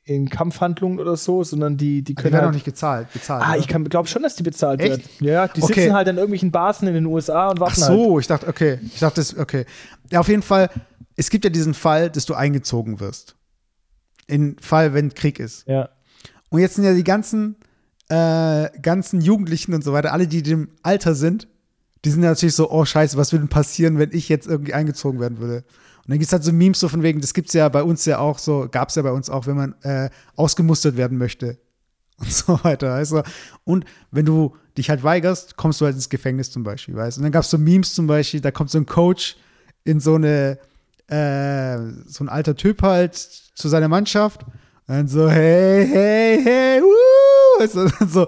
in 0.05 0.29
Kampfhandlungen 0.29 1.01
oder 1.01 1.17
so, 1.17 1.43
sondern 1.43 1.77
die, 1.77 2.03
die 2.03 2.15
können. 2.15 2.29
Die 2.29 2.33
werden 2.35 2.43
halt, 2.43 2.51
auch 2.51 2.55
nicht 2.55 2.65
gezahlt. 2.65 3.13
bezahlt 3.13 3.43
ah, 3.43 3.51
oder? 3.53 3.59
ich 3.59 3.67
glaube 3.67 4.09
schon, 4.09 4.23
dass 4.23 4.37
die 4.37 4.45
bezahlt 4.45 4.81
Echt? 4.81 4.91
werden. 4.91 5.05
Ja, 5.21 5.49
die 5.49 5.63
okay. 5.63 5.81
sitzen 5.81 5.95
halt 5.95 6.07
in 6.07 6.17
irgendwelchen 6.17 6.53
Basen 6.53 6.87
in 6.87 6.95
den 6.95 7.07
USA 7.07 7.49
und 7.49 7.59
warten 7.59 7.81
Ach 7.83 7.87
so, 7.87 8.13
halt. 8.13 8.21
ich 8.21 8.27
dachte, 8.29 8.47
okay. 8.47 8.79
Ich 8.85 9.01
dachte, 9.01 9.21
das, 9.21 9.37
okay. 9.37 9.65
Ja, 10.13 10.21
auf 10.21 10.29
jeden 10.29 10.43
Fall 10.43 10.71
es 11.17 11.31
gibt 11.31 11.45
ja 11.45 11.51
diesen 11.51 11.75
Fall, 11.75 12.11
dass 12.11 12.27
du 12.27 12.35
eingezogen 12.35 13.01
wirst. 13.01 13.37
In 14.27 14.57
Fall, 14.59 14.95
wenn 14.95 15.13
Krieg 15.15 15.39
ist. 15.39 15.67
Ja. 15.67 15.91
Und 16.49 16.61
jetzt 16.61 16.77
sind 16.77 16.85
ja 16.85 16.95
die 16.95 17.05
ganzen, 17.05 17.57
äh, 18.09 18.71
ganzen 18.81 19.21
Jugendlichen 19.21 19.75
und 19.75 19.85
so 19.85 19.93
weiter, 19.93 20.13
alle, 20.13 20.27
die 20.27 20.43
dem 20.43 20.71
Alter 20.83 21.15
sind, 21.15 21.49
die 22.05 22.11
sind 22.11 22.23
ja 22.23 22.31
natürlich 22.31 22.55
so, 22.55 22.71
oh 22.71 22.85
Scheiße, 22.85 23.17
was 23.17 23.33
würde 23.33 23.45
denn 23.45 23.49
passieren, 23.49 23.99
wenn 23.99 24.11
ich 24.13 24.29
jetzt 24.29 24.47
irgendwie 24.47 24.75
eingezogen 24.75 25.21
werden 25.21 25.39
würde? 25.39 25.65
Und 26.05 26.11
dann 26.11 26.19
gibt 26.19 26.27
es 26.27 26.33
halt 26.33 26.45
so 26.45 26.53
Memes 26.53 26.81
so 26.81 26.89
von 26.89 27.03
wegen, 27.03 27.21
das 27.21 27.33
gibt 27.33 27.49
es 27.49 27.55
ja 27.55 27.69
bei 27.69 27.83
uns 27.83 28.05
ja 28.05 28.19
auch 28.19 28.39
so, 28.39 28.69
gab 28.71 28.91
es 28.91 28.95
ja 28.95 29.03
bei 29.03 29.13
uns 29.13 29.31
auch, 29.31 29.47
wenn 29.47 29.57
man 29.57 29.75
äh, 29.83 30.11
ausgemustert 30.37 30.97
werden 30.97 31.17
möchte. 31.17 31.59
Und 32.21 32.31
so 32.31 32.63
weiter. 32.63 32.93
Also, 32.93 33.25
und 33.65 33.87
wenn 34.13 34.25
du 34.25 34.55
dich 34.79 34.89
halt 34.89 35.03
weigerst, 35.03 35.57
kommst 35.57 35.81
du 35.81 35.85
halt 35.85 35.97
ins 35.97 36.09
Gefängnis 36.09 36.49
zum 36.53 36.63
Beispiel, 36.63 36.95
weißt 36.95 37.17
du? 37.17 37.21
Und 37.21 37.25
dann 37.25 37.33
gab 37.33 37.43
es 37.43 37.51
so 37.51 37.59
Memes 37.59 37.93
zum 37.93 38.07
Beispiel, 38.07 38.41
da 38.41 38.53
kommt 38.53 38.71
so 38.71 38.79
ein 38.79 38.87
Coach 38.87 39.37
in 39.83 39.99
so 39.99 40.15
eine 40.15 40.61
äh, 41.09 41.79
so 42.07 42.25
ein 42.25 42.29
alter 42.29 42.57
Typ 42.57 42.83
halt 42.83 43.15
zu 43.15 43.69
seiner 43.69 43.89
Mannschaft 43.89 44.45
und 44.87 45.09
so, 45.09 45.31
hey, 45.31 45.87
hey, 45.87 46.41
hey, 46.43 46.81
woo! 46.81 47.67
So, 47.67 47.89
so, 48.07 48.27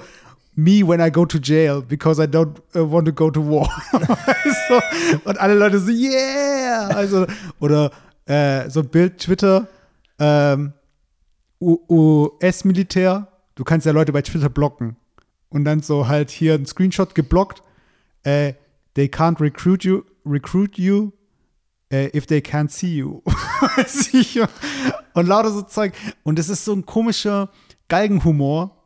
me 0.54 0.82
when 0.86 1.00
I 1.00 1.10
go 1.10 1.26
to 1.26 1.38
jail 1.38 1.82
because 1.82 2.18
I 2.22 2.26
don't 2.26 2.56
uh, 2.74 2.90
want 2.90 3.06
to 3.06 3.12
go 3.12 3.30
to 3.30 3.40
war. 3.40 3.70
so, 4.68 4.80
und 5.24 5.38
alle 5.38 5.54
Leute 5.54 5.78
so, 5.78 5.90
yeah! 5.90 6.88
Also, 6.88 7.26
oder 7.60 7.90
äh, 8.24 8.70
so 8.70 8.80
ein 8.80 8.88
Bild, 8.88 9.18
Twitter, 9.18 9.68
ähm, 10.18 10.72
US-Militär, 11.60 13.28
du 13.54 13.64
kannst 13.64 13.86
ja 13.86 13.92
Leute 13.92 14.12
bei 14.12 14.22
Twitter 14.22 14.48
blocken. 14.48 14.96
Und 15.48 15.64
dann 15.64 15.80
so 15.80 16.08
halt 16.08 16.30
hier 16.30 16.54
ein 16.54 16.66
Screenshot 16.66 17.14
geblockt. 17.14 17.62
Äh, 18.24 18.54
they 18.94 19.06
can't 19.06 19.40
recruit 19.40 19.84
you, 19.84 20.02
recruit 20.24 20.76
you 20.78 21.12
if 21.92 22.26
they 22.26 22.40
can't 22.40 22.70
see 22.70 22.96
you. 22.96 23.22
und 25.14 25.26
lauter 25.26 25.50
so 25.50 25.62
Zeug. 25.62 25.92
Und 26.22 26.38
es 26.38 26.48
ist 26.48 26.64
so 26.64 26.72
ein 26.72 26.84
komischer 26.86 27.50
Galgenhumor, 27.88 28.82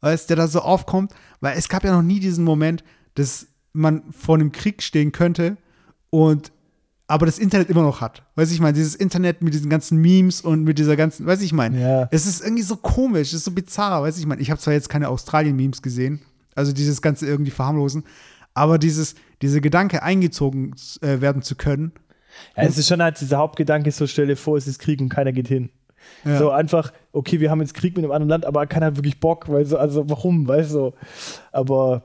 weißt, 0.00 0.28
der 0.30 0.36
da 0.36 0.48
so 0.48 0.60
aufkommt, 0.60 1.12
weil 1.40 1.56
es 1.58 1.68
gab 1.68 1.84
ja 1.84 1.92
noch 1.92 2.02
nie 2.02 2.20
diesen 2.20 2.44
Moment, 2.44 2.84
dass 3.14 3.46
man 3.72 4.02
vor 4.12 4.36
einem 4.36 4.52
Krieg 4.52 4.82
stehen 4.82 5.12
könnte 5.12 5.56
und 6.10 6.52
aber 7.10 7.24
das 7.24 7.38
Internet 7.38 7.70
immer 7.70 7.82
noch 7.82 8.02
hat. 8.02 8.22
Weiß 8.34 8.50
ich 8.52 8.60
meine, 8.60 8.74
dieses 8.74 8.94
Internet 8.94 9.40
mit 9.40 9.54
diesen 9.54 9.70
ganzen 9.70 9.98
Memes 9.98 10.42
und 10.42 10.64
mit 10.64 10.78
dieser 10.78 10.94
ganzen, 10.94 11.24
weiß 11.24 11.40
ich 11.40 11.54
meine, 11.54 11.80
ja. 11.80 12.08
es 12.10 12.26
ist 12.26 12.42
irgendwie 12.42 12.62
so 12.62 12.76
komisch, 12.76 13.28
es 13.28 13.34
ist 13.34 13.44
so 13.44 13.50
bizarr, 13.50 14.02
weiß 14.02 14.18
ich 14.18 14.26
meine. 14.26 14.42
Ich 14.42 14.50
habe 14.50 14.60
zwar 14.60 14.74
jetzt 14.74 14.90
keine 14.90 15.08
Australien-Memes 15.08 15.80
gesehen, 15.80 16.20
also 16.54 16.72
dieses 16.72 17.00
ganze 17.00 17.26
irgendwie 17.26 17.50
verharmlosen, 17.50 18.04
aber 18.52 18.78
dieses, 18.78 19.14
diese 19.40 19.62
Gedanke 19.62 20.02
eingezogen 20.02 20.74
äh, 21.00 21.22
werden 21.22 21.40
zu 21.40 21.54
können, 21.54 21.92
ja, 22.56 22.62
es 22.64 22.78
ist 22.78 22.88
schon 22.88 23.02
halt 23.02 23.20
dieser 23.20 23.38
Hauptgedanke, 23.38 23.90
so 23.90 24.06
stell 24.06 24.26
dir 24.26 24.36
vor, 24.36 24.56
es 24.56 24.66
ist 24.66 24.78
Krieg 24.78 25.00
und 25.00 25.08
keiner 25.08 25.32
geht 25.32 25.48
hin. 25.48 25.70
Ja. 26.24 26.38
So 26.38 26.50
einfach, 26.50 26.92
okay, 27.12 27.40
wir 27.40 27.50
haben 27.50 27.60
jetzt 27.60 27.74
Krieg 27.74 27.96
mit 27.96 28.04
einem 28.04 28.12
anderen 28.12 28.30
Land, 28.30 28.46
aber 28.46 28.66
keiner 28.66 28.86
hat 28.86 28.96
wirklich 28.96 29.20
Bock, 29.20 29.48
weil 29.48 29.64
so, 29.66 29.78
also 29.78 30.08
warum, 30.08 30.46
weißt 30.46 30.74
du? 30.74 30.92
Aber, 31.52 32.04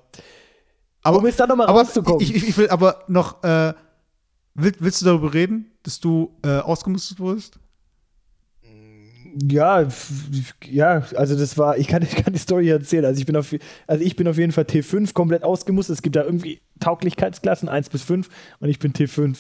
aber 1.02 1.18
um 1.18 1.26
jetzt 1.26 1.40
da 1.40 1.48
nochmal 1.48 1.68
rauszukommen. 1.68 2.22
Ich, 2.22 2.36
ich, 2.36 2.50
ich, 2.50 2.58
will 2.58 2.70
aber 2.70 3.04
noch, 3.08 3.44
äh, 3.44 3.74
will, 4.54 4.74
willst 4.80 5.02
du 5.02 5.06
darüber 5.06 5.34
reden, 5.34 5.72
dass 5.84 6.00
du 6.00 6.32
äh, 6.44 6.60
ausgemustert 6.60 7.20
wurdest? 7.20 7.60
Ja, 9.42 9.88
ja, 10.70 11.04
also 11.16 11.38
das 11.38 11.58
war, 11.58 11.78
ich 11.78 11.88
kann, 11.88 12.04
ich 12.04 12.16
kann 12.16 12.34
die 12.34 12.40
Story 12.40 12.70
erzählen. 12.70 13.06
Also 13.06 13.20
ich 13.20 13.26
bin 13.26 13.36
auf, 13.36 13.54
also 13.88 14.04
ich 14.04 14.16
bin 14.16 14.28
auf 14.28 14.38
jeden 14.38 14.52
Fall 14.52 14.66
T5 14.66 15.14
komplett 15.14 15.44
ausgemustert. 15.44 15.96
Es 15.96 16.02
gibt 16.02 16.16
da 16.16 16.24
irgendwie 16.24 16.62
Tauglichkeitsklassen 16.80 17.70
1 17.70 17.90
bis 17.90 18.04
5 18.04 18.30
und 18.60 18.70
ich 18.70 18.80
bin 18.80 18.94
T5. 18.94 19.38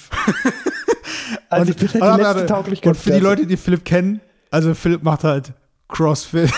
also 1.49 1.61
und, 1.61 1.69
ich 1.69 1.91
bin 1.91 2.01
halt 2.01 2.19
die 2.19 2.23
letzte 2.23 2.45
Tauglichkeitsklasse. 2.45 3.09
Und 3.09 3.13
für 3.13 3.19
die 3.19 3.23
Leute, 3.23 3.45
die 3.45 3.57
Philipp 3.57 3.85
kennen, 3.85 4.21
also 4.49 4.73
Philipp 4.73 5.03
macht 5.03 5.23
halt 5.23 5.53
Crossfit, 5.87 6.51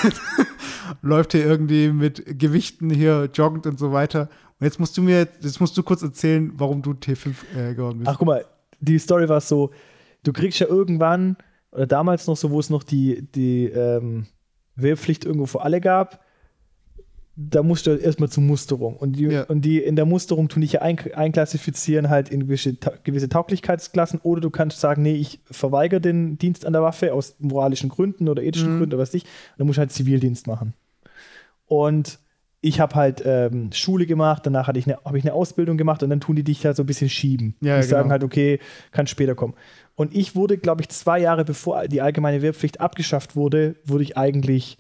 läuft 1.02 1.34
hier 1.34 1.46
irgendwie 1.46 1.90
mit 1.90 2.40
Gewichten 2.40 2.90
hier 2.90 3.30
joggend 3.34 3.68
und 3.68 3.80
so 3.80 3.92
weiter. 3.92 4.30
Und 4.60 4.66
jetzt 4.66 4.80
musst 4.80 4.96
du 4.98 5.02
mir, 5.02 5.28
jetzt 5.42 5.60
musst 5.60 5.78
du 5.78 5.84
kurz 5.84 6.02
erzählen, 6.02 6.54
warum 6.56 6.82
du 6.82 6.92
T5 6.92 7.34
äh, 7.58 7.74
geworden 7.74 8.00
bist. 8.00 8.10
Ach 8.10 8.18
guck 8.18 8.28
mal, 8.28 8.46
die 8.80 8.98
Story 8.98 9.28
war 9.28 9.42
so, 9.42 9.72
du 10.24 10.32
kriegst 10.32 10.60
ja 10.60 10.68
irgendwann 10.68 11.36
oder 11.76 11.88
damals 11.88 12.28
noch 12.28 12.38
so, 12.38 12.52
wo 12.52 12.60
es 12.60 12.70
noch 12.70 12.84
die, 12.84 13.28
die 13.36 13.66
ähm, 13.66 14.28
Wehrpflicht 14.76 15.26
irgendwo 15.26 15.46
für 15.46 15.62
alle 15.62 15.82
gab, 15.82 16.22
da 17.38 17.64
musst 17.64 17.86
du 17.86 17.92
erstmal 17.92 18.30
zur 18.30 18.44
Musterung. 18.44 18.96
Und 18.96 19.14
die, 19.14 19.26
ja. 19.26 19.44
und 19.44 19.64
die 19.64 19.80
in 19.80 19.98
der 19.98 20.06
Musterung 20.06 20.48
tun 20.48 20.62
dich 20.62 20.74
ja 20.74 20.82
ein, 20.82 20.98
einklassifizieren 21.14 22.10
halt 22.10 22.30
in 22.30 22.42
gewisse, 22.42 22.78
gewisse 23.04 23.28
Tauglichkeitsklassen 23.28 24.22
oder 24.24 24.40
du 24.40 24.50
kannst 24.50 24.80
sagen, 24.80 25.02
nee, 25.02 25.16
ich 25.16 25.42
verweigere 25.46 26.00
den 26.00 26.38
Dienst 26.38 26.66
an 26.66 26.74
der 26.74 26.82
Waffe 26.82 27.14
aus 27.14 27.36
moralischen 27.40 27.90
Gründen 27.90 28.30
oder 28.30 28.42
ethischen 28.42 28.76
mhm. 28.76 28.78
Gründen 28.78 28.94
oder 28.94 29.02
was 29.02 29.14
nicht. 29.14 29.26
Und 29.26 29.60
dann 29.60 29.68
musst 29.68 29.78
du 29.78 29.82
halt 29.82 29.92
Zivildienst 29.92 30.48
machen. 30.48 30.74
Und 31.68 32.20
ich 32.66 32.80
habe 32.80 32.96
halt 32.96 33.22
ähm, 33.24 33.72
Schule 33.72 34.08
gemacht, 34.08 34.44
danach 34.44 34.68
hatte 34.68 34.80
ich 34.80 34.88
eine, 34.88 34.98
habe 35.06 35.20
ich 35.20 35.24
eine 35.24 35.34
Ausbildung 35.34 35.78
gemacht 35.78 36.02
und 36.02 36.10
dann 36.10 36.20
tun 36.20 36.36
die 36.36 36.44
dich 36.44 36.66
halt 36.66 36.76
so 36.76 36.82
ein 36.82 36.88
bisschen 36.88 37.10
schieben. 37.10 37.54
Ja, 37.62 37.76
die 37.76 37.82
genau. 37.82 37.98
sagen 37.98 38.10
halt, 38.10 38.24
okay, 38.24 38.60
kann 38.92 39.06
später 39.06 39.36
kommen. 39.36 39.54
Und 39.94 40.16
ich 40.16 40.36
wurde, 40.36 40.58
glaube 40.58 40.82
ich, 40.82 40.90
zwei 40.90 41.20
Jahre 41.20 41.46
bevor 41.46 41.88
die 41.88 42.02
allgemeine 42.02 42.42
Wehrpflicht 42.42 42.82
abgeschafft 42.82 43.36
wurde, 43.36 43.76
wurde 43.86 44.04
ich 44.04 44.18
eigentlich 44.18 44.80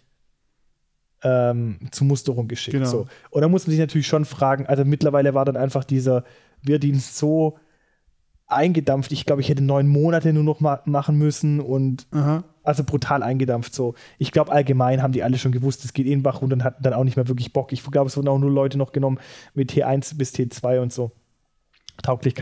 ähm, 1.22 1.78
zur 1.92 2.08
Musterung 2.08 2.48
geschickt. 2.48 2.76
Genau. 2.76 2.90
So. 2.90 3.08
Und 3.30 3.42
da 3.42 3.48
muss 3.48 3.68
man 3.68 3.72
sich 3.72 3.80
natürlich 3.80 4.08
schon 4.08 4.26
fragen, 4.26 4.66
also 4.66 4.84
mittlerweile 4.84 5.36
war 5.36 5.46
dann 5.46 5.56
einfach 5.56 5.84
dieser 5.84 6.24
Wehrdienst 6.64 7.16
so 7.18 7.60
eingedampft. 8.48 9.12
Ich 9.12 9.26
glaube, 9.26 9.41
ich 9.41 9.50
hätte 9.50 9.64
neun 9.64 9.88
Monate 9.88 10.34
nur 10.34 10.43
noch 10.43 10.60
ma 10.60 10.82
machen 10.86 11.18
müssen 11.18 11.60
und 11.60 12.08
Aha. 12.12 12.43
also 12.64 12.84
brutal 12.84 13.24
eingedampft 13.24 13.74
so. 13.74 13.96
Ich 14.18 14.32
glaube, 14.32 14.52
allgemein 14.52 15.02
haben 15.02 15.14
die 15.14 15.24
alle 15.24 15.38
schon 15.38 15.52
gewusst, 15.52 15.84
es 15.84 15.93
geht 15.93 16.06
eh 16.06 16.14
in 16.14 16.24
Bach 16.24 16.41
runter 16.41 16.56
und 16.56 16.64
hatten 16.64 16.84
dann 16.84 16.93
auch 16.93 17.04
nicht 17.04 17.16
mehr 17.16 17.28
wirklich 17.28 17.54
Bock. 17.54 17.74
Ich 17.74 17.84
glaube, 17.84 18.08
es 18.08 18.18
wurden 18.18 18.28
auch 18.28 18.38
nur 18.38 18.52
Leute 18.52 18.78
noch 18.78 18.91
genommen 18.91 19.20
mit 19.54 19.72
T1 19.72 20.18
bis 20.18 20.34
T2 20.34 20.80
und 20.80 20.93
so. 20.93 21.12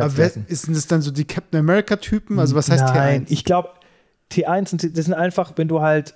Aber 0.06 0.18
wer, 0.18 0.32
ist 0.47 0.68
das 0.68 0.88
dann 0.88 1.01
so 1.01 1.12
die 1.12 1.26
Captain 1.26 1.60
America-Typen? 1.60 2.39
Also 2.39 2.56
was 2.56 2.70
heißt 2.70 2.84
Nein, 2.86 3.26
T1? 3.26 3.32
ich 3.32 3.45
glaube, 3.45 3.70
T1 4.32 4.74
und 4.74 4.80
T, 4.80 4.91
das 4.91 5.06
sind 5.06 5.14
einfach, 5.14 5.54
wenn 5.58 5.68
du 5.68 5.82
halt, 5.82 6.16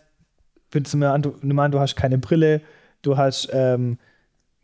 wenn 0.72 0.84
du 0.84 0.98
mir 0.98 1.12
an, 1.12 1.22
du, 1.22 1.36
an, 1.42 1.72
du 1.72 1.80
hast 1.80 1.96
keine 1.96 2.18
Brille, 2.18 2.62
du 3.04 3.16
hast 3.16 3.50
ähm, 3.54 4.00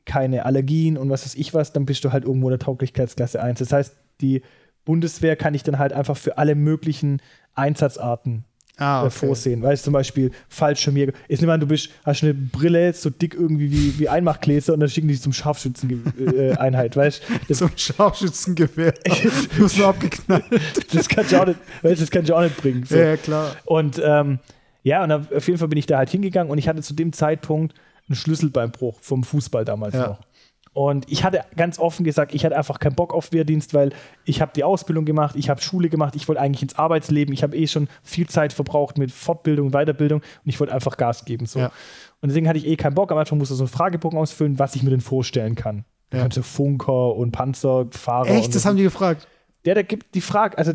keine 0.05 0.45
Allergien 0.45 0.97
und 0.97 1.09
was 1.09 1.23
weiß 1.23 1.35
ich 1.35 1.53
was, 1.53 1.71
dann 1.71 1.85
bist 1.85 2.03
du 2.03 2.11
halt 2.11 2.25
irgendwo 2.25 2.47
in 2.47 2.53
der 2.53 2.59
Tauglichkeitsklasse 2.59 3.41
1. 3.41 3.59
Das 3.59 3.71
heißt, 3.71 3.95
die 4.21 4.41
Bundeswehr 4.85 5.35
kann 5.35 5.53
ich 5.53 5.63
dann 5.63 5.79
halt 5.79 5.93
einfach 5.93 6.17
für 6.17 6.37
alle 6.37 6.55
möglichen 6.55 7.21
Einsatzarten 7.55 8.43
ah, 8.77 9.05
äh, 9.05 9.09
vorsehen. 9.09 9.61
Weißt 9.61 9.83
du, 9.83 9.85
zum 9.85 9.93
Beispiel 9.93 10.31
Fallschirmjäger. 10.49 11.13
Jetzt 11.27 11.41
nimm 11.41 11.49
an, 11.49 11.59
du 11.59 11.67
bist, 11.67 11.89
hast 12.03 12.23
eine 12.23 12.33
Brille 12.33 12.93
so 12.93 13.09
dick 13.09 13.33
irgendwie 13.33 13.71
wie, 13.71 13.99
wie 13.99 14.09
Einmachgläser 14.09 14.73
und 14.73 14.79
dann 14.79 14.89
schicken 14.89 15.07
die 15.07 15.19
zum 15.19 15.33
Scharfschützeneinheit, 15.33 16.95
weißt 16.95 17.21
du? 17.49 17.65
Ein 17.65 17.71
Scharfschützengewehr. 17.77 18.93
du 19.03 19.63
bist 19.63 19.77
nur 19.77 19.87
abgeknallt. 19.87 20.45
das 20.93 21.07
kannst 21.07 21.31
du 21.31 21.41
auch 21.41 21.45
nicht, 21.45 21.59
weißt, 21.81 22.01
das 22.01 22.11
kannst 22.11 22.29
du 22.29 22.35
auch 22.35 22.41
nicht 22.41 22.57
bringen. 22.57 22.83
So. 22.85 22.97
Ja, 22.97 23.17
klar. 23.17 23.55
Und 23.65 24.01
ähm, 24.03 24.39
ja, 24.83 25.03
und 25.03 25.11
auf 25.11 25.47
jeden 25.47 25.59
Fall 25.59 25.69
bin 25.69 25.79
ich 25.79 25.85
da 25.85 25.97
halt 25.97 26.09
hingegangen 26.09 26.51
und 26.51 26.57
ich 26.57 26.67
hatte 26.67 26.81
zu 26.81 26.93
dem 26.93 27.13
Zeitpunkt 27.13 27.73
einen 28.09 28.15
Schlüsselbeinbruch 28.15 28.99
vom 29.01 29.23
Fußball 29.23 29.63
damals 29.63 29.95
Ja. 29.95 30.07
noch. 30.07 30.19
Und 30.73 31.09
ich 31.11 31.23
hatte 31.23 31.41
ganz 31.55 31.77
offen 31.77 32.03
gesagt, 32.03 32.33
ich 32.33 32.43
hatte 32.45 32.57
einfach 32.57 32.79
keinen 32.79 32.95
Bock 32.95 33.13
auf 33.13 33.31
Wehrdienst, 33.31 33.73
weil 33.75 33.91
ich 34.25 34.41
habe 34.41 34.51
die 34.55 34.63
Ausbildung 34.63 35.05
gemacht, 35.05 35.35
ich 35.35 35.49
habe 35.49 35.61
Schule 35.61 35.87
gemacht, 35.87 36.15
ich 36.15 36.27
wollte 36.27 36.41
eigentlich 36.41 36.63
ins 36.63 36.75
Arbeitsleben, 36.79 37.31
ich 37.33 37.43
habe 37.43 37.55
eh 37.55 37.67
schon 37.67 37.87
viel 38.01 38.27
Zeit 38.27 38.53
verbraucht 38.53 38.97
mit 38.97 39.11
Fortbildung, 39.11 39.71
Weiterbildung 39.71 40.21
und 40.21 40.49
ich 40.49 40.59
wollte 40.59 40.73
einfach 40.73 40.97
Gas 40.97 41.25
geben. 41.25 41.45
So. 41.45 41.59
Ja. 41.59 41.71
Und 42.21 42.29
deswegen 42.29 42.47
hatte 42.47 42.57
ich 42.57 42.65
eh 42.65 42.75
keinen 42.75 42.95
Bock. 42.95 43.11
Am 43.11 43.17
Anfang 43.19 43.37
musste 43.37 43.53
so 43.53 43.63
einen 43.63 43.69
Fragebogen 43.69 44.17
ausfüllen, 44.17 44.57
was 44.57 44.75
ich 44.75 44.81
mir 44.81 44.89
denn 44.89 45.01
vorstellen 45.01 45.55
kann. 45.55 45.85
Ja. 46.11 46.27
Funker 46.29 47.15
und 47.15 47.31
Panzerfahrer. 47.31 48.29
Echt? 48.29 48.47
und 48.47 48.55
Das 48.55 48.65
haben 48.65 48.77
die 48.77 48.83
gefragt? 48.83 49.27
der, 49.65 49.75
der 49.75 49.83
gibt 49.83 50.13
die 50.15 50.21
Frage, 50.21 50.57
also 50.57 50.73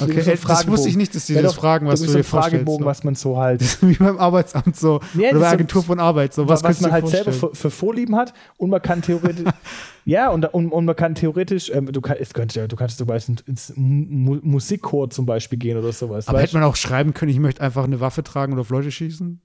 Okay, 0.00 0.20
so 0.22 0.48
das 0.48 0.66
wusste 0.68 0.88
ich 0.88 0.96
nicht, 0.96 1.14
dass 1.14 1.26
die 1.26 1.34
Ja, 1.34 1.42
das 1.42 1.54
doch, 1.54 1.60
fragen, 1.60 1.86
was 1.86 2.00
du 2.00 2.06
dir 2.06 2.14
einen 2.14 2.24
Fragebogen, 2.24 2.84
vorstellst. 2.84 2.86
was 2.86 3.04
man 3.04 3.14
so 3.14 3.38
halt 3.38 3.82
Wie 3.82 3.94
beim 3.94 4.18
Arbeitsamt 4.18 4.76
so. 4.76 5.00
Ja, 5.14 5.30
oder 5.30 5.40
bei 5.40 5.50
Agentur 5.50 5.82
von 5.82 5.98
Arbeit 5.98 6.34
so. 6.34 6.48
Was, 6.48 6.62
was, 6.62 6.80
man 6.80 6.92
halt 6.92 7.08
selber 7.08 7.32
für, 7.32 7.54
für 7.54 7.70
Vorlieben 7.70 8.16
hat 8.16 8.32
und 8.56 8.70
man 8.70 8.80
kann 8.82 9.02
theoretisch 9.02 9.44
ja 10.04 10.28
und, 10.30 10.44
und, 10.52 10.70
und 10.70 10.84
man 10.84 10.96
kann 10.96 11.14
theoretisch 11.14 11.70
ähm, 11.70 11.90
du, 11.90 12.00
kann, 12.00 12.16
könnte, 12.32 12.68
du 12.68 12.76
kannst 12.76 12.98
sogar 12.98 13.16
ins, 13.16 13.40
ins 13.42 13.72
Mu 13.76 14.38
Musikchor 14.42 15.10
zum 15.10 15.26
Beispiel 15.26 15.58
gehen 15.58 15.78
oder 15.78 15.92
sowas 15.92 16.28
Aber 16.28 16.40
hätte 16.40 16.54
man 16.54 16.64
auch 16.64 16.76
schreiben 16.76 17.14
können, 17.14 17.30
ich 17.30 17.38
möchte 17.38 17.60
einfach 17.62 17.84
eine 17.84 18.00
Waffe 18.00 18.22
tragen 18.22 18.52
und 18.52 18.58
auf 18.58 18.70
Leute 18.70 18.90
schießen? 18.90 19.40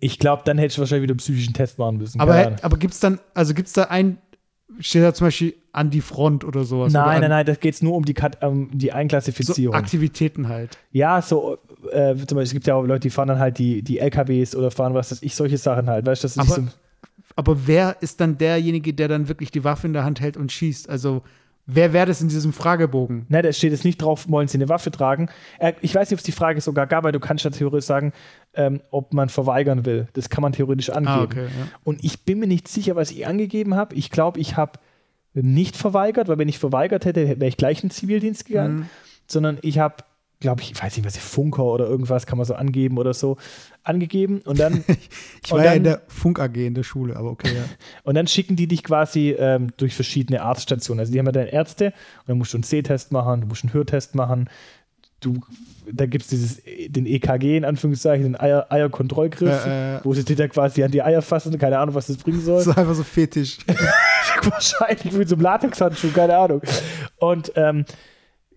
ich 0.00 0.18
glaube 0.18 0.42
dann 0.44 0.58
hätte 0.58 0.72
ich 0.72 0.78
wahrscheinlich 0.78 1.04
wieder 1.04 1.12
einen 1.12 1.18
psychischen 1.18 1.54
Test 1.54 1.78
machen 1.78 1.98
müssen 1.98 2.20
Aber, 2.20 2.56
aber 2.62 2.76
gibt 2.76 2.94
es 2.94 3.00
dann, 3.00 3.20
also 3.34 3.54
gibt 3.54 3.68
es 3.68 3.74
da 3.74 3.84
ein, 3.84 4.18
steht 4.78 5.02
da 5.02 5.14
zum 5.14 5.26
Beispiel 5.26 5.54
an 5.78 5.90
die 5.90 6.00
Front 6.02 6.44
oder 6.44 6.64
sowas? 6.64 6.92
oder 6.92 7.04
nein 7.04 7.14
an, 7.16 7.20
nein 7.22 7.30
nein 7.30 7.46
das 7.46 7.60
geht 7.60 7.80
nur 7.82 7.94
um 7.94 8.04
die, 8.04 8.14
Kat 8.14 8.44
um 8.44 8.70
die 8.76 8.88
So 8.88 8.92
Einklassifizierung 8.92 9.74
Aktivitäten 9.74 10.48
halt. 10.48 10.76
ja 10.92 11.22
so 11.22 11.58
äh, 11.92 12.14
zum 12.16 12.24
Beispiel 12.26 12.42
es 12.42 12.52
gibt 12.52 12.66
ja 12.66 12.74
auch 12.74 12.82
Leute 12.84 13.00
die 13.00 13.10
fahren 13.10 13.28
dann 13.28 13.38
halt 13.38 13.58
die, 13.58 13.82
die 13.82 13.98
LKWs 13.98 14.54
oder 14.56 14.70
fahren 14.70 14.94
was 14.94 15.10
weiß 15.10 15.22
ich 15.22 15.34
solche 15.34 15.56
Sachen 15.58 15.88
halt 15.88 16.04
weißt 16.06 16.22
du 16.22 16.26
das 16.26 16.32
ist 16.36 16.38
Aber- 16.38 16.54
so, 16.62 16.62
Aber 17.36 17.66
wer 17.66 17.96
ist 18.00 18.20
dann 18.20 18.36
derjenige, 18.36 18.92
der 18.92 19.06
dann 19.08 19.28
wirklich 19.28 19.50
die 19.52 19.62
Waffe 19.64 19.86
in 19.86 19.92
der 19.92 20.02
Hand 20.04 20.20
hält 20.20 20.36
und 20.36 20.50
schießt? 20.50 20.88
Also, 20.90 21.22
wer 21.66 21.92
wäre 21.92 22.06
das 22.06 22.20
in 22.20 22.26
diesem 22.28 22.52
Fragebogen? 22.52 23.26
Ne, 23.28 23.42
da 23.42 23.52
steht 23.52 23.70
jetzt 23.70 23.84
nicht 23.84 23.98
drauf, 24.02 24.28
wollen 24.28 24.48
sie 24.48 24.58
eine 24.58 24.68
Waffe 24.68 24.90
tragen. 24.90 25.28
Äh, 25.60 25.74
ich 25.80 25.94
weiß 25.94 26.10
nicht, 26.10 26.16
ob 26.16 26.18
es 26.18 26.24
die 26.24 26.32
Frage 26.32 26.60
sogar 26.60 26.88
gab, 26.88 27.04
weil 27.04 27.12
du 27.12 27.20
kannst 27.20 27.44
ja 27.44 27.50
theoretisch 27.50 27.84
sagen, 27.86 28.12
ähm, 28.54 28.80
ob 28.90 29.12
man 29.14 29.28
verweigern 29.28 29.84
will. 29.86 30.08
Das 30.14 30.30
kann 30.30 30.42
man 30.42 30.52
theoretisch 30.52 30.90
angeben. 30.90 31.08
Ah, 31.16 31.22
okay. 31.22 31.44
Ja. 31.44 31.68
Und 31.84 32.02
ich 32.02 32.24
bin 32.24 32.40
mir 32.40 32.48
nicht 32.48 32.66
sicher, 32.66 32.96
was 32.96 33.12
ich 33.12 33.24
angegeben 33.24 33.76
habe. 33.76 33.94
Ich 33.94 34.10
glaube, 34.10 34.40
ich 34.40 34.56
habe 34.56 34.72
nicht 35.42 35.76
verweigert, 35.76 36.28
weil 36.28 36.38
wenn 36.38 36.48
ich 36.48 36.58
verweigert 36.58 37.04
hätte, 37.04 37.26
wäre 37.40 37.48
ich 37.48 37.56
gleich 37.56 37.82
in 37.82 37.88
den 37.88 37.94
Zivildienst 37.94 38.46
gegangen. 38.46 38.76
Mhm. 38.76 38.86
Sondern 39.26 39.58
ich 39.62 39.78
habe, 39.78 39.96
glaube 40.40 40.62
ich, 40.62 40.70
ich 40.72 40.82
weiß 40.82 40.96
nicht, 40.96 41.04
was 41.06 41.16
ich 41.16 41.22
Funker 41.22 41.64
oder 41.64 41.86
irgendwas 41.86 42.26
kann 42.26 42.38
man 42.38 42.46
so 42.46 42.54
angeben 42.54 42.96
oder 42.98 43.12
so, 43.12 43.36
angegeben. 43.82 44.40
Und 44.44 44.58
dann, 44.58 44.84
Ich 45.44 45.50
war 45.50 45.58
ja 45.58 45.64
dann- 45.66 45.76
in 45.78 45.84
der 45.84 46.02
Funk 46.08 46.38
AG 46.40 46.56
in 46.56 46.74
der 46.74 46.82
Schule, 46.82 47.16
aber 47.16 47.30
okay, 47.30 47.54
ja. 47.54 47.64
und 48.04 48.14
dann 48.14 48.26
schicken 48.26 48.56
die 48.56 48.66
dich 48.66 48.84
quasi 48.84 49.30
ähm, 49.38 49.68
durch 49.76 49.94
verschiedene 49.94 50.42
Arztstationen. 50.42 51.00
Also 51.00 51.12
die 51.12 51.18
haben 51.18 51.26
ja 51.26 51.32
dann 51.32 51.46
Ärzte 51.46 51.86
und 51.86 52.28
dann 52.28 52.38
musst 52.38 52.52
du 52.54 52.58
einen 52.58 52.62
Sehtest 52.64 53.12
machen, 53.12 53.42
du 53.42 53.46
musst 53.46 53.64
einen 53.64 53.72
Hörtest 53.74 54.14
machen. 54.14 54.48
Du, 55.20 55.40
da 55.90 56.06
gibt 56.06 56.22
es 56.24 56.28
dieses, 56.30 56.62
den 56.88 57.04
EKG 57.06 57.56
in 57.56 57.64
Anführungszeichen, 57.64 58.22
den 58.24 58.40
Eier, 58.40 58.66
Eierkontrollgriff, 58.70 59.66
Äh, 59.66 59.96
äh. 59.96 60.00
wo 60.04 60.14
sie 60.14 60.24
dir 60.24 60.36
da 60.36 60.46
quasi 60.48 60.84
an 60.84 60.90
die 60.92 61.02
Eier 61.02 61.22
fassen, 61.22 61.58
keine 61.58 61.78
Ahnung, 61.78 61.94
was 61.94 62.06
das 62.06 62.18
bringen 62.18 62.40
soll. 62.40 62.60
So 62.62 62.70
einfach 62.70 62.94
so 62.94 63.02
fetisch. 63.02 63.58
Wahrscheinlich 64.42 65.12
mit 65.12 65.28
so 65.28 65.34
einem 65.34 65.42
Latexhandschuh, 65.42 66.12
keine 66.12 66.36
Ahnung. 66.36 66.60
Und 67.18 67.52
ähm, 67.56 67.84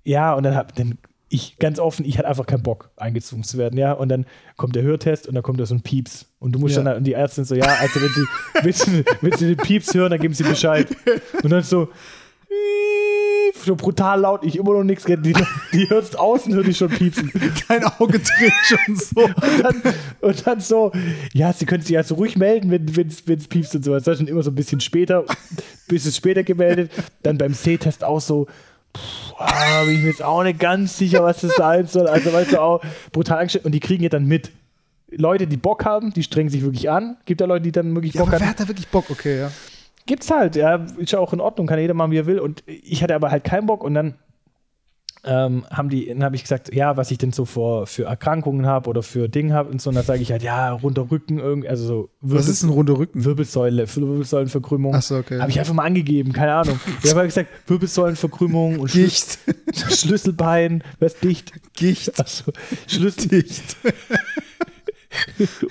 ja, 0.03 0.33
und 0.33 0.43
dann 0.43 0.55
hab 0.55 0.75
dann 0.75 0.97
ich 1.33 1.57
ganz 1.59 1.79
offen, 1.79 2.03
ich 2.05 2.17
hatte 2.17 2.27
einfach 2.27 2.45
keinen 2.45 2.61
Bock, 2.61 2.91
eingezogen 2.97 3.43
zu 3.45 3.57
werden, 3.57 3.79
ja. 3.79 3.93
Und 3.93 4.09
dann 4.09 4.25
kommt 4.57 4.75
der 4.75 4.83
Hörtest 4.83 5.27
und 5.27 5.33
dann 5.33 5.43
kommt 5.43 5.59
da 5.61 5.65
so 5.65 5.73
ein 5.73 5.81
Pieps. 5.81 6.25
Und 6.39 6.51
du 6.51 6.59
musst 6.59 6.75
Ja. 6.75 6.83
dann, 6.83 6.97
und 6.97 7.05
die 7.05 7.13
Ärztin 7.13 7.45
so, 7.45 7.55
ja, 7.55 7.65
also 7.79 8.01
wenn 8.01 8.09
sie, 8.09 8.25
wenn 8.61 8.73
sie, 8.73 9.05
wenn 9.21 9.31
sie 9.37 9.55
den 9.55 9.57
Pieps 9.57 9.93
hören, 9.93 10.11
dann 10.11 10.19
geben 10.19 10.33
sie 10.33 10.43
Bescheid. 10.43 10.87
Und 11.41 11.49
dann 11.51 11.63
so, 11.63 11.87
so 13.65 13.75
brutal 13.75 14.21
laut, 14.21 14.43
ich 14.43 14.57
immer 14.57 14.73
noch 14.73 14.83
nichts, 14.83 15.05
die, 15.05 15.17
die 15.73 15.89
hörst 15.89 16.17
außen, 16.17 16.53
hört 16.53 16.67
ich 16.67 16.77
schon 16.77 16.89
piepsen. 16.89 17.31
Dein 17.67 17.83
Auge 17.83 18.19
dreht 18.19 18.53
schon 18.63 18.95
so. 18.95 19.21
Und 19.25 19.63
dann, 19.63 19.81
und 20.21 20.47
dann 20.47 20.59
so, 20.59 20.91
ja, 21.33 21.51
sie 21.53 21.65
können 21.65 21.83
sich 21.83 21.97
also 21.97 22.15
ruhig 22.15 22.37
melden, 22.37 22.71
wenn 22.71 23.07
es 23.07 23.47
piepst 23.47 23.75
und 23.75 23.83
so. 23.85 23.93
Das 23.93 24.05
war 24.07 24.15
schon 24.15 24.27
immer 24.27 24.43
so 24.43 24.51
ein 24.51 24.55
bisschen 24.55 24.79
später, 24.79 25.25
bisschen 25.87 26.11
später 26.11 26.43
gemeldet. 26.43 26.91
Dann 27.23 27.37
beim 27.37 27.53
C-Test 27.53 28.03
auch 28.03 28.21
so, 28.21 28.47
pff, 28.95 29.33
ah, 29.37 29.83
bin 29.85 29.95
ich 29.95 30.01
mir 30.01 30.09
jetzt 30.09 30.23
auch 30.23 30.43
nicht 30.43 30.59
ganz 30.59 30.97
sicher, 30.97 31.23
was 31.23 31.41
das 31.41 31.55
sein 31.55 31.87
soll. 31.87 32.07
Also, 32.07 32.31
weißt 32.33 32.53
du, 32.53 32.61
auch 32.61 32.81
brutal 33.11 33.39
angestellt. 33.39 33.65
Und 33.65 33.71
die 33.73 33.79
kriegen 33.79 34.03
ja 34.03 34.09
dann 34.09 34.25
mit. 34.25 34.51
Leute, 35.13 35.45
die 35.45 35.57
Bock 35.57 35.83
haben, 35.83 36.13
die 36.13 36.23
strengen 36.23 36.49
sich 36.49 36.61
wirklich 36.61 36.89
an. 36.89 37.17
Gibt 37.25 37.41
ja 37.41 37.47
Leute, 37.47 37.63
die 37.63 37.71
dann 37.73 37.93
wirklich 37.93 38.13
Ja, 38.13 38.21
Bock 38.21 38.29
aber 38.29 38.35
haben. 38.37 38.41
wer 38.43 38.49
hat 38.49 38.59
da 38.61 38.67
wirklich 38.69 38.87
Bock? 38.87 39.09
Okay, 39.09 39.39
ja. 39.39 39.51
Gibt's 40.05 40.31
halt, 40.31 40.55
ja, 40.55 40.85
ist 40.97 41.11
ja 41.11 41.19
auch 41.19 41.33
in 41.33 41.39
Ordnung, 41.39 41.67
kann 41.67 41.79
jeder 41.79 41.93
machen, 41.93 42.11
wie 42.11 42.17
er 42.17 42.25
will. 42.25 42.39
Und 42.39 42.63
ich 42.65 43.03
hatte 43.03 43.15
aber 43.15 43.31
halt 43.31 43.43
keinen 43.43 43.67
Bock 43.67 43.83
und 43.83 43.93
dann 43.93 44.15
ähm, 45.23 45.65
haben 45.69 45.89
die, 45.89 46.07
dann 46.07 46.23
habe 46.23 46.35
ich 46.35 46.41
gesagt, 46.41 46.73
ja, 46.73 46.97
was 46.97 47.11
ich 47.11 47.19
denn 47.19 47.31
so 47.31 47.45
für, 47.45 47.85
für 47.85 48.05
Erkrankungen 48.05 48.65
habe 48.65 48.89
oder 48.89 49.03
für 49.03 49.29
Dinge 49.29 49.53
habe 49.53 49.69
und 49.69 49.81
so. 49.81 49.89
Und 49.89 49.95
dann 49.95 50.05
sage 50.05 50.21
ich 50.21 50.31
halt, 50.31 50.41
ja, 50.41 50.71
runter 50.71 51.11
Rücken, 51.11 51.37
irgendwie, 51.37 51.69
also 51.69 51.85
so 51.85 52.09
Was 52.21 52.47
ist 52.47 52.63
ein 52.63 52.69
runder 52.69 52.97
Rücken? 52.97 53.23
Wirbelsäule, 53.23 53.87
Wirbelsäulenverkrümmung. 53.95 54.95
Achso, 54.95 55.19
okay. 55.19 55.39
Habe 55.39 55.51
ich 55.51 55.59
einfach 55.59 55.73
mal 55.73 55.85
angegeben, 55.85 56.33
keine 56.33 56.53
Ahnung. 56.53 56.79
Ich 57.03 57.11
habe 57.11 57.19
halt 57.19 57.29
gesagt, 57.29 57.49
Wirbelsäulenverkrümmung 57.67 58.79
und 58.79 58.91
Gicht. 58.91 59.37
Schlüsselbein, 59.73 60.83
was 60.99 61.17
dicht. 61.19 61.53
Gicht. 61.73 62.19
Achso, 62.19 62.51
Schlüssel 62.87 63.27
Gicht. 63.27 63.77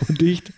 Und 0.09 0.21
dicht. 0.21 0.53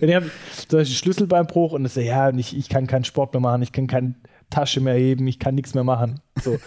Und 0.00 0.08
ich 0.08 0.14
habe 0.14 0.30
zum 0.68 0.78
Beispiel 0.78 0.96
Schlüsselbeinbruch 0.96 1.72
und 1.72 1.84
das 1.84 1.94
so, 1.94 2.00
ja, 2.00 2.30
ich, 2.30 2.56
ich 2.56 2.68
kann 2.68 2.86
keinen 2.86 3.04
Sport 3.04 3.32
mehr 3.34 3.40
machen, 3.40 3.62
ich 3.62 3.72
kann 3.72 3.86
keine 3.86 4.14
Tasche 4.50 4.80
mehr 4.80 4.94
heben, 4.94 5.26
ich 5.26 5.38
kann 5.38 5.54
nichts 5.54 5.74
mehr 5.74 5.84
machen. 5.84 6.20
So. 6.42 6.58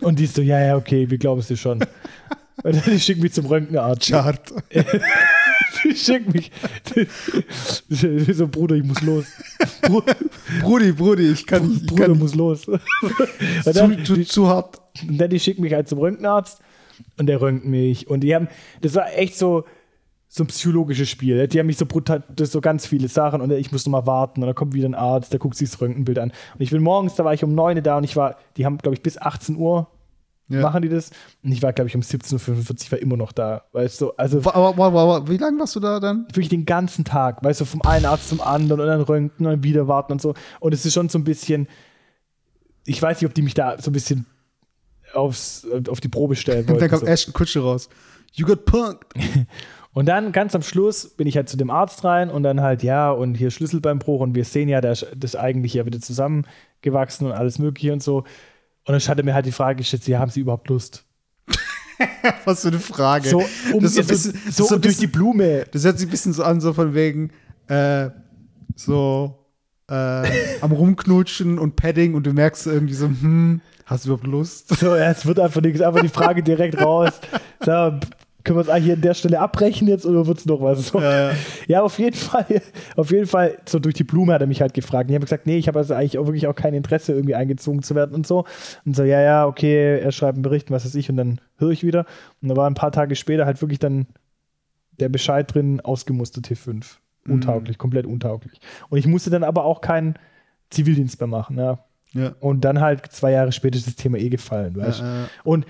Und 0.00 0.18
die 0.18 0.24
ist 0.24 0.34
so, 0.34 0.42
ja, 0.42 0.60
ja, 0.60 0.76
okay, 0.76 1.10
wir 1.10 1.18
glauben 1.18 1.40
es 1.40 1.48
dir 1.48 1.56
schon. 1.56 1.80
Und 2.62 2.86
dann 2.86 2.98
schickt 2.98 3.22
mich 3.22 3.32
zum 3.32 3.46
Röntgenarzt. 3.46 4.08
Chart. 4.08 4.40
Die 5.84 5.94
schickt 5.94 6.32
mich. 6.32 6.50
so, 7.88 8.48
Bruder, 8.48 8.76
ich 8.76 8.84
muss 8.84 9.02
los. 9.02 9.26
Bru 9.82 10.02
Brudi, 10.62 10.92
Brudi, 10.92 11.30
ich 11.32 11.46
kann 11.46 11.68
nicht. 11.68 11.82
Ich 11.82 11.86
Bruder 11.86 12.06
kann 12.06 12.18
muss 12.18 12.34
los. 12.34 12.66
Und 12.66 12.80
zu, 13.62 13.72
dann, 13.72 14.04
zu, 14.04 14.24
zu 14.24 14.48
hart. 14.48 14.80
und 15.06 15.18
dann 15.18 15.30
die 15.30 15.38
schickt 15.38 15.60
mich 15.60 15.74
halt 15.74 15.88
zum 15.88 15.98
Röntgenarzt 15.98 16.60
und 17.18 17.26
der 17.26 17.40
röntgt 17.40 17.66
mich. 17.66 18.08
Und 18.08 18.20
die 18.20 18.34
haben, 18.34 18.48
das 18.80 18.94
war 18.94 19.12
echt 19.16 19.36
so, 19.36 19.64
so 20.28 20.42
ein 20.44 20.48
psychologisches 20.48 21.08
Spiel. 21.08 21.46
Die 21.48 21.58
haben 21.58 21.66
mich 21.66 21.78
so 21.78 21.86
brutal, 21.86 22.22
das 22.34 22.50
so 22.52 22.60
ganz 22.60 22.86
viele 22.86 23.08
Sachen 23.08 23.40
und 23.40 23.50
ich 23.52 23.70
muss 23.72 23.86
noch 23.86 23.92
mal 23.92 24.06
warten 24.06 24.42
und 24.42 24.46
dann 24.46 24.54
kommt 24.56 24.74
wieder 24.74 24.88
ein 24.88 24.94
Arzt, 24.94 25.32
der 25.32 25.38
guckt 25.38 25.56
sich 25.56 25.70
das 25.70 25.80
Röntgenbild 25.80 26.18
an. 26.18 26.30
Und 26.54 26.60
ich 26.60 26.70
bin 26.70 26.82
morgens, 26.82 27.14
da 27.14 27.24
war 27.24 27.32
ich 27.32 27.44
um 27.44 27.54
9 27.54 27.76
Uhr 27.76 27.82
da 27.82 27.96
und 27.98 28.04
ich 28.04 28.16
war, 28.16 28.36
die 28.56 28.66
haben, 28.66 28.78
glaube 28.78 28.94
ich, 28.94 29.02
bis 29.02 29.18
18 29.18 29.56
Uhr 29.56 29.86
Ja. 30.48 30.60
machen 30.62 30.82
die 30.82 30.88
das. 30.88 31.10
Und 31.42 31.52
ich 31.52 31.62
war, 31.62 31.72
glaube 31.72 31.88
ich, 31.88 31.94
um 31.94 32.02
17.45 32.02 32.86
Uhr 32.86 32.92
war 32.92 32.98
immer 32.98 33.16
noch 33.16 33.32
da. 33.32 33.62
Weißt 33.72 34.00
du, 34.00 34.10
also 34.16 34.38
aber, 34.38 34.84
aber, 34.84 35.00
aber 35.00 35.28
wie 35.28 35.36
lange 35.38 35.58
warst 35.60 35.76
du 35.76 35.80
da 35.80 36.00
dann? 36.00 36.24
wirklich 36.28 36.48
den 36.48 36.66
ganzen 36.66 37.04
Tag, 37.04 37.42
weißt 37.44 37.60
du, 37.60 37.64
vom 37.64 37.82
einen 37.82 38.04
Arzt 38.04 38.28
zum 38.28 38.40
anderen 38.40 38.80
und 38.80 38.86
dann 38.88 39.00
röntgen 39.02 39.46
und 39.46 39.52
dann 39.52 39.62
wieder 39.64 39.86
warten 39.88 40.12
und 40.12 40.20
so. 40.20 40.34
Und 40.60 40.74
es 40.74 40.84
ist 40.84 40.92
schon 40.94 41.08
so 41.08 41.18
ein 41.18 41.24
bisschen, 41.24 41.68
ich 42.84 43.00
weiß 43.00 43.20
nicht, 43.20 43.28
ob 43.28 43.34
die 43.34 43.42
mich 43.42 43.54
da 43.54 43.80
so 43.80 43.90
ein 43.90 43.92
bisschen 43.92 44.26
aufs, 45.14 45.66
auf 45.88 46.00
die 46.00 46.08
Probe 46.08 46.34
stellen 46.36 46.66
dann 46.66 46.76
wollten. 46.76 46.88
kam 46.90 46.98
So. 47.00 47.06
Ashton 47.06 47.32
Kutscher 47.32 47.60
raus. 47.62 47.88
You 48.32 48.46
got 48.46 48.64
punked. 48.64 49.14
Und 49.96 50.04
dann 50.04 50.30
ganz 50.30 50.54
am 50.54 50.60
Schluss 50.60 51.08
bin 51.08 51.26
ich 51.26 51.36
halt 51.36 51.48
zu 51.48 51.56
dem 51.56 51.70
Arzt 51.70 52.04
rein 52.04 52.28
und 52.28 52.42
dann 52.42 52.60
halt, 52.60 52.82
ja, 52.82 53.10
und 53.10 53.34
hier 53.34 53.50
Schlüsselbeinbruch 53.50 54.20
und 54.20 54.34
wir 54.34 54.44
sehen 54.44 54.68
ja, 54.68 54.82
das, 54.82 55.06
das 55.16 55.34
eigentlich 55.34 55.72
ja 55.72 55.86
wieder 55.86 56.02
zusammengewachsen 56.02 57.26
und 57.26 57.32
alles 57.32 57.58
Mögliche 57.58 57.94
und 57.94 58.02
so. 58.02 58.18
Und 58.18 58.26
dann 58.88 59.00
hat 59.00 59.16
er 59.16 59.24
mir 59.24 59.32
halt 59.32 59.46
die 59.46 59.52
Frage 59.52 59.78
gestellt, 59.78 60.06
ja, 60.06 60.18
haben 60.18 60.30
Sie 60.30 60.40
überhaupt 60.40 60.68
Lust? 60.68 61.06
Was 62.44 62.60
für 62.60 62.68
eine 62.68 62.78
Frage. 62.78 63.26
So, 63.26 63.42
um, 63.72 63.82
das, 63.82 63.96
ist 63.96 64.06
so, 64.06 64.12
bisschen, 64.12 64.52
so, 64.52 64.64
so 64.66 64.78
durch 64.78 64.98
die 64.98 65.06
Blume. 65.06 65.64
das 65.72 65.84
hört 65.84 65.98
sich 65.98 66.08
ein 66.08 66.10
bisschen 66.10 66.34
so 66.34 66.44
an, 66.44 66.60
so 66.60 66.74
von 66.74 66.92
wegen, 66.92 67.30
äh, 67.68 68.10
so 68.74 69.45
äh, 69.88 70.60
am 70.60 70.72
Rumknutschen 70.72 71.58
und 71.58 71.76
Padding 71.76 72.14
und 72.14 72.26
du 72.26 72.32
merkst 72.32 72.66
irgendwie 72.66 72.94
so, 72.94 73.06
hm, 73.06 73.60
hast 73.84 74.04
du 74.04 74.10
überhaupt 74.10 74.26
Lust? 74.26 74.76
So, 74.76 74.96
ja, 74.96 75.10
es 75.10 75.26
wird 75.26 75.38
einfach 75.38 75.60
nichts, 75.60 75.80
einfach 75.80 76.00
die 76.00 76.08
Frage 76.08 76.42
direkt 76.42 76.80
raus. 76.80 77.20
So, 77.64 77.92
können 78.46 78.58
wir 78.58 78.62
es 78.62 78.68
eigentlich 78.68 78.92
an 78.92 79.00
der 79.00 79.14
Stelle 79.14 79.40
abbrechen 79.40 79.88
jetzt 79.88 80.06
oder 80.06 80.26
wird 80.26 80.38
es 80.38 80.46
noch 80.46 80.60
was? 80.60 80.88
So. 80.88 81.00
Ja, 81.00 81.30
ja. 81.30 81.36
Ja, 81.66 81.82
auf 81.82 81.98
jeden 81.98 82.16
Fall, 82.16 82.46
auf 82.96 83.10
jeden 83.10 83.26
Fall, 83.26 83.58
so 83.66 83.80
durch 83.80 83.94
die 83.94 84.04
Blume 84.04 84.32
hat 84.32 84.40
er 84.40 84.46
mich 84.46 84.60
halt 84.60 84.72
gefragt. 84.72 85.08
Und 85.08 85.10
ich 85.10 85.16
habe 85.16 85.24
gesagt, 85.24 85.46
nee, 85.46 85.58
ich 85.58 85.66
habe 85.66 85.78
also 85.78 85.94
eigentlich 85.94 86.16
auch 86.18 86.26
wirklich 86.26 86.46
auch 86.46 86.54
kein 86.54 86.72
Interesse, 86.72 87.12
irgendwie 87.12 87.34
eingezogen 87.34 87.82
zu 87.82 87.94
werden 87.94 88.14
und 88.14 88.26
so. 88.26 88.44
Und 88.84 88.94
so, 88.94 89.02
ja, 89.02 89.20
ja, 89.20 89.46
okay, 89.46 89.98
er 89.98 90.12
schreibt 90.12 90.36
einen 90.36 90.42
Bericht, 90.42 90.70
was 90.70 90.84
weiß 90.84 90.94
ich, 90.94 91.10
und 91.10 91.16
dann 91.16 91.40
höre 91.58 91.70
ich 91.70 91.82
wieder. 91.82 92.06
Und 92.40 92.48
da 92.48 92.56
war 92.56 92.70
ein 92.70 92.74
paar 92.74 92.92
Tage 92.92 93.16
später 93.16 93.46
halt 93.46 93.60
wirklich 93.62 93.80
dann 93.80 94.06
der 95.00 95.08
Bescheid 95.08 95.52
drin, 95.52 95.80
ausgemustert 95.80 96.46
T5. 96.46 96.98
Untauglich, 97.34 97.78
komplett 97.78 98.06
untauglich. 98.06 98.60
Und 98.88 98.98
ich 98.98 99.06
musste 99.06 99.30
dann 99.30 99.44
aber 99.44 99.64
auch 99.64 99.80
keinen 99.80 100.14
Zivildienst 100.70 101.20
mehr 101.20 101.28
machen, 101.28 101.58
ja. 101.58 101.78
Ja. 102.12 102.34
Und 102.40 102.64
dann 102.64 102.80
halt 102.80 103.06
zwei 103.12 103.32
Jahre 103.32 103.52
später 103.52 103.76
ist 103.76 103.86
das 103.86 103.96
Thema 103.96 104.18
eh 104.18 104.28
gefallen, 104.28 104.76
weißt. 104.76 105.00
Ja, 105.00 105.20
ja. 105.20 105.28
Und 105.44 105.66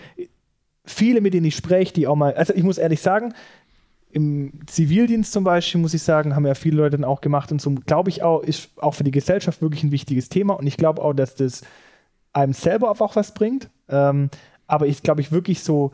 viele, 0.84 1.20
mit 1.20 1.34
denen 1.34 1.46
ich 1.46 1.56
spreche, 1.56 1.92
die 1.92 2.06
auch 2.06 2.14
mal, 2.14 2.34
also 2.34 2.54
ich 2.54 2.62
muss 2.62 2.78
ehrlich 2.78 3.00
sagen, 3.00 3.34
im 4.10 4.52
Zivildienst 4.66 5.32
zum 5.32 5.44
Beispiel, 5.44 5.80
muss 5.80 5.92
ich 5.92 6.02
sagen, 6.02 6.36
haben 6.36 6.46
ja 6.46 6.54
viele 6.54 6.76
Leute 6.78 6.96
dann 6.96 7.04
auch 7.04 7.20
gemacht 7.20 7.52
und 7.52 7.60
so, 7.60 7.74
glaube 7.74 8.10
ich 8.10 8.22
auch, 8.22 8.42
ist 8.42 8.70
auch 8.78 8.94
für 8.94 9.04
die 9.04 9.10
Gesellschaft 9.10 9.60
wirklich 9.60 9.82
ein 9.82 9.90
wichtiges 9.90 10.28
Thema 10.28 10.54
und 10.54 10.66
ich 10.66 10.76
glaube 10.76 11.02
auch, 11.02 11.12
dass 11.12 11.34
das 11.34 11.62
einem 12.32 12.52
selber 12.52 12.90
auch 12.90 13.16
was 13.16 13.34
bringt. 13.34 13.68
Ähm, 13.88 14.30
aber 14.66 14.86
ich 14.86 15.02
glaube 15.02 15.20
ich 15.20 15.32
wirklich 15.32 15.62
so 15.62 15.92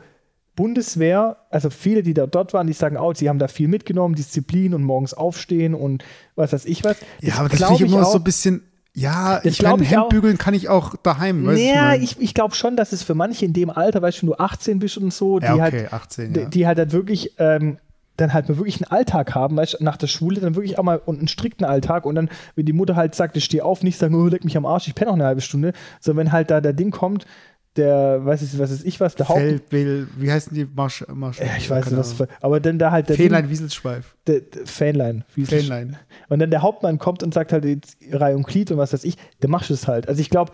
Bundeswehr, 0.55 1.37
also 1.49 1.69
viele, 1.69 2.03
die 2.03 2.13
da 2.13 2.27
dort 2.27 2.53
waren, 2.53 2.67
die 2.67 2.73
sagen 2.73 2.97
auch, 2.97 3.15
sie 3.15 3.29
haben 3.29 3.39
da 3.39 3.47
viel 3.47 3.67
mitgenommen, 3.67 4.15
Disziplin 4.15 4.73
und 4.73 4.83
morgens 4.83 5.13
aufstehen 5.13 5.73
und 5.73 6.03
was 6.35 6.53
weiß 6.53 6.65
ich 6.65 6.83
was. 6.83 6.97
Ja, 7.21 7.35
aber 7.37 7.49
das 7.49 7.59
finde 7.63 7.73
ich 7.85 7.91
immer 7.91 8.05
auch- 8.05 8.11
so 8.11 8.19
ein 8.19 8.23
bisschen, 8.23 8.63
ja, 8.93 9.39
Das 9.43 9.45
ich 9.53 9.61
meine, 9.63 9.75
glaub 9.77 9.81
ich 9.81 9.91
Hemd 9.91 10.01
auch. 10.03 10.09
bügeln 10.09 10.37
kann 10.37 10.53
ich 10.53 10.69
auch 10.69 10.95
daheim. 11.01 11.45
Weißt 11.47 11.59
du, 11.59 11.65
Naja, 11.65 11.95
ich, 11.95 12.21
ich 12.21 12.33
glaube 12.35 12.53
schon, 12.53 12.75
dass 12.77 12.91
es 12.91 13.01
für 13.01 13.15
manche 13.15 13.45
in 13.45 13.53
dem 13.53 13.71
Alter, 13.71 14.01
weißt 14.03 14.19
du, 14.19 14.21
wenn 14.27 14.29
du 14.29 14.39
18 14.39 14.79
bist 14.79 14.97
und 14.99 15.11
so, 15.11 15.39
die 15.39 15.45
ja, 15.45 15.53
okay, 15.55 15.61
halt 15.61 15.93
18, 15.93 16.33
die, 16.33 16.39
ja. 16.41 16.45
die 16.45 16.67
halt 16.67 16.77
dann 16.77 16.91
wirklich 16.91 17.33
ähm, 17.39 17.77
dann 18.15 18.31
halt 18.31 18.47
mal 18.47 18.57
wirklich 18.59 18.75
einen 18.75 18.91
Alltag 18.91 19.33
haben, 19.33 19.57
weißt 19.57 19.79
du, 19.79 19.83
nach 19.83 19.97
der 19.97 20.05
Schule 20.05 20.39
dann 20.39 20.53
wirklich 20.53 20.77
auch 20.77 20.83
mal 20.83 21.01
und 21.03 21.17
einen 21.17 21.27
strikten 21.27 21.65
Alltag 21.65 22.05
und 22.05 22.13
dann, 22.13 22.29
wenn 22.55 22.67
die 22.67 22.71
Mutter 22.73 22.95
halt 22.95 23.15
sagt, 23.15 23.35
ich 23.37 23.43
stehe 23.43 23.65
auf, 23.65 23.81
nicht 23.81 23.97
sagen, 23.97 24.13
oh, 24.13 24.27
leck 24.27 24.43
mich 24.45 24.55
am 24.55 24.67
Arsch, 24.67 24.87
ich 24.87 24.93
penne 24.93 25.07
noch 25.09 25.15
eine 25.15 25.25
halbe 25.25 25.41
Stunde, 25.41 25.73
sondern 25.99 26.27
wenn 26.27 26.31
halt 26.31 26.51
da 26.51 26.61
der 26.61 26.73
Ding 26.73 26.91
kommt, 26.91 27.25
der, 27.75 28.23
weiß 28.23 28.41
ich, 28.43 28.57
was 28.59 28.69
ist 28.71 28.85
ich 28.85 28.99
was, 28.99 29.15
der 29.15 29.27
Haupt. 29.29 29.39
Feldbill, 29.39 30.07
wie 30.17 30.31
heißen 30.31 30.53
die 30.53 30.65
Marsch, 30.65 31.03
Marsch 31.07 31.39
Ja, 31.39 31.55
ich 31.57 31.69
weiß 31.69 31.87
nicht, 31.87 31.97
was 31.97 32.13
für, 32.13 32.27
aber 32.41 32.59
dann 32.59 32.77
da 32.77 32.91
halt 32.91 33.09
der 33.09 33.15
Fähnlein, 33.15 33.49
Wieselschweif. 33.49 34.15
Der, 34.27 34.41
der 34.41 34.65
Fähnlein? 34.67 35.23
Fähnlein. 35.27 35.97
Und 36.29 36.39
dann 36.39 36.51
der 36.51 36.61
Hauptmann 36.61 36.99
kommt 36.99 37.23
und 37.23 37.33
sagt 37.33 37.51
halt 37.51 37.65
jetzt 37.65 37.97
Reihe 38.11 38.35
und 38.35 38.45
Glied 38.45 38.69
und 38.71 38.77
was 38.77 38.93
weiß 38.93 39.03
ich, 39.03 39.17
der 39.41 39.49
macht 39.49 39.69
es 39.71 39.87
halt. 39.87 40.07
Also 40.07 40.21
ich 40.21 40.29
glaube, 40.29 40.51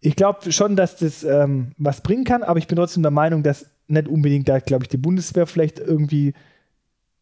ich 0.00 0.16
glaube 0.16 0.50
schon, 0.50 0.74
dass 0.74 0.96
das 0.96 1.22
ähm, 1.22 1.72
was 1.78 2.00
bringen 2.02 2.24
kann, 2.24 2.42
aber 2.42 2.58
ich 2.58 2.66
bin 2.66 2.76
trotzdem 2.76 3.02
der 3.02 3.12
Meinung, 3.12 3.42
dass 3.44 3.66
nicht 3.86 4.08
unbedingt 4.08 4.48
da, 4.48 4.58
glaube 4.58 4.84
ich, 4.84 4.88
die 4.88 4.96
Bundeswehr 4.96 5.46
vielleicht 5.46 5.78
irgendwie 5.78 6.34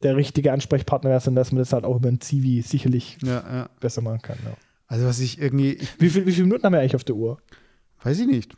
der 0.02 0.16
richtige 0.16 0.52
Ansprechpartner 0.52 1.10
wäre, 1.10 1.20
sondern 1.20 1.42
dass 1.42 1.52
man 1.52 1.58
das 1.58 1.72
halt 1.74 1.84
auch 1.84 1.96
über 1.96 2.08
ein 2.08 2.20
Zivi 2.22 2.62
sicherlich 2.62 3.18
Ja, 3.22 3.44
ja. 3.52 3.68
besser 3.80 4.00
machen 4.00 4.22
kann. 4.22 4.38
Ja. 4.44 4.52
Also 4.86 5.04
was 5.06 5.20
ich 5.20 5.38
irgendwie, 5.40 5.78
Wie, 5.98 6.08
viel, 6.08 6.24
wie 6.24 6.32
viele 6.32 6.46
Minuten 6.46 6.64
haben 6.64 6.72
wir 6.72 6.80
eigentlich 6.80 6.96
auf 6.96 7.04
der 7.04 7.16
Uhr? 7.16 7.38
weiß 8.02 8.18
ich 8.20 8.26
nicht. 8.26 8.56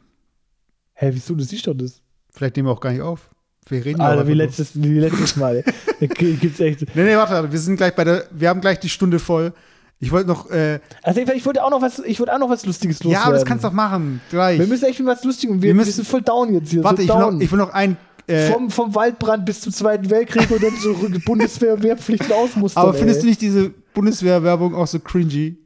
Hä, 0.95 1.11
wieso? 1.12 1.34
Du 1.34 1.43
siehst 1.45 1.66
doch 1.66 1.74
das. 1.74 2.01
Vielleicht 2.30 2.57
nehmen 2.57 2.68
wir 2.68 2.72
auch 2.72 2.80
gar 2.80 2.93
nicht 2.93 3.03
auf. 3.03 3.28
Wir 3.68 3.84
reden 3.84 4.01
ja 4.01 4.09
Alter, 4.09 4.26
wie 4.26 4.34
letztes, 4.34 4.70
wie 4.74 4.99
letztes 4.99 5.36
Mal. 5.36 5.62
gibt's 6.01 6.59
echt. 6.61 6.80
Nee, 6.97 7.05
nee, 7.05 7.16
warte, 7.16 7.51
wir 7.51 7.59
sind 7.59 7.76
gleich 7.76 7.95
bei 7.95 8.05
der, 8.05 8.24
wir 8.32 8.49
haben 8.49 8.61
gleich 8.61 8.80
die 8.80 8.88
Stunde 8.88 9.18
voll. 9.18 9.53
Ich 10.01 10.11
wollte 10.11 10.26
noch, 10.28 10.51
äh, 10.51 10.80
Also 11.05 11.20
ich, 11.20 11.47
wollte 11.47 11.62
auch 11.62 11.70
noch 11.70 11.80
was, 11.80 12.01
ich 12.01 12.18
wollte 12.18 12.34
auch 12.34 12.38
noch 12.40 12.51
was 12.51 12.66
Lustiges 12.66 13.05
loswerden. 13.05 13.22
ja, 13.22 13.24
aber 13.28 13.34
das 13.36 13.45
kannst 13.45 13.62
du 13.62 13.68
doch 13.68 13.74
machen, 13.74 14.20
gleich. 14.30 14.59
Wir 14.59 14.66
müssen 14.66 14.86
echt 14.86 14.99
mit 14.99 15.07
was 15.07 15.22
Lustiges. 15.22 15.55
Wir, 15.57 15.62
Wir 15.62 15.68
wir, 15.68 15.74
müssen- 15.74 15.93
sind 15.93 16.09
voll 16.09 16.22
down 16.22 16.53
jetzt 16.55 16.70
hier. 16.70 16.82
Warte, 16.82 17.03
so 17.03 17.03
ich 17.03 17.09
will, 17.09 17.18
noch, 17.32 17.40
ich 17.40 17.53
will 17.53 17.59
noch 17.59 17.70
ein, 17.72 17.97
äh, 18.26 18.51
vom, 18.51 18.68
vom 18.68 18.93
Waldbrand 18.97 19.47
bis 19.47 19.61
zum 19.61 19.72
Zweiten 19.72 20.11
Weltkrieg 20.11 20.51
und 20.51 20.61
dann 20.61 20.76
zurück 20.76 21.12
Bundeswehr, 21.24 21.80
Wehrpflicht 21.80 22.24
und 22.24 22.32
Ausmuster. 22.32 22.80
aber 22.80 22.95
findest 22.95 23.22
du 23.22 23.26
nicht 23.26 23.40
diese 23.40 23.70
Bundeswehr-Werbung 23.95 24.74
auch 24.74 24.88
so 24.88 24.99
cringy? 24.99 25.57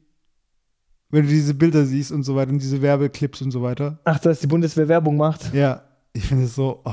Wenn 1.11 1.23
du 1.23 1.29
diese 1.29 1.55
Bilder 1.55 1.85
siehst 1.85 2.11
und 2.13 2.25
so 2.25 2.35
weiter 2.35 2.51
und 2.51 2.61
diese 2.61 2.83
Werbeclips 2.83 3.41
und 3.43 3.51
so 3.51 3.63
weiter. 3.63 3.99
Ach, 4.05 4.19
dass 4.19 4.41
die 4.41 4.47
Bundeswehr 4.47 4.89
Werbung 4.89 5.17
macht. 5.17 5.55
Ja, 5.55 5.83
ich 6.13 6.27
finde 6.27 6.45
es 6.45 6.55
so, 6.55 6.81
oh, 6.85 6.93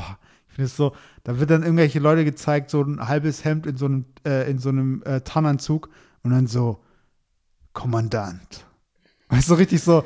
ich 0.50 0.56
finde 0.56 0.68
es 0.68 0.78
so, 0.78 0.94
da 1.24 1.40
wird 1.40 1.50
dann 1.50 1.64
irgendwelche 1.64 2.00
Leute 2.00 2.24
gezeigt, 2.24 2.70
so 2.70 2.82
ein 2.82 3.08
halbes 3.08 3.44
Hemd 3.44 3.66
in 3.66 3.76
so 3.78 3.86
einem, 3.86 4.06
äh, 4.26 4.50
in 4.50 4.60
so 4.60 4.70
einem 4.70 5.02
äh, 5.04 5.22
Tarnanzug 5.22 5.90
und 6.22 6.32
dann 6.32 6.46
so, 6.48 6.80
Kommandant. 7.74 8.66
Weißt 9.30 9.50
du, 9.50 9.56
richtig 9.56 9.82
so, 9.82 10.04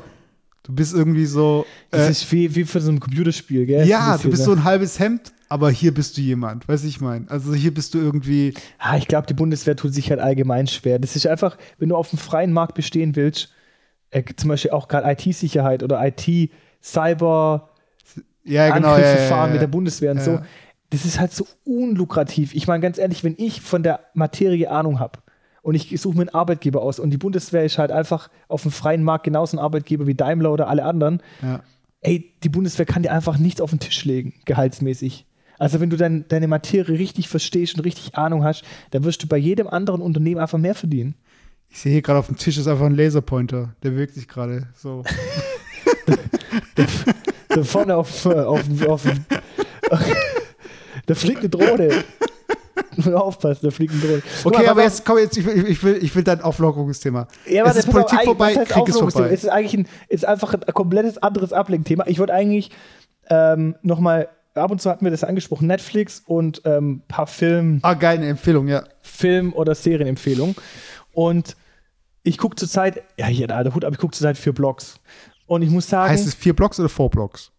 du 0.62 0.72
bist 0.72 0.94
irgendwie 0.94 1.26
so, 1.26 1.66
Das 1.90 2.06
äh, 2.06 2.10
ist 2.10 2.32
wie, 2.32 2.54
wie 2.54 2.64
für 2.64 2.80
so 2.80 2.90
ein 2.90 2.98
Computerspiel, 2.98 3.66
gell? 3.66 3.86
ja, 3.86 4.16
du 4.16 4.30
bist 4.30 4.44
so 4.44 4.52
ein 4.52 4.64
halbes 4.64 4.98
Hemd, 4.98 5.32
aber 5.50 5.70
hier 5.70 5.92
bist 5.92 6.16
du 6.16 6.22
jemand, 6.22 6.66
weißt 6.66 6.84
du, 6.84 6.88
ich 6.88 7.00
meine. 7.00 7.30
Also 7.30 7.54
hier 7.54 7.72
bist 7.74 7.92
du 7.92 7.98
irgendwie, 7.98 8.54
ah, 8.78 8.96
ich 8.96 9.06
glaube, 9.06 9.26
die 9.26 9.34
Bundeswehr 9.34 9.76
tut 9.76 9.92
sich 9.92 10.10
halt 10.10 10.20
allgemein 10.20 10.66
schwer. 10.66 10.98
Das 10.98 11.14
ist 11.14 11.26
einfach, 11.26 11.58
wenn 11.78 11.90
du 11.90 11.96
auf 11.96 12.08
dem 12.10 12.18
freien 12.18 12.52
Markt 12.52 12.74
bestehen 12.74 13.16
willst, 13.16 13.52
äh, 14.10 14.22
zum 14.36 14.48
Beispiel 14.48 14.70
auch 14.70 14.88
gerade 14.88 15.10
IT-Sicherheit 15.10 15.82
oder 15.82 16.04
IT, 16.06 16.50
Cyber, 16.82 17.70
ja, 18.44 18.70
genau, 18.70 18.88
Angriffe 18.88 19.16
ja, 19.16 19.22
ja, 19.22 19.28
fahren 19.28 19.52
mit 19.52 19.60
der 19.60 19.66
Bundeswehr 19.66 20.12
und 20.12 20.22
so. 20.22 20.40
Das 20.90 21.04
ist 21.04 21.20
halt 21.20 21.32
so 21.32 21.46
unlukrativ. 21.64 22.54
Ich 22.54 22.66
meine, 22.66 22.80
ganz 22.80 22.96
ehrlich, 22.96 23.22
wenn 23.22 23.34
ich 23.36 23.60
von 23.60 23.82
der 23.82 24.00
Materie 24.14 24.70
Ahnung 24.70 25.00
habe 25.00 25.18
und 25.60 25.74
ich 25.74 26.00
suche 26.00 26.16
mir 26.16 26.22
einen 26.22 26.34
Arbeitgeber 26.34 26.80
aus 26.80 26.98
und 26.98 27.10
die 27.10 27.18
Bundeswehr 27.18 27.64
ist 27.64 27.76
halt 27.76 27.92
einfach 27.92 28.30
auf 28.48 28.62
dem 28.62 28.70
freien 28.70 29.02
Markt 29.02 29.24
genauso 29.24 29.56
ein 29.56 29.60
Arbeitgeber 29.60 30.06
wie 30.06 30.14
Daimler 30.14 30.50
oder 30.50 30.68
alle 30.68 30.84
anderen, 30.84 31.22
ey, 32.00 32.32
die 32.42 32.48
Bundeswehr 32.48 32.86
kann 32.86 33.02
dir 33.02 33.12
einfach 33.12 33.36
nichts 33.36 33.60
auf 33.60 33.70
den 33.70 33.80
Tisch 33.80 34.04
legen, 34.04 34.34
gehaltsmäßig. 34.46 35.26
Also 35.58 35.80
wenn 35.80 35.90
du 35.90 35.96
dein, 35.96 36.26
deine 36.28 36.48
Materie 36.48 36.98
richtig 36.98 37.28
verstehst 37.28 37.76
und 37.76 37.84
richtig 37.84 38.14
Ahnung 38.14 38.44
hast, 38.44 38.62
dann 38.92 39.04
wirst 39.04 39.22
du 39.22 39.26
bei 39.26 39.36
jedem 39.36 39.66
anderen 39.66 40.00
Unternehmen 40.00 40.40
einfach 40.40 40.58
mehr 40.58 40.74
verdienen. 40.74 41.16
Ich 41.70 41.80
sehe 41.80 41.92
hier 41.92 42.02
gerade 42.02 42.18
auf 42.18 42.26
dem 42.26 42.36
Tisch 42.36 42.56
ist 42.58 42.66
einfach 42.66 42.86
ein 42.86 42.94
Laserpointer, 42.96 43.74
der 43.82 43.96
wirkt 43.96 44.14
sich 44.14 44.26
gerade 44.26 44.68
so. 44.74 45.04
Da 47.48 47.62
vorne 47.62 47.96
auf, 47.96 48.24
äh, 48.26 48.34
auf, 48.40 48.62
auf, 48.86 49.02
da 51.06 51.14
fliegt 51.14 51.40
eine 51.40 51.48
Drohne. 51.48 52.04
Aufpassen, 53.14 53.60
da 53.62 53.70
fliegt 53.70 53.92
eine 53.92 54.02
Drohne. 54.02 54.22
Okay, 54.44 54.62
mal, 54.62 54.68
aber 54.68 54.82
pass 54.82 54.98
jetzt 54.98 55.06
komm 55.06 55.18
jetzt, 55.18 55.36
ich 55.36 55.46
will, 55.46 55.66
ich 55.68 55.82
will, 55.82 55.98
ich 56.02 56.14
will 56.14 56.24
dein 56.24 56.40
Auflockerungsthema. 56.40 57.22
auf. 57.22 57.28
ja, 57.48 57.64
warte, 57.64 57.78
es 57.78 57.84
ist 57.84 57.88
auf, 57.88 57.94
Politik 57.94 58.24
vorbei, 58.24 58.54
heißt 58.54 58.70
Krieg 58.70 58.88
ist 58.88 58.98
vorbei. 58.98 59.30
Es 59.32 59.44
ist 59.44 59.50
eigentlich 59.50 59.74
ein, 59.74 59.88
ist 60.08 60.24
einfach 60.24 60.54
ein 60.54 60.74
komplettes 60.74 61.18
anderes 61.18 61.52
Ablenkthema. 61.52 62.04
Ich 62.06 62.18
wollte 62.18 62.34
eigentlich 62.34 62.70
ähm, 63.30 63.76
nochmal, 63.82 64.28
ab 64.54 64.70
und 64.70 64.80
zu 64.80 64.90
hatten 64.90 65.04
wir 65.04 65.10
das 65.10 65.24
angesprochen, 65.24 65.66
Netflix 65.68 66.22
und 66.26 66.64
ein 66.66 66.72
ähm, 66.72 67.02
paar 67.08 67.26
Film, 67.26 67.78
Ah, 67.82 67.94
geil, 67.94 68.18
eine 68.18 68.28
Empfehlung, 68.28 68.68
ja. 68.68 68.84
Film- 69.02 69.52
oder 69.52 69.74
Serienempfehlungen. 69.74 70.56
Und 71.12 71.56
ich 72.22 72.38
gucke 72.38 72.56
zurzeit, 72.56 73.02
ja, 73.18 73.26
hier, 73.26 73.46
der 73.46 73.74
Hut, 73.74 73.84
aber 73.84 73.94
ich 73.94 74.00
gucke 74.00 74.14
zurzeit 74.14 74.38
vier 74.38 74.52
Blogs. 74.52 75.00
Und 75.46 75.62
ich 75.62 75.70
muss 75.70 75.88
sagen, 75.88 76.10
Heißt 76.10 76.26
es 76.26 76.34
vier 76.34 76.54
Blocks 76.54 76.78
oder 76.78 76.88
four 76.88 77.10
Blocks? 77.10 77.52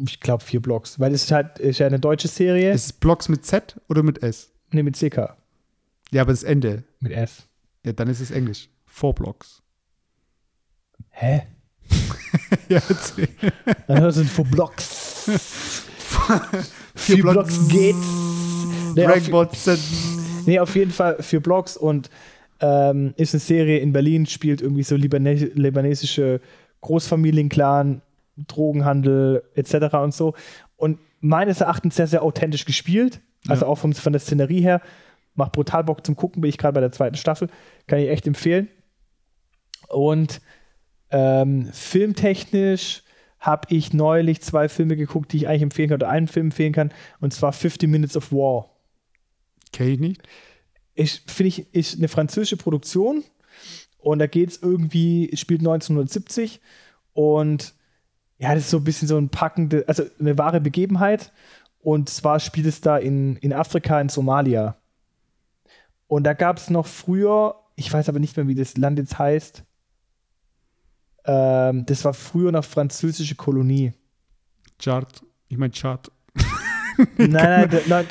ich 0.00 0.20
glaube 0.20 0.44
vier 0.44 0.62
Blogs, 0.62 1.00
weil 1.00 1.12
es 1.12 1.24
ist 1.24 1.32
halt 1.32 1.58
ist 1.58 1.78
ja 1.78 1.86
eine 1.86 1.98
deutsche 1.98 2.28
Serie. 2.28 2.72
Ist 2.72 2.84
es 2.86 2.92
Blocks 2.92 3.28
mit 3.28 3.44
Z 3.44 3.80
oder 3.88 4.02
mit 4.02 4.22
S? 4.22 4.50
ne, 4.70 4.82
mit 4.82 4.96
CK. 4.96 5.36
Ja, 6.10 6.22
aber 6.22 6.32
das 6.32 6.42
Ende. 6.42 6.84
Mit 7.00 7.12
S. 7.12 7.48
Ja, 7.84 7.92
dann 7.92 8.08
ist 8.08 8.20
es 8.20 8.30
Englisch. 8.30 8.68
Four 8.86 9.14
Blocks. 9.14 9.62
Hä? 11.10 11.42
ja, 12.68 12.80
erzähl. 12.88 13.28
Das 13.86 14.14
sind 14.14 14.30
vier 14.30 14.44
Blogs. 14.44 15.86
vier 16.94 17.16
Vier 17.16 17.22
Blocks 17.22 17.68
geht's. 17.68 18.06
Nee, 18.94 19.06
auf-. 19.06 20.46
Nee, 20.46 20.58
auf 20.60 20.74
jeden 20.74 20.90
Fall 20.90 21.22
vier 21.22 21.40
Blogs 21.40 21.76
und 21.76 22.10
ähm, 22.60 23.14
ist 23.16 23.34
eine 23.34 23.40
Serie 23.40 23.78
in 23.78 23.92
Berlin, 23.92 24.26
spielt 24.26 24.60
irgendwie 24.62 24.82
so 24.82 24.96
Libane 24.96 25.34
libanesische 25.34 26.40
Großfamilienclan, 26.80 28.02
Drogenhandel 28.46 29.42
etc. 29.54 29.94
und 30.02 30.14
so. 30.14 30.34
Und 30.76 30.98
meines 31.20 31.60
Erachtens 31.60 31.96
sehr, 31.96 32.06
sehr 32.06 32.22
authentisch 32.22 32.64
gespielt. 32.64 33.20
Also 33.48 33.64
Ja. 33.64 33.70
auch 33.72 33.76
vom, 33.78 33.92
von 33.92 34.12
der 34.12 34.20
Szenerie 34.20 34.60
her. 34.60 34.80
Macht 35.34 35.52
brutal 35.52 35.84
Bock 35.84 36.04
zum 36.04 36.16
Gucken, 36.16 36.40
bin 36.42 36.48
ich 36.48 36.58
gerade 36.58 36.74
bei 36.74 36.80
der 36.80 36.92
zweiten 36.92 37.16
Staffel. 37.16 37.48
Kann 37.86 38.00
ich 38.00 38.08
echt 38.08 38.26
empfehlen. 38.26 38.68
Und 39.88 40.40
ähm, 41.10 41.68
filmtechnisch 41.72 43.02
habe 43.38 43.68
ich 43.72 43.92
neulich 43.92 44.42
zwei 44.42 44.68
Filme 44.68 44.96
geguckt, 44.96 45.32
die 45.32 45.38
ich 45.38 45.48
eigentlich 45.48 45.62
empfehlen 45.62 45.88
kann, 45.90 45.96
oder 45.96 46.08
einen 46.08 46.26
Film 46.28 46.46
empfehlen 46.48 46.72
kann, 46.72 46.92
und 47.20 47.32
zwar 47.32 47.52
50 47.52 47.88
Minutes 47.88 48.16
of 48.16 48.32
War. 48.32 48.70
Kenn 49.72 49.88
ich 49.88 50.00
nicht. 50.00 50.22
Ich 50.98 51.22
finde 51.26 51.48
ich, 51.48 51.74
ist 51.74 51.98
eine 51.98 52.08
französische 52.08 52.56
Produktion 52.56 53.22
und 53.98 54.18
da 54.18 54.26
geht 54.26 54.50
es 54.50 54.62
irgendwie, 54.62 55.30
spielt 55.36 55.60
1970 55.60 56.60
und 57.12 57.74
ja, 58.38 58.54
das 58.54 58.64
ist 58.64 58.70
so 58.70 58.78
ein 58.78 58.84
bisschen 58.84 59.06
so 59.06 59.16
ein 59.16 59.28
packende, 59.28 59.84
also 59.86 60.04
eine 60.18 60.36
wahre 60.38 60.60
Begebenheit 60.60 61.32
und 61.80 62.08
zwar 62.08 62.40
spielt 62.40 62.66
es 62.66 62.80
da 62.80 62.98
in, 62.98 63.36
in 63.36 63.52
Afrika, 63.52 64.00
in 64.00 64.08
Somalia. 64.08 64.76
Und 66.08 66.24
da 66.24 66.32
gab 66.32 66.56
es 66.56 66.68
noch 66.68 66.86
früher, 66.86 67.54
ich 67.76 67.92
weiß 67.92 68.08
aber 68.08 68.18
nicht 68.18 68.36
mehr, 68.36 68.48
wie 68.48 68.54
das 68.56 68.76
Land 68.76 68.98
jetzt 68.98 69.18
heißt, 69.18 69.62
ähm, 71.26 71.86
das 71.86 72.04
war 72.04 72.14
früher 72.14 72.50
noch 72.50 72.64
französische 72.64 73.36
Kolonie. 73.36 73.92
Chart. 74.80 75.22
Ich 75.48 75.58
mein 75.58 75.72
Chart. 75.72 76.10
nein, 77.16 77.68
nein, 77.70 77.70
nein 77.86 78.06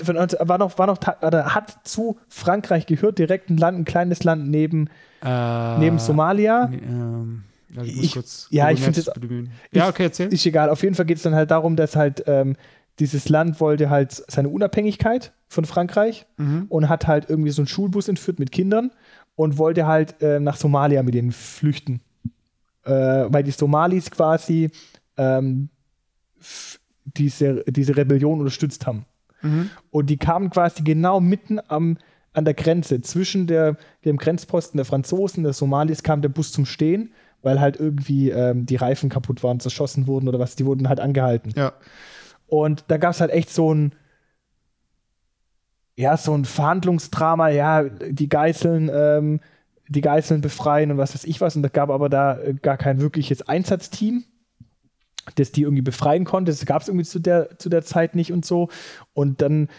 war 0.47 0.57
noch, 0.57 0.77
war 0.77 0.87
noch, 0.87 0.99
hat 1.01 1.77
zu 1.87 2.17
Frankreich 2.29 2.85
gehört, 2.85 3.19
direkt 3.19 3.49
ein 3.49 3.57
Land, 3.57 3.79
ein 3.79 3.85
kleines 3.85 4.23
Land 4.23 4.49
neben, 4.49 4.89
Äh, 5.23 5.77
neben 5.79 5.99
Somalia. 5.99 6.69
Ähm, 6.71 7.43
ja, 7.69 7.83
ich 7.83 7.95
muss 7.95 8.05
Ich- 8.05 8.11
kurz 8.13 8.47
ja, 8.51 8.69
ich 8.71 8.79
find 8.81 8.95
Maps 8.95 9.05
das- 9.05 9.13
bemühen. 9.19 9.51
ich- 9.71 9.77
Ja, 9.77 9.89
okay, 9.89 10.03
erzähl. 10.03 10.31
Ist 10.31 10.45
egal. 10.45 10.69
Auf 10.69 10.81
jeden 10.83 10.95
Fall 10.95 11.05
geht 11.05 11.17
es 11.17 11.23
dann 11.23 11.35
halt 11.35 11.51
darum, 11.51 11.75
dass 11.75 11.95
halt 11.95 12.23
ähm, 12.27 12.55
dieses 12.99 13.29
Land 13.29 13.59
wollte 13.59 13.89
halt 13.89 14.11
seine 14.27 14.49
Unabhängigkeit 14.49 15.31
von 15.49 15.65
Frankreich 15.65 16.25
Mhm. 16.37 16.65
und 16.69 16.89
hat 16.89 17.07
halt 17.07 17.29
irgendwie 17.29 17.51
so 17.51 17.61
einen 17.61 17.67
Schulbus 17.67 18.07
entführt 18.07 18.39
mit 18.39 18.51
Kindern 18.51 18.91
und 19.35 19.57
wollte 19.57 19.85
halt 19.85 20.21
äh, 20.21 20.39
nach 20.39 20.55
Somalia 20.55 21.03
mit 21.03 21.13
denen 21.13 21.31
flüchten. 21.31 22.01
Äh, 22.85 23.25
weil 23.29 23.43
die 23.43 23.51
Somalis 23.51 24.09
quasi 24.11 24.69
ähm, 25.17 25.69
diese, 27.17 27.63
diese 27.67 27.95
Rebellion 27.95 28.39
unterstützt 28.39 28.85
haben. 28.85 29.05
Mhm. 29.41 29.69
Und 29.91 30.09
die 30.09 30.17
kamen 30.17 30.49
quasi 30.49 30.83
genau 30.83 31.19
mitten 31.19 31.59
am, 31.67 31.97
an 32.33 32.45
der 32.45 32.53
Grenze. 32.53 33.01
Zwischen 33.01 33.47
der, 33.47 33.77
dem 34.05 34.17
Grenzposten 34.17 34.77
der 34.77 34.85
Franzosen, 34.85 35.43
der 35.43 35.53
Somalis, 35.53 36.03
kam 36.03 36.21
der 36.21 36.29
Bus 36.29 36.51
zum 36.51 36.65
Stehen, 36.65 37.11
weil 37.41 37.59
halt 37.59 37.79
irgendwie 37.79 38.29
ähm, 38.29 38.65
die 38.65 38.75
Reifen 38.75 39.09
kaputt 39.09 39.43
waren, 39.43 39.59
zerschossen 39.59 40.07
wurden 40.07 40.27
oder 40.27 40.39
was. 40.39 40.55
Die 40.55 40.65
wurden 40.65 40.89
halt 40.89 40.99
angehalten. 40.99 41.53
Ja. 41.55 41.73
Und 42.47 42.85
da 42.87 42.97
gab 42.97 43.11
es 43.11 43.21
halt 43.21 43.31
echt 43.31 43.49
so 43.49 43.73
ein, 43.73 43.93
ja, 45.95 46.15
so 46.15 46.33
ein 46.33 46.45
Verhandlungsdrama, 46.45 47.49
ja, 47.49 47.83
die 47.83 48.29
Geiseln, 48.29 48.89
ähm, 48.93 49.39
die 49.89 50.01
Geiseln 50.01 50.41
befreien 50.41 50.91
und 50.91 50.97
was 50.97 51.13
weiß 51.13 51.25
ich 51.25 51.41
was. 51.41 51.55
Und 51.55 51.63
da 51.63 51.69
gab 51.69 51.89
aber 51.89 52.09
da 52.09 52.39
äh, 52.39 52.53
gar 52.53 52.77
kein 52.77 53.01
wirkliches 53.01 53.47
Einsatzteam, 53.47 54.23
das 55.35 55.51
die 55.51 55.61
irgendwie 55.63 55.81
befreien 55.81 56.25
konnte. 56.25 56.51
Das 56.51 56.65
gab 56.65 56.81
es 56.81 56.87
irgendwie 56.87 57.05
zu 57.05 57.19
der, 57.19 57.57
zu 57.59 57.69
der 57.69 57.83
Zeit 57.83 58.15
nicht 58.15 58.31
und 58.31 58.45
so. 58.45 58.69
Und 59.13 59.41
dann 59.41 59.69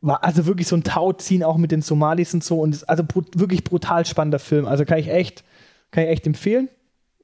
war 0.00 0.22
also 0.24 0.46
wirklich 0.46 0.68
so 0.68 0.76
ein 0.76 0.84
Tauziehen 0.84 1.42
auch 1.42 1.56
mit 1.56 1.72
den 1.72 1.82
Somalis 1.82 2.34
und 2.34 2.44
so. 2.44 2.60
Und 2.60 2.70
es 2.70 2.82
ist 2.82 2.88
also 2.88 3.04
brut 3.04 3.38
wirklich 3.38 3.64
brutal 3.64 4.06
spannender 4.06 4.38
Film. 4.38 4.66
Also 4.66 4.84
kann 4.84 4.98
ich 4.98 5.08
echt, 5.08 5.44
kann 5.90 6.04
ich 6.04 6.10
echt 6.10 6.26
empfehlen. 6.26 6.68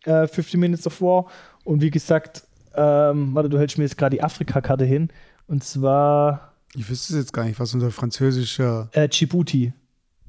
Äh, 0.05 0.27
50 0.27 0.59
Minutes 0.59 0.87
of 0.87 1.01
War. 1.01 1.27
Und 1.65 1.81
wie 1.83 1.91
gesagt, 1.91 2.45
ähm, 2.75 3.35
warte, 3.35 3.49
du 3.49 3.59
hältst 3.59 3.79
mir 3.79 3.85
jetzt 3.85 3.97
gerade 3.97 4.17
die 4.17 4.23
Afrika-Karte 4.23 4.85
hin. 4.85 5.09
Und 5.47 5.63
zwar 5.63 6.53
Ich 6.75 6.89
wüsste 6.91 7.17
jetzt 7.17 7.33
gar 7.33 7.45
nicht, 7.45 7.61
was 7.61 7.73
unser 7.75 7.91
französischer. 7.91 8.89
äh, 8.93 9.09
Djibouti. 9.09 9.73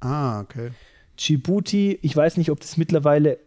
Ah, 0.01 0.41
okay. 0.41 0.69
Djibouti, 1.17 1.97
ich 2.01 2.15
weiß 2.15 2.37
nicht, 2.37 2.51
ob 2.51 2.59
das 2.59 2.77
mittlerweile, 2.77 3.39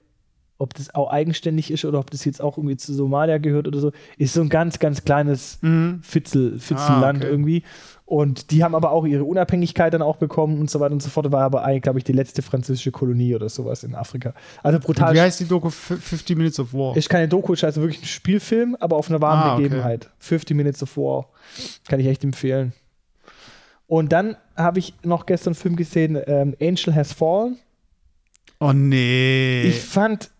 ob 0.59 0.75
das 0.75 0.93
auch 0.95 1.11
eigenständig 1.11 1.71
ist 1.71 1.85
oder 1.85 2.01
ob 2.01 2.11
das 2.11 2.25
jetzt 2.25 2.43
auch 2.43 2.59
irgendwie 2.59 2.77
zu 2.77 2.93
Somalia 2.93 3.39
gehört 3.39 3.69
oder 3.69 3.79
so, 3.79 3.93
ist 4.17 4.35
so 4.35 4.41
ein 4.41 4.49
ganz, 4.49 4.79
ganz 4.81 5.05
kleines 5.05 5.59
Mhm. 5.63 6.01
Fitzel, 6.03 6.59
Fitzelland 6.59 7.19
Ah, 7.19 7.23
okay. 7.23 7.31
irgendwie. 7.31 7.63
Und 8.07 8.51
die 8.51 8.65
haben 8.65 8.75
aber 8.75 8.91
auch 8.91 9.05
ihre 9.07 9.25
Unabhängigkeit 9.25 9.93
dann 9.93 10.01
auch 10.03 10.17
bekommen 10.17 10.59
und 10.61 10.71
so 10.71 10.81
weiter 10.81 10.95
und 10.95 11.03
so 11.03 11.11
fort. 11.11 11.31
War 11.31 11.43
aber 11.43 11.63
eigentlich, 11.63 11.83
glaube 11.83 11.99
ich, 11.99 12.05
die 12.05 12.13
letzte 12.13 12.41
französische 12.43 12.91
Kolonie 12.91 13.35
oder 13.35 13.49
sowas 13.51 13.85
in 13.85 13.95
Afrika. 13.95 14.33
Also 14.63 14.79
brutal. 14.81 15.11
Und 15.11 15.15
wie 15.17 15.21
heißt 15.21 15.41
die 15.41 15.45
Doku? 15.45 15.69
F 15.69 15.75
50 16.01 16.37
Minutes 16.37 16.59
of 16.59 16.73
War. 16.73 16.97
Ist 16.97 17.09
keine 17.11 17.29
Doku, 17.29 17.53
ist 17.53 17.65
also 17.65 17.83
wirklich 17.83 18.01
ein 18.03 18.07
Spielfilm, 18.07 18.77
aber 18.81 18.97
auf 18.97 19.11
einer 19.11 19.21
wahren 19.21 19.39
Ah, 19.43 19.55
okay. 19.55 19.65
Begebenheit. 19.65 20.11
50 20.21 20.57
Minutes 20.57 20.83
of 20.83 20.97
War. 20.97 21.29
Kann 21.87 22.01
ich 22.01 22.07
echt 22.07 22.25
empfehlen. 22.25 22.73
Und 23.87 24.11
dann 24.13 24.37
habe 24.57 24.79
ich 24.79 24.95
noch 25.05 25.27
gestern 25.27 25.51
einen 25.53 25.61
Film 25.61 25.77
gesehen, 25.77 26.19
ähm, 26.27 26.57
Angel 26.61 26.95
Has 26.95 27.13
Fallen. 27.13 27.59
oh 28.61 28.73
nee. 28.73 29.63
Ich 29.65 29.81
fand, 29.81 30.31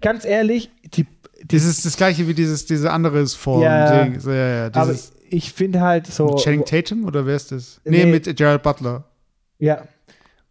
ganz 0.00 0.24
ehrlich, 0.24 0.70
die, 0.94 1.06
das 1.46 1.64
ist 1.64 1.84
das 1.86 1.96
gleiche 1.96 2.26
wie 2.28 2.34
dieses, 2.34 2.66
diese 2.66 2.90
andere 2.92 3.26
Form. 3.26 3.62
Ja. 3.62 4.04
Ding. 4.04 4.20
Ja, 4.24 4.66
ja. 4.66 4.70
aber 4.74 4.94
ich 5.30 5.52
finde 5.52 5.80
halt 5.80 6.06
so. 6.06 6.26
mit 6.28 6.38
Channing 6.38 6.64
Tatum 6.64 7.04
oder 7.04 7.26
wer 7.26 7.36
ist 7.36 7.52
das? 7.52 7.80
Nee, 7.84 8.04
Nee. 8.04 8.10
mit 8.12 8.36
Gerald 8.36 8.62
Butler. 8.62 9.04
Ja. 9.58 9.82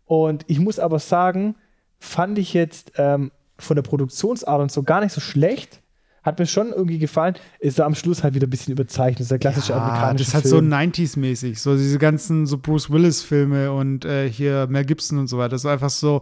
Und 0.06 0.44
ich 0.48 0.60
muss 0.60 0.80
aber 0.80 1.00
sagen, 1.00 1.56
fand 2.00 2.38
ich 2.38 2.54
jetzt 2.54 2.92
ähm, 2.98 3.32
von 3.58 3.76
der 3.76 3.84
Produktionsart 3.84 4.62
und 4.62 4.72
so 4.72 4.84
gar 4.84 5.02
nicht 5.02 5.14
so 5.14 5.22
schlecht. 5.22 5.82
Hat 6.24 6.40
mir 6.40 6.48
schon 6.48 6.72
irgendwie 6.72 6.98
gefallen. 6.98 7.36
Ist 7.60 7.80
am 7.80 7.94
Schluss 7.94 8.24
halt 8.24 8.34
wieder 8.34 8.48
ein 8.48 8.50
bisschen 8.50 8.72
überzeichnet. 8.74 9.20
Das 9.20 9.26
ist 9.26 9.32
der 9.32 9.38
klassische 9.40 9.74
Ja, 9.74 9.78
amerikanische 9.84 10.26
das 10.26 10.34
hat 10.34 10.42
Film. 10.48 10.70
so 10.72 10.76
90s-mäßig. 10.76 11.60
So 11.60 11.76
diese 11.78 12.00
ganzen 12.00 12.48
so 12.48 12.58
Bruce 12.58 12.90
Willis-Filme 12.90 13.72
und 13.72 14.06
äh, 14.06 14.28
hier 14.30 14.66
Mel 14.68 14.86
Gibson 14.86 15.20
und 15.20 15.28
so 15.28 15.38
weiter. 15.38 15.50
Das 15.50 15.62
ist 15.62 15.70
einfach 15.70 15.92
so, 15.92 16.22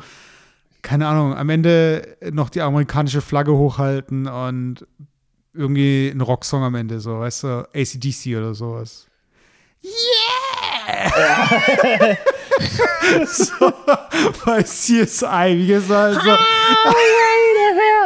keine 0.84 1.08
Ahnung, 1.08 1.36
am 1.36 1.50
Ende 1.50 2.18
noch 2.32 2.50
die 2.50 2.62
amerikanische 2.62 3.22
Flagge 3.22 3.54
hochhalten 3.54 4.28
und 4.28 4.86
irgendwie 5.54 6.10
ein 6.10 6.22
Rocksong 6.22 6.64
am 6.64 6.76
Ende, 6.76 7.00
so, 7.00 7.20
weißt 7.20 7.44
du, 7.44 7.68
ACDC 7.74 8.38
oder 8.38 8.54
sowas. 8.54 9.08
Yeah! 9.84 12.18
so, 13.26 13.72
bei 14.46 14.64
CSI, 14.64 15.58
wie 15.58 15.68
gesagt, 15.68 16.22
so, 16.24 16.32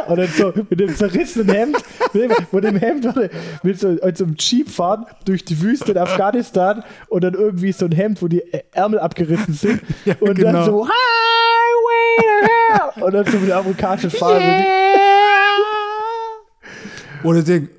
Und 0.08 0.18
dann 0.18 0.30
so 0.30 0.54
mit 0.70 0.80
dem 0.80 0.96
zerrissenen 0.96 1.50
Hemd, 1.50 1.78
mit 2.14 2.64
dem 2.64 2.78
Hemd 2.78 3.06
oder 3.06 3.30
mit 3.64 3.80
so, 3.80 3.90
mit 3.90 4.18
so 4.18 4.24
einem 4.24 4.36
Jeep 4.38 4.70
fahren 4.70 5.06
durch 5.26 5.44
die 5.44 5.62
Wüste 5.62 5.92
in 5.92 5.98
Afghanistan 5.98 6.84
und 7.10 7.24
dann 7.24 7.34
irgendwie 7.34 7.74
so 7.74 7.86
ein 7.86 7.92
Hemd, 7.92 8.22
wo 8.22 8.28
die 8.28 8.42
Ärmel 8.72 9.00
abgerissen 9.00 9.54
sind. 9.54 9.82
Ja, 10.06 10.16
und 10.22 10.36
genau. 10.36 10.52
dann 10.54 10.66
so 10.66 10.88
Highway 11.88 12.42
to 12.42 12.48
Hell! 12.96 13.04
Und 13.04 13.14
dann 13.14 13.26
so 13.26 13.40
mit 13.40 13.50
der 13.50 13.58
amerikanischen 13.58 14.12
Fahne. 14.12 14.66
Oder, 17.24 17.42
den, 17.44 17.70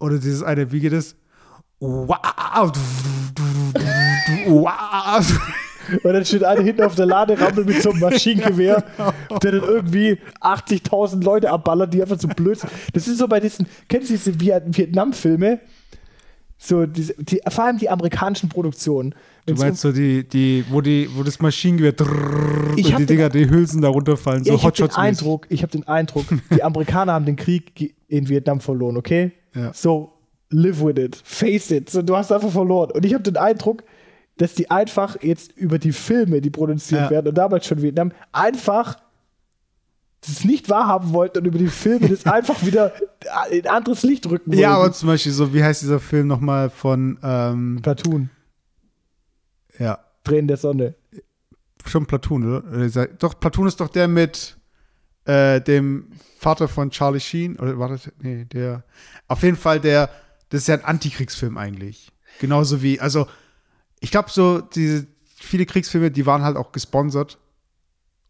oder 0.00 0.18
dieses 0.18 0.42
eine, 0.42 0.70
wie 0.72 0.80
geht 0.80 0.92
es? 0.92 1.14
Wow. 1.80 2.72
Wow. 4.46 5.40
Und 6.02 6.12
dann 6.12 6.24
steht 6.24 6.42
einer 6.42 6.62
hinten 6.62 6.82
auf 6.82 6.94
der 6.96 7.06
Laderampe 7.06 7.64
mit 7.64 7.80
so 7.80 7.90
einem 7.90 8.00
Maschinengewehr, 8.00 8.82
der 9.42 9.52
dann 9.52 9.62
irgendwie 9.62 10.18
80.000 10.40 11.22
Leute 11.22 11.50
abballert, 11.50 11.94
die 11.94 12.02
einfach 12.02 12.18
so 12.18 12.26
blöd 12.26 12.58
sind. 12.58 12.72
Das 12.92 13.06
ist 13.06 13.18
so 13.18 13.28
bei 13.28 13.38
diesen, 13.38 13.66
kennst 13.88 14.08
du 14.10 14.14
diese 14.14 14.32
Viet- 14.32 14.62
Vietnam-Filme? 14.76 15.60
So, 16.58 16.86
diese, 16.86 17.14
die, 17.18 17.40
vor 17.48 17.64
allem 17.64 17.78
die 17.78 17.88
amerikanischen 17.90 18.48
Produktionen. 18.48 19.14
Du 19.46 19.54
meinst 19.54 19.80
so 19.80 19.92
die, 19.92 20.24
die, 20.28 20.64
wo 20.70 20.80
die, 20.80 21.08
wo 21.14 21.22
das 21.22 21.38
Maschinengewehr 21.40 21.92
drrrr, 21.92 22.76
Ich 22.76 22.88
und 22.92 22.98
die 22.98 23.06
Dinger, 23.06 23.28
die 23.28 23.48
Hülsen 23.48 23.80
da 23.80 23.88
runterfallen, 23.88 24.42
Ja, 24.44 24.52
so 24.52 24.58
ich 24.58 24.64
habe 24.64 24.72
den 24.76 24.82
Hotshots. 24.84 24.98
Eindruck, 24.98 25.46
ich 25.50 25.62
habe 25.62 25.70
den 25.72 25.86
Eindruck, 25.86 26.24
die 26.54 26.62
Amerikaner 26.62 27.12
haben 27.12 27.24
den 27.26 27.36
Krieg 27.36 27.94
in 28.08 28.28
Vietnam 28.28 28.60
verloren, 28.60 28.96
okay? 28.96 29.32
Ja. 29.54 29.72
So, 29.72 30.12
live 30.50 30.82
with 30.84 30.96
it, 30.98 31.20
face 31.24 31.70
it. 31.70 31.88
So, 31.90 32.02
du 32.02 32.16
hast 32.16 32.32
einfach 32.32 32.50
verloren. 32.50 32.90
Und 32.90 33.04
ich 33.04 33.14
habe 33.14 33.22
den 33.22 33.36
Eindruck, 33.36 33.84
dass 34.36 34.54
die 34.54 34.68
einfach 34.70 35.16
jetzt 35.22 35.52
über 35.56 35.78
die 35.78 35.92
Filme, 35.92 36.40
die 36.40 36.50
produziert 36.50 37.02
Ja. 37.02 37.10
werden, 37.10 37.28
und 37.28 37.38
damals 37.38 37.66
schon 37.66 37.80
Vietnam, 37.80 38.12
einfach 38.32 38.96
das 40.26 40.44
nicht 40.44 40.68
wahrhaben 40.68 41.12
wollten 41.12 41.38
und 41.38 41.44
über 41.46 41.58
die 41.58 41.68
Filme 41.68 42.08
das 42.08 42.26
einfach 42.26 42.64
wieder 42.66 42.92
in 43.50 43.66
anderes 43.68 44.02
Licht 44.02 44.26
rücken 44.26 44.50
wollten. 44.50 44.60
Ja, 44.60 44.74
aber 44.76 44.90
zum 44.92 45.08
Beispiel 45.08 45.30
so, 45.30 45.54
wie 45.54 45.62
heißt 45.62 45.82
dieser 45.82 46.00
Film 46.00 46.26
nochmal 46.26 46.68
von, 46.68 47.16
ähm, 47.22 47.78
Platoon, 47.80 48.30
ja, 49.78 49.98
Tränen 50.24 50.48
der 50.48 50.56
Sonne. 50.56 50.94
schon 51.86 52.06
Platoon, 52.06 52.44
oder? 52.56 52.82
Dieser- 52.84 53.06
Doch, 53.06 53.38
Platoon 53.38 53.66
ist 53.68 53.80
doch 53.80 53.88
der 53.88 54.08
mit 54.08 54.56
äh, 55.24 55.60
dem 55.60 56.10
Vater 56.38 56.68
von 56.68 56.90
Charlie 56.90 57.20
Sheen, 57.20 57.56
oder 57.58 57.78
warte, 57.78 58.12
nee, 58.20 58.44
der, 58.44 58.84
auf 59.28 59.42
jeden 59.42 59.56
Fall 59.56 59.80
der, 59.80 60.08
das 60.50 60.62
ist 60.62 60.66
ja 60.68 60.74
ein 60.76 60.84
Antikriegsfilm 60.84 61.56
eigentlich. 61.58 62.12
Genauso 62.40 62.82
wie, 62.82 63.00
also, 63.00 63.26
ich 64.00 64.10
glaube 64.10 64.30
so, 64.30 64.60
diese, 64.60 65.06
viele 65.36 65.66
Kriegsfilme, 65.66 66.10
die 66.10 66.26
waren 66.26 66.42
halt 66.42 66.56
auch 66.56 66.72
gesponsert. 66.72 67.38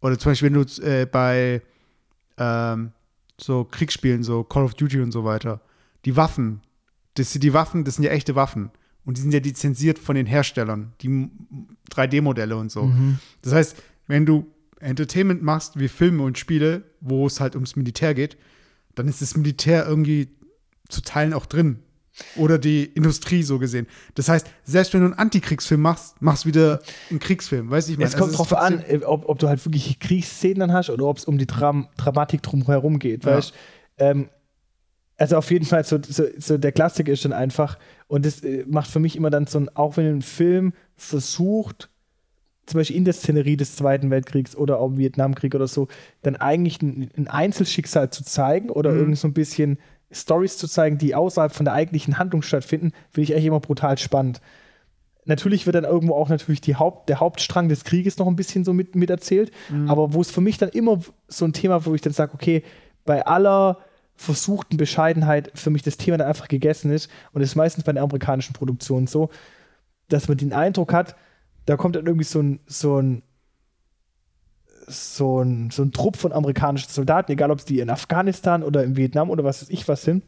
Oder 0.01 0.17
zum 0.19 0.31
Beispiel, 0.31 0.51
wenn 0.53 0.61
du 0.63 0.81
äh, 0.83 1.05
bei 1.05 1.61
ähm, 2.37 2.91
so 3.39 3.63
Kriegsspielen, 3.65 4.23
so 4.23 4.43
Call 4.43 4.63
of 4.63 4.75
Duty 4.75 5.01
und 5.01 5.11
so 5.11 5.23
weiter, 5.23 5.61
die 6.05 6.15
Waffen, 6.15 6.61
das 7.15 7.31
sind 7.33 7.43
die 7.43 7.53
Waffen, 7.53 7.83
das 7.83 7.95
sind 7.95 8.03
ja 8.03 8.11
echte 8.11 8.35
Waffen. 8.35 8.71
Und 9.07 9.15
die 9.17 9.21
sind 9.21 9.33
ja 9.33 9.39
lizenziert 9.39 9.99
von 9.99 10.15
den 10.15 10.25
Herstellern, 10.25 10.91
die 11.01 11.07
M- 11.07 11.31
3D-Modelle 11.89 12.57
und 12.57 12.69
so. 12.71 12.91
Das 13.41 13.53
heißt, 13.53 13.75
wenn 14.07 14.25
du 14.25 14.45
Entertainment 14.81 15.41
machst, 15.41 15.79
wie 15.79 15.87
Filme 15.87 16.23
und 16.23 16.37
Spiele, 16.37 16.83
wo 16.99 17.25
es 17.25 17.39
halt 17.39 17.55
ums 17.55 17.77
Militär 17.77 18.13
geht, 18.13 18.37
dann 18.95 19.07
ist 19.07 19.21
das 19.21 19.37
Militär 19.37 19.87
irgendwie 19.87 20.27
zu 20.89 21.01
Teilen 21.01 21.33
auch 21.33 21.45
drin. 21.45 21.79
Oder 22.35 22.57
die 22.57 22.83
Industrie 22.83 23.43
so 23.43 23.59
gesehen. 23.59 23.87
Das 24.15 24.27
heißt, 24.27 24.45
selbst 24.65 24.93
wenn 24.93 25.01
du 25.01 25.05
einen 25.05 25.13
Antikriegsfilm 25.15 25.79
machst, 25.81 26.21
machst 26.21 26.43
du 26.43 26.49
wieder 26.49 26.81
einen 27.09 27.19
Kriegsfilm. 27.19 27.69
Weißt 27.69 27.87
du, 27.87 27.93
ich 27.93 27.97
meine, 27.97 28.09
Es 28.09 28.17
kommt 28.17 28.31
also 28.31 28.43
drauf 28.43 28.53
an, 28.57 28.83
ob, 29.05 29.29
ob 29.29 29.39
du 29.39 29.47
halt 29.47 29.63
wirklich 29.65 29.99
Kriegsszenen 29.99 30.59
dann 30.59 30.73
hast 30.73 30.89
oder 30.89 31.05
ob 31.05 31.17
es 31.17 31.25
um 31.25 31.37
die 31.37 31.45
Dram 31.47 31.87
Dramatik 31.95 32.41
drumherum 32.43 32.99
geht. 32.99 33.23
Ja. 33.23 33.37
Weißt? 33.37 33.53
Ähm, 33.99 34.29
also 35.17 35.37
auf 35.37 35.49
jeden 35.51 35.65
Fall, 35.65 35.83
so, 35.83 35.97
so, 36.07 36.25
so 36.37 36.57
der 36.57 36.71
Klassiker 36.71 37.11
ist 37.11 37.25
dann 37.25 37.33
einfach, 37.33 37.77
und 38.07 38.25
das 38.25 38.43
äh, 38.43 38.63
macht 38.67 38.89
für 38.89 38.99
mich 38.99 39.15
immer 39.15 39.29
dann 39.29 39.47
so 39.47 39.59
ein, 39.59 39.69
auch 39.75 39.97
wenn 39.97 40.05
ein 40.05 40.21
Film 40.21 40.73
versucht, 40.95 41.89
zum 42.67 42.79
Beispiel 42.79 42.97
in 42.97 43.05
der 43.05 43.13
Szenerie 43.13 43.57
des 43.57 43.75
Zweiten 43.75 44.09
Weltkriegs 44.11 44.55
oder 44.55 44.79
auch 44.79 44.89
im 44.89 44.97
Vietnamkrieg 44.97 45.55
oder 45.55 45.67
so, 45.67 45.87
dann 46.21 46.35
eigentlich 46.35 46.81
ein, 46.81 47.09
ein 47.17 47.27
Einzelschicksal 47.27 48.09
zu 48.09 48.23
zeigen 48.23 48.69
oder 48.69 48.91
Mhm. 48.91 48.99
irgend 48.99 49.17
so 49.17 49.27
ein 49.27 49.33
bisschen 49.33 49.79
Stories 50.11 50.57
zu 50.57 50.67
zeigen, 50.67 50.97
die 50.97 51.15
außerhalb 51.15 51.53
von 51.53 51.65
der 51.65 51.73
eigentlichen 51.73 52.17
Handlung 52.17 52.41
stattfinden, 52.41 52.91
finde 53.09 53.23
ich 53.23 53.33
eigentlich 53.33 53.45
immer 53.45 53.59
brutal 53.59 53.97
spannend. 53.97 54.41
Natürlich 55.25 55.65
wird 55.65 55.75
dann 55.75 55.83
irgendwo 55.83 56.13
auch 56.13 56.29
natürlich 56.29 56.61
die 56.61 56.75
Haupt, 56.75 57.09
der 57.09 57.19
Hauptstrang 57.19 57.67
des 57.67 57.83
Krieges 57.83 58.17
noch 58.17 58.27
ein 58.27 58.37
bisschen 58.37 58.63
so 58.63 58.71
mit, 58.71 58.95
mit 58.95 59.09
erzählt, 59.09 59.51
aber 59.87 60.13
wo 60.13 60.21
es 60.21 60.31
für 60.31 60.39
mich 60.39 60.57
dann 60.57 60.69
immer 60.69 61.01
so 61.27 61.43
ein 61.43 61.51
Thema, 61.51 61.85
wo 61.85 61.95
ich 61.95 62.01
dann 62.01 62.13
sage, 62.13 62.33
okay, 62.33 62.63
bei 63.03 63.25
aller 63.25 63.79
versuchten 64.17 64.77
Bescheidenheit 64.77 65.51
für 65.53 65.69
mich 65.69 65.83
das 65.83 65.97
Thema 65.97 66.17
dann 66.17 66.27
einfach 66.27 66.47
gegessen 66.47 66.91
ist 66.91 67.09
und 67.31 67.41
das 67.41 67.51
ist 67.51 67.55
meistens 67.55 67.83
bei 67.83 67.93
den 67.93 68.03
amerikanischen 68.03 68.53
Produktionen 68.53 69.07
so, 69.07 69.29
dass 70.09 70.27
man 70.27 70.37
den 70.37 70.53
Eindruck 70.53 70.91
hat, 70.91 71.15
da 71.65 71.77
kommt 71.77 71.95
dann 71.95 72.07
irgendwie 72.07 72.25
so 72.25 72.41
ein, 72.41 72.59
so 72.65 72.99
ein, 72.99 73.23
so 74.87 75.41
ein, 75.41 75.69
so 75.69 75.83
ein 75.83 75.91
Trupp 75.91 76.17
von 76.17 76.31
amerikanischen 76.31 76.89
Soldaten, 76.89 77.31
egal 77.31 77.51
ob 77.51 77.59
es 77.59 77.65
die 77.65 77.79
in 77.79 77.89
Afghanistan 77.89 78.63
oder 78.63 78.83
in 78.83 78.95
Vietnam 78.95 79.29
oder 79.29 79.43
was 79.43 79.61
weiß 79.61 79.69
ich 79.69 79.87
was 79.87 80.01
sind. 80.01 80.23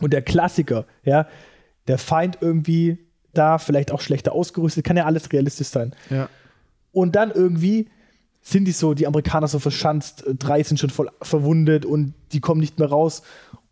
Und 0.00 0.12
der 0.12 0.22
Klassiker, 0.22 0.84
ja, 1.02 1.26
der 1.88 1.98
Feind 1.98 2.38
irgendwie 2.40 2.98
da, 3.32 3.58
vielleicht 3.58 3.90
auch 3.90 4.00
schlechter 4.00 4.32
ausgerüstet, 4.32 4.84
kann 4.84 4.96
ja 4.96 5.06
alles 5.06 5.32
realistisch 5.32 5.68
sein. 5.68 5.94
ja. 6.10 6.28
Und 6.92 7.16
dann 7.16 7.32
irgendwie 7.32 7.88
sind 8.46 8.66
die 8.66 8.72
so, 8.72 8.92
die 8.94 9.06
Amerikaner 9.06 9.48
so 9.48 9.58
verschanzt, 9.58 10.24
äh, 10.26 10.34
drei 10.34 10.62
sind 10.62 10.78
schon 10.78 10.90
voll 10.90 11.08
verwundet 11.22 11.84
und 11.86 12.12
die 12.32 12.40
kommen 12.40 12.60
nicht 12.60 12.78
mehr 12.78 12.88
raus. 12.88 13.22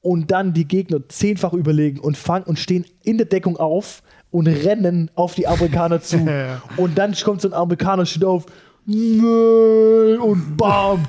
Und 0.01 0.31
dann 0.33 0.53
die 0.55 0.67
Gegner 0.67 1.07
zehnfach 1.09 1.53
überlegen 1.53 2.01
und 2.01 2.17
fangen 2.17 2.45
und 2.47 2.59
stehen 2.59 2.85
in 3.05 3.19
der 3.19 3.27
Deckung 3.27 3.57
auf 3.59 4.03
und 4.33 4.49
rennen 4.49 5.11
auf 5.15 5.35
die 5.35 5.47
Amerikaner 5.47 6.01
zu. 6.01 6.17
Ja. 6.27 6.63
Und 6.79 6.97
dann 6.99 7.15
kommt 7.23 7.43
so 7.43 7.49
ein 7.49 7.55
Amerikaner, 7.55 8.05
steht 8.07 8.25
auf, 8.25 8.47
und 8.87 10.57
bam, 10.57 11.05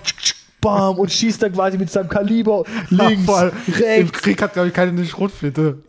bam, 0.62 0.98
und 1.00 1.12
schießt 1.12 1.42
dann 1.42 1.54
quasi 1.54 1.78
mit 1.78 1.90
seinem 1.90 2.10
Kaliber 2.10 2.64
links. 2.90 3.32
Im 3.68 3.74
rechts. 3.74 4.12
Krieg 4.22 4.42
hat, 4.42 4.54
glaube 4.54 4.68
ich, 4.70 4.74
keine 4.74 5.04
Schrotflinte. 5.06 5.80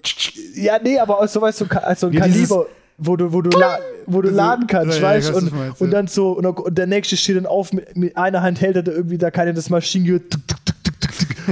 Ja, 0.55 0.79
nee, 0.83 0.99
aber 0.99 1.27
so 1.29 1.41
weißt 1.41 1.61
du, 1.63 1.67
also 1.83 2.07
ein 2.07 2.13
Ja, 2.13 2.27
dieses- 2.27 2.49
Kaliber, 2.49 2.67
wo 2.99 3.17
du, 3.17 3.33
wo 3.33 3.43
du, 3.43 3.51
la 3.59 3.79
wo 4.07 4.21
du 4.23 4.29
Also, 4.29 4.37
laden 4.37 4.67
kannst, 4.67 4.99
ja, 4.99 5.03
ja, 5.03 5.09
weißt 5.09 5.29
weiß, 5.31 5.37
Und, 5.37 5.53
meinst, 5.53 5.81
und 5.81 5.89
ja. 5.89 5.93
dann 5.93 6.07
so, 6.07 6.33
und, 6.33 6.47
und 6.47 6.79
der 6.79 6.87
nächste 6.87 7.17
steht 7.17 7.37
dann 7.37 7.47
auf, 7.47 7.73
mit, 7.73 7.97
mit 7.97 8.17
einer 8.17 8.43
Hand 8.43 8.61
hält 8.61 8.77
er 8.77 8.83
da 8.83 8.93
irgendwie 8.93 9.19
da 9.19 9.31
keine 9.31 9.55
das 9.55 9.71
Maschinengewehr 9.71 10.21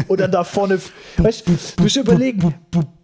und 0.08 0.20
dann 0.20 0.30
da 0.30 0.44
vorne, 0.44 0.78
weißt 1.18 1.48
du, 1.48 1.52
du 1.76 1.82
musst 1.82 1.96
überlegen, 1.96 2.54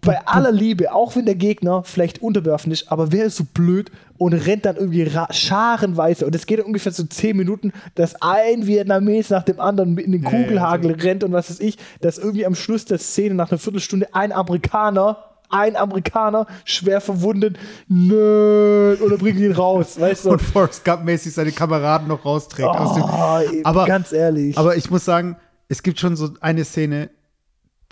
bei 0.00 0.26
aller 0.26 0.52
Liebe, 0.52 0.92
auch 0.94 1.16
wenn 1.16 1.26
der 1.26 1.34
Gegner 1.34 1.82
vielleicht 1.84 2.22
unterwerfend 2.22 2.72
ist, 2.72 2.90
aber 2.90 3.12
wer 3.12 3.26
ist 3.26 3.36
so 3.36 3.44
blöd 3.44 3.90
und 4.16 4.32
rennt 4.32 4.64
dann 4.64 4.76
irgendwie 4.76 5.10
scharenweise 5.30 6.24
und 6.26 6.34
es 6.34 6.46
geht 6.46 6.60
ungefähr 6.60 6.92
so 6.92 7.04
zehn 7.04 7.36
Minuten, 7.36 7.72
dass 7.94 8.20
ein 8.22 8.66
Vietnames 8.66 9.30
nach 9.30 9.42
dem 9.42 9.60
anderen 9.60 9.98
in 9.98 10.12
den 10.12 10.22
Ja, 10.22 10.30
ja, 10.30 10.42
Kugelhagel 10.42 10.92
rennt 10.92 11.24
und 11.24 11.32
was 11.32 11.50
weiß 11.50 11.60
ich, 11.60 11.76
dass 12.00 12.18
irgendwie 12.18 12.46
am 12.46 12.54
Schluss 12.54 12.84
der 12.84 12.98
Szene 12.98 13.34
nach 13.34 13.50
einer 13.50 13.58
Viertelstunde 13.58 14.08
ein 14.14 14.32
Amerikaner 14.32 15.24
ein 15.50 15.76
Amerikaner 15.76 16.46
schwer 16.64 17.00
verwundet, 17.00 17.58
nö, 17.88 18.96
oder 19.04 19.16
bringen 19.18 19.42
ihn 19.42 19.52
raus, 19.52 19.98
weißt 19.98 20.26
du? 20.26 20.30
Und 20.30 20.42
Forrest 20.42 20.84
Gump-mäßig 20.84 21.32
seine 21.32 21.52
Kameraden 21.52 22.08
noch 22.08 22.24
rausträgt. 22.24 22.68
aus 22.68 22.94
dem, 22.94 23.02
Oh, 23.04 23.40
aber, 23.64 23.86
ganz 23.86 24.12
ehrlich. 24.12 24.56
aber 24.58 24.76
ich 24.76 24.90
muss 24.90 25.04
sagen, 25.04 25.36
es 25.68 25.82
gibt 25.82 25.98
schon 26.00 26.16
so 26.16 26.30
eine 26.40 26.64
Szene, 26.64 27.10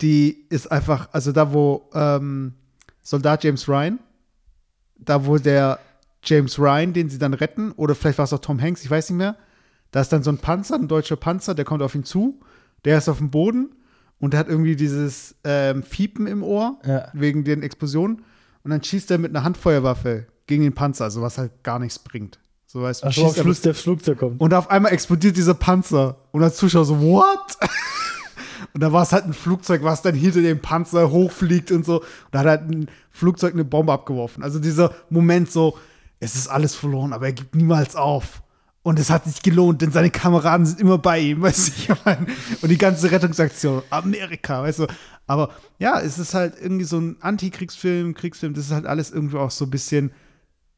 die 0.01 0.45
ist 0.49 0.71
einfach, 0.71 1.09
also 1.11 1.31
da, 1.31 1.53
wo 1.53 1.89
ähm, 1.93 2.53
Soldat 3.01 3.43
James 3.43 3.67
Ryan, 3.67 3.99
da, 4.99 5.25
wo 5.25 5.37
der 5.37 5.79
James 6.23 6.59
Ryan, 6.59 6.93
den 6.93 7.09
sie 7.09 7.19
dann 7.19 7.33
retten, 7.33 7.71
oder 7.73 7.95
vielleicht 7.95 8.17
war 8.17 8.25
es 8.25 8.33
auch 8.33 8.39
Tom 8.39 8.61
Hanks, 8.61 8.83
ich 8.83 8.91
weiß 8.91 9.09
nicht 9.09 9.17
mehr, 9.17 9.35
da 9.91 10.01
ist 10.01 10.11
dann 10.11 10.23
so 10.23 10.31
ein 10.31 10.37
Panzer, 10.39 10.75
ein 10.75 10.87
deutscher 10.87 11.15
Panzer, 11.15 11.55
der 11.55 11.65
kommt 11.65 11.81
auf 11.81 11.95
ihn 11.95 12.03
zu, 12.03 12.39
der 12.85 12.97
ist 12.97 13.09
auf 13.09 13.17
dem 13.19 13.31
Boden 13.31 13.69
und 14.19 14.31
der 14.33 14.39
hat 14.39 14.47
irgendwie 14.49 14.75
dieses 14.75 15.35
ähm, 15.43 15.83
Fiepen 15.83 16.27
im 16.27 16.43
Ohr 16.43 16.79
Ja. 16.85 17.07
wegen 17.13 17.43
den 17.43 17.61
Explosionen 17.63 18.23
und 18.63 18.71
dann 18.71 18.83
schießt 18.83 19.11
er 19.11 19.17
mit 19.17 19.35
einer 19.35 19.43
Handfeuerwaffe 19.43 20.27
gegen 20.47 20.63
den 20.63 20.73
Panzer, 20.73 21.05
also 21.05 21.21
was 21.21 21.37
halt 21.37 21.63
gar 21.63 21.79
nichts 21.79 21.99
bringt. 21.99 22.39
So 22.65 22.81
weißt 22.81 23.03
du, 23.03 23.07
Ach 23.07 23.13
schießt 23.13 23.25
aber- 23.35 23.43
Schluss 23.43 23.61
der 23.61 23.73
Flugzeug 23.75 24.17
kommt. 24.19 24.41
und 24.41 24.53
auf 24.53 24.69
einmal 24.69 24.91
explodiert 24.91 25.37
dieser 25.37 25.53
Panzer. 25.53 26.17
Und 26.31 26.43
als 26.43 26.57
Zuschauer 26.57 26.85
so, 26.85 26.99
what? 27.01 27.57
Und 28.73 28.81
da 28.81 28.91
war 28.91 29.03
es 29.03 29.11
halt 29.13 29.25
ein 29.25 29.33
Flugzeug, 29.33 29.83
was 29.83 30.01
dann 30.01 30.13
hinter 30.15 30.41
dem 30.41 30.59
Panzer 30.59 31.09
hochfliegt 31.09 31.71
und 31.71 31.85
so. 31.85 32.01
Und 32.01 32.05
da 32.31 32.39
hat 32.39 32.45
halt 32.47 32.61
ein 32.69 32.87
Flugzeug 33.11 33.53
eine 33.53 33.63
Bombe 33.63 33.93
abgeworfen. 33.93 34.43
Also 34.43 34.59
dieser 34.59 34.93
Moment 35.09 35.51
so, 35.51 35.77
es 36.19 36.35
ist 36.35 36.47
alles 36.47 36.75
verloren, 36.75 37.13
aber 37.13 37.27
er 37.27 37.33
gibt 37.33 37.55
niemals 37.55 37.95
auf. 37.95 38.41
Und 38.87 38.99
es 38.99 39.09
hat 39.09 39.25
sich 39.25 39.41
gelohnt, 39.41 39.81
denn 39.81 39.91
seine 39.91 40.09
Kameraden 40.09 40.65
sind 40.65 40.79
immer 40.79 40.97
bei 40.97 41.19
ihm, 41.19 41.41
weißt 41.41 41.67
du, 41.67 41.71
ich 41.75 42.05
meine. 42.05 42.25
Und 42.61 42.69
die 42.69 42.77
ganze 42.77 43.11
Rettungsaktion, 43.11 43.81
Amerika, 43.89 44.63
weißt 44.63 44.79
du. 44.79 44.87
Aber 45.25 45.49
ja, 45.77 45.99
es 45.99 46.17
ist 46.17 46.33
halt 46.33 46.53
irgendwie 46.57 46.85
so 46.85 46.97
ein 46.97 47.17
Antikriegsfilm, 47.19 48.13
Kriegsfilm, 48.13 48.53
das 48.53 48.67
ist 48.67 48.71
halt 48.71 48.85
alles 48.85 49.11
irgendwie 49.11 49.35
auch 49.35 49.51
so 49.51 49.65
ein 49.65 49.71
bisschen 49.71 50.13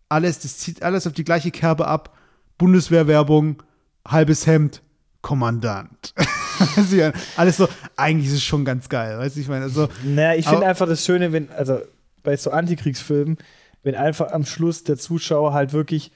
alles, 0.10 0.40
das 0.40 0.58
zieht 0.58 0.82
alles 0.82 1.06
auf 1.06 1.14
die 1.14 1.24
gleiche 1.24 1.52
Kerbe 1.52 1.88
ab. 1.88 2.18
Bundeswehrwerbung, 2.58 3.62
halbes 4.08 4.48
Hemd, 4.48 4.82
Kommandant. 5.22 6.16
Alles 7.38 7.58
so, 7.58 7.70
eigentlich 7.96 8.30
ist 8.30 8.38
es 8.38 8.44
schon 8.44 8.66
ganz 8.66 8.90
geil, 8.90 9.20
weißt 9.20 9.36
du, 9.36 9.40
ich 9.40 9.48
meine, 9.48 9.66
also, 9.66 9.88
Naja, 10.04 10.34
ich 10.34 10.48
finde 10.48 10.66
einfach 10.66 10.88
das 10.88 11.06
Schöne, 11.06 11.32
wenn, 11.32 11.52
also 11.52 11.80
bei 12.24 12.36
so 12.36 12.50
Antikriegsfilmen, 12.50 13.38
wenn 13.84 13.94
einfach 13.94 14.32
am 14.32 14.46
Schluss 14.46 14.84
der 14.84 14.98
Zuschauer 14.98 15.54
halt 15.54 15.74
wirklich, 15.74 16.12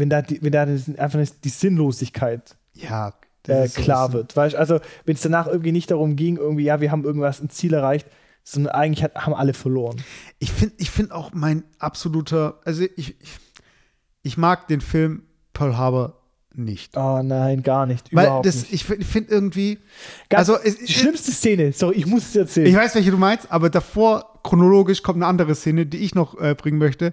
wenn 0.00 0.10
da, 0.10 0.22
die, 0.22 0.42
wenn 0.42 0.52
da 0.52 0.62
einfach 0.62 1.20
die 1.44 1.48
Sinnlosigkeit 1.48 2.56
ja, 2.74 3.12
äh, 3.46 3.68
so 3.68 3.80
klar 3.80 4.08
bisschen- 4.08 4.14
wird. 4.20 4.36
Weißt? 4.36 4.56
Also, 4.56 4.80
wenn 5.04 5.14
es 5.14 5.22
danach 5.22 5.46
irgendwie 5.46 5.72
nicht 5.72 5.90
darum 5.90 6.16
ging, 6.16 6.36
irgendwie, 6.36 6.64
ja, 6.64 6.80
wir 6.80 6.90
haben 6.90 7.04
irgendwas, 7.04 7.40
ein 7.40 7.50
Ziel 7.50 7.74
erreicht, 7.74 8.06
sondern 8.42 8.72
eigentlich 8.74 9.04
hat, 9.04 9.14
haben 9.14 9.34
alle 9.34 9.52
verloren. 9.54 10.02
Ich 10.38 10.50
finde 10.50 10.74
ich 10.78 10.90
find 10.90 11.12
auch 11.12 11.32
mein 11.32 11.62
absoluter, 11.78 12.58
also 12.64 12.82
ich, 12.82 13.18
ich, 13.20 13.38
ich 14.22 14.36
mag 14.36 14.66
den 14.68 14.80
Film 14.80 15.22
Pearl 15.52 15.76
Harbor 15.76 16.16
nicht. 16.54 16.96
Oh 16.96 17.22
nein, 17.22 17.62
gar 17.62 17.86
nicht. 17.86 18.14
Weil 18.14 18.26
überhaupt 18.26 18.46
das, 18.46 18.56
nicht. 18.62 18.72
ich 18.72 18.84
finde 18.84 19.04
find 19.04 19.30
irgendwie, 19.30 19.78
Ganz, 20.28 20.48
also 20.48 20.60
es, 20.62 20.78
die 20.78 20.92
schlimmste 20.92 21.30
Szene, 21.30 21.72
sorry, 21.72 21.96
ich 21.96 22.06
muss 22.06 22.28
es 22.28 22.36
erzählen. 22.36 22.66
Ich 22.66 22.74
weiß, 22.74 22.94
welche 22.94 23.10
du 23.10 23.18
meinst, 23.18 23.52
aber 23.52 23.70
davor 23.70 24.40
chronologisch 24.42 25.02
kommt 25.02 25.18
eine 25.18 25.26
andere 25.26 25.54
Szene, 25.54 25.86
die 25.86 25.98
ich 25.98 26.14
noch 26.14 26.40
äh, 26.40 26.54
bringen 26.54 26.78
möchte. 26.78 27.12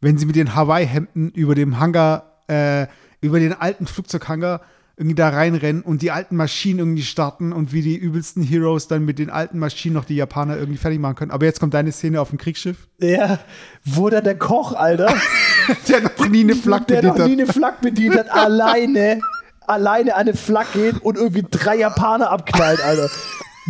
Wenn 0.00 0.18
sie 0.18 0.26
mit 0.26 0.36
den 0.36 0.54
Hawaii-Hemden 0.54 1.30
über 1.30 1.54
dem 1.54 1.78
Hangar, 1.80 2.42
äh, 2.48 2.86
über 3.20 3.40
den 3.40 3.52
alten 3.52 3.86
Flugzeughangar 3.86 4.60
irgendwie 4.96 5.14
da 5.14 5.28
reinrennen 5.28 5.82
und 5.82 6.02
die 6.02 6.10
alten 6.10 6.34
Maschinen 6.34 6.80
irgendwie 6.80 7.02
starten 7.02 7.52
und 7.52 7.72
wie 7.72 7.82
die 7.82 7.96
übelsten 7.96 8.42
Heroes 8.42 8.88
dann 8.88 9.04
mit 9.04 9.20
den 9.20 9.30
alten 9.30 9.58
Maschinen 9.60 9.94
noch 9.94 10.04
die 10.04 10.16
Japaner 10.16 10.56
irgendwie 10.56 10.78
fertig 10.78 10.98
machen 10.98 11.14
können. 11.14 11.30
Aber 11.30 11.46
jetzt 11.46 11.60
kommt 11.60 11.72
deine 11.74 11.92
Szene 11.92 12.20
auf 12.20 12.30
dem 12.30 12.38
Kriegsschiff. 12.38 12.88
ja, 13.00 13.38
wo 13.84 14.08
da 14.10 14.20
der 14.20 14.36
Koch, 14.36 14.72
Alter, 14.72 15.14
Der 15.88 16.00
noch 16.00 16.28
nie 16.28 16.40
eine 16.40 16.56
Flak 16.56 16.88
der 16.88 17.02
noch 17.02 17.14
bedient 17.14 17.28
nie 17.36 17.42
hat. 17.42 17.48
eine 17.48 17.52
Flak 17.52 17.80
bedient 17.80 18.16
hat, 18.16 18.30
alleine, 18.30 19.20
alleine 19.68 20.14
an 20.14 20.22
eine 20.22 20.34
Flak 20.34 20.72
geht 20.72 21.00
und 21.02 21.16
irgendwie 21.16 21.44
drei 21.48 21.76
Japaner 21.76 22.30
abknallt, 22.30 22.80
Alter. 22.82 23.08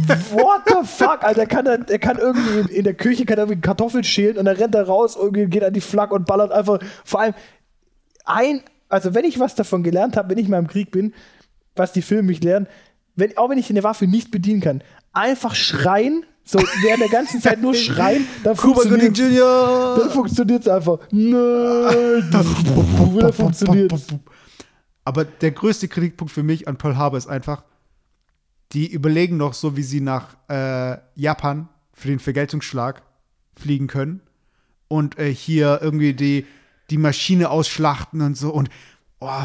What 0.07 0.63
the 0.67 0.87
fuck, 0.87 1.25
Alter, 1.25 1.47
kann 1.47 1.67
er, 1.67 1.79
kann 1.99 2.19
irgendwie 2.19 2.73
in, 2.73 2.85
der 2.85 2.95
Küche 2.95 3.25
kann 3.25 3.39
er 3.39 3.45
irgendwie 3.45 3.61
Kartoffeln 3.61 4.05
schälen 4.05 4.39
und 4.39 4.45
dann 4.45 4.57
rennt 4.57 4.75
er 4.75 4.85
raus, 4.85 5.17
irgendwie 5.17 5.47
geht 5.47 5.65
an 5.65 5.73
die 5.73 5.81
Flak 5.81 6.13
und 6.13 6.27
ballert 6.27 6.53
einfach. 6.53 6.79
Vor 7.05 7.21
allem 7.21 7.35
ein, 8.25 8.63
also 8.89 9.15
wenn 9.15 9.25
ich 9.25 9.41
was 9.41 9.55
davon 9.55 9.83
gelernt 9.83 10.17
habe, 10.17 10.31
wenn 10.31 10.39
ich 10.39 10.49
mal 10.49 10.59
im 10.59 10.69
Krieg 10.69 10.91
bin, 10.93 11.15
was 11.75 11.93
die 11.93 12.03
Filme 12.03 12.25
mich 12.25 12.43
lernen, 12.43 12.69
wenn, 13.17 13.37
auch 13.37 13.51
wenn 13.51 13.59
ich 13.59 13.71
eine 13.71 13.83
Waffe 13.83 14.07
nicht 14.07 14.31
bedienen 14.31 14.61
kann, 14.61 14.83
einfach 15.13 15.55
schreien, 15.55 16.25
so 16.45 16.61
während 16.83 17.03
der 17.03 17.09
ganzen 17.09 17.41
Zeit 17.43 17.61
nur 17.61 17.75
schreien, 17.75 18.27
dann 18.45 18.57
Cuba 18.57 18.81
funktioniert 18.81 19.19
Jr. 19.19 19.97
dann 19.99 20.11
funktioniert 20.11 20.61
es 20.63 20.69
einfach. 20.69 20.99
Nein, 21.11 22.31
wieder 23.15 23.33
funktioniert 23.33 23.93
Aber 25.05 25.25
der 25.25 25.51
größte 25.51 25.89
Kritikpunkt 25.89 26.33
für 26.33 26.43
mich 26.43 26.69
an 26.69 26.77
Pearl 26.77 26.97
Harbor 26.97 27.19
ist 27.19 27.27
einfach, 27.27 27.65
die 28.73 28.91
überlegen 28.91 29.37
noch 29.37 29.55
so, 29.55 29.77
wie 29.77 29.83
sie 29.83 30.01
nach 30.01 30.37
äh, 30.49 30.99
Japan 31.15 31.69
für 31.93 32.09
den 32.09 32.19
Vergeltungsschlag 32.19 33.03
fliegen 33.57 33.87
können 33.87 34.21
und 34.89 35.19
äh, 35.19 35.33
hier 35.33 35.81
irgendwie 35.83 36.15
die, 36.15 36.47
die 36.91 36.99
Maschine 36.99 37.51
ausschlachten 37.51 38.21
und 38.21 38.37
so 38.37 38.51
und 38.51 38.69
oh, 39.21 39.45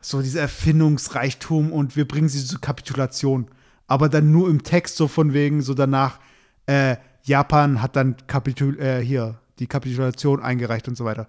so 0.00 0.22
dieser 0.22 0.40
Erfindungsreichtum 0.40 1.72
und 1.72 1.96
wir 1.96 2.06
bringen 2.06 2.28
sie 2.28 2.44
zur 2.44 2.60
Kapitulation. 2.60 3.48
Aber 3.86 4.08
dann 4.08 4.30
nur 4.30 4.48
im 4.48 4.62
Text 4.62 4.96
so 4.96 5.08
von 5.08 5.32
wegen, 5.34 5.62
so 5.62 5.74
danach, 5.74 6.20
äh, 6.66 6.96
Japan 7.22 7.82
hat 7.82 7.96
dann 7.96 8.16
Kapitul 8.26 8.78
äh, 8.78 9.04
hier 9.04 9.40
die 9.58 9.66
Kapitulation 9.66 10.42
eingereicht 10.42 10.88
und 10.88 10.96
so 10.96 11.04
weiter. 11.04 11.28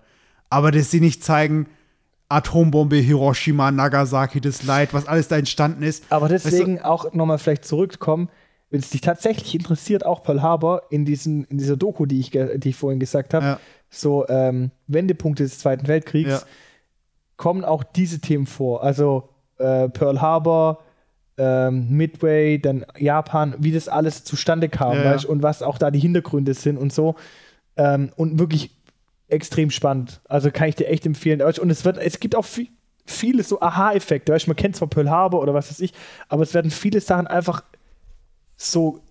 Aber 0.50 0.72
dass 0.72 0.92
sie 0.92 1.02
nicht 1.02 1.24
zeigen, 1.24 1.68
Atombombe, 2.32 2.98
Hiroshima, 2.98 3.72
Nagasaki, 3.72 4.42
das 4.42 4.64
Leid, 4.64 4.94
was 4.94 5.08
alles 5.08 5.28
da 5.28 5.38
entstanden 5.38 5.84
ist. 5.84 6.06
Aber 6.10 6.28
deswegen 6.28 6.76
weißt 6.76 6.86
du, 6.86 6.90
auch 6.90 7.14
nochmal 7.14 7.38
vielleicht 7.38 7.66
zurückkommen, 7.66 8.30
wenn 8.70 8.80
es 8.80 8.90
dich 8.90 9.02
tatsächlich 9.02 9.54
interessiert, 9.54 10.06
auch 10.06 10.24
Pearl 10.24 10.42
Harbor 10.42 10.84
in, 10.90 11.04
diesen, 11.04 11.44
in 11.46 11.58
dieser 11.58 11.76
Doku, 11.76 12.06
die 12.06 12.20
ich, 12.20 12.32
die 12.32 12.70
ich 12.70 12.76
vorhin 12.76 13.00
gesagt 13.00 13.34
habe, 13.34 13.46
ja. 13.46 13.60
so 13.90 14.28
ähm, 14.30 14.72
Wendepunkte 14.88 15.44
des 15.44 15.60
Zweiten 15.60 15.88
Weltkriegs, 15.88 16.30
ja. 16.30 16.42
kommen 17.36 17.66
auch 17.66 17.84
diese 17.84 18.20
Themen 18.20 18.48
vor. 18.48 18.82
Also 18.82 19.30
äh, 19.58 19.90
Pearl 19.90 20.22
Harbor, 20.22 20.80
ähm, 21.38 21.90
Midway, 21.90 22.60
dann 22.60 22.86
Japan, 22.98 23.56
wie 23.60 23.74
das 23.74 23.90
alles 23.90 24.24
zustande 24.24 24.70
kam, 24.70 24.96
ja, 24.96 25.06
weißt, 25.06 25.26
und 25.26 25.44
was 25.44 25.64
auch 25.64 25.78
da 25.78 25.92
die 25.92 26.00
Hintergründe 26.00 26.54
sind 26.54 26.78
und 26.78 26.94
so. 26.94 27.16
Ähm, 27.76 28.12
und 28.16 28.40
wirklich 28.40 28.81
extrem 29.32 29.70
spannend. 29.70 30.22
Also 30.28 30.52
kann 30.52 30.70
ich 30.70 30.76
dir 30.76 30.88
echt 30.88 31.06
empfehlen. 31.06 31.42
Und 31.42 31.70
es 31.70 31.86
wird, 31.86 31.98
es 31.98 32.20
gibt 32.20 32.36
auch 32.36 32.46
viel, 32.46 32.68
viele 33.06 33.44
so 33.44 33.62
Aha-Effekte. 33.62 34.38
Man 34.48 34.56
kennt 34.56 34.76
zwar 34.76 34.88
Pearl 34.88 35.10
Harbor 35.10 35.42
oder 35.42 35.54
was 35.54 35.70
weiß 35.70 35.80
ich, 35.80 35.94
aber 36.30 36.44
es 36.44 36.54
werden 36.54 36.72
viele 36.72 37.02
Sachen 37.02 37.28
einfach 37.28 37.64
so 38.58 39.02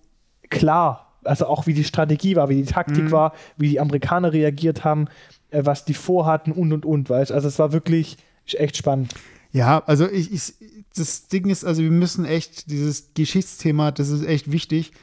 klar. 0.49 1.07
Also 1.23 1.45
auch 1.45 1.67
wie 1.67 1.73
die 1.73 1.83
Strategie 1.83 2.35
war, 2.35 2.49
wie 2.49 2.55
die 2.55 2.71
Taktik 2.71 3.05
mhm. 3.05 3.11
war, 3.11 3.33
wie 3.57 3.69
die 3.69 3.79
Amerikaner 3.79 4.33
reagiert 4.33 4.83
haben, 4.83 5.07
äh, 5.51 5.63
was 5.65 5.85
die 5.85 5.93
vorhatten 5.93 6.51
und 6.51 6.73
und 6.73 6.85
und, 6.85 7.09
weißt 7.09 7.31
Also 7.31 7.47
es 7.47 7.59
war 7.59 7.73
wirklich 7.73 8.17
echt 8.53 8.75
spannend. 8.75 9.13
Ja, 9.51 9.83
also 9.85 10.09
ich, 10.09 10.31
ich, 10.31 10.53
das 10.95 11.27
Ding 11.27 11.49
ist, 11.49 11.63
also 11.63 11.83
wir 11.83 11.91
müssen 11.91 12.25
echt, 12.25 12.71
dieses 12.71 13.13
Geschichtsthema, 13.13 13.91
das 13.91 14.09
ist 14.09 14.25
echt 14.25 14.51
wichtig. 14.51 14.93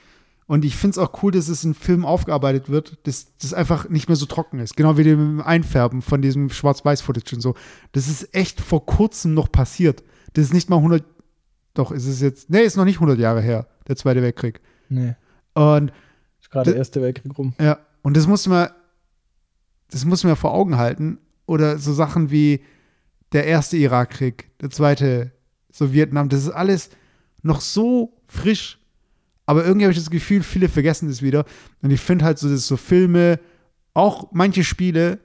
Und 0.49 0.65
ich 0.65 0.77
finde 0.77 0.93
es 0.93 0.99
auch 0.99 1.23
cool, 1.23 1.31
dass 1.31 1.49
es 1.49 1.63
in 1.63 1.75
Film 1.75 2.07
aufgearbeitet 2.07 2.71
wird, 2.71 3.07
dass 3.07 3.37
das 3.37 3.53
einfach 3.53 3.91
nicht 3.91 4.09
mehr 4.09 4.17
so 4.17 4.25
trocken 4.25 4.61
ist. 4.61 4.77
Genau 4.77 4.97
wie 4.97 5.05
dem 5.05 5.43
Einfärben 5.43 6.01
von 6.01 6.23
diesem 6.23 6.49
Schwarz-Weiß-Footage 6.49 7.37
und 7.37 7.43
so. 7.43 7.55
Das 7.93 8.09
ist 8.09 8.35
echt 8.35 8.59
vor 8.59 8.87
kurzem 8.87 9.35
noch 9.35 9.53
passiert. 9.53 10.03
Das 10.33 10.47
ist 10.47 10.55
nicht 10.55 10.71
mal 10.71 10.77
100, 10.77 11.05
doch, 11.75 11.93
ist 11.93 12.07
es 12.07 12.23
jetzt, 12.23 12.49
nee, 12.49 12.63
ist 12.63 12.79
noch 12.79 12.87
nicht 12.87 12.97
100 12.97 13.19
Jahre 13.19 13.43
her, 13.43 13.69
der 13.87 13.97
Zweite 13.97 14.23
Weltkrieg. 14.23 14.63
Nee. 14.89 15.17
Und. 15.53 15.93
Ist 16.41 16.51
gerade 16.51 16.71
der 16.71 16.79
Erste 16.79 17.03
Weltkrieg 17.03 17.37
rum. 17.37 17.53
Ja, 17.61 17.81
und 18.01 18.17
das 18.17 18.27
muss 18.27 18.47
man, 18.47 18.71
das 19.91 20.07
muss 20.07 20.25
man 20.25 20.35
vor 20.35 20.55
Augen 20.55 20.79
halten. 20.79 21.19
Oder 21.45 21.79
so 21.79 21.93
Sachen 21.93 22.31
wie 22.31 22.65
der 23.33 23.47
erste 23.47 23.77
Irakkrieg, 23.77 24.51
der 24.61 24.71
zweite, 24.71 25.33
so 25.71 25.93
Vietnam, 25.93 26.31
das 26.31 26.45
ist 26.45 26.51
alles 26.51 26.89
noch 27.43 27.61
so 27.61 28.17
frisch 28.29 28.78
aber 29.49 29.65
irgendwie 29.65 29.87
habe 29.87 29.93
ich 29.93 29.99
das 29.99 30.11
Gefühl, 30.11 30.43
viele 30.43 30.69
vergessen 30.69 31.09
das 31.09 31.23
wieder. 31.23 31.47
Und 31.81 31.91
ich 31.91 32.03
finde 32.03 32.27
halt 32.27 32.39
so, 32.39 32.51
dass 32.51 32.67
so 32.67 32.77
Filme, 32.77 33.41
auch 33.95 34.29
manche 34.33 34.63
Spiele 34.63 35.21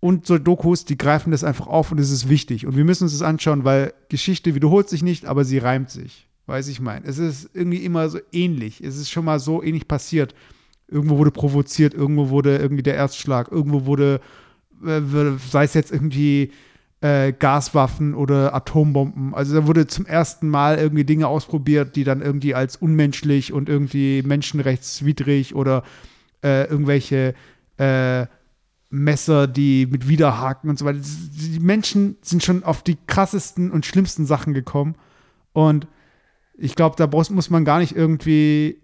und 0.00 0.26
so 0.26 0.36
Dokus, 0.36 0.84
die 0.84 0.98
greifen 0.98 1.30
das 1.30 1.44
einfach 1.44 1.68
auf 1.68 1.92
und 1.92 2.00
es 2.00 2.10
ist 2.10 2.28
wichtig. 2.28 2.66
Und 2.66 2.76
wir 2.76 2.84
müssen 2.84 3.04
uns 3.04 3.12
das 3.12 3.22
anschauen, 3.22 3.62
weil 3.62 3.94
Geschichte 4.08 4.56
wiederholt 4.56 4.88
sich 4.88 5.04
nicht, 5.04 5.26
aber 5.26 5.44
sie 5.44 5.58
reimt 5.58 5.90
sich. 5.90 6.26
Weiß 6.46 6.66
ich 6.66 6.80
mein. 6.80 7.04
Es 7.04 7.18
ist 7.18 7.50
irgendwie 7.54 7.84
immer 7.84 8.08
so 8.08 8.18
ähnlich. 8.32 8.80
Es 8.80 8.96
ist 8.96 9.10
schon 9.10 9.24
mal 9.24 9.38
so 9.38 9.62
ähnlich 9.62 9.86
passiert. 9.86 10.34
Irgendwo 10.88 11.18
wurde 11.18 11.30
provoziert, 11.30 11.94
irgendwo 11.94 12.30
wurde 12.30 12.58
irgendwie 12.58 12.82
der 12.82 12.96
Erstschlag, 12.96 13.52
irgendwo 13.52 13.86
wurde, 13.86 14.20
äh, 14.84 15.00
sei 15.48 15.62
es 15.62 15.74
jetzt 15.74 15.92
irgendwie 15.92 16.50
äh, 17.00 17.32
Gaswaffen 17.32 18.14
oder 18.14 18.54
Atombomben. 18.54 19.34
Also 19.34 19.54
da 19.54 19.66
wurde 19.66 19.86
zum 19.86 20.06
ersten 20.06 20.48
Mal 20.48 20.78
irgendwie 20.78 21.04
Dinge 21.04 21.28
ausprobiert, 21.28 21.96
die 21.96 22.04
dann 22.04 22.22
irgendwie 22.22 22.54
als 22.54 22.76
unmenschlich 22.76 23.52
und 23.52 23.68
irgendwie 23.68 24.22
menschenrechtswidrig 24.22 25.54
oder 25.54 25.84
äh, 26.42 26.64
irgendwelche 26.64 27.34
äh, 27.76 28.26
Messer, 28.90 29.46
die 29.46 29.86
mit 29.86 30.08
Widerhaken 30.08 30.70
und 30.70 30.78
so 30.78 30.84
weiter. 30.84 30.98
Die 31.00 31.60
Menschen 31.60 32.16
sind 32.22 32.42
schon 32.42 32.64
auf 32.64 32.82
die 32.82 32.96
krassesten 33.06 33.70
und 33.70 33.86
schlimmsten 33.86 34.26
Sachen 34.26 34.54
gekommen. 34.54 34.96
Und 35.52 35.86
ich 36.56 36.74
glaube, 36.74 36.96
da 36.96 37.06
muss 37.06 37.50
man 37.50 37.64
gar 37.64 37.78
nicht 37.78 37.94
irgendwie, 37.94 38.82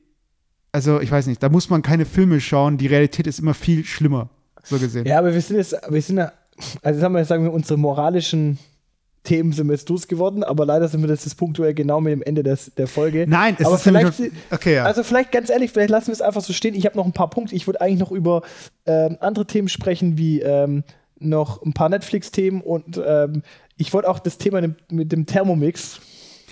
also 0.73 1.01
ich 1.01 1.11
weiß 1.11 1.27
nicht, 1.27 1.43
da 1.43 1.49
muss 1.49 1.71
man 1.71 1.83
keine 1.83 2.05
Filme 2.05 2.41
schauen. 2.41 2.79
Die 2.79 2.87
Realität 2.87 3.27
ist 3.27 3.41
immer 3.41 3.55
viel 3.55 3.85
schlimmer, 3.85 4.29
so 4.63 4.79
gesehen. 4.79 5.07
Ja, 5.07 5.19
aber 5.19 5.33
wir 5.33 5.41
sind 5.41 5.57
jetzt, 5.57 5.75
wir 5.89 6.03
sind 6.03 6.19
ja 6.19 6.33
also 6.83 7.01
sagen 7.01 7.15
wir, 7.15 7.25
sagen 7.25 7.45
wir, 7.45 7.53
unsere 7.53 7.79
moralischen 7.79 8.59
Themen 9.25 9.53
sind 9.53 9.67
wir 9.69 9.73
jetzt 9.73 9.89
losgeworden, 9.89 10.45
aber 10.45 10.67
leider 10.67 10.87
sind 10.87 11.01
wir 11.01 11.09
das, 11.09 11.25
das 11.25 11.35
punktuell 11.35 11.73
genau 11.73 12.01
mit 12.01 12.13
dem 12.13 12.23
Ende 12.23 12.43
des, 12.43 12.73
der 12.77 12.87
Folge. 12.87 13.25
Nein, 13.27 13.57
es 13.59 13.67
aber 13.67 13.77
ist 13.77 13.83
vielleicht, 13.83 14.21
nur, 14.21 14.31
okay, 14.51 14.75
ja. 14.75 14.85
Also 14.85 15.03
vielleicht 15.03 15.33
ganz 15.33 15.49
ehrlich, 15.49 15.73
vielleicht 15.73 15.91
lassen 15.91 16.09
wir 16.09 16.13
es 16.13 16.21
einfach 16.21 16.43
so 16.43 16.53
stehen. 16.53 16.75
Ich 16.75 16.85
habe 16.85 16.97
noch 16.97 17.07
ein 17.07 17.13
paar 17.13 17.31
Punkte. 17.31 17.55
Ich 17.55 17.67
würde 17.67 17.81
eigentlich 17.81 18.01
noch 18.01 18.13
über 18.13 18.43
ähm, 18.85 19.17
andere 19.21 19.47
Themen 19.47 19.69
sprechen, 19.69 20.19
wie 20.19 20.41
ähm, 20.43 20.85
noch 21.19 21.63
ein 21.63 21.73
paar 21.73 21.89
Netflix-Themen 21.89 22.61
und 22.61 23.01
ähm, 23.05 23.43
ich 23.77 23.93
wollte 23.93 24.09
auch 24.09 24.19
das 24.19 24.39
Thema 24.39 24.63
mit 24.91 25.11
dem 25.11 25.27
Thermomix 25.27 26.01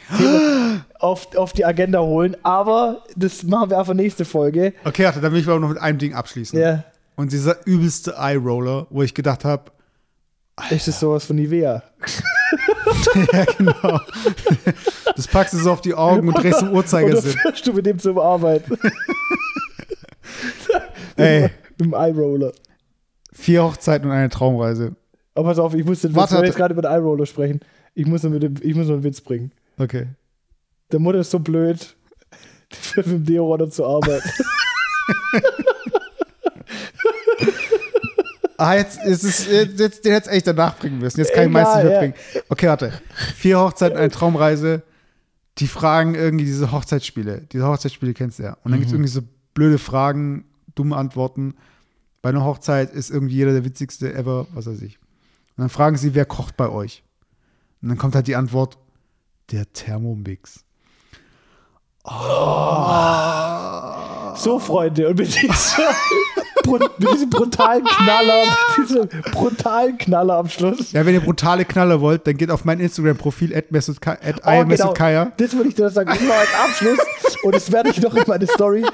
auf, 0.99 1.37
auf 1.37 1.53
die 1.53 1.65
Agenda 1.65 2.01
holen, 2.01 2.37
aber 2.43 3.05
das 3.17 3.43
machen 3.43 3.71
wir 3.71 3.79
einfach 3.79 3.95
nächste 3.95 4.25
Folge. 4.25 4.73
Okay, 4.85 5.11
dann 5.21 5.33
will 5.33 5.41
ich 5.41 5.49
aber 5.49 5.61
noch 5.61 5.69
mit 5.69 5.79
einem 5.79 5.99
Ding 5.99 6.15
abschließen. 6.15 6.59
Ja. 6.59 6.85
Und 7.17 7.33
dieser 7.33 7.67
übelste 7.67 8.15
Eye-Roller, 8.17 8.87
wo 8.91 9.03
ich 9.03 9.15
gedacht 9.15 9.45
habe, 9.45 9.71
Echt 10.71 10.89
ist 10.89 11.01
sowas 11.01 11.25
von 11.25 11.37
Nivea. 11.37 11.83
ja, 13.33 13.45
genau. 13.59 14.01
Das 15.17 15.29
packst 15.29 15.55
du 15.55 15.59
so 15.59 15.73
auf 15.73 15.81
die 15.81 15.95
Augen 15.95 16.29
und 16.29 16.35
drehst 16.35 16.63
im 16.63 16.73
Uhrzeigersinn. 16.73 17.37
Oder 17.45 17.55
du 17.65 17.73
mit 17.73 17.87
dem 17.87 17.99
zum 17.99 18.19
Arbeit. 18.19 18.65
Ey. 21.17 21.51
Mit 21.79 21.81
dem 21.81 21.95
Eye-Roller. 21.95 22.53
Vier 23.33 23.65
Hochzeiten 23.65 24.09
und 24.09 24.17
eine 24.17 24.29
Traumreise. 24.29 24.95
Aber 25.35 25.49
pass 25.49 25.59
auf, 25.59 25.75
ich 25.75 25.85
muss 25.85 26.01
den 26.03 26.15
Warte, 26.15 26.37
Witz, 26.37 26.47
jetzt 26.47 26.57
gerade 26.57 26.73
über 26.73 26.83
den 26.83 26.93
Eye-Roller 26.93 27.27
sprechen. 27.27 27.61
Ich 27.95 28.07
muss, 28.07 28.23
mit 28.23 28.43
dem, 28.43 28.55
ich 28.61 28.75
muss 28.75 28.89
einen 28.89 29.03
Witz 29.05 29.21
bringen. 29.21 29.53
Okay. 29.79 30.07
Der 30.91 31.01
Mutter 31.01 31.19
ist 31.21 31.31
so 31.31 31.39
blöd, 31.39 31.97
für 32.71 33.03
den 33.03 33.25
Deo-Roller 33.25 33.71
zu 33.71 33.87
arbeiten. 33.87 34.29
Ah, 38.63 38.77
jetzt 38.77 39.03
ist 39.03 39.25
es, 39.25 39.47
jetzt, 39.49 39.81
jetzt, 39.81 40.05
den 40.05 40.13
hätte 40.13 40.31
es 40.31 40.37
echt 40.37 40.47
danach 40.47 40.79
bringen 40.79 41.01
müssen. 41.01 41.19
Jetzt 41.19 41.35
kann 41.35 41.47
ich 41.47 41.51
meistens 41.51 41.83
nicht 41.83 41.99
bringen. 41.99 42.15
Okay, 42.49 42.69
warte. 42.69 42.93
Vier 43.35 43.59
Hochzeiten, 43.59 43.99
eine 43.99 44.09
Traumreise. 44.09 44.83
Die 45.59 45.67
fragen 45.67 46.15
irgendwie 46.15 46.45
diese 46.45 46.71
Hochzeitsspiele. 46.71 47.41
Diese 47.53 47.67
Hochzeitsspiele 47.67 48.15
kennst 48.15 48.39
du 48.39 48.45
ja. 48.45 48.53
Und 48.63 48.71
dann 48.71 48.75
mhm. 48.75 48.77
gibt 48.77 48.87
es 48.87 48.93
irgendwie 48.93 49.11
so 49.11 49.23
blöde 49.53 49.79
Fragen, 49.79 50.45
dumme 50.77 50.97
Antworten. 50.97 51.57
Bei 52.23 52.29
einer 52.29 52.45
Hochzeit 52.45 52.93
ist 52.93 53.11
irgendwie 53.11 53.35
jeder 53.35 53.53
der 53.53 53.65
witzigste 53.65 54.15
ever, 54.15 54.47
was 54.53 54.67
weiß 54.67 54.81
ich. 54.83 55.01
Und 55.57 55.63
dann 55.63 55.69
fragen 55.69 55.97
sie, 55.97 56.15
wer 56.15 56.25
kocht 56.25 56.57
bei 56.57 56.69
euch? 56.69 57.03
Und 57.83 57.89
dann 57.89 57.99
kommt 57.99 58.15
halt 58.15 58.29
die 58.29 58.37
Antwort, 58.37 58.79
der 59.51 59.73
Thermomix. 59.73 60.65
Oh. 62.05 62.13
So, 64.37 64.61
Freunde, 64.61 65.09
und 65.09 65.19
mit 65.19 65.35
diesem, 65.35 65.51
mit 66.67 67.13
diesem 67.13 67.31
brutalen 67.31 67.85
Knaller, 67.85 68.45
diesem 68.77 69.09
brutalen 69.33 69.99
Knaller 69.99 70.35
am 70.35 70.49
Schluss. 70.49 70.93
Ja, 70.93 71.05
wenn 71.05 71.15
ihr 71.15 71.21
brutale 71.21 71.65
Knaller 71.65 72.01
wollt, 72.01 72.27
dann 72.27 72.37
geht 72.37 72.51
auf 72.51 72.65
mein 72.65 72.81
Instagram-Profil 72.81 73.55
at, 73.55 73.67
at 73.67 74.41
oh, 74.45 74.65
genau. 74.65 75.29
Das 75.37 75.53
würde 75.55 75.69
ich 75.69 75.75
dir 75.75 75.91
sagen, 75.91 76.11
immer 76.21 76.35
als 76.35 76.55
Abschluss. 76.55 76.99
und 77.43 77.55
das 77.55 77.71
werde 77.73 77.91
ich 77.91 78.01
noch 78.01 78.15
in 78.15 78.25
meine 78.27 78.47
Story. 78.47 78.85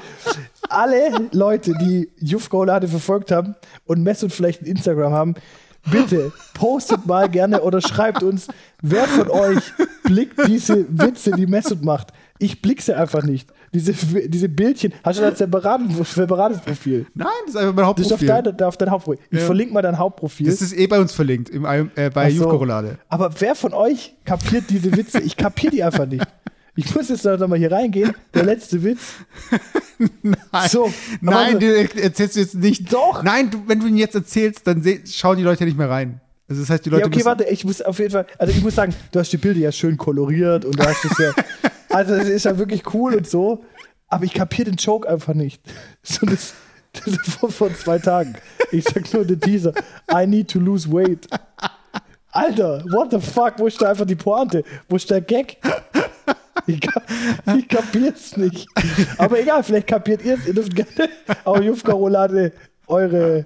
Alle 0.69 1.29
Leute, 1.31 1.73
die 1.81 2.09
Jufko-Lade 2.19 2.87
verfolgt 2.87 3.31
haben 3.31 3.55
und 3.85 4.03
Mesut 4.03 4.31
vielleicht 4.31 4.61
ein 4.61 4.65
Instagram 4.65 5.13
haben, 5.13 5.35
bitte 5.89 6.31
postet 6.53 7.05
mal 7.05 7.29
gerne 7.29 7.61
oder 7.61 7.81
schreibt 7.81 8.23
uns, 8.23 8.47
wer 8.81 9.05
von 9.05 9.29
euch 9.29 9.63
blickt 10.03 10.47
diese 10.47 10.85
Witze, 10.89 11.31
die 11.31 11.47
Mesut 11.47 11.83
macht. 11.83 12.09
Ich 12.37 12.61
blick 12.61 12.81
sie 12.81 12.95
einfach 12.95 13.23
nicht. 13.23 13.49
Diese, 13.73 13.93
diese 14.27 14.49
Bildchen. 14.49 14.93
Hast 15.03 15.19
du 15.19 15.25
ein 15.25 15.35
separates, 15.35 16.59
Profil? 16.59 17.05
Nein, 17.13 17.27
das 17.45 17.55
ist 17.55 17.61
einfach 17.61 17.75
mein 17.75 17.85
Hauptprofil. 17.85 18.09
Das 18.09 18.21
ist 18.21 18.39
auf 18.39 18.43
dein, 18.43 18.67
auf 18.67 18.77
dein 18.77 18.89
Hauptprofil. 18.89 19.23
Ich 19.29 19.39
ja. 19.39 19.45
verlinke 19.45 19.73
mal 19.73 19.81
dein 19.81 19.97
Hauptprofil. 19.97 20.47
Das 20.47 20.61
ist 20.61 20.73
eh 20.73 20.87
bei 20.87 20.99
uns 20.99 21.13
verlinkt, 21.13 21.49
im, 21.49 21.65
äh, 21.65 22.09
bei 22.13 22.31
so. 22.31 22.47
Corolade. 22.47 22.97
Aber 23.07 23.31
wer 23.39 23.55
von 23.55 23.73
euch 23.73 24.15
kapiert 24.25 24.65
diese 24.69 24.95
Witze? 24.95 25.19
Ich 25.19 25.37
kapiere 25.37 25.71
die 25.71 25.83
einfach 25.83 26.05
nicht. 26.05 26.25
Ich 26.75 26.95
muss 26.95 27.09
jetzt 27.09 27.25
noch 27.25 27.47
mal 27.47 27.57
hier 27.57 27.71
reingehen. 27.71 28.13
Der 28.33 28.45
letzte 28.45 28.81
Witz. 28.83 29.15
Nein, 30.23 30.69
so, 30.69 30.89
nein, 31.19 31.59
du 31.59 31.65
erzählst 31.75 32.37
du 32.37 32.39
jetzt 32.39 32.55
nicht. 32.55 32.93
Doch. 32.93 33.21
Nein, 33.21 33.51
du, 33.51 33.61
wenn 33.67 33.81
du 33.81 33.87
ihn 33.87 33.97
jetzt 33.97 34.15
erzählst, 34.15 34.65
dann 34.65 34.81
schauen 35.05 35.35
die 35.35 35.43
Leute 35.43 35.59
ja 35.59 35.65
nicht 35.65 35.77
mehr 35.77 35.89
rein. 35.89 36.21
Also 36.47 36.61
das 36.61 36.69
heißt, 36.69 36.85
die 36.85 36.89
Leute. 36.89 37.01
Ja, 37.01 37.07
okay, 37.07 37.25
warte, 37.25 37.43
ich 37.43 37.65
muss 37.65 37.81
auf 37.81 37.99
jeden 37.99 38.11
Fall, 38.11 38.25
also 38.37 38.53
ich 38.53 38.63
muss 38.63 38.75
sagen, 38.75 38.95
du 39.11 39.19
hast 39.19 39.29
die 39.31 39.37
Bilder 39.37 39.59
ja 39.59 39.71
schön 39.73 39.97
koloriert 39.97 40.63
und 40.63 40.79
du 40.79 40.83
hast 40.83 41.03
es 41.03 41.17
ja, 41.17 41.33
also 41.89 42.13
es 42.15 42.29
ist 42.29 42.45
ja 42.45 42.57
wirklich 42.57 42.93
cool 42.93 43.15
und 43.15 43.27
so. 43.27 43.63
aber 44.07 44.25
ich 44.25 44.33
kapiere 44.33 44.71
den 44.71 44.75
Joke 44.77 45.07
einfach 45.07 45.33
nicht. 45.33 45.61
So 46.03 46.25
das, 46.25 46.53
das 46.93 47.07
ist 47.07 47.25
vor, 47.27 47.51
vor 47.51 47.73
zwei 47.73 47.99
Tagen. 47.99 48.35
Ich 48.71 48.83
sag 48.85 49.13
nur 49.13 49.25
den 49.25 49.39
Teaser. 49.39 49.73
I 50.11 50.25
need 50.25 50.49
to 50.49 50.59
lose 50.59 50.91
weight. 50.91 51.27
Alter, 52.31 52.83
what 52.91 53.11
the 53.11 53.19
fuck? 53.19 53.53
Wo 53.57 53.67
ist 53.67 53.81
da 53.81 53.89
einfach 53.89 54.05
die 54.05 54.15
Pointe? 54.15 54.63
Wo 54.87 54.95
ist 54.95 55.09
der 55.09 55.21
Gag? 55.21 55.57
Ich, 56.67 56.79
ich 57.57 57.67
kapier's 57.67 58.37
nicht. 58.37 58.67
Aber 59.17 59.39
egal, 59.39 59.63
vielleicht 59.63 59.87
kapiert 59.87 60.23
ihr 60.23 60.35
es. 60.35 60.45
Ihr 60.45 60.53
dürft 60.53 60.75
gerne 60.75 61.09
auf 61.43 61.61
Jufka-Roulade 61.61 62.51
eure 62.87 63.45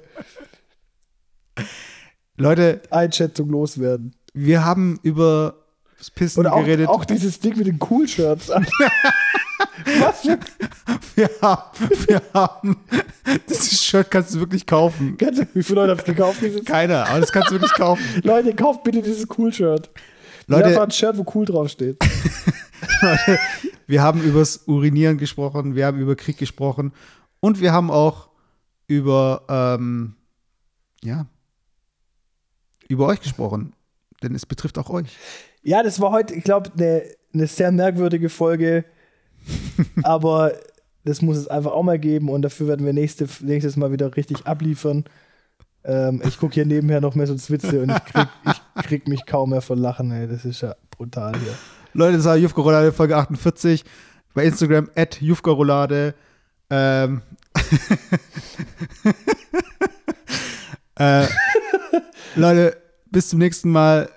Leute, 2.38 2.82
Einschätzung 2.90 3.50
loswerden. 3.50 4.16
wir 4.34 4.66
haben 4.66 5.00
über 5.04 5.63
das 6.04 6.12
Pissen 6.12 6.42
Oder 6.42 6.54
auch, 6.54 6.60
geredet. 6.60 6.90
auch 6.90 7.06
dieses 7.06 7.40
Ding 7.40 7.56
mit 7.58 7.66
den 7.66 7.80
Cool-Shirts. 7.90 8.50
Was 10.00 10.22
für 10.22 10.38
wir, 11.16 11.30
haben, 11.42 11.80
wir 12.08 12.22
haben. 12.34 12.78
Das 13.48 13.82
Shirt 13.82 14.12
kannst 14.12 14.36
du 14.36 14.40
wirklich 14.40 14.66
kaufen. 14.66 15.18
Wie 15.54 15.64
viele 15.64 15.80
Leute 15.82 15.92
haben 15.92 16.00
es 16.00 16.06
gekauft? 16.06 16.42
Dieses 16.42 16.66
Keiner, 16.66 17.08
aber 17.08 17.22
das 17.22 17.32
kannst 17.32 17.50
du 17.52 17.54
wirklich 17.54 17.72
kaufen. 17.74 18.04
Leute, 18.24 18.54
kauft 18.54 18.84
bitte 18.84 19.02
dieses 19.02 19.26
Cool-Shirt. 19.38 19.90
Leute- 20.48 20.70
Leute, 20.70 20.82
ein 20.82 20.92
Shirt, 20.92 21.18
wo 21.18 21.26
cool 21.36 21.46
draufsteht. 21.46 21.98
Wir 23.88 24.02
haben 24.02 24.22
übers 24.22 24.64
Urinieren 24.68 25.18
gesprochen, 25.18 25.76
wir 25.76 25.86
haben 25.86 26.00
über 26.00 26.16
Krieg 26.18 26.38
gesprochen 26.38 26.92
und 27.40 27.62
wir 27.62 27.72
haben 27.72 27.92
auch 27.92 28.30
über, 28.88 29.44
ähm, 29.50 30.16
ja, 31.04 31.28
über 32.90 33.08
euch 33.08 33.22
gesprochen. 33.22 33.74
Denn 34.22 34.36
es 34.36 34.46
betrifft 34.46 34.78
auch 34.78 34.90
euch. 34.90 35.18
Ja, 35.64 35.82
das 35.82 36.00
war 36.00 36.12
heute, 36.12 36.34
ich 36.34 36.44
glaube, 36.44 36.70
eine 36.78 37.04
ne 37.32 37.48
sehr 37.48 37.72
merkwürdige 37.72 38.30
Folge. 38.30 38.86
aber 40.04 40.54
das 41.04 41.22
muss 41.22 41.38
es 41.38 41.48
einfach 41.48 41.72
auch 41.72 41.84
mal 41.84 42.00
geben 42.00 42.30
und 42.30 42.44
dafür 42.44 42.68
werden 42.68 42.86
wir 42.86 42.94
nächste, 42.94 43.28
nächstes 43.42 43.76
Mal 43.76 43.92
wieder 43.92 44.16
richtig 44.16 44.46
abliefern. 44.46 45.06
Ähm, 45.84 46.22
ich 46.26 46.38
gucke 46.38 46.54
hier 46.54 46.66
nebenher 46.66 47.02
noch 47.02 47.16
mehr 47.16 47.28
so 47.28 47.34
Witze 47.34 47.82
und 47.82 47.92
ich 47.92 48.06
krieg, 48.06 48.28
ich 48.46 48.84
krieg 48.84 49.08
mich 49.08 49.26
kaum 49.26 49.50
mehr 49.50 49.62
von 49.62 49.78
Lachen, 49.78 50.12
ey. 50.12 50.28
Das 50.28 50.46
ist 50.46 50.62
ja 50.62 50.76
brutal 50.92 51.34
hier. 51.38 51.54
Leute, 51.94 52.18
das 52.18 52.26
war 52.26 52.38
Jufka 52.38 52.62
Roulade 52.62 52.92
Folge 52.94 53.18
48. 53.18 53.84
Bei 54.34 54.46
Instagram 54.46 54.90
at 54.96 55.22
Jufka 55.22 55.52
Roulade. 55.52 56.16
Ähm. 56.70 57.22
äh, 60.96 61.28
Leute, 62.36 62.78
bis 63.12 63.30
zum 63.30 63.40
nächsten 63.40 63.70
Mal. 63.70 64.10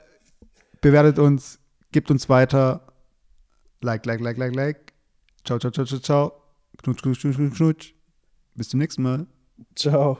Bewertet 0.87 1.19
uns, 1.19 1.59
gebt 1.91 2.13
uns 2.13 2.29
weiter. 2.29 2.81
Like, 3.81 4.07
like, 4.07 4.21
like, 4.21 4.39
like, 4.39 4.55
like. 4.55 4.93
Ciao, 5.45 5.59
ciao, 5.59 5.73
ciao, 5.73 5.85
ciao, 5.85 5.99
ciao. 5.99 6.43
Knutsch, 6.81 7.03
knutsch, 7.03 7.23
knutsch, 7.23 7.57
knutsch. 7.57 7.95
Bis 8.55 8.69
zum 8.69 8.79
nächsten 8.79 9.03
Mal. 9.03 9.27
Ciao. 9.75 10.17